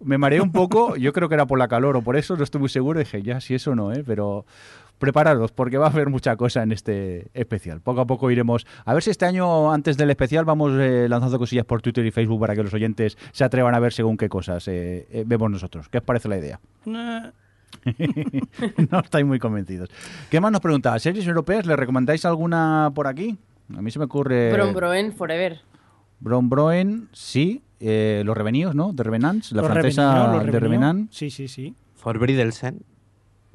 me 0.00 0.18
mareé 0.18 0.40
un 0.42 0.52
poco, 0.52 0.94
yo 0.96 1.12
creo 1.14 1.28
que 1.30 1.34
era 1.36 1.46
por 1.46 1.58
la 1.58 1.68
calor 1.68 1.96
o 1.96 2.02
por 2.02 2.16
eso, 2.16 2.36
no 2.36 2.44
estoy 2.44 2.60
muy 2.60 2.68
seguro. 2.68 2.98
Dije, 3.00 3.22
ya, 3.22 3.40
si 3.40 3.54
eso 3.54 3.74
no, 3.74 3.92
¿eh? 3.92 4.04
Pero 4.06 4.44
prepararos 4.98 5.52
porque 5.52 5.78
va 5.78 5.86
a 5.86 5.90
haber 5.90 6.08
mucha 6.10 6.36
cosa 6.36 6.62
en 6.62 6.72
este 6.72 7.30
especial. 7.34 7.80
Poco 7.80 8.00
a 8.00 8.06
poco 8.06 8.30
iremos. 8.30 8.66
A 8.84 8.94
ver 8.94 9.02
si 9.02 9.10
este 9.10 9.26
año, 9.26 9.72
antes 9.72 9.96
del 9.96 10.10
especial, 10.10 10.44
vamos 10.44 10.72
eh, 10.78 11.06
lanzando 11.08 11.38
cosillas 11.38 11.64
por 11.64 11.82
Twitter 11.82 12.04
y 12.04 12.10
Facebook 12.10 12.40
para 12.40 12.54
que 12.54 12.62
los 12.62 12.74
oyentes 12.74 13.16
se 13.32 13.44
atrevan 13.44 13.74
a 13.74 13.80
ver 13.80 13.92
según 13.92 14.16
qué 14.16 14.28
cosas 14.28 14.66
eh, 14.68 15.06
eh, 15.10 15.24
vemos 15.26 15.50
nosotros. 15.50 15.88
¿Qué 15.88 15.98
os 15.98 16.04
parece 16.04 16.28
la 16.28 16.38
idea? 16.38 16.60
No 18.90 19.00
estáis 19.00 19.26
muy 19.26 19.38
convencidos. 19.38 19.90
¿Qué 20.30 20.40
más 20.40 20.50
nos 20.50 20.60
preguntaba? 20.60 20.98
¿Series 20.98 21.26
europeas? 21.26 21.66
¿Le 21.66 21.76
recomendáis 21.76 22.24
alguna 22.24 22.90
por 22.94 23.06
aquí? 23.06 23.36
A 23.76 23.82
mí 23.82 23.90
se 23.90 23.98
me 23.98 24.06
ocurre. 24.06 24.52
Bron 24.52 24.72
Broen 24.72 25.12
Forever. 25.12 25.60
Bron 26.20 26.48
Broen, 26.48 27.08
sí. 27.12 27.62
Eh, 27.80 28.22
los 28.24 28.36
Revenidos, 28.36 28.74
¿no? 28.74 28.92
De 28.92 29.04
Revenants, 29.04 29.52
la 29.52 29.62
los 29.62 29.70
francesa 29.70 30.42
de. 30.42 30.58
Revenant. 30.58 31.12
Sí, 31.12 31.30
sí, 31.30 31.46
sí. 31.46 31.74
For 31.94 32.18
Bridelsen, 32.18 32.82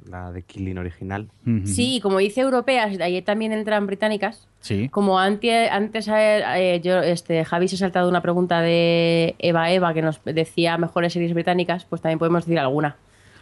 la 0.10 0.32
de 0.32 0.42
Killing 0.44 0.78
original. 0.78 1.30
Sí, 1.66 1.96
y 1.96 2.00
como 2.02 2.18
dice 2.20 2.42
europeas, 2.42 3.00
ahí 3.00 3.22
también 3.22 3.52
entran 3.54 3.86
británicas. 3.88 4.48
Sí. 4.60 4.90
Como 4.90 5.20
antes, 5.20 5.70
antes 5.72 6.08
eh, 6.12 6.80
yo, 6.84 7.00
este, 7.00 7.44
Javi 7.46 7.68
se 7.68 7.76
ha 7.76 7.80
saltado 7.80 8.10
una 8.10 8.22
pregunta 8.22 8.62
de 8.62 9.36
Eva 9.40 9.72
Eva 9.72 9.94
que 9.94 10.02
nos 10.02 10.22
decía 10.26 10.78
mejores 10.78 11.14
series 11.14 11.34
británicas, 11.34 11.86
pues 11.86 12.02
también 12.02 12.20
podemos 12.20 12.46
decir 12.46 12.60
alguna. 12.60 12.96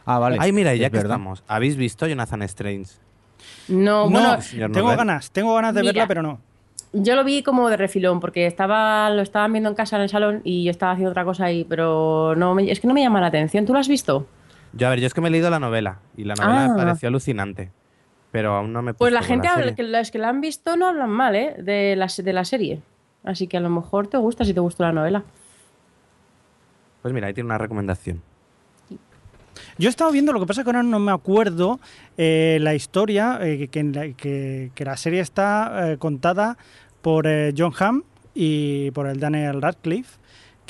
Ah, 0.06 0.18
vale. 0.20 0.38
Ay, 0.40 0.52
mira, 0.52 0.74
ya 0.76 0.88
Es 0.88 0.92
que 0.92 0.98
verdad. 0.98 1.12
estamos. 1.18 1.44
¿Habéis 1.48 1.76
visto 1.78 2.08
Jonathan 2.08 2.42
Strange? 2.44 2.92
No, 3.68 4.06
No, 4.06 4.10
bueno, 4.10 4.38
tengo 4.52 4.68
Norbert. 4.80 4.98
ganas, 4.98 5.32
tengo 5.32 5.54
ganas 5.56 5.74
de 5.76 5.82
Mira. 5.82 5.92
verla, 5.94 6.08
pero 6.08 6.22
no. 6.24 6.40
yo 6.94 7.16
lo 7.16 7.24
vi 7.24 7.42
como 7.44 7.70
de 7.70 7.78
refilón 7.78 8.20
porque 8.20 8.46
estaba 8.46 9.10
lo 9.12 9.22
estaban 9.22 9.52
viendo 9.54 9.70
en 9.70 9.76
casa 9.76 9.96
en 9.96 10.02
el 10.04 10.10
salón 10.10 10.42
y 10.44 10.64
yo 10.66 10.72
estaba 10.72 10.92
haciendo 10.94 11.12
otra 11.12 11.24
cosa 11.24 11.46
ahí, 11.46 11.66
pero 11.68 12.36
no 12.36 12.54
me- 12.54 12.70
es 12.70 12.80
que 12.80 12.88
no 12.88 12.94
me 12.94 13.02
llama 13.02 13.22
la 13.22 13.28
atención. 13.28 13.66
¿Tú 13.66 13.74
lo 13.74 13.80
has 13.80 13.88
visto? 13.88 14.28
Yo, 14.74 14.88
a 14.88 14.90
ver, 14.92 15.00
yo 15.00 15.08
es 15.08 15.14
que 15.14 15.22
me 15.22 15.28
he 15.28 15.32
leído 15.32 15.50
la 15.50 15.60
novela 15.60 16.00
y 16.16 16.24
la 16.24 16.36
novela 16.36 16.66
Ah. 16.66 16.68
me 16.70 16.76
pareció 16.84 17.10
alucinante. 17.10 17.72
Pero 18.32 18.56
aún 18.56 18.72
no 18.72 18.82
me 18.82 18.92
he 18.92 18.94
Pues 18.94 19.12
la 19.12 19.22
gente, 19.24 19.48
habla- 19.50 19.64
serie. 19.64 19.76
que 19.76 19.84
los 19.84 20.12
que 20.12 20.18
la 20.18 20.30
han 20.30 20.40
visto 20.40 20.78
no 20.78 20.88
hablan 20.88 21.10
mal, 21.10 21.36
¿eh? 21.36 21.56
De 21.60 21.96
la, 21.98 22.08
de 22.16 22.34
la 22.34 22.46
serie. 22.46 22.82
Así 23.24 23.48
que 23.48 23.58
a 23.58 23.60
lo 23.60 23.70
mejor 23.70 24.08
te 24.08 24.18
gusta 24.18 24.46
si 24.46 24.54
te 24.54 24.60
gustó 24.62 24.84
la 24.84 24.94
novela. 24.94 25.24
Pues 27.02 27.14
mira, 27.14 27.28
ahí 27.28 27.34
tiene 27.34 27.48
una 27.48 27.58
recomendación. 27.58 28.22
Yo 29.78 29.90
he 29.90 29.92
estado 29.92 30.12
viendo, 30.12 30.32
lo 30.34 30.40
que 30.40 30.46
pasa 30.46 30.62
es 30.62 30.66
que 30.66 30.70
ahora 30.70 30.84
no 30.84 31.00
me 31.00 31.12
acuerdo 31.12 31.80
eh, 32.18 32.58
la 32.62 32.74
historia, 32.74 33.40
eh, 33.42 33.68
que, 33.68 33.80
en 33.80 33.94
la, 33.94 34.08
que, 34.14 34.72
que 34.76 34.86
la 34.86 34.96
serie 34.98 35.20
está 35.20 35.92
eh, 35.92 35.98
contada 35.98 36.58
por 37.02 37.28
eh, 37.28 37.54
John 37.58 37.74
Hamm 37.78 38.04
y 38.34 38.92
por 38.92 39.08
el 39.08 39.20
Daniel 39.20 39.62
Radcliffe, 39.62 40.20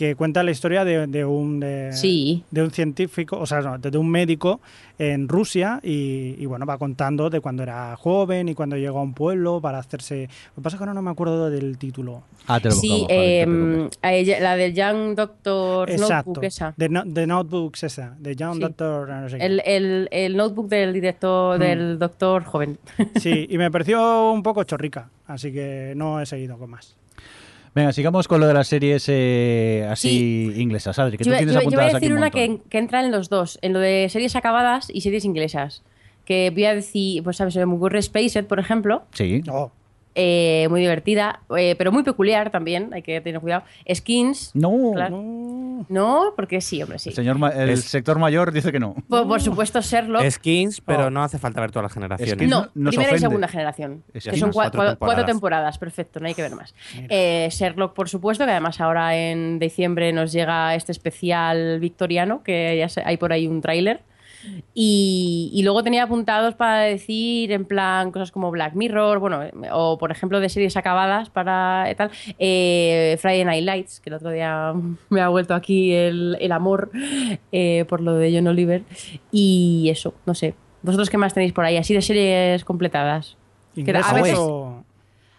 que 0.02 0.16
cuenta 0.16 0.41
la 0.41 0.49
historia 0.49 0.84
de, 0.84 1.06
de 1.06 1.24
un 1.26 1.60
de, 1.60 1.93
Sí. 1.93 2.43
de 2.49 2.64
un 2.64 2.72
científico, 2.72 3.38
o 3.38 3.45
sea, 3.45 3.62
no, 3.62 3.78
de 3.78 3.95
un 3.99 4.10
médico 4.10 4.60
en 4.97 5.28
Rusia 5.28 5.80
y, 5.84 6.36
y, 6.39 6.45
bueno, 6.47 6.66
va 6.66 6.80
contando 6.80 7.30
de 7.30 7.39
cuando 7.39 7.62
era 7.62 7.95
joven 7.97 8.49
y 8.49 8.56
cuando 8.56 8.78
llegó 8.78 8.97
a 8.97 9.04
un 9.04 9.14
pueblo 9.14 9.62
para 9.62 9.78
hacerse... 9.78 10.28
Lo 10.49 10.56
que 10.56 10.62
pasa 10.64 10.76
es 10.76 10.80
que 10.80 10.84
ahora 10.86 10.95
no 10.95 11.04
me 11.04 11.12
acuerdo 11.12 11.52
del 11.52 11.78
título. 11.78 12.24
Ah, 12.47 12.60
te 12.60 12.70
lo 12.70 12.76
Sí, 12.76 13.06
eh, 13.10 13.43
preocupes. 13.45 13.99
a 14.02 14.14
ella- 14.14 14.39
la 14.39 14.56
del 14.56 14.74
Young 14.74 15.14
Doctor 15.16 15.89
Exacto. 15.91 16.32
Notebook 16.32 16.43
esa. 16.45 16.74
De, 16.78 16.89
no- 16.89 17.04
de 17.06 17.28
Notebooks 17.28 17.84
esa, 17.84 18.16
de 18.20 18.34
Sí. 18.34 18.60
Doctor... 18.60 19.08
no 19.10 19.30
sé 19.30 19.38
qué. 19.38 19.45
El, 19.45 19.62
el, 19.66 20.08
el 20.12 20.36
notebook 20.36 20.68
del 20.68 20.93
director, 20.93 21.58
Mm. 21.58 21.62
del 21.62 21.99
doctor 21.99 22.43
joven. 22.43 22.80
Sí, 23.20 23.45
y 23.52 23.58
me 23.60 23.70
pareció 23.70 24.32
un 24.32 24.41
poco 24.41 24.64
chorrica, 24.64 25.10
así 25.28 25.52
que 25.54 25.93
no 25.95 26.20
he 26.20 26.26
seguido 26.26 26.58
con 26.58 26.72
más. 26.72 26.97
Venga, 27.74 27.93
sigamos 27.93 28.28
con 28.28 28.41
lo 28.41 28.47
de 28.47 28.53
las 28.53 28.67
series 28.67 29.05
eh, 29.07 29.88
así 29.89 30.51
inglesas. 30.57 30.99
Adri, 30.99 31.17
que 31.17 31.24
tú 31.24 31.30
Yo, 31.30 31.38
tienes 31.38 31.55
yo- 31.55 31.61
yo 31.61 31.69
voy 31.69 31.89
a 31.89 31.93
decir 31.93 32.11
un 32.11 32.17
una 32.17 32.30
que 32.30 32.59
entra 32.72 32.99
en 33.03 33.11
los 33.11 33.30
dos, 33.30 33.59
en 33.61 33.72
lo 33.74 33.80
de 33.80 34.07
series 34.09 34.36
acabadas 34.36 34.89
y 34.93 35.01
series 35.01 35.24
inglesas. 35.24 35.84
Que 36.26 36.49
voy 36.51 36.65
a 36.65 36.76
decir, 36.76 37.24
pues 37.24 37.38
sabes, 37.38 37.53
se 37.53 37.65
me 37.65 37.74
ocurre 37.74 38.01
Spaced, 38.01 38.45
por 38.45 38.59
ejemplo, 38.59 39.03
Sí. 39.13 39.41
Oh, 39.49 39.72
eh, 40.16 40.68
muy 40.70 40.82
divertida, 40.82 41.41
eh, 41.57 41.76
pero 41.78 41.91
muy 41.91 42.03
peculiar 42.03 42.49
también, 42.51 42.93
hay 42.93 43.01
que 43.01 43.22
tener 43.22 43.39
cuidado. 43.41 43.64
Skins, 43.93 44.51
No. 44.53 44.91
Claro. 44.93 45.18
no. 45.22 45.86
no, 45.89 46.34
porque 46.36 46.62
sí, 46.62 46.82
hombre, 46.84 46.99
sí. 46.99 47.09
El, 47.09 47.16
señor 47.16 47.38
el 47.55 47.70
Es- 47.70 47.86
sector 47.86 48.20
mayor 48.20 48.51
dice 48.51 48.72
que 48.72 48.80
no. 48.80 48.95
Por, 49.07 49.28
por 49.28 49.41
supuesto, 49.41 49.82
Sherlock. 49.82 50.24
Skins, 50.30 50.82
pero 50.82 51.05
Oh. 51.05 51.09
no 51.09 51.24
hace 51.24 51.38
falta 51.39 51.62
ver 51.62 51.72
todas 51.72 51.84
las 51.84 51.93
generaciones. 51.93 52.38
Skins- 52.38 52.49
No, 52.49 52.89
primera 52.89 53.03
y 53.03 53.05
ofende. 53.16 53.20
segunda 53.20 53.47
generación. 53.47 54.03
Es 54.14 54.26
que 54.26 54.38
son 54.38 54.51
cuatro 54.51 54.82
cua- 54.82 54.86
temporadas. 54.89 54.97
cuatro 54.99 55.26
temporadas, 55.26 55.78
perfecto, 55.78 56.20
no 56.20 56.28
hay 56.28 56.34
que 56.34 56.41
ver 56.41 56.55
más. 56.55 56.74
Eh, 57.09 57.47
Sherlock, 57.51 57.93
por 57.93 58.09
supuesto, 58.09 58.45
que 58.45 58.51
además 58.51 58.80
ahora 58.82 59.16
en 59.16 59.59
diciembre 59.59 60.12
nos 60.14 60.32
llega 60.32 60.76
este 60.76 60.91
especial 60.91 61.80
victoriano, 61.80 62.43
que 62.43 62.78
ya 62.78 62.89
sé- 62.89 63.03
hay 63.05 63.18
por 63.18 63.34
ahí 63.34 63.47
un 63.47 63.62
tráiler. 63.62 64.01
Y, 64.73 65.49
y 65.53 65.63
luego 65.63 65.83
tenía 65.83 66.03
apuntados 66.03 66.55
para 66.55 66.79
decir 66.81 67.51
en 67.51 67.65
plan 67.65 68.11
cosas 68.11 68.31
como 68.31 68.51
Black 68.51 68.73
Mirror, 68.73 69.19
bueno, 69.19 69.43
eh, 69.43 69.51
o 69.71 69.97
por 69.97 70.11
ejemplo 70.11 70.39
de 70.39 70.49
series 70.49 70.77
acabadas 70.77 71.29
para 71.29 71.89
eh, 71.89 71.95
tal, 71.95 72.11
eh, 72.39 73.17
Friday 73.19 73.45
Night 73.45 73.65
Lights, 73.65 73.99
que 73.99 74.09
el 74.09 74.15
otro 74.15 74.31
día 74.31 74.73
me 75.09 75.21
ha 75.21 75.29
vuelto 75.29 75.53
aquí 75.53 75.93
el, 75.93 76.37
el 76.39 76.51
amor 76.51 76.91
eh, 77.51 77.85
por 77.87 78.01
lo 78.01 78.13
de 78.15 78.33
John 78.35 78.47
Oliver. 78.47 78.83
Y 79.31 79.89
eso, 79.89 80.13
no 80.25 80.33
sé. 80.35 80.55
¿Vosotros 80.81 81.09
qué 81.09 81.17
más 81.17 81.33
tenéis 81.33 81.53
por 81.53 81.63
ahí? 81.65 81.77
Así 81.77 81.93
de 81.93 82.01
series 82.01 82.65
completadas. 82.65 83.37
A 83.75 83.79
¿Ingleses 83.79 84.13
veces- 84.13 84.39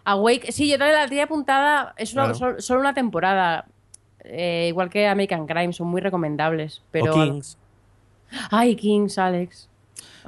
Awake, 0.04 0.50
sí, 0.52 0.68
yo 0.68 0.78
también 0.78 0.98
la 0.98 1.06
tenía 1.08 1.24
apuntada, 1.24 1.94
es 1.96 2.12
una- 2.12 2.24
Claro. 2.24 2.38
sol- 2.38 2.56
solo 2.62 2.80
una 2.80 2.94
temporada. 2.94 3.66
Eh, 4.24 4.66
igual 4.68 4.88
que 4.90 5.06
American 5.08 5.46
Crime, 5.46 5.72
son 5.72 5.88
muy 5.88 6.00
recomendables. 6.00 6.82
Pero... 6.90 7.12
O 7.12 7.14
Kings. 7.14 7.58
Ay, 8.50 8.76
Kings, 8.76 9.18
Alex. 9.18 9.68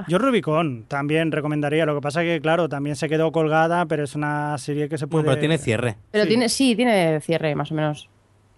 Yo 0.08 0.18
Rubicon 0.18 0.84
también 0.88 1.30
recomendaría. 1.30 1.86
Lo 1.86 1.94
que 1.94 2.00
pasa 2.00 2.22
que, 2.22 2.40
claro, 2.40 2.68
también 2.68 2.96
se 2.96 3.08
quedó 3.08 3.30
colgada, 3.30 3.86
pero 3.86 4.02
es 4.04 4.14
una 4.16 4.58
serie 4.58 4.88
que 4.88 4.98
se 4.98 5.06
puede... 5.06 5.22
Bueno, 5.24 5.34
pero 5.36 5.40
tiene 5.40 5.58
cierre. 5.58 5.96
Pero 6.10 6.24
Sí. 6.24 6.28
tiene, 6.28 6.48
sí, 6.48 6.74
tiene 6.74 7.20
cierre, 7.20 7.54
más 7.54 7.70
o 7.70 7.74
menos. 7.74 8.08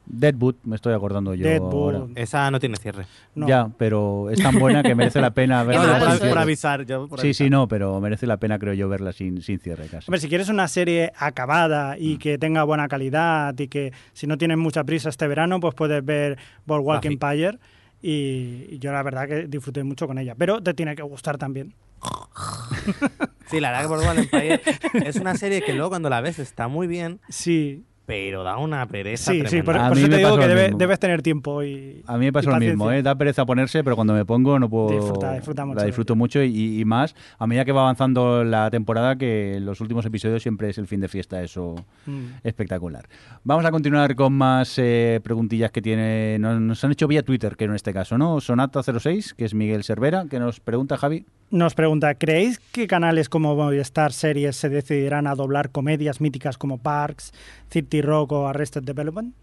Deadwood, 0.08 0.54
me 0.62 0.76
estoy 0.76 0.94
acordando 0.94 1.34
yo 1.34 1.44
Deadwood. 1.46 1.94
ahora. 1.96 2.12
Esa 2.14 2.48
no 2.52 2.60
tiene 2.60 2.76
cierre. 2.76 3.06
No. 3.34 3.48
Ya, 3.48 3.68
pero 3.76 4.30
es 4.30 4.40
tan 4.40 4.56
buena 4.58 4.82
que 4.84 4.94
merece 4.94 5.20
la 5.20 5.32
pena 5.32 5.62
verla. 5.64 6.16
Por 6.28 6.38
avisar. 6.38 6.86
Yo 6.86 7.08
por 7.08 7.20
Sí, 7.20 7.34
sí, 7.34 7.50
no, 7.50 7.66
pero 7.66 8.00
merece 8.00 8.24
la 8.26 8.36
pena, 8.36 8.56
creo 8.58 8.72
yo, 8.72 8.88
verla 8.88 9.12
sin, 9.12 9.42
sin 9.42 9.58
cierre 9.58 9.88
casi. 9.88 10.08
Hombre, 10.08 10.20
si 10.20 10.28
quieres 10.28 10.48
una 10.48 10.68
serie 10.68 11.12
acabada 11.18 11.96
Mm. 11.96 12.02
y 12.02 12.18
que 12.18 12.38
tenga 12.38 12.62
buena 12.62 12.86
calidad 12.88 13.58
y 13.58 13.66
que 13.68 13.92
si 14.12 14.26
no 14.28 14.38
tienes 14.38 14.58
mucha 14.58 14.84
prisa 14.84 15.08
este 15.08 15.26
verano, 15.26 15.58
pues 15.60 15.74
puedes 15.74 16.02
ver 16.04 16.38
Boardwalk 16.66 17.02
Buffy. 17.02 17.12
Empire 17.14 17.58
y, 18.02 18.66
y 18.70 18.78
yo 18.78 18.92
la 18.92 19.02
verdad 19.02 19.26
que 19.28 19.46
disfruté 19.46 19.82
mucho 19.84 20.06
con 20.06 20.18
ella. 20.18 20.34
Pero 20.36 20.62
te 20.62 20.74
tiene 20.74 20.94
que 20.96 21.02
gustar 21.02 21.38
también. 21.38 21.74
Sí, 23.48 23.60
la 23.60 23.70
verdad 23.70 23.82
que 23.82 23.88
Boardwalk 23.88 24.18
Empire 24.18 24.60
es 25.08 25.16
una 25.16 25.34
serie 25.36 25.62
que 25.62 25.72
luego 25.72 25.90
cuando 25.90 26.10
la 26.10 26.20
ves 26.20 26.38
está 26.38 26.68
muy 26.68 26.86
bien, 26.86 27.20
Sí, 27.28 27.84
pero 28.06 28.44
da 28.44 28.56
una 28.56 28.86
pereza 28.86 29.32
sí. 29.32 29.62
Por, 29.62 29.76
A 29.76 29.88
por 29.88 29.98
eso 29.98 30.06
me 30.06 30.12
te 30.14 30.18
digo 30.18 30.38
que 30.38 30.46
debe- 30.46 30.72
debes 30.76 30.98
tener 30.98 31.22
tiempo 31.22 31.62
y 31.64 32.02
A 32.06 32.16
mí 32.16 32.26
me 32.26 32.32
pasa 32.32 32.50
lo 32.50 32.56
mismo. 32.58 32.90
¿eh? 32.92 33.02
da 33.02 33.14
pereza 33.16 33.44
ponerse, 33.44 33.82
pero 33.84 33.96
cuando 33.96 34.14
me 34.14 34.24
pongo 34.24 34.58
no 34.58 34.68
puedo. 34.70 34.90
Disfruta, 34.98 35.34
disfruta 35.34 35.64
mucho 35.66 35.80
La 35.80 35.86
disfruto 35.86 36.14
mucho 36.16 36.42
y, 36.42 36.80
y 36.80 36.84
más 36.84 37.14
a 37.38 37.46
medida 37.46 37.64
que 37.64 37.72
va 37.72 37.80
avanzando 37.82 38.44
la 38.44 38.70
temporada, 38.70 39.16
que 39.16 39.58
los 39.60 39.80
últimos 39.80 40.06
episodios 40.06 40.42
siempre 40.42 40.70
es 40.70 40.78
el 40.78 40.86
fin 40.86 41.00
de 41.00 41.08
fiesta, 41.08 41.42
eso 41.42 41.74
Mm. 42.06 42.26
espectacular. 42.44 43.08
Vamos 43.42 43.64
a 43.64 43.70
continuar 43.72 44.14
con 44.14 44.32
más 44.32 44.78
eh, 44.78 45.20
preguntillas 45.24 45.70
que 45.72 45.82
tiene. 45.82 46.38
Nos, 46.38 46.60
nos 46.60 46.84
han 46.84 46.92
hecho 46.92 47.08
vía 47.08 47.22
Twitter, 47.24 47.56
que 47.56 47.64
en 47.64 47.74
este 47.74 47.92
caso, 47.92 48.16
¿no? 48.16 48.36
Sonata06, 48.36 49.34
que 49.34 49.44
es 49.44 49.54
Miguel 49.54 49.82
Cervera, 49.84 50.26
que 50.30 50.38
nos 50.38 50.60
pregunta 50.60 50.96
Javi. 50.96 51.26
Nos 51.50 51.74
pregunta, 51.74 52.14
¿creéis 52.14 52.58
que 52.58 52.86
canales 52.88 53.28
como 53.28 53.54
Movistar 53.54 54.12
Series 54.12 54.56
se 54.56 54.68
decidirán 54.68 55.26
a 55.28 55.34
doblar 55.36 55.70
comedias 55.70 56.20
míticas 56.20 56.58
como 56.58 56.78
Parks, 56.78 57.32
City 57.70 57.95
Rock 58.02 58.32
o 58.32 58.46
Arrested 58.48 58.82
Development? 58.82 59.34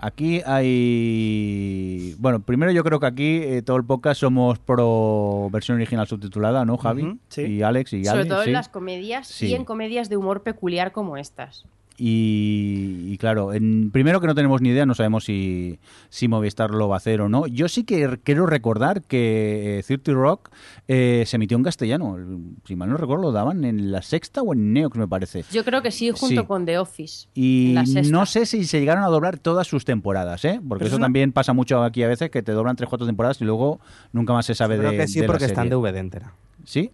Aquí 0.00 0.42
hay. 0.46 2.14
Bueno, 2.18 2.40
primero 2.40 2.70
yo 2.70 2.84
creo 2.84 3.00
que 3.00 3.06
aquí 3.06 3.36
eh, 3.42 3.62
todo 3.62 3.76
el 3.76 3.84
podcast 3.84 4.20
somos 4.20 4.58
pro 4.60 5.48
versión 5.50 5.76
original 5.76 6.06
subtitulada, 6.06 6.64
¿no, 6.64 6.76
Javi? 6.76 7.18
Sí. 7.28 7.42
Y 7.42 7.62
Alex 7.62 7.92
y 7.94 8.04
Sobre 8.04 8.20
Ale, 8.20 8.28
todo 8.30 8.42
sí. 8.42 8.50
en 8.50 8.52
las 8.54 8.68
comedias 8.68 9.26
Sí. 9.26 9.46
y 9.48 9.54
en 9.54 9.64
comedias 9.64 10.08
de 10.08 10.16
humor 10.16 10.42
peculiar 10.42 10.92
como 10.92 11.16
estas. 11.16 11.64
Y, 11.98 13.12
y 13.12 13.18
claro, 13.18 13.52
en, 13.52 13.90
primero 13.90 14.20
que 14.20 14.26
no 14.28 14.34
tenemos 14.34 14.60
ni 14.62 14.68
idea, 14.70 14.86
no 14.86 14.94
sabemos 14.94 15.24
si, 15.24 15.78
si 16.08 16.28
Movistar 16.28 16.70
lo 16.70 16.88
va 16.88 16.96
a 16.96 16.98
hacer 16.98 17.20
o 17.20 17.28
no. 17.28 17.46
Yo 17.46 17.68
sí 17.68 17.84
que 17.84 18.18
quiero 18.22 18.46
recordar 18.46 19.02
que 19.02 19.78
eh, 19.80 19.82
30 19.82 20.12
Rock 20.12 20.50
eh, 20.86 21.24
se 21.26 21.36
emitió 21.36 21.56
en 21.56 21.64
castellano. 21.64 22.16
El- 22.16 22.38
Si 22.64 22.76
mal 22.76 22.88
no 22.88 22.96
recuerdo, 22.96 23.22
lo 23.24 23.32
daban 23.32 23.64
en 23.64 23.90
la 23.92 24.02
sexta 24.02 24.42
o 24.42 24.52
en 24.52 24.72
Neox, 24.72 24.96
me 24.96 25.08
parece. 25.08 25.44
Yo 25.52 25.64
creo 25.64 25.82
que 25.82 25.90
sí, 25.90 26.10
junto 26.10 26.42
Sí. 26.42 26.46
con 26.46 26.64
The 26.66 26.78
Office. 26.78 27.28
Y 27.34 27.74
no 28.10 28.26
sé 28.26 28.46
si 28.46 28.64
se 28.64 28.80
llegaron 28.80 29.02
a 29.04 29.08
doblar 29.08 29.38
todas 29.38 29.66
sus 29.66 29.84
temporadas, 29.84 30.44
¿eh? 30.44 30.60
Porque 30.68 30.84
Pero 30.84 30.86
eso 30.86 30.94
es 30.94 30.98
una- 30.98 31.06
también 31.06 31.32
pasa 31.32 31.52
mucho 31.52 31.82
aquí 31.82 32.02
a 32.02 32.08
veces, 32.08 32.30
que 32.30 32.42
te 32.42 32.52
doblan 32.52 32.76
tres 32.76 32.88
cuatro 32.88 33.06
temporadas 33.06 33.40
y 33.40 33.44
luego 33.44 33.80
nunca 34.12 34.32
más 34.32 34.46
se 34.46 34.54
sabe 34.54 34.78
Creo 34.78 34.90
de 34.92 34.96
que 34.98 35.08
sí, 35.08 35.20
de 35.20 35.26
porque 35.26 35.46
están 35.46 35.68
de 35.68 35.76
V 35.76 35.98
entera. 35.98 36.32
¿Sí? 36.64 36.90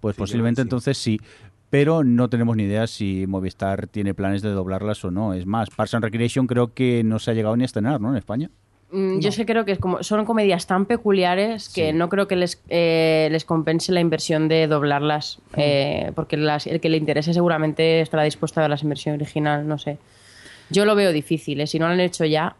Pues 0.00 0.14
Sí, 0.14 0.18
yo 0.18 0.22
posiblemente 0.22 0.56
creo 0.62 0.66
entonces 0.66 0.96
sí. 0.96 1.20
Pero 1.70 2.02
no 2.02 2.28
tenemos 2.30 2.56
ni 2.56 2.62
idea 2.64 2.86
si 2.86 3.26
Movistar 3.26 3.86
tiene 3.88 4.14
planes 4.14 4.40
de 4.42 4.50
doblarlas 4.50 5.04
o 5.04 5.10
no. 5.10 5.34
Es 5.34 5.44
más, 5.46 5.68
Parks 5.70 5.94
and 5.94 6.04
Recreation 6.04 6.46
creo 6.46 6.72
que 6.72 7.02
no 7.04 7.18
se 7.18 7.30
ha 7.30 7.34
llegado 7.34 7.56
ni 7.56 7.64
a 7.64 7.66
estrenar, 7.66 8.00
¿no? 8.00 8.10
En 8.10 8.16
España. 8.16 8.50
Mm, 8.90 9.18
Yo 9.18 9.30
que 9.32 9.44
creo 9.44 9.66
que 9.66 9.72
es 9.72 9.78
como, 9.78 10.02
son 10.02 10.24
comedias 10.24 10.66
tan 10.66 10.86
peculiares 10.86 11.68
que 11.68 11.90
Sí. 11.90 11.92
no 11.96 12.08
creo 12.08 12.26
que 12.26 12.36
les, 12.36 12.62
eh, 12.70 13.28
les 13.30 13.44
compense 13.44 13.92
la 13.92 14.00
inversión 14.00 14.48
de 14.48 14.66
doblarlas. 14.66 15.40
Hmm. 15.50 15.54
eh, 15.58 16.12
porque 16.14 16.38
las- 16.38 16.66
el 16.66 16.80
que 16.80 16.88
le 16.88 16.96
interese 16.96 17.34
seguramente 17.34 18.00
estará 18.00 18.22
dispuesto 18.22 18.60
a 18.60 18.62
ver 18.62 18.70
la 18.70 18.78
inversión 18.80 19.14
original, 19.16 19.68
no 19.68 19.76
sé. 19.76 19.98
Yo 20.70 20.86
lo 20.86 20.94
veo 20.94 21.12
difícil, 21.12 21.60
¿eh? 21.60 21.66
si 21.66 21.78
no 21.78 21.86
lo 21.86 21.92
han 21.92 22.00
hecho 22.00 22.24
ya. 22.24 22.56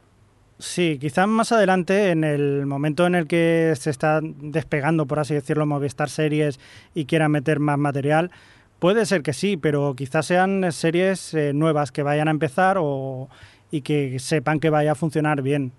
Sí, 0.58 0.98
quizás 1.00 1.28
más 1.28 1.52
adelante, 1.52 2.10
en 2.10 2.24
el 2.24 2.66
momento 2.66 3.06
en 3.06 3.14
el 3.14 3.26
que 3.26 3.72
se 3.78 3.88
está 3.90 4.20
despegando, 4.22 5.06
por 5.06 5.20
así 5.20 5.32
decirlo, 5.32 5.64
Movistar 5.66 6.10
Series 6.10 6.58
y 6.94 7.04
quiera 7.06 7.28
meter 7.28 7.60
más 7.60 7.78
material, 7.78 8.30
puede 8.78 9.06
ser 9.06 9.22
que 9.22 9.32
sí, 9.32 9.56
pero 9.56 9.94
quizás 9.96 10.26
sean 10.26 10.70
series 10.72 11.34
eh, 11.34 11.52
nuevas 11.52 11.92
que 11.92 12.02
vayan 12.02 12.28
a 12.28 12.30
empezar 12.30 12.76
o, 12.80 13.28
y 13.70 13.80
que 13.82 14.18
sepan 14.18 14.60
que 14.60 14.70
vaya 14.70 14.92
a 14.92 14.94
funcionar 14.94 15.42
bien. 15.42 15.72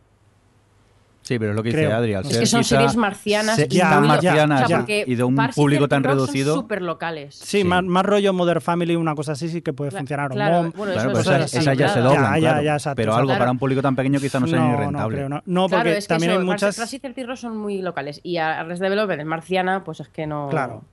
Sí, 1.21 1.37
pero 1.37 1.51
es 1.51 1.57
lo 1.57 1.61
que 1.61 1.69
dice 1.69 1.83
Creo. 1.85 1.95
Adri. 1.95 2.13
al 2.15 2.23
Es 2.25 2.31
ser 2.31 2.39
que 2.39 2.45
son 2.47 2.61
quizá 2.61 2.75
series 2.77 2.95
marcianas 2.95 3.55
se- 3.57 3.65
y 3.65 3.75
Ya, 3.75 3.99
marcianas 3.99 4.63
o 4.63 4.67
sea, 4.67 4.85
ya. 4.87 4.95
y 5.05 5.13
de 5.15 5.23
un 5.23 5.35
Parks 5.35 5.55
público 5.55 5.87
13 5.87 5.89
tan 5.89 6.03
reducido. 6.03 6.53
Son 6.55 6.63
súper 6.63 6.81
locales. 6.81 7.35
Sí, 7.35 7.59
Sí. 7.59 7.63
Más, 7.65 7.83
más 7.83 8.03
rollo 8.05 8.33
Modern 8.33 8.61
Family, 8.61 8.95
una 8.95 9.13
cosa 9.13 9.33
así, 9.33 9.47
sí 9.49 9.61
que 9.61 9.71
puede 9.71 9.91
funcionar. 9.91 10.31
claro, 10.31 10.63
Mom. 10.63 10.71
bueno, 10.75 10.93
Claro, 10.93 11.09
pero 11.09 11.21
esas, 11.21 11.53
es 11.53 11.61
esas 11.61 11.77
ya 11.77 11.89
se 11.89 11.99
doblan, 11.99 12.23
Ya, 12.23 12.39
ya, 12.39 12.39
claro. 12.39 12.61
ya, 12.63 12.73
exacto, 12.73 12.95
pero 12.95 13.13
algo 13.15 13.27
Claro. 13.27 13.39
para 13.39 13.51
un 13.51 13.59
público 13.59 13.81
tan 13.81 13.95
pequeño 13.95 14.19
quizá 14.19 14.39
no 14.39 14.47
sea 14.47 14.59
ni 14.59 14.69
no, 14.71 14.77
rentable. 14.77 15.15
creo, 15.17 15.29
no. 15.29 15.43
No, 15.45 15.67
Claro, 15.67 15.83
porque 15.83 15.97
es 15.99 16.05
que 16.05 16.13
también 16.13 16.31
eso, 16.31 16.39
hay 16.39 16.45
muchas... 16.45 16.75
Crash 16.77 16.95
y 16.95 16.99
Celtic 16.99 17.27
Rock 17.27 17.37
son 17.37 17.57
muy 17.57 17.81
locales. 17.81 18.21
Y 18.23 18.37
a 18.37 18.63
Res 18.63 18.79
Development, 18.79 19.23
Marciana, 19.25 19.83
pues 19.83 19.99
es 19.99 20.07
que 20.07 20.25
no... 20.25 20.47
Claro. 20.49 20.83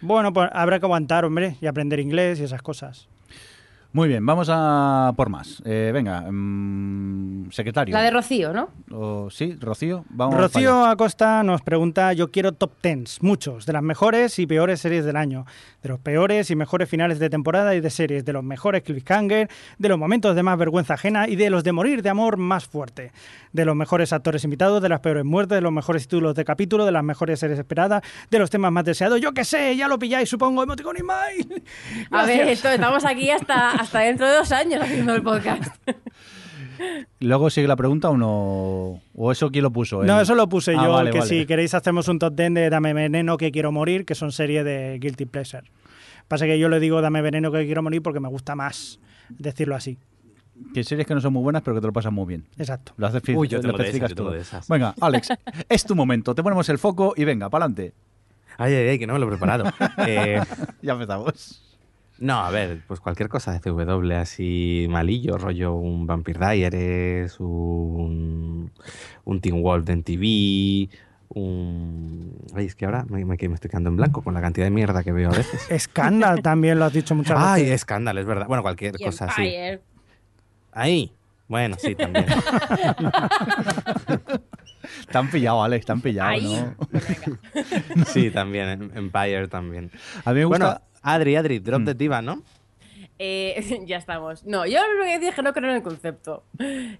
Bueno, 0.00 0.32
pues 0.32 0.48
habrá 0.52 0.78
que 0.78 0.86
aguantar, 0.86 1.24
hombre, 1.24 1.56
y 1.60 1.66
aprender 1.66 2.00
inglés 2.00 2.40
y 2.40 2.44
esas 2.44 2.62
cosas. 2.62 3.08
Muy 3.92 4.06
bien, 4.06 4.24
vamos 4.24 4.48
a 4.52 5.12
por 5.16 5.30
más. 5.30 5.60
Eh, 5.64 5.90
venga, 5.92 6.20
mm, 6.30 7.50
secretario. 7.50 7.92
La 7.92 8.02
de 8.02 8.10
Rocío, 8.12 8.52
¿no? 8.52 8.68
O- 8.92 9.30
sí, 9.30 9.56
Rocío. 9.58 10.04
Vamos 10.10 10.38
Rocío. 10.38 10.84
Acosta 10.86 11.42
nos 11.42 11.60
pregunta, 11.62 12.12
yo 12.12 12.30
quiero 12.30 12.52
top 12.52 12.70
tens, 12.80 13.20
muchos, 13.20 13.66
de 13.66 13.72
las 13.72 13.82
mejores 13.82 14.38
y 14.38 14.46
peores 14.46 14.80
series 14.80 15.04
del 15.04 15.16
año, 15.16 15.44
de 15.82 15.88
los 15.88 15.98
peores 15.98 16.52
y 16.52 16.56
mejores 16.56 16.88
finales 16.88 17.18
de 17.18 17.30
temporada 17.30 17.74
y 17.74 17.80
de 17.80 17.90
series, 17.90 18.24
de 18.24 18.32
los 18.32 18.44
mejores 18.44 18.82
cliffhanger, 18.84 19.48
de 19.78 19.88
los 19.88 19.98
momentos 19.98 20.36
de 20.36 20.42
más 20.44 20.56
vergüenza 20.56 20.94
ajena 20.94 21.26
y 21.28 21.34
de 21.34 21.50
los 21.50 21.64
de 21.64 21.72
morir 21.72 22.02
de 22.02 22.10
amor 22.10 22.36
más 22.36 22.66
fuerte, 22.66 23.10
de 23.52 23.64
los 23.64 23.74
mejores 23.74 24.12
actores 24.12 24.44
invitados, 24.44 24.80
de 24.82 24.88
las 24.88 25.00
peores 25.00 25.24
muertes, 25.24 25.56
de 25.56 25.62
los 25.62 25.72
mejores 25.72 26.02
títulos 26.04 26.36
de 26.36 26.44
capítulo, 26.44 26.84
de 26.86 26.92
las 26.92 27.02
mejores 27.02 27.40
series 27.40 27.58
esperadas, 27.58 28.02
de 28.30 28.38
los 28.38 28.50
temas 28.50 28.70
más 28.70 28.84
deseados, 28.84 29.20
yo 29.20 29.32
qué 29.32 29.44
sé, 29.44 29.74
ya 29.76 29.88
lo 29.88 29.98
pilláis, 29.98 30.28
supongo, 30.28 30.62
emoticon 30.62 30.96
y 30.96 31.02
mail. 31.02 31.62
A 32.12 32.24
ver, 32.24 32.48
esto, 32.48 32.68
estamos 32.68 33.04
aquí 33.04 33.30
hasta, 33.30 33.70
hasta 33.80 34.00
dentro 34.00 34.26
de 34.28 34.34
dos 34.36 34.52
años 34.52 34.82
haciendo 34.82 35.14
el 35.14 35.22
podcast. 35.22 35.74
Luego 37.20 37.50
sigue 37.50 37.68
la 37.68 37.76
pregunta 37.76 38.08
o 38.08 38.16
no. 38.16 39.00
¿O 39.14 39.32
eso 39.32 39.50
quién 39.50 39.62
lo 39.64 39.70
puso? 39.70 40.02
No, 40.02 40.20
eso 40.20 40.34
lo 40.34 40.48
puse 40.48 40.74
Ah, 40.76 40.84
yo, 40.84 40.92
vale, 40.92 41.10
que 41.10 41.18
vale. 41.18 41.28
si 41.28 41.46
queréis 41.46 41.74
hacemos 41.74 42.08
un 42.08 42.18
top 42.18 42.34
10 42.34 42.54
de 42.54 42.70
Dame 42.70 42.94
Veneno 42.94 43.36
que 43.36 43.50
quiero 43.52 43.70
morir, 43.72 44.06
que 44.06 44.14
son 44.14 44.32
serie 44.32 44.64
de 44.64 44.98
Guilty 44.98 45.26
Pleasure. 45.26 45.64
Pasa 46.28 46.46
que 46.46 46.58
yo 46.58 46.68
le 46.68 46.80
digo 46.80 47.02
Dame 47.02 47.20
Veneno 47.22 47.52
que 47.52 47.66
quiero 47.66 47.82
morir 47.82 48.00
porque 48.02 48.20
me 48.20 48.28
gusta 48.28 48.54
más 48.54 48.98
decirlo 49.28 49.74
así. 49.76 49.98
Que 50.74 50.84
series 50.84 51.06
que 51.06 51.14
no 51.14 51.20
son 51.20 51.32
muy 51.32 51.42
buenas, 51.42 51.62
pero 51.62 51.74
que 51.74 51.80
te 51.80 51.86
lo 51.86 51.92
pasas 51.92 52.12
muy 52.12 52.26
bien. 52.26 52.46
Exacto. 52.58 52.92
Lo 52.96 53.06
haces 53.06 53.22
Uy, 53.34 53.48
yo 53.48 53.60
lo 53.60 53.70
especificas 53.70 54.14
todo. 54.14 54.30
de 54.30 54.40
esas. 54.40 54.66
Venga, 54.68 54.94
Alex, 55.00 55.28
es 55.68 55.84
tu 55.84 55.94
momento. 55.94 56.34
Te 56.34 56.42
ponemos 56.42 56.68
el 56.70 56.78
foco 56.78 57.12
y 57.16 57.24
venga, 57.24 57.48
para 57.50 57.64
adelante. 57.66 57.94
Ay, 58.56 58.74
ay, 58.74 58.88
ay, 58.88 58.98
que 58.98 59.06
no 59.06 59.14
me 59.14 59.18
lo 59.18 59.26
he 59.26 59.28
preparado. 59.28 59.64
Eh, 60.06 60.40
Ya 60.82 60.92
empezamos. 60.94 61.62
No, 62.20 62.34
a 62.40 62.50
ver, 62.50 62.82
pues 62.86 63.00
cualquier 63.00 63.28
cosa 63.28 63.52
de 63.52 63.60
CW 63.60 64.12
así 64.12 64.86
malillo, 64.88 65.36
rollo 65.38 65.74
un 65.74 66.06
Vampire 66.06 66.38
Diaries, 66.38 67.40
un, 67.40 68.70
un 69.24 69.40
Teen 69.40 69.62
Wolf 69.62 69.84
de 69.86 69.96
TV, 70.02 70.88
un... 71.30 72.36
Ay, 72.54 72.66
es 72.66 72.74
que 72.74 72.84
ahora 72.84 73.04
me, 73.08 73.24
me- 73.24 73.34
estoy 73.34 73.70
quedando 73.70 73.88
en 73.90 73.96
blanco 73.96 74.22
con 74.22 74.34
la 74.34 74.40
cantidad 74.40 74.66
de 74.66 74.70
mierda 74.70 75.02
que 75.02 75.12
veo 75.12 75.30
a 75.30 75.34
veces. 75.36 75.66
Scandal 75.82 76.42
también 76.42 76.78
lo 76.78 76.84
has 76.84 76.92
dicho 76.92 77.14
muchas 77.14 77.36
Ay, 77.38 77.62
veces. 77.62 77.76
escándalo, 77.76 78.20
es 78.20 78.26
verdad. 78.26 78.46
Bueno, 78.46 78.62
cualquier 78.62 78.94
Y 78.98 79.04
cosa 79.04 79.24
así. 79.26 79.42
Empire. 79.42 79.80
Ahí. 80.72 81.12
Bueno, 81.48 81.76
sí, 81.80 81.94
también. 81.96 82.26
Te 85.10 85.18
han 85.18 85.30
pillado, 85.30 85.62
Alex, 85.62 85.84
te 85.86 85.92
han 85.92 86.00
pillado, 86.00 86.30
Ahí. 86.30 86.42
¿no? 86.44 86.74
Sí, 88.06 88.30
también. 88.30 88.68
em- 88.68 88.90
Empire 88.94 89.48
también. 89.48 89.90
A 90.24 90.32
mí 90.32 90.38
me 90.40 90.44
gusta. 90.46 90.64
Bueno, 90.66 90.80
Adri, 91.02 91.36
Adri, 91.36 91.58
drop 91.58 91.80
Mm. 91.80 91.84
de 91.84 91.94
Diva, 91.94 92.22
¿no? 92.22 92.42
Eh, 93.18 93.80
ya 93.86 93.98
estamos. 93.98 94.46
No, 94.46 94.64
yo 94.66 94.80
lo 94.98 95.04
que 95.04 95.18
dije 95.18 95.42
no 95.42 95.52
creo 95.52 95.70
en 95.70 95.76
el 95.76 95.82
concepto. 95.82 96.42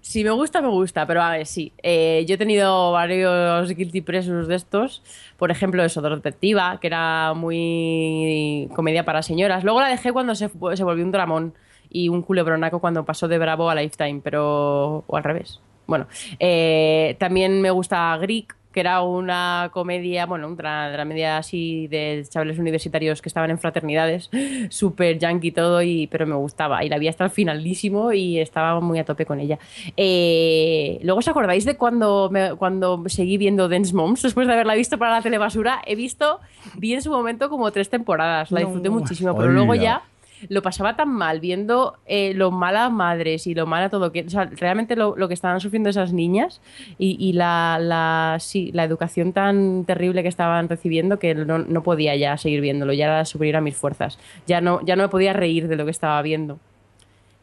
Si 0.01 0.23
me 0.23 0.29
gusta, 0.31 0.61
me 0.61 0.67
gusta, 0.69 1.05
pero 1.07 1.21
a 1.23 1.31
ver, 1.31 1.45
sí. 1.47 1.73
Eh, 1.81 2.23
yo 2.27 2.35
he 2.35 2.37
tenido 2.37 2.91
varios 2.91 3.71
guilty 3.75 4.01
pleasures 4.01 4.47
de 4.47 4.55
estos. 4.55 5.01
Por 5.37 5.49
ejemplo, 5.49 5.83
eso, 5.83 6.01
Perspectiva, 6.01 6.79
que 6.79 6.87
era 6.87 7.33
muy 7.35 8.69
comedia 8.75 9.03
para 9.03 9.23
señoras. 9.23 9.63
Luego 9.63 9.81
la 9.81 9.87
dejé 9.87 10.11
cuando 10.11 10.35
se 10.35 10.47
volvió 10.47 11.03
un 11.03 11.11
dramón 11.11 11.53
y 11.89 12.09
un 12.09 12.21
culebronaco 12.21 12.79
cuando 12.79 13.03
pasó 13.03 13.27
de 13.27 13.37
Bravo 13.37 13.69
a 13.69 13.75
Lifetime, 13.75 14.21
pero... 14.23 15.03
o 15.07 15.17
al 15.17 15.23
revés. 15.23 15.59
Bueno, 15.87 16.07
eh, 16.39 17.15
también 17.19 17.61
me 17.61 17.69
gusta 17.71 18.15
Greek, 18.17 18.55
que 18.71 18.79
era 18.79 19.01
una 19.01 19.69
comedia, 19.73 20.25
bueno, 20.25 20.47
una 20.47 20.89
dramedia 20.91 21.37
así 21.37 21.87
de 21.87 22.23
chavales 22.29 22.57
universitarios 22.59 23.21
que 23.21 23.29
estaban 23.29 23.49
en 23.51 23.59
fraternidades, 23.59 24.29
súper 24.69 25.19
yankee 25.19 25.51
todo, 25.51 25.81
y, 25.81 26.07
pero 26.07 26.25
me 26.25 26.35
gustaba. 26.35 26.83
Y 26.83 26.89
la 26.89 26.97
vi 26.97 27.07
hasta 27.07 27.25
el 27.25 27.29
finalísimo 27.29 28.11
y 28.13 28.39
estaba 28.39 28.79
muy 28.79 28.99
a 28.99 29.05
tope 29.05 29.25
con 29.25 29.39
ella. 29.39 29.59
Eh, 29.97 30.99
Luego, 31.03 31.19
¿os 31.19 31.27
acordáis 31.27 31.65
de 31.65 31.75
cuando, 31.75 32.29
me- 32.31 32.55
cuando 32.55 33.03
seguí 33.07 33.37
viendo 33.37 33.67
Dance 33.69 33.93
Moms? 33.93 34.21
Después 34.21 34.47
de 34.47 34.53
haberla 34.53 34.75
visto 34.75 34.97
para 34.97 35.11
la 35.11 35.21
telebasura, 35.21 35.81
he 35.85 35.95
visto, 35.95 36.39
vi 36.75 36.93
en 36.93 37.01
su 37.01 37.11
momento 37.11 37.49
como 37.49 37.71
tres 37.71 37.89
temporadas, 37.89 38.51
la 38.51 38.61
disfruté 38.61 38.89
No. 38.89 38.95
muchísimo, 38.95 39.35
pero 39.35 39.51
luego 39.51 39.75
ya 39.75 40.01
lo 40.49 40.61
pasaba 40.61 40.95
tan 40.95 41.09
mal 41.09 41.39
viendo 41.39 41.97
eh, 42.05 42.33
lo 42.33 42.51
mala 42.51 42.89
madres 42.89 43.47
y 43.47 43.53
lo 43.53 43.65
mala 43.65 43.89
todo 43.89 44.11
que 44.11 44.25
realmente 44.57 44.95
lo, 44.95 45.15
lo 45.15 45.27
que 45.27 45.33
estaban 45.33 45.59
sufriendo 45.59 45.89
esas 45.89 46.13
niñas 46.13 46.61
y, 46.97 47.17
y 47.19 47.33
la, 47.33 47.77
la, 47.79 48.37
sí, 48.39 48.71
la 48.73 48.83
educación 48.83 49.33
tan 49.33 49.85
terrible 49.85 50.23
que 50.23 50.29
estaban 50.29 50.69
recibiendo 50.69 51.19
que 51.19 51.35
no, 51.35 51.59
no 51.59 51.83
podía 51.83 52.15
ya 52.15 52.37
seguir 52.37 52.61
viéndolo, 52.61 52.93
ya 52.93 53.05
era 53.05 53.25
superior 53.25 53.57
a 53.57 53.61
mis 53.61 53.75
fuerzas. 53.75 54.19
Ya 54.47 54.61
no, 54.61 54.81
ya 54.85 54.95
no 54.95 55.03
me 55.03 55.09
podía 55.09 55.33
reír 55.33 55.67
de 55.67 55.75
lo 55.75 55.85
que 55.85 55.91
estaba 55.91 56.21
viendo. 56.21 56.59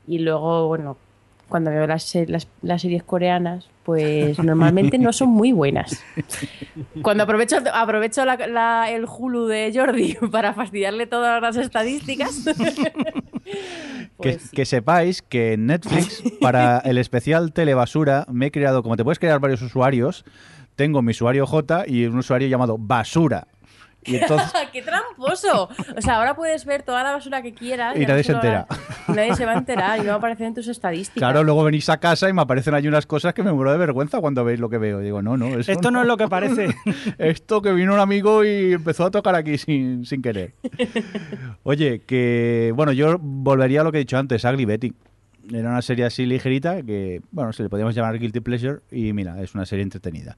Y 0.06 0.18
luego, 0.18 0.68
bueno, 0.68 0.96
cuando 1.48 1.70
veo 1.70 1.86
las, 1.86 2.14
las, 2.26 2.46
las 2.62 2.82
series 2.82 3.02
coreanas, 3.02 3.68
pues 3.84 4.38
normalmente 4.42 4.98
no 4.98 5.12
son 5.12 5.30
muy 5.30 5.52
buenas. 5.52 6.02
Cuando 7.02 7.24
aprovecho, 7.24 7.56
aprovecho 7.72 8.24
la- 8.24 8.36
la- 8.46 8.90
el 8.90 9.06
Hulu 9.06 9.46
de 9.46 9.72
Jordi 9.74 10.14
para 10.32 10.52
fastidiarle 10.52 11.06
todas 11.06 11.40
las 11.42 11.56
estadísticas. 11.56 12.44
Que, 12.44 12.92
pues 14.16 14.42
sí. 14.42 14.48
que 14.56 14.64
sepáis 14.66 15.22
que 15.22 15.54
en 15.54 15.66
Netflix, 15.66 16.22
para 16.40 16.78
el 16.80 16.98
especial 16.98 17.52
Telebasura, 17.52 18.26
me 18.30 18.46
he 18.46 18.50
creado, 18.50 18.82
como 18.82 18.96
te 18.96 19.04
puedes 19.04 19.18
crear 19.18 19.40
varios 19.40 19.62
usuarios, 19.62 20.24
tengo 20.76 21.02
mi 21.02 21.10
usuario 21.12 21.46
J 21.46 21.84
y 21.86 22.04
un 22.06 22.18
usuario 22.18 22.48
llamado 22.48 22.76
Basura. 22.78 23.46
Y 24.08 24.16
entonces, 24.16 24.52
¡Qué 24.72 24.82
tramposo! 24.82 25.68
O 25.96 26.00
sea, 26.00 26.16
ahora 26.16 26.34
puedes 26.34 26.64
ver 26.64 26.82
toda 26.82 27.02
la 27.02 27.12
basura 27.12 27.42
que 27.42 27.52
quieras. 27.52 27.96
Y 27.96 28.06
nadie 28.06 28.24
se 28.24 28.32
entera. 28.32 28.66
nadie 29.08 29.34
se 29.34 29.44
va 29.44 29.52
a 29.52 29.58
enterar 29.58 29.98
y 29.98 30.02
no 30.02 30.08
va 30.08 30.14
a 30.14 30.18
aparecer 30.18 30.46
en 30.46 30.54
tus 30.54 30.68
estadísticas. 30.68 31.18
claro, 31.18 31.44
luego 31.44 31.64
venís 31.64 31.88
a 31.88 31.98
casa 31.98 32.28
y 32.28 32.32
me 32.32 32.42
aparecen 32.42 32.74
ahí 32.74 32.88
unas 32.88 33.06
cosas 33.06 33.34
que 33.34 33.42
me 33.42 33.52
muero 33.52 33.72
de 33.72 33.78
vergüenza 33.78 34.20
cuando 34.20 34.44
veis 34.44 34.60
lo 34.60 34.68
que 34.68 34.78
veo. 34.78 35.00
Digo, 35.00 35.22
no, 35.22 35.36
no, 35.36 35.58
eso 35.58 35.70
Esto 35.70 35.90
no 35.90 36.00
es 36.00 36.06
lo 36.06 36.16
que 36.16 36.28
parece. 36.28 36.68
Esto 37.18 37.62
que 37.62 37.72
vino 37.72 37.94
un 37.94 38.00
amigo 38.00 38.44
y 38.44 38.72
empezó 38.72 39.06
a 39.06 39.10
tocar 39.10 39.34
aquí 39.34 39.58
sin, 39.58 40.04
sin 40.04 40.22
querer. 40.22 40.54
Oye, 41.62 42.00
que 42.00 42.72
bueno, 42.74 42.92
yo 42.92 43.18
volvería 43.18 43.82
a 43.82 43.84
lo 43.84 43.92
que 43.92 43.98
he 43.98 44.00
dicho 44.00 44.18
antes, 44.18 44.44
Ugly 44.44 44.64
Betty. 44.64 44.94
Era 45.52 45.70
una 45.70 45.82
serie 45.82 46.04
así 46.04 46.26
ligerita 46.26 46.82
que, 46.82 47.22
bueno, 47.30 47.52
se 47.52 47.62
le 47.62 47.70
podíamos 47.70 47.94
llamar 47.94 48.18
Guilty 48.18 48.40
Pleasure 48.40 48.80
y 48.90 49.12
mira, 49.14 49.40
es 49.42 49.54
una 49.54 49.64
serie 49.64 49.82
entretenida. 49.82 50.36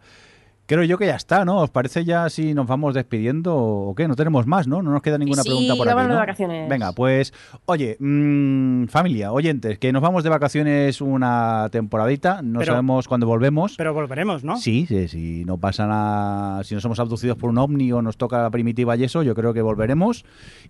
Creo 0.70 0.84
yo 0.84 0.98
que 0.98 1.06
ya 1.06 1.16
está, 1.16 1.44
¿no? 1.44 1.62
¿Os 1.62 1.70
parece 1.70 2.04
ya 2.04 2.28
si 2.30 2.54
nos 2.54 2.64
vamos 2.64 2.94
despidiendo 2.94 3.56
o 3.56 3.92
qué? 3.96 4.06
No 4.06 4.14
tenemos 4.14 4.46
más, 4.46 4.68
¿no? 4.68 4.82
No 4.82 4.92
nos 4.92 5.02
queda 5.02 5.18
ninguna 5.18 5.42
Sí, 5.42 5.48
pregunta 5.48 5.74
por 5.74 5.88
aquí, 5.88 5.96
vámonos 5.96 6.10
de 6.10 6.14
¿no? 6.14 6.20
vacaciones. 6.20 6.68
Venga, 6.68 6.92
pues, 6.92 7.34
oye, 7.66 7.96
mm, 7.98 8.84
familia, 8.84 9.32
oyentes, 9.32 9.80
que 9.80 9.92
nos 9.92 10.00
vamos 10.00 10.22
de 10.22 10.30
vacaciones 10.30 11.00
una 11.00 11.68
temporadita, 11.72 12.40
no 12.42 12.60
Pero- 12.60 12.70
sabemos 12.70 13.08
cuándo 13.08 13.26
volvemos. 13.26 13.74
Pero 13.76 13.92
volveremos, 13.94 14.44
¿no? 14.44 14.58
Sí, 14.58 14.86
sí, 14.86 15.08
si 15.08 15.44
no 15.44 15.58
pasa 15.58 15.88
nada, 15.88 16.62
si 16.62 16.76
no 16.76 16.80
somos 16.80 17.00
abducidos 17.00 17.36
por 17.36 17.50
un 17.50 17.58
ovni 17.58 17.90
o 17.90 18.00
nos 18.00 18.16
toca 18.16 18.40
la 18.40 18.50
primitiva 18.50 18.96
y 18.96 19.02
eso, 19.02 19.24
yo 19.24 19.34
creo 19.34 19.52
que 19.52 19.62
volveremos. 19.62 20.24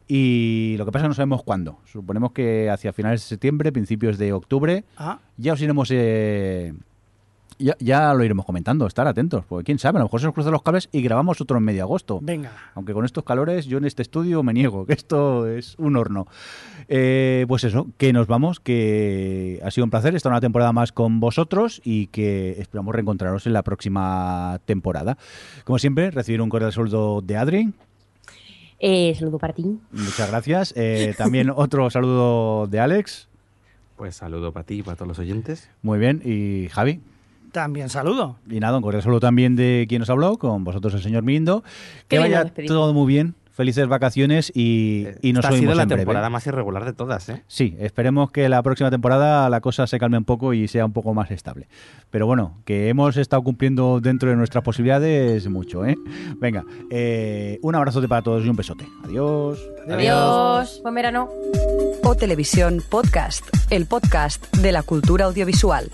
Y 0.09 0.77
lo 0.79 0.87
que 0.87 0.93
pasa 0.93 1.03
es 1.03 1.05
que 1.05 1.09
no 1.09 1.15
sabemos 1.15 1.43
cuándo. 1.43 1.79
Suponemos 1.85 2.33
que 2.33 2.71
hacia 2.71 2.95
finales 2.95 3.21
de 3.21 3.27
septiembre, 3.27 3.71
principios 3.71 4.17
de 4.17 4.33
octubre, 4.33 4.85
Ah, 4.97 5.19
ya 5.37 5.53
os 5.53 5.61
iremos 5.61 5.91
eh, 5.93 6.73
Ya, 7.61 7.77
ya 7.79 8.15
lo 8.15 8.25
iremos 8.25 8.47
comentando, 8.47 8.87
estar 8.87 9.07
atentos, 9.07 9.45
porque 9.47 9.65
quién 9.65 9.79
sabe, 9.79 9.99
a 9.99 10.01
lo 10.01 10.07
mejor 10.07 10.21
se 10.21 10.27
nos 10.27 10.35
cruzan 10.35 10.53
los 10.53 10.63
cables 10.63 10.89
y 10.93 11.03
grabamos 11.03 11.41
otro 11.41 11.59
en 11.59 11.65
medio 11.65 11.83
agosto. 11.83 12.19
Venga. 12.23 12.53
Aunque 12.75 12.95
con 12.95 13.05
estos 13.05 13.23
calores 13.23 13.67
yo 13.67 13.79
en 13.79 13.85
este 13.85 14.03
estudio 14.03 14.43
me 14.43 14.55
niego, 14.55 14.87
que 14.87 14.95
esto 14.95 15.47
es 15.47 15.75
un 15.79 15.97
horno. 15.97 16.27
Eh, 16.89 17.45
pues 17.49 17.65
eso, 17.65 17.87
que 17.99 18.13
nos 18.13 18.27
vamos, 18.27 18.61
que 18.61 19.61
ha 19.63 19.71
sido 19.71 19.85
un 19.85 19.91
placer 19.91 20.15
estar 20.15 20.33
una 20.33 20.41
temporada 20.41 20.73
más 20.73 20.91
con 20.91 21.21
vosotros 21.21 21.81
y 21.85 22.07
que 22.09 22.57
esperamos 22.59 22.95
reencontraros 22.95 23.47
en 23.47 23.53
la 23.53 23.63
próxima 23.63 24.59
temporada. 24.65 25.19
Como 25.65 25.79
siempre, 25.79 26.11
recibir 26.11 26.41
un 26.41 26.49
cordial 26.49 26.73
saludo 26.73 27.21
de 27.21 27.37
Adri. 27.37 27.73
Eh, 28.81 29.15
saludo 29.19 29.39
para 29.39 29.53
ti. 29.53 29.79
Muchas 29.93 30.31
gracias. 30.31 30.73
Eh, 30.77 31.15
también 31.17 31.51
otro 31.55 31.91
saludo 31.91 32.67
de 32.67 32.81
Alex. 32.81 33.29
Pues 33.97 34.17
saludo 34.17 34.53
para 34.53 34.65
ti 34.65 34.79
y 34.79 34.83
para 34.83 34.97
todos 34.97 35.09
los 35.09 35.19
oyentes. 35.19 35.69
Muy 35.83 35.99
bien. 35.99 36.23
Y 36.25 36.69
Javi. 36.71 37.01
También 37.53 37.89
saludo. 37.89 38.37
Y 38.49 38.61
nada, 38.61 38.77
un 38.77 38.83
cordial 38.83 39.03
saludo 39.03 39.21
también 39.21 39.57
de 39.57 39.87
quien 39.89 40.01
nos 40.01 40.11
habló, 40.11 40.39
con 40.39 40.65
vosotros 40.65 40.95
el 40.95 41.03
señor 41.03 41.23
Mindo. 41.23 41.63
Que 42.09 42.19
vaya 42.19 42.45
todo 42.67 42.93
muy 42.95 43.07
bien. 43.07 43.35
Felices 43.53 43.89
vacaciones 43.89 44.51
y, 44.55 45.07
y 45.21 45.35
nos 45.35 45.45
Esta 45.45 45.55
ha 45.55 45.59
sido 45.59 45.75
la 45.75 45.83
en 45.83 45.89
breve. 45.89 46.03
temporada 46.03 46.31
más 46.31 46.47
irregular 46.47 46.87
de 46.87 46.95
todas, 46.95 47.29
¿eh? 47.29 47.43
Sí, 47.47 47.77
esperemos 47.79 48.31
que 48.31 48.49
la 48.49 48.63
próxima 48.63 48.91
temporada 48.91 49.51
la 49.51 49.61
cosa 49.61 49.87
se 49.87 49.99
calme 49.99 50.17
un 50.17 50.25
poco 50.25 50.55
y 50.55 50.67
sea 50.67 50.87
un 50.87 50.93
poco 50.95 51.13
más 51.13 51.31
estable. 51.31 51.69
Pero 52.11 52.27
bueno, 52.27 52.57
que 52.65 52.89
hemos 52.89 53.19
estado 53.19 53.43
cumpliendo 53.43 54.01
dentro 54.01 54.31
de 54.31 54.37
nuestras 54.37 54.65
posibilidades 54.65 55.47
mucho, 55.49 55.85
¿eh? 55.85 55.97
Venga, 56.39 56.65
eh, 56.91 57.59
un 57.61 57.75
abrazote 57.75 58.09
para 58.09 58.23
todos 58.23 58.47
y 58.47 58.49
un 58.49 58.57
besote. 58.57 58.87
Adiós. 59.05 59.59
Adiós. 59.91 60.81
Buen 60.83 60.95
verano. 60.95 61.29
O 62.05 62.15
Televisión 62.15 62.83
Podcast, 62.89 63.45
el 63.69 63.85
podcast 63.85 64.57
de 64.57 64.73
la 64.73 64.83
cultura 64.85 65.27
audiovisual. 65.27 65.91